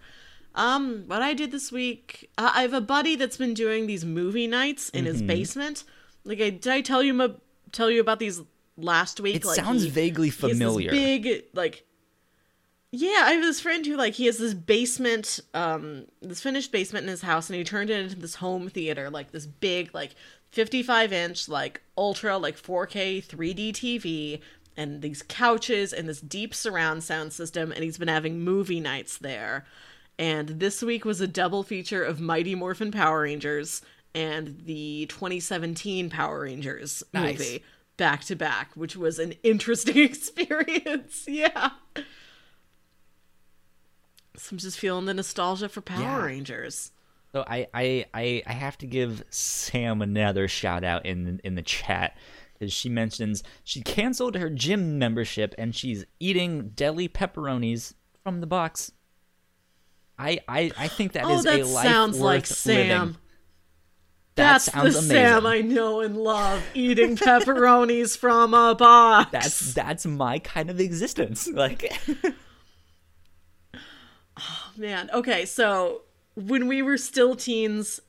Um, 0.55 1.05
what 1.07 1.23
I 1.23 1.35
did 1.35 1.53
this 1.53 1.71
week, 1.71 2.31
uh, 2.39 2.51
I 2.55 2.63
have 2.63 2.75
a 2.75 2.81
buddy 2.81 3.17
that's 3.17 3.37
been 3.37 3.55
doing 3.55 3.87
these 3.87 4.05
movie 4.05 4.47
nights 4.47 4.89
in 4.91 5.05
mm-hmm. 5.05 5.13
his 5.13 5.23
basement. 5.23 5.85
Like, 6.25 6.41
I, 6.41 6.51
did 6.51 6.73
I 6.73 6.81
tell 6.81 7.03
you 7.03 7.37
tell 7.71 7.91
you 7.91 8.01
about 8.01 8.19
these 8.19 8.41
last 8.77 9.21
week? 9.21 9.37
It 9.37 9.45
like, 9.45 9.57
sounds 9.57 9.85
he, 9.85 9.91
vaguely 9.91 10.31
familiar. 10.31 10.91
big, 10.91 11.45
like, 11.55 11.85
yeah, 12.91 13.23
I 13.25 13.33
have 13.33 13.43
this 13.43 13.61
friend 13.61 13.85
who 13.85 13.97
like 13.97 14.15
he 14.15 14.27
has 14.27 14.39
this 14.39 14.55
basement, 14.55 15.41
um, 15.53 16.07
this 16.23 16.41
finished 16.41 16.73
basement 16.73 17.05
in 17.05 17.11
his 17.11 17.23
house, 17.23 17.51
and 17.51 17.57
he 17.59 17.65
turned 17.65 17.91
it 17.91 18.01
into 18.01 18.17
this 18.17 18.37
home 18.37 18.69
theater, 18.69 19.11
like 19.11 19.31
this 19.31 19.47
big, 19.47 19.95
like 19.95 20.15
55 20.51 21.13
inch, 21.13 21.49
like 21.49 21.83
ultra, 21.97 22.39
like 22.39 22.61
4K 22.61 23.25
3D 23.25 23.73
TV, 23.73 24.41
and 24.77 25.03
these 25.03 25.23
couches 25.23 25.93
and 25.93 26.09
this 26.09 26.21
deep 26.21 26.55
surround 26.55 27.03
sound 27.03 27.33
system, 27.33 27.73
and 27.73 27.83
he's 27.83 27.99
been 27.99 28.09
having 28.09 28.41
movie 28.41 28.81
nights 28.81 29.19
there. 29.19 29.67
And 30.19 30.61
this 30.61 30.83
week 30.83 31.05
was 31.05 31.21
a 31.21 31.29
double 31.29 31.63
feature 31.63 32.03
of 32.03 32.21
Mighty 32.21 32.55
Morphin 32.55 32.91
Power 32.91 33.23
Rangers 33.23 33.83
and 34.15 34.61
the 34.65 35.07
2017 35.07 36.11
Power 36.11 36.41
Rangers 36.41 37.03
nice. 37.13 37.39
movie 37.39 37.65
back 37.97 38.25
to 38.25 38.35
back, 38.35 38.71
which 38.75 38.97
was 38.97 39.19
an 39.19 39.35
interesting 39.43 39.99
experience. 40.05 41.25
yeah. 41.29 41.71
So 44.37 44.53
I'm 44.53 44.59
just 44.59 44.79
feeling 44.79 45.05
the 45.05 45.15
nostalgia 45.15 45.69
for 45.69 45.81
Power 45.83 46.03
yeah. 46.03 46.25
Rangers. 46.25 46.93
So 47.33 47.45
I, 47.47 47.67
I 47.75 48.07
I 48.15 48.43
I 48.47 48.53
have 48.53 48.79
to 48.79 48.87
give 48.87 49.23
Sam 49.31 50.01
another 50.01 50.49
shout 50.49 50.85
out 50.85 51.05
in 51.05 51.41
in 51.45 51.55
the 51.57 51.63
chat 51.63 52.17
because 52.55 52.73
she 52.73 52.89
mentions 52.89 53.43
she 53.65 53.83
canceled 53.83 54.35
her 54.37 54.49
gym 54.49 54.99
membership 54.99 55.55
and 55.59 55.75
she's 55.75 56.05
eating 56.19 56.71
deli 56.71 57.09
pepperonis 57.09 57.95
from 58.23 58.41
the 58.41 58.47
box. 58.47 58.93
I 60.19 60.41
I, 60.49 60.73
I 60.79 60.89
think 60.89 61.13
that 61.13 61.25
oh, 61.25 61.37
is 61.37 61.45
that 61.45 61.61
a 61.61 61.67
life 61.67 61.87
sounds 61.87 62.17
worth 62.19 62.25
like 62.25 62.47
Sam. 62.47 62.77
Living. 62.77 63.17
That 64.35 64.53
That's 64.53 64.67
the 64.67 64.81
amazing. 64.81 65.03
Sam 65.03 65.47
I 65.47 65.61
know 65.63 66.01
and 66.01 66.17
love, 66.17 66.63
eating 66.73 67.17
pepperonis 67.17 68.17
from 68.21 68.55
a 68.55 68.75
box. 68.75 69.31
That's 69.33 69.75
that's 69.75 70.07
my 70.07 70.39
kind 70.39 70.71
of 70.71 70.81
existence. 70.81 71.47
Like 71.47 71.93
Oh 74.41 74.71
man. 74.77 75.11
Okay, 75.13 75.45
so 75.45 76.03
when 76.39 76.69
we 76.69 76.83
were 76.83 76.97
still 76.97 77.35
teens 77.35 78.01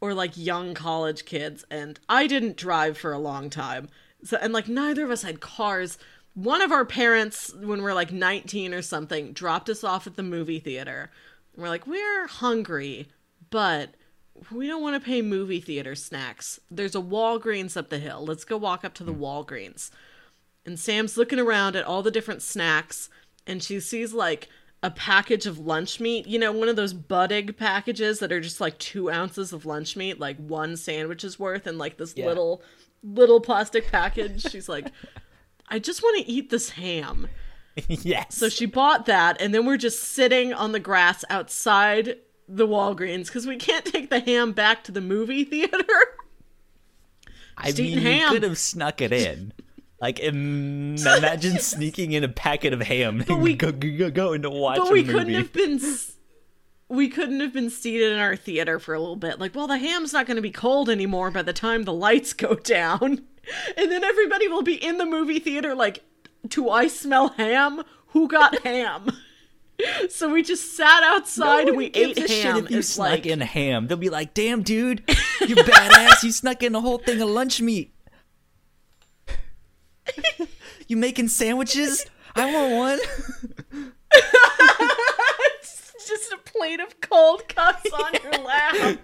or 0.00 0.12
like 0.12 0.32
young 0.36 0.74
college 0.74 1.24
kids 1.24 1.64
and 1.70 2.00
I 2.08 2.26
didn't 2.26 2.56
drive 2.56 2.98
for 2.98 3.12
a 3.12 3.18
long 3.18 3.48
time. 3.48 3.88
So 4.24 4.36
and 4.40 4.52
like 4.52 4.68
neither 4.68 5.04
of 5.04 5.10
us 5.10 5.22
had 5.22 5.40
cars. 5.40 5.98
One 6.34 6.62
of 6.62 6.72
our 6.72 6.84
parents 6.84 7.54
when 7.54 7.78
we 7.78 7.80
we're 7.80 7.94
like 7.94 8.12
19 8.12 8.74
or 8.74 8.82
something 8.82 9.32
dropped 9.32 9.68
us 9.68 9.84
off 9.84 10.06
at 10.06 10.16
the 10.16 10.22
movie 10.22 10.58
theater. 10.58 11.10
We're 11.56 11.68
like, 11.68 11.86
"We're 11.86 12.26
hungry, 12.26 13.08
but 13.50 13.94
we 14.50 14.66
don't 14.66 14.82
want 14.82 15.00
to 15.00 15.06
pay 15.06 15.22
movie 15.22 15.60
theater 15.60 15.94
snacks. 15.94 16.60
There's 16.70 16.94
a 16.94 17.00
Walgreens 17.00 17.76
up 17.76 17.88
the 17.88 17.98
hill. 17.98 18.24
Let's 18.24 18.44
go 18.44 18.56
walk 18.56 18.84
up 18.84 18.94
to 18.94 19.04
the 19.04 19.14
Walgreens." 19.14 19.90
And 20.64 20.78
Sam's 20.78 21.16
looking 21.16 21.38
around 21.38 21.76
at 21.76 21.84
all 21.84 22.02
the 22.02 22.10
different 22.10 22.42
snacks 22.42 23.08
and 23.46 23.62
she 23.62 23.80
sees 23.80 24.12
like 24.12 24.48
a 24.82 24.90
package 24.90 25.46
of 25.46 25.58
lunch 25.58 26.00
meat, 26.00 26.26
you 26.26 26.38
know, 26.38 26.52
one 26.52 26.68
of 26.68 26.76
those 26.76 26.94
Buddig 26.94 27.56
packages 27.56 28.18
that 28.20 28.32
are 28.32 28.40
just 28.40 28.60
like 28.60 28.78
two 28.78 29.10
ounces 29.10 29.52
of 29.52 29.66
lunch 29.66 29.96
meat, 29.96 30.18
like 30.18 30.36
one 30.38 30.76
sandwich 30.76 31.22
is 31.22 31.38
worth, 31.38 31.66
and 31.66 31.78
like 31.78 31.98
this 31.98 32.14
yeah. 32.16 32.26
little 32.26 32.62
little 33.02 33.40
plastic 33.40 33.88
package. 33.88 34.42
She's 34.42 34.68
like, 34.68 34.90
I 35.68 35.78
just 35.78 36.02
want 36.02 36.24
to 36.24 36.30
eat 36.30 36.50
this 36.50 36.70
ham. 36.70 37.28
yes. 37.88 38.36
So 38.36 38.48
she 38.48 38.66
bought 38.66 39.06
that, 39.06 39.40
and 39.40 39.54
then 39.54 39.66
we're 39.66 39.76
just 39.76 40.02
sitting 40.02 40.52
on 40.52 40.72
the 40.72 40.80
grass 40.80 41.24
outside 41.28 42.16
the 42.48 42.66
Walgreens 42.66 43.26
because 43.26 43.46
we 43.46 43.56
can't 43.56 43.84
take 43.84 44.10
the 44.10 44.20
ham 44.20 44.52
back 44.52 44.82
to 44.84 44.92
the 44.92 45.00
movie 45.00 45.44
theater. 45.44 45.84
I 47.56 47.72
mean, 47.72 47.98
you 47.98 48.28
could 48.28 48.42
have 48.42 48.58
snuck 48.58 49.00
it 49.02 49.12
in. 49.12 49.52
Like 50.00 50.18
imagine 50.18 51.58
sneaking 51.58 52.12
in 52.12 52.24
a 52.24 52.28
packet 52.28 52.72
of 52.72 52.80
ham 52.80 53.22
but 53.26 53.38
we, 53.38 53.54
go, 53.54 53.70
go, 53.70 54.10
going 54.10 54.42
to 54.42 54.50
watch. 54.50 54.78
But 54.78 54.90
we 54.90 55.02
movie. 55.02 55.12
couldn't 55.12 55.34
have 55.34 55.52
been. 55.52 55.80
We 56.88 57.08
couldn't 57.08 57.38
have 57.40 57.52
been 57.52 57.70
seated 57.70 58.12
in 58.12 58.18
our 58.18 58.34
theater 58.34 58.80
for 58.80 58.94
a 58.94 58.98
little 58.98 59.14
bit. 59.14 59.38
Like, 59.38 59.54
well, 59.54 59.68
the 59.68 59.78
ham's 59.78 60.12
not 60.12 60.26
going 60.26 60.36
to 60.36 60.42
be 60.42 60.50
cold 60.50 60.90
anymore 60.90 61.30
by 61.30 61.42
the 61.42 61.52
time 61.52 61.84
the 61.84 61.92
lights 61.92 62.32
go 62.32 62.54
down, 62.64 63.26
and 63.76 63.92
then 63.92 64.02
everybody 64.02 64.48
will 64.48 64.62
be 64.62 64.74
in 64.74 64.98
the 64.98 65.06
movie 65.06 65.38
theater. 65.38 65.74
Like, 65.74 66.02
do 66.48 66.70
I 66.70 66.88
smell 66.88 67.28
ham? 67.28 67.82
Who 68.08 68.26
got 68.26 68.58
ham? 68.64 69.10
So 70.08 70.30
we 70.30 70.42
just 70.42 70.76
sat 70.76 71.02
outside 71.04 71.64
no 71.64 71.68
and 71.68 71.76
we 71.76 71.86
ate 71.94 72.18
ham. 72.28 72.64
if 72.64 72.70
you 72.70 72.82
snuck 72.82 73.10
like... 73.10 73.26
in 73.26 73.40
ham, 73.40 73.86
they'll 73.86 73.96
be 73.96 74.10
like, 74.10 74.34
"Damn, 74.34 74.62
dude, 74.62 75.02
you 75.40 75.56
badass! 75.56 76.22
You 76.22 76.32
snuck 76.32 76.62
in 76.62 76.74
a 76.74 76.80
whole 76.80 76.98
thing 76.98 77.20
of 77.20 77.28
lunch 77.28 77.60
meat." 77.60 77.94
you 80.88 80.96
making 80.96 81.28
sandwiches? 81.28 82.06
I 82.34 82.52
want 82.52 82.72
one. 82.74 83.82
it's 84.12 85.92
just 86.08 86.32
a 86.32 86.38
plate 86.38 86.80
of 86.80 87.00
cold 87.00 87.48
cuts 87.48 87.92
on 87.92 88.12
your 88.22 88.44
lap. 88.44 88.98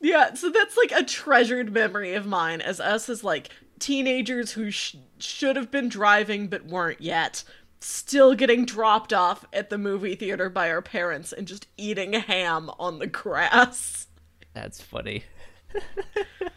Yeah, 0.00 0.34
so 0.34 0.50
that's 0.50 0.76
like 0.76 0.92
a 0.92 1.04
treasured 1.04 1.72
memory 1.72 2.14
of 2.14 2.26
mine 2.26 2.60
as 2.60 2.80
us 2.80 3.08
as 3.08 3.22
like 3.22 3.50
teenagers 3.78 4.52
who 4.52 4.70
sh- 4.70 4.96
should 5.18 5.56
have 5.56 5.70
been 5.70 5.88
driving 5.88 6.48
but 6.48 6.66
weren't 6.66 7.00
yet, 7.00 7.44
still 7.80 8.34
getting 8.34 8.64
dropped 8.64 9.12
off 9.12 9.44
at 9.52 9.70
the 9.70 9.78
movie 9.78 10.14
theater 10.14 10.48
by 10.48 10.70
our 10.70 10.82
parents 10.82 11.32
and 11.32 11.46
just 11.46 11.66
eating 11.76 12.12
ham 12.14 12.70
on 12.78 12.98
the 12.98 13.06
grass. 13.06 14.06
That's 14.54 14.80
funny. 14.80 15.24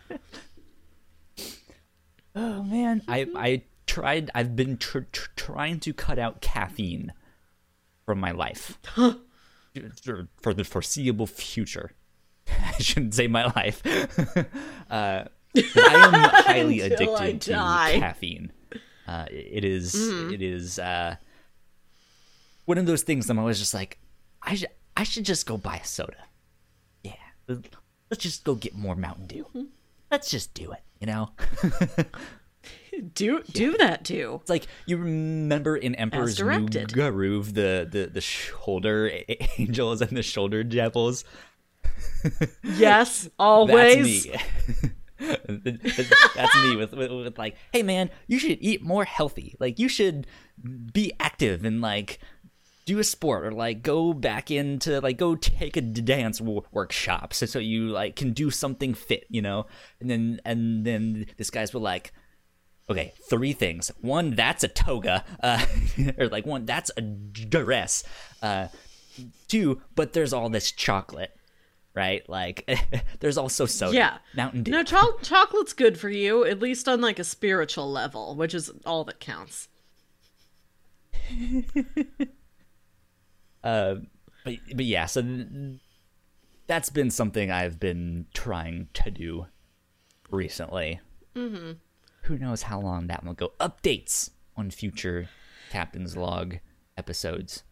Oh 2.35 2.63
man, 2.63 3.01
I 3.07 3.27
I 3.35 3.63
tried. 3.85 4.31
I've 4.33 4.55
been 4.55 4.77
tr- 4.77 4.99
tr- 5.11 5.29
trying 5.35 5.79
to 5.81 5.93
cut 5.93 6.17
out 6.17 6.41
caffeine 6.41 7.13
from 8.05 8.19
my 8.19 8.31
life 8.31 8.77
for 8.93 10.53
the 10.53 10.63
foreseeable 10.63 11.27
future. 11.27 11.91
I 12.47 12.77
shouldn't 12.79 13.13
say 13.13 13.27
my 13.27 13.45
life. 13.45 13.81
uh, 14.89 15.25
I 15.55 15.69
am 15.75 16.13
highly 16.45 16.81
addicted 16.81 17.41
to 17.41 17.51
caffeine. 17.53 18.51
Uh, 19.07 19.25
it 19.29 19.65
is, 19.65 19.93
mm. 19.93 20.33
It 20.33 20.41
is 20.41 20.79
uh, 20.79 21.15
one 22.65 22.77
of 22.77 22.85
those 22.85 23.03
things. 23.03 23.29
I'm 23.29 23.37
always 23.37 23.59
just 23.59 23.73
like, 23.73 23.99
I 24.41 24.55
should. 24.55 24.69
I 24.95 25.03
should 25.03 25.25
just 25.25 25.47
go 25.47 25.57
buy 25.57 25.77
a 25.77 25.85
soda. 25.85 26.25
Yeah, 27.03 27.13
let's 27.47 28.23
just 28.23 28.43
go 28.43 28.53
get 28.53 28.75
more 28.75 28.95
Mountain 28.95 29.25
Dew. 29.25 29.45
Mm-hmm. 29.55 29.63
Let's 30.13 30.29
just 30.29 30.53
do 30.53 30.71
it 30.71 30.83
you 31.03 31.07
know? 31.07 31.29
do 33.13 33.43
do 33.51 33.77
that 33.77 34.05
too. 34.05 34.39
It's 34.41 34.49
like 34.49 34.67
you 34.85 34.95
remember 34.95 35.75
in 35.75 35.95
Emperor's 35.95 36.39
New 36.39 36.67
Groove 36.67 37.53
the 37.53 37.87
the 37.91 38.09
the 38.11 38.21
shoulder 38.21 39.11
angels 39.57 40.01
and 40.01 40.15
the 40.15 40.23
shoulder 40.23 40.63
devils. 40.63 41.25
yes, 42.63 43.29
always. 43.37 44.27
That's 45.19 45.65
me. 45.65 45.79
That's 46.35 46.55
me 46.63 46.75
with, 46.75 46.93
with, 46.93 47.11
with 47.11 47.37
like, 47.37 47.55
hey 47.73 47.83
man, 47.83 48.09
you 48.27 48.39
should 48.39 48.57
eat 48.61 48.81
more 48.81 49.03
healthy. 49.03 49.55
Like 49.59 49.79
you 49.79 49.89
should 49.89 50.25
be 50.93 51.11
active 51.19 51.65
and 51.65 51.81
like 51.81 52.19
do 52.85 52.99
a 52.99 53.03
sport 53.03 53.45
or 53.45 53.51
like 53.51 53.81
go 53.81 54.13
back 54.13 54.51
into 54.51 54.99
like 54.99 55.17
go 55.17 55.35
take 55.35 55.77
a 55.77 55.81
dance 55.81 56.39
w- 56.39 56.61
workshop 56.71 57.33
so, 57.33 57.45
so 57.45 57.59
you 57.59 57.89
like 57.89 58.15
can 58.15 58.33
do 58.33 58.49
something 58.51 58.93
fit 58.93 59.25
you 59.29 59.41
know? 59.41 59.65
And 59.99 60.09
then 60.09 60.41
and 60.45 60.85
then 60.85 61.25
this 61.37 61.49
guy's 61.49 61.73
were 61.73 61.79
like 61.79 62.11
okay 62.89 63.13
three 63.29 63.53
things. 63.53 63.91
One 64.01 64.35
that's 64.35 64.63
a 64.63 64.67
toga 64.67 65.23
uh, 65.41 65.65
or 66.17 66.27
like 66.27 66.45
one 66.45 66.65
that's 66.65 66.91
a 66.97 67.01
dress. 67.01 68.03
Uh, 68.41 68.67
two 69.47 69.81
but 69.95 70.13
there's 70.13 70.33
all 70.33 70.49
this 70.49 70.71
chocolate 70.71 71.35
right? 71.95 72.27
Like 72.27 72.67
there's 73.19 73.37
also 73.37 73.65
soda. 73.65 73.95
Yeah. 73.95 74.17
Mountain 74.35 74.63
dew. 74.63 74.71
No 74.71 74.83
cho- 74.83 75.17
chocolate's 75.21 75.73
good 75.73 75.99
for 75.99 76.09
you 76.09 76.43
at 76.43 76.59
least 76.59 76.87
on 76.87 77.01
like 77.01 77.19
a 77.19 77.23
spiritual 77.23 77.89
level 77.89 78.35
which 78.35 78.53
is 78.53 78.71
all 78.85 79.03
that 79.05 79.19
counts 79.19 79.67
uh, 83.63 83.95
but 84.43 84.55
but 84.75 84.85
yeah, 84.85 85.05
so 85.05 85.23
that's 86.67 86.89
been 86.89 87.09
something 87.09 87.51
I've 87.51 87.79
been 87.79 88.25
trying 88.33 88.87
to 88.93 89.11
do 89.11 89.47
recently. 90.29 90.99
Mm-hmm. 91.35 91.73
Who 92.23 92.37
knows 92.37 92.63
how 92.63 92.79
long 92.79 93.07
that 93.07 93.25
will 93.25 93.33
go? 93.33 93.53
Updates 93.59 94.29
on 94.55 94.71
future 94.71 95.29
Captain's 95.69 96.15
Log 96.15 96.57
episodes 96.97 97.63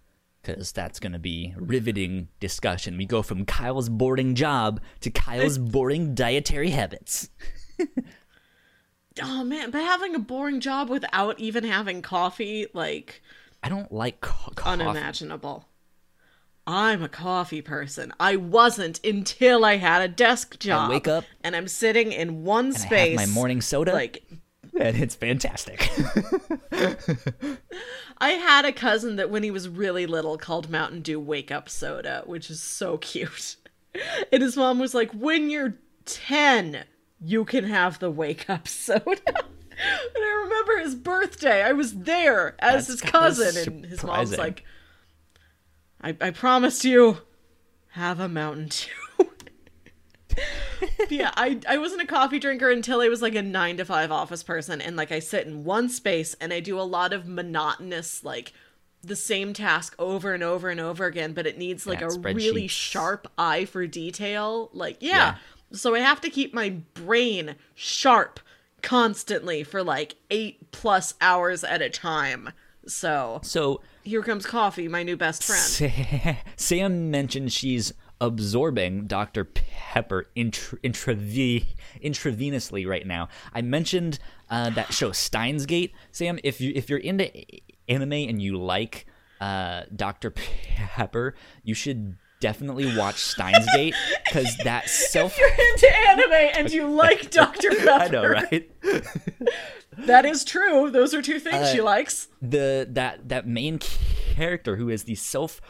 because 0.41 0.71
that's 0.71 0.99
going 0.99 1.11
to 1.11 1.19
be 1.19 1.53
riveting 1.57 2.27
discussion. 2.39 2.97
We 2.97 3.05
go 3.05 3.21
from 3.21 3.45
Kyle's 3.45 3.89
boring 3.89 4.35
job 4.35 4.81
to 5.01 5.11
Kyle's 5.11 5.57
boring 5.59 6.15
dietary 6.15 6.71
habits. 6.71 7.29
oh 9.21 9.43
man, 9.43 9.71
but 9.71 9.81
having 9.81 10.15
a 10.15 10.19
boring 10.19 10.59
job 10.59 10.89
without 10.89 11.39
even 11.39 11.63
having 11.63 12.01
coffee, 12.01 12.67
like 12.73 13.21
I 13.63 13.69
don't 13.69 13.91
like 13.91 14.21
co- 14.21 14.51
coffee. 14.55 14.81
unimaginable. 14.81 15.67
I'm 16.67 17.01
a 17.01 17.09
coffee 17.09 17.61
person. 17.61 18.13
I 18.19 18.35
wasn't 18.35 19.03
until 19.03 19.65
I 19.65 19.77
had 19.77 20.01
a 20.01 20.07
desk 20.07 20.59
job. 20.59 20.89
I 20.89 20.93
wake 20.93 21.07
up 21.07 21.23
and 21.43 21.55
I'm 21.55 21.67
sitting 21.67 22.11
in 22.11 22.43
one 22.43 22.67
and 22.67 22.77
space. 22.77 23.17
I 23.17 23.21
have 23.21 23.29
my 23.29 23.33
morning 23.33 23.61
soda, 23.61 23.93
like 23.93 24.23
and 24.79 24.97
it's 24.97 25.15
fantastic. 25.15 25.89
I 28.19 28.29
had 28.31 28.65
a 28.65 28.71
cousin 28.71 29.15
that 29.17 29.29
when 29.29 29.43
he 29.43 29.51
was 29.51 29.67
really 29.67 30.05
little 30.05 30.37
called 30.37 30.69
Mountain 30.69 31.01
Dew 31.01 31.19
Wake 31.19 31.51
Up 31.51 31.67
Soda, 31.67 32.23
which 32.25 32.49
is 32.49 32.61
so 32.61 32.97
cute. 32.97 33.55
And 34.31 34.41
his 34.41 34.55
mom 34.55 34.79
was 34.79 34.93
like, 34.93 35.11
"When 35.11 35.49
you're 35.49 35.73
10, 36.05 36.85
you 37.19 37.43
can 37.43 37.65
have 37.65 37.99
the 37.99 38.09
Wake 38.09 38.49
Up 38.49 38.65
Soda." 38.65 39.01
and 39.27 40.23
I 40.23 40.41
remember 40.43 40.77
his 40.77 40.95
birthday. 40.95 41.61
I 41.61 41.73
was 41.73 41.93
there 41.93 42.55
as 42.59 42.87
That's 42.87 43.01
his 43.01 43.11
cousin 43.11 43.73
and 43.73 43.85
his 43.85 44.01
mom's 44.01 44.29
surprising. 44.29 44.39
like, 44.39 44.63
"I 46.01 46.15
I 46.19 46.31
promised 46.31 46.83
you 46.83 47.19
have 47.89 48.19
a 48.19 48.27
Mountain 48.29 48.69
Dew." 48.69 49.25
yeah, 51.09 51.31
I 51.35 51.59
I 51.67 51.77
wasn't 51.77 52.01
a 52.01 52.07
coffee 52.07 52.39
drinker 52.39 52.69
until 52.71 53.01
I 53.01 53.09
was 53.09 53.21
like 53.21 53.35
a 53.35 53.41
9 53.41 53.77
to 53.77 53.85
5 53.85 54.11
office 54.11 54.43
person 54.43 54.79
and 54.81 54.95
like 54.95 55.11
I 55.11 55.19
sit 55.19 55.45
in 55.45 55.63
one 55.63 55.89
space 55.89 56.35
and 56.39 56.53
I 56.53 56.59
do 56.59 56.79
a 56.79 56.83
lot 56.83 57.11
of 57.13 57.27
monotonous 57.27 58.23
like 58.23 58.53
the 59.03 59.15
same 59.15 59.53
task 59.53 59.95
over 59.99 60.33
and 60.33 60.43
over 60.43 60.69
and 60.69 60.79
over 60.79 61.05
again, 61.05 61.33
but 61.33 61.47
it 61.47 61.57
needs 61.57 61.85
like 61.87 62.01
Yeah, 62.01 62.07
a 62.07 62.19
really 62.19 62.67
sharp 62.67 63.27
eye 63.37 63.65
for 63.65 63.87
detail. 63.87 64.69
Like, 64.73 64.97
yeah. 64.99 65.35
So 65.73 65.95
I 65.95 65.99
have 65.99 66.21
to 66.21 66.29
keep 66.29 66.53
my 66.53 66.69
brain 66.93 67.55
sharp 67.73 68.39
constantly 68.83 69.63
for 69.63 69.83
like 69.83 70.15
8 70.29 70.71
plus 70.71 71.15
hours 71.19 71.63
at 71.63 71.81
a 71.81 71.89
time. 71.89 72.51
So, 72.87 73.39
so 73.43 73.81
here 74.03 74.23
comes 74.23 74.45
coffee, 74.45 74.87
my 74.87 75.03
new 75.03 75.15
best 75.17 75.43
friend. 75.43 76.37
Sam 76.55 77.11
mentioned 77.11 77.53
she's 77.53 77.93
absorbing 78.19 79.07
Dr. 79.07 79.45
Pepper 79.45 80.27
intra- 80.35 80.79
intrave- 80.79 81.65
intravenously 82.03 82.87
right 82.87 83.05
now. 83.05 83.29
I 83.53 83.61
mentioned 83.61 84.19
uh, 84.49 84.69
that 84.71 84.93
show 84.93 85.11
Steins;Gate. 85.11 85.93
Sam, 86.11 86.39
if 86.43 86.61
you 86.61 86.71
if 86.75 86.89
you're 86.89 86.99
into 86.99 87.31
anime 87.87 88.13
and 88.13 88.41
you 88.41 88.57
like 88.57 89.05
uh, 89.39 89.83
Dr. 89.95 90.31
Pepper, 90.31 91.35
you 91.63 91.73
should 91.73 92.17
definitely 92.41 92.97
watch 92.97 93.15
Steins;Gate 93.15 93.95
because 94.25 94.57
that 94.65 94.89
self. 94.89 95.31
If 95.33 95.39
You're 95.39 95.69
into 95.71 95.99
anime 96.09 96.59
and 96.59 96.71
you 96.71 96.87
like 96.89 97.31
Dr. 97.31 97.69
Pepper. 97.77 97.89
I 97.91 98.07
know, 98.09 98.25
right? 98.25 98.69
That 99.99 100.25
is 100.25 100.43
true. 100.43 100.89
Those 100.91 101.13
are 101.13 101.21
two 101.21 101.39
things 101.39 101.55
Uh, 101.67 101.73
she 101.73 101.81
likes. 101.81 102.27
the 102.41 102.85
that 102.91 103.29
that 103.29 103.47
main 103.47 103.79
character 103.79 104.75
who 104.75 104.89
is 104.89 105.03
the 105.05 105.15
self 105.15 105.61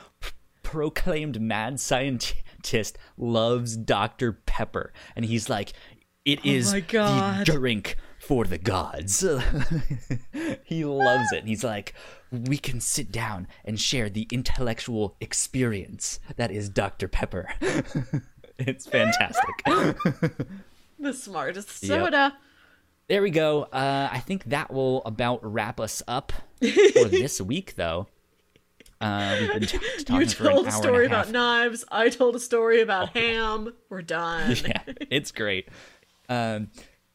proclaimed 0.63 1.41
mad 1.41 1.79
scientist 1.79 2.97
loves 3.17 3.75
Dr. 3.75 4.31
Pepper 4.33 4.93
and 5.15 5.25
he's 5.25 5.49
like 5.49 5.73
it 6.23 6.45
is 6.45 6.73
Oh 6.73 6.81
God. 6.87 7.45
the 7.45 7.51
drink 7.51 7.97
for 8.19 8.45
the 8.45 8.59
gods. 8.59 9.21
he 10.63 10.85
loves 10.85 11.31
it. 11.33 11.39
And 11.39 11.47
he's 11.49 11.63
like 11.63 11.93
we 12.31 12.57
can 12.57 12.79
sit 12.79 13.11
down 13.11 13.47
and 13.65 13.79
share 13.79 14.09
the 14.09 14.27
intellectual 14.31 15.15
experience 15.19 16.19
that 16.37 16.49
is 16.51 16.69
Dr. 16.69 17.07
Pepper. 17.07 17.49
it's 18.59 18.85
fantastic. 18.87 19.55
The 20.99 21.13
smartest 21.13 21.81
Yep. 21.83 21.99
soda. 22.03 22.37
There 23.07 23.23
we 23.23 23.31
go. 23.31 23.63
Uh, 23.63 24.07
I 24.11 24.19
think 24.19 24.43
that 24.45 24.71
will 24.71 25.01
about 25.03 25.39
wrap 25.43 25.79
us 25.79 26.03
up 26.07 26.31
for 26.61 27.05
this 27.05 27.41
week, 27.41 27.73
though. 27.75 28.07
Uh, 29.01 29.35
we've 29.39 29.51
been 29.53 29.61
t- 29.65 29.79
talking 30.05 30.21
You 30.21 30.27
for 30.27 30.43
told 30.43 30.67
a 30.67 30.71
story 30.71 31.05
and 31.05 31.13
a 31.13 31.17
half. 31.17 31.29
about 31.29 31.33
knives. 31.33 31.83
I 31.91 32.09
told 32.09 32.35
a 32.35 32.39
story 32.39 32.81
about 32.81 33.17
ham. 33.17 33.73
We're 33.89 34.03
done. 34.03 34.55
yeah, 34.63 34.83
it's 35.09 35.31
great. 35.31 35.69
Um, 36.29 36.69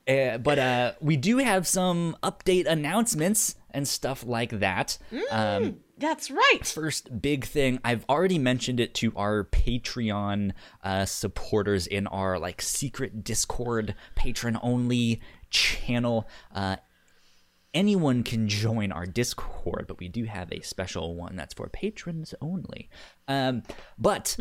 eh, 0.09 0.37
but 0.39 0.59
uh, 0.59 0.93
we 1.01 1.17
do 1.17 1.37
have 1.39 1.65
some 1.69 2.17
update 2.25 2.67
announcements 2.67 3.55
and 3.77 3.86
stuff 3.86 4.24
like 4.27 4.59
that. 4.61 4.97
Um, 5.31 5.77
That's 5.98 6.31
right. 6.31 6.61
first 6.65 7.20
big 7.23 7.44
thing 7.44 7.78
i've 7.85 8.05
already 8.09 8.39
mentioned 8.39 8.81
it 8.81 8.94
to 8.94 9.12
our 9.16 9.44
patreon 9.44 10.53
uh, 10.82 11.05
supporters 11.05 11.86
in 11.86 12.07
our 12.09 12.39
like 12.39 12.61
secret 12.62 13.23
discord 13.24 13.94
patron 14.15 14.59
only 14.62 15.20
channel 15.51 16.28
uh, 16.55 16.77
anyone 17.73 18.23
can 18.23 18.48
join 18.48 18.93
our 18.93 19.07
discord 19.07 19.86
but 19.89 19.98
we 19.98 20.09
do 20.09 20.24
have 20.24 20.51
a 20.53 20.61
special 20.61 21.15
one 21.15 21.36
that's 21.36 21.55
for 21.55 21.69
patrons 21.69 22.35
only 22.40 22.89
um, 23.28 23.62
but 23.98 24.36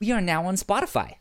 we 0.00 0.12
are 0.12 0.20
now 0.20 0.44
on 0.46 0.56
spotify 0.56 1.14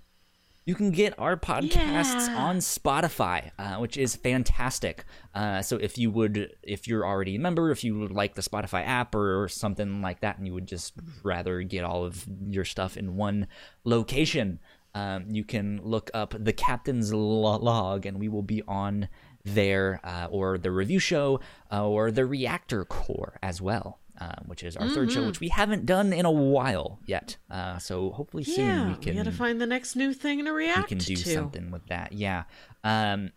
you 0.66 0.74
can 0.76 0.90
get 0.92 1.14
our 1.20 1.38
podcasts 1.38 2.28
Yeah. 2.28 2.36
on 2.38 2.58
Spotify, 2.58 3.52
uh, 3.60 3.76
which 3.78 3.98
is 3.98 4.16
fantastic. 4.16 5.06
Uh, 5.34 5.62
so 5.62 5.78
if 5.78 5.98
you 5.98 6.10
would, 6.12 6.56
if 6.64 6.88
you're 6.88 7.06
already 7.06 7.36
a 7.36 7.40
member, 7.40 7.70
if 7.72 7.84
you 7.84 8.00
would 8.00 8.12
like 8.12 8.34
the 8.36 8.42
Spotify 8.42 8.86
app 8.86 9.14
or 9.14 9.48
something 9.48 10.02
like 10.02 10.22
that, 10.22 10.38
and 10.38 10.48
you 10.48 10.54
would 10.54 10.68
just 10.68 10.94
rather 11.24 11.62
get 11.62 11.84
all 11.84 12.04
of 12.04 12.26
your 12.48 12.66
stuff 12.66 12.98
in 12.98 13.16
one 13.16 13.48
location, 13.84 14.60
um, 14.96 15.26
you 15.30 15.44
can 15.44 15.82
look 15.84 16.10
up 16.14 16.34
the 16.40 16.54
Captain's 16.54 17.14
Log, 17.14 18.06
and 18.06 18.20
we 18.20 18.30
will 18.30 18.42
be 18.42 18.64
on 18.68 19.08
there, 19.44 20.00
uh, 20.04 20.28
or 20.32 20.58
the 20.58 20.72
review 20.72 20.98
show, 21.00 21.40
uh, 21.72 21.88
or 21.88 22.10
the 22.10 22.26
Reactor 22.26 22.86
Core 22.86 23.38
as 23.44 23.62
well. 23.62 24.00
Uh, 24.18 24.32
which 24.46 24.64
is 24.64 24.78
our 24.78 24.88
third 24.88 25.12
show, 25.12 25.26
which 25.26 25.42
we 25.42 25.50
haven't 25.50 25.86
done 25.86 26.14
in 26.14 26.26
a 26.26 26.32
while 26.32 27.00
yet. 27.06 27.36
Uh, 27.52 27.78
so 27.78 28.12
hopefully 28.12 28.46
soon 28.46 28.66
yeah, 28.66 28.88
we 28.88 28.96
can 28.96 29.18
gotta 29.18 29.32
find 29.32 29.60
the 29.60 29.66
next 29.66 29.98
new 29.98 30.14
thing 30.14 30.46
to 30.46 30.54
react. 30.54 30.90
we 30.90 30.96
can 30.96 30.98
do 31.00 31.18
to. 31.18 31.34
something 31.34 31.70
with 31.70 31.86
that. 31.88 32.14
Yeah. 32.14 32.44
Um 32.82 33.32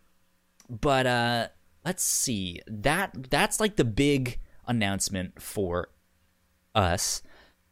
but 0.71 1.07
uh 1.07 1.49
let's 1.85 2.05
see. 2.05 2.61
That 2.69 3.29
that's 3.29 3.59
like 3.59 3.75
the 3.75 3.85
big 3.85 4.39
announcement 4.69 5.43
for 5.43 5.89
us. 6.77 7.23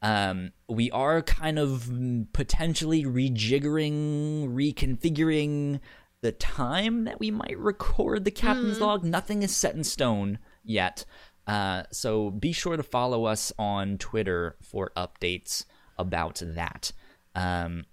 Um 0.02 0.50
we 0.68 0.90
are 0.90 1.22
kind 1.22 1.60
of 1.60 1.84
mm, 1.84 2.26
potentially 2.32 3.04
rejiggering 3.04 4.48
reconfiguring 4.52 5.78
the 6.22 6.32
time 6.32 7.04
that 7.04 7.20
we 7.20 7.30
might 7.30 7.56
record 7.56 8.24
the 8.24 8.32
captain's 8.32 8.80
log. 8.80 9.04
Nothing 9.04 9.44
is 9.44 9.54
set 9.54 9.76
in 9.76 9.84
stone 9.84 10.40
yet 10.64 11.04
uh 11.46 11.82
so 11.90 12.30
be 12.30 12.52
sure 12.52 12.76
to 12.76 12.82
follow 12.82 13.24
us 13.24 13.52
on 13.58 13.98
twitter 13.98 14.56
for 14.62 14.90
updates 14.96 15.64
about 15.98 16.42
that 16.44 16.92
um 17.34 17.84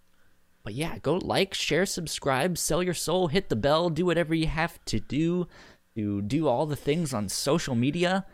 but 0.63 0.73
yeah, 0.73 0.97
go 0.99 1.15
like, 1.15 1.53
share, 1.53 1.85
subscribe, 1.85 2.57
sell 2.57 2.81
your 2.81 2.93
soul, 2.93 3.27
hit 3.27 3.49
the 3.49 3.55
bell, 3.55 3.89
do 3.89 4.05
whatever 4.05 4.33
you 4.33 4.47
have 4.47 4.83
to 4.85 4.99
do 4.99 5.47
to 5.95 6.21
do 6.21 6.47
all 6.47 6.65
the 6.65 6.75
things 6.75 7.13
on 7.13 7.27
social 7.29 7.75
media. 7.75 8.25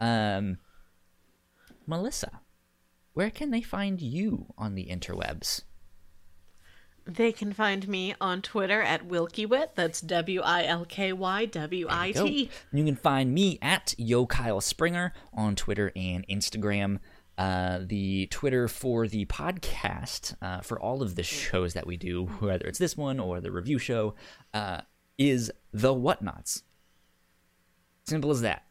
Um, 0.00 0.58
Melissa, 1.86 2.40
where 3.14 3.30
can 3.30 3.50
they 3.50 3.62
find 3.62 4.00
you 4.00 4.46
on 4.56 4.74
the 4.74 4.86
interwebs? 4.86 5.62
They 7.04 7.32
can 7.32 7.52
find 7.52 7.88
me 7.88 8.14
on 8.20 8.42
Twitter 8.42 8.80
at 8.80 9.08
Wilkywit. 9.08 9.70
That's 9.74 10.00
W 10.00 10.40
I 10.40 10.64
L 10.64 10.84
K 10.84 11.12
Y 11.12 11.46
W 11.46 11.86
I 11.90 12.12
T. 12.12 12.50
You 12.72 12.84
can 12.84 12.96
find 12.96 13.34
me 13.34 13.58
at 13.60 13.94
Yo 13.98 14.26
Kyle 14.26 14.60
Springer 14.60 15.12
on 15.32 15.56
Twitter 15.56 15.92
and 15.96 16.26
Instagram. 16.28 16.98
Uh, 17.38 17.80
the 17.82 18.26
Twitter 18.26 18.68
for 18.68 19.08
the 19.08 19.24
podcast 19.24 20.36
uh, 20.42 20.60
for 20.60 20.78
all 20.78 21.02
of 21.02 21.16
the 21.16 21.22
shows 21.22 21.74
that 21.74 21.86
we 21.86 21.96
do, 21.96 22.26
whether 22.38 22.66
it's 22.66 22.78
this 22.78 22.96
one 22.96 23.18
or 23.18 23.40
the 23.40 23.50
review 23.50 23.78
show, 23.78 24.14
uh, 24.54 24.82
is 25.18 25.50
the 25.72 25.94
Whatnauts. 25.94 26.62
Simple 28.06 28.30
as 28.30 28.42
that. 28.42 28.64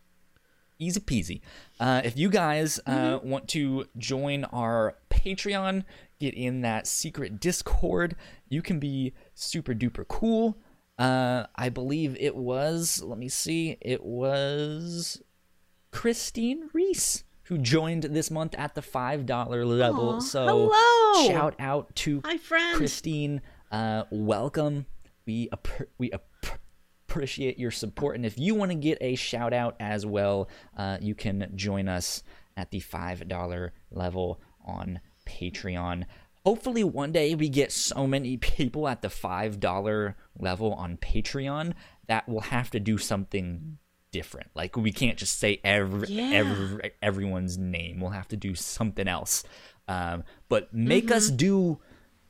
Easy 0.80 1.00
peasy. 1.00 1.42
Uh, 1.80 2.02
if 2.04 2.18
you 2.18 2.30
guys 2.30 2.80
uh, 2.86 3.20
want 3.24 3.48
to 3.50 3.86
join 3.98 4.46
our 4.46 4.96
Patreon, 5.10 5.84
get 6.22 6.34
in 6.36 6.62
that 6.62 6.86
secret 6.88 7.40
Discord, 7.40 8.16
you 8.48 8.62
can 8.62 8.80
be 8.80 9.14
super 9.34 9.74
duper 9.74 10.08
cool. 10.08 10.58
Uh, 11.00 11.48
I 11.56 11.70
believe 11.70 12.16
it 12.20 12.36
was, 12.36 13.02
let 13.04 13.18
me 13.18 13.28
see, 13.28 13.78
it 13.82 14.04
was 14.04 15.22
Christine 15.92 16.70
Reese 16.74 17.24
who 17.46 17.58
joined 17.58 18.04
this 18.04 18.30
month 18.30 18.54
at 18.58 18.76
the 18.76 18.82
$5 18.82 19.28
level. 19.78 20.10
Aw, 20.10 20.20
so 20.20 20.70
hello. 20.70 21.28
shout 21.28 21.56
out 21.60 21.94
to 21.98 22.22
Hi, 22.24 22.38
friend. 22.38 22.78
Christine. 22.78 23.42
Uh, 23.72 24.04
welcome. 24.12 24.86
We, 25.26 25.50
app- 25.52 25.68
we 25.98 26.12
app- 26.12 26.60
appreciate 27.10 27.58
your 27.58 27.72
support. 27.72 28.16
And 28.16 28.26
if 28.26 28.38
you 28.38 28.54
want 28.54 28.72
to 28.72 28.76
get 28.78 29.00
a 29.02 29.16
shout 29.16 29.54
out 29.54 29.76
as 29.80 30.06
well, 30.06 30.50
uh, 30.78 30.98
you 31.02 31.16
can 31.16 31.52
join 31.56 31.88
us 31.90 32.22
at 32.56 32.70
the 32.70 32.80
$5 32.80 33.72
level 33.90 34.40
on 34.64 35.00
Patreon. 35.32 36.06
Hopefully, 36.46 36.84
one 36.84 37.12
day 37.12 37.36
we 37.36 37.50
get 37.50 37.72
so 37.72 38.08
many 38.08 38.38
people 38.56 38.88
at 38.88 39.02
the 39.02 39.08
$5 39.08 40.16
level 40.40 40.74
on 40.74 40.98
Patreon 40.98 41.74
that 42.08 42.28
we'll 42.28 42.42
have 42.42 42.70
to 42.72 42.80
do 42.80 42.98
something 42.98 43.78
different. 44.12 44.50
Like, 44.56 44.76
we 44.76 44.92
can't 44.92 45.18
just 45.18 45.40
say 45.40 45.60
every, 45.64 46.08
Yeah. 46.10 46.32
every 46.34 46.92
everyone's 47.02 47.58
name. 47.58 48.00
We'll 48.00 48.10
have 48.12 48.28
to 48.30 48.38
do 48.38 48.56
something 48.56 49.08
else. 49.08 49.44
Um, 49.88 50.24
but 50.50 50.74
make 50.74 51.12
us 51.12 51.30
do 51.30 51.80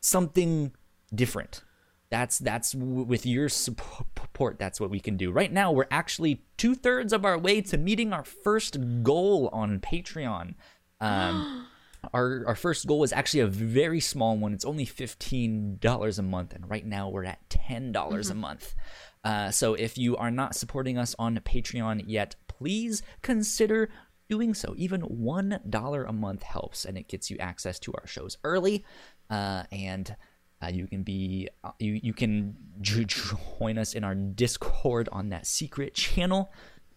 something 0.01 0.73
different. 1.13 1.63
That's 2.09 2.39
that's 2.39 2.75
with 2.75 3.25
your 3.25 3.47
support. 3.47 4.59
That's 4.59 4.81
what 4.81 4.89
we 4.89 4.99
can 4.99 5.15
do. 5.15 5.31
Right 5.31 5.51
now, 5.51 5.71
we're 5.71 5.87
actually 5.89 6.43
two 6.57 6.75
thirds 6.75 7.13
of 7.13 7.23
our 7.23 7.37
way 7.37 7.61
to 7.61 7.77
meeting 7.77 8.11
our 8.11 8.25
first 8.25 8.77
goal 9.03 9.49
on 9.53 9.79
Patreon. 9.79 10.55
Um, 10.99 11.67
our 12.13 12.43
our 12.47 12.55
first 12.55 12.87
goal 12.87 12.99
was 12.99 13.13
actually 13.13 13.41
a 13.41 13.47
very 13.47 13.99
small 13.99 14.37
one. 14.37 14.53
It's 14.53 14.65
only 14.65 14.85
fifteen 14.85 15.77
dollars 15.79 16.17
a 16.17 16.23
month, 16.23 16.53
and 16.53 16.69
right 16.69 16.85
now 16.85 17.09
we're 17.09 17.25
at 17.25 17.49
ten 17.49 17.91
dollars 17.91 18.29
a 18.29 18.35
month. 18.35 18.75
Uh, 19.23 19.51
so 19.51 19.75
if 19.75 19.97
you 19.97 20.17
are 20.17 20.31
not 20.31 20.55
supporting 20.55 20.97
us 20.97 21.15
on 21.19 21.37
Patreon 21.37 22.03
yet, 22.07 22.35
please 22.47 23.03
consider 23.21 23.89
doing 24.29 24.53
so. 24.53 24.73
Even 24.77 25.01
one 25.01 25.59
dollar 25.69 26.03
a 26.03 26.13
month 26.13 26.41
helps, 26.43 26.85
and 26.85 26.97
it 26.97 27.07
gets 27.07 27.29
you 27.29 27.37
access 27.37 27.77
to 27.79 27.93
our 27.93 28.07
shows 28.07 28.37
early, 28.43 28.83
uh, 29.29 29.63
and 29.71 30.15
uh, 30.63 30.67
you 30.67 30.87
can 30.87 31.03
be 31.03 31.49
uh, 31.63 31.71
you 31.79 31.99
you 32.01 32.13
can 32.13 32.55
join 32.81 33.77
us 33.77 33.93
in 33.93 34.03
our 34.03 34.15
Discord 34.15 35.07
on 35.11 35.29
that 35.29 35.45
secret 35.45 35.93
channel, 35.93 36.51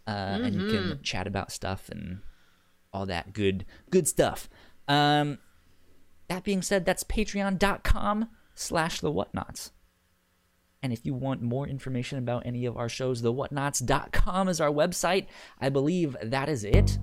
uh, 0.07 0.41
and 0.43 0.55
you 0.55 0.69
can 0.69 1.03
chat 1.03 1.27
about 1.27 1.53
stuff 1.53 1.91
and 1.91 2.21
all 2.93 3.05
that 3.05 3.33
good 3.35 3.67
good 3.91 4.09
stuff. 4.09 4.49
Um, 4.89 5.39
that 6.29 6.45
being 6.45 6.63
said, 6.63 6.85
that's 6.85 7.05
patreon.com 7.05 8.29
slash 8.55 9.01
the 9.01 9.13
whatnauts. 9.13 9.71
And 10.83 10.93
if 10.93 11.07
you 11.07 11.15
want 11.15 11.41
more 11.41 11.67
information 11.67 12.19
about 12.19 12.45
any 12.45 12.67
of 12.67 12.77
our 12.77 12.91
shows, 12.91 13.23
the 13.23 13.33
thewhatnauts.com 13.33 14.49
is 14.49 14.61
our 14.61 14.71
website. 14.71 15.27
I 15.59 15.71
believe 15.71 16.15
that 16.23 16.49
is 16.49 16.63
it. 16.63 16.99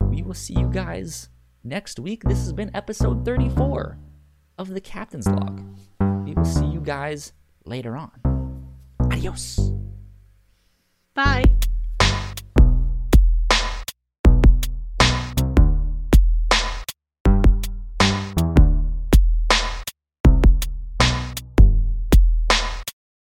We 0.00 0.22
will 0.22 0.34
see 0.34 0.54
you 0.54 0.70
guys 0.70 1.28
next 1.62 1.98
week. 1.98 2.22
This 2.24 2.38
has 2.38 2.54
been 2.54 2.70
episode 2.74 3.24
34 3.26 3.98
of 4.56 4.68
the 4.70 4.80
Captain's 4.80 5.28
Log. 5.28 5.62
We 6.24 6.32
will 6.32 6.46
see 6.46 6.64
you 6.64 6.80
guys 6.80 7.34
later 7.66 7.96
on. 7.96 8.10
Adios. 9.12 9.70
Bye. 11.14 11.44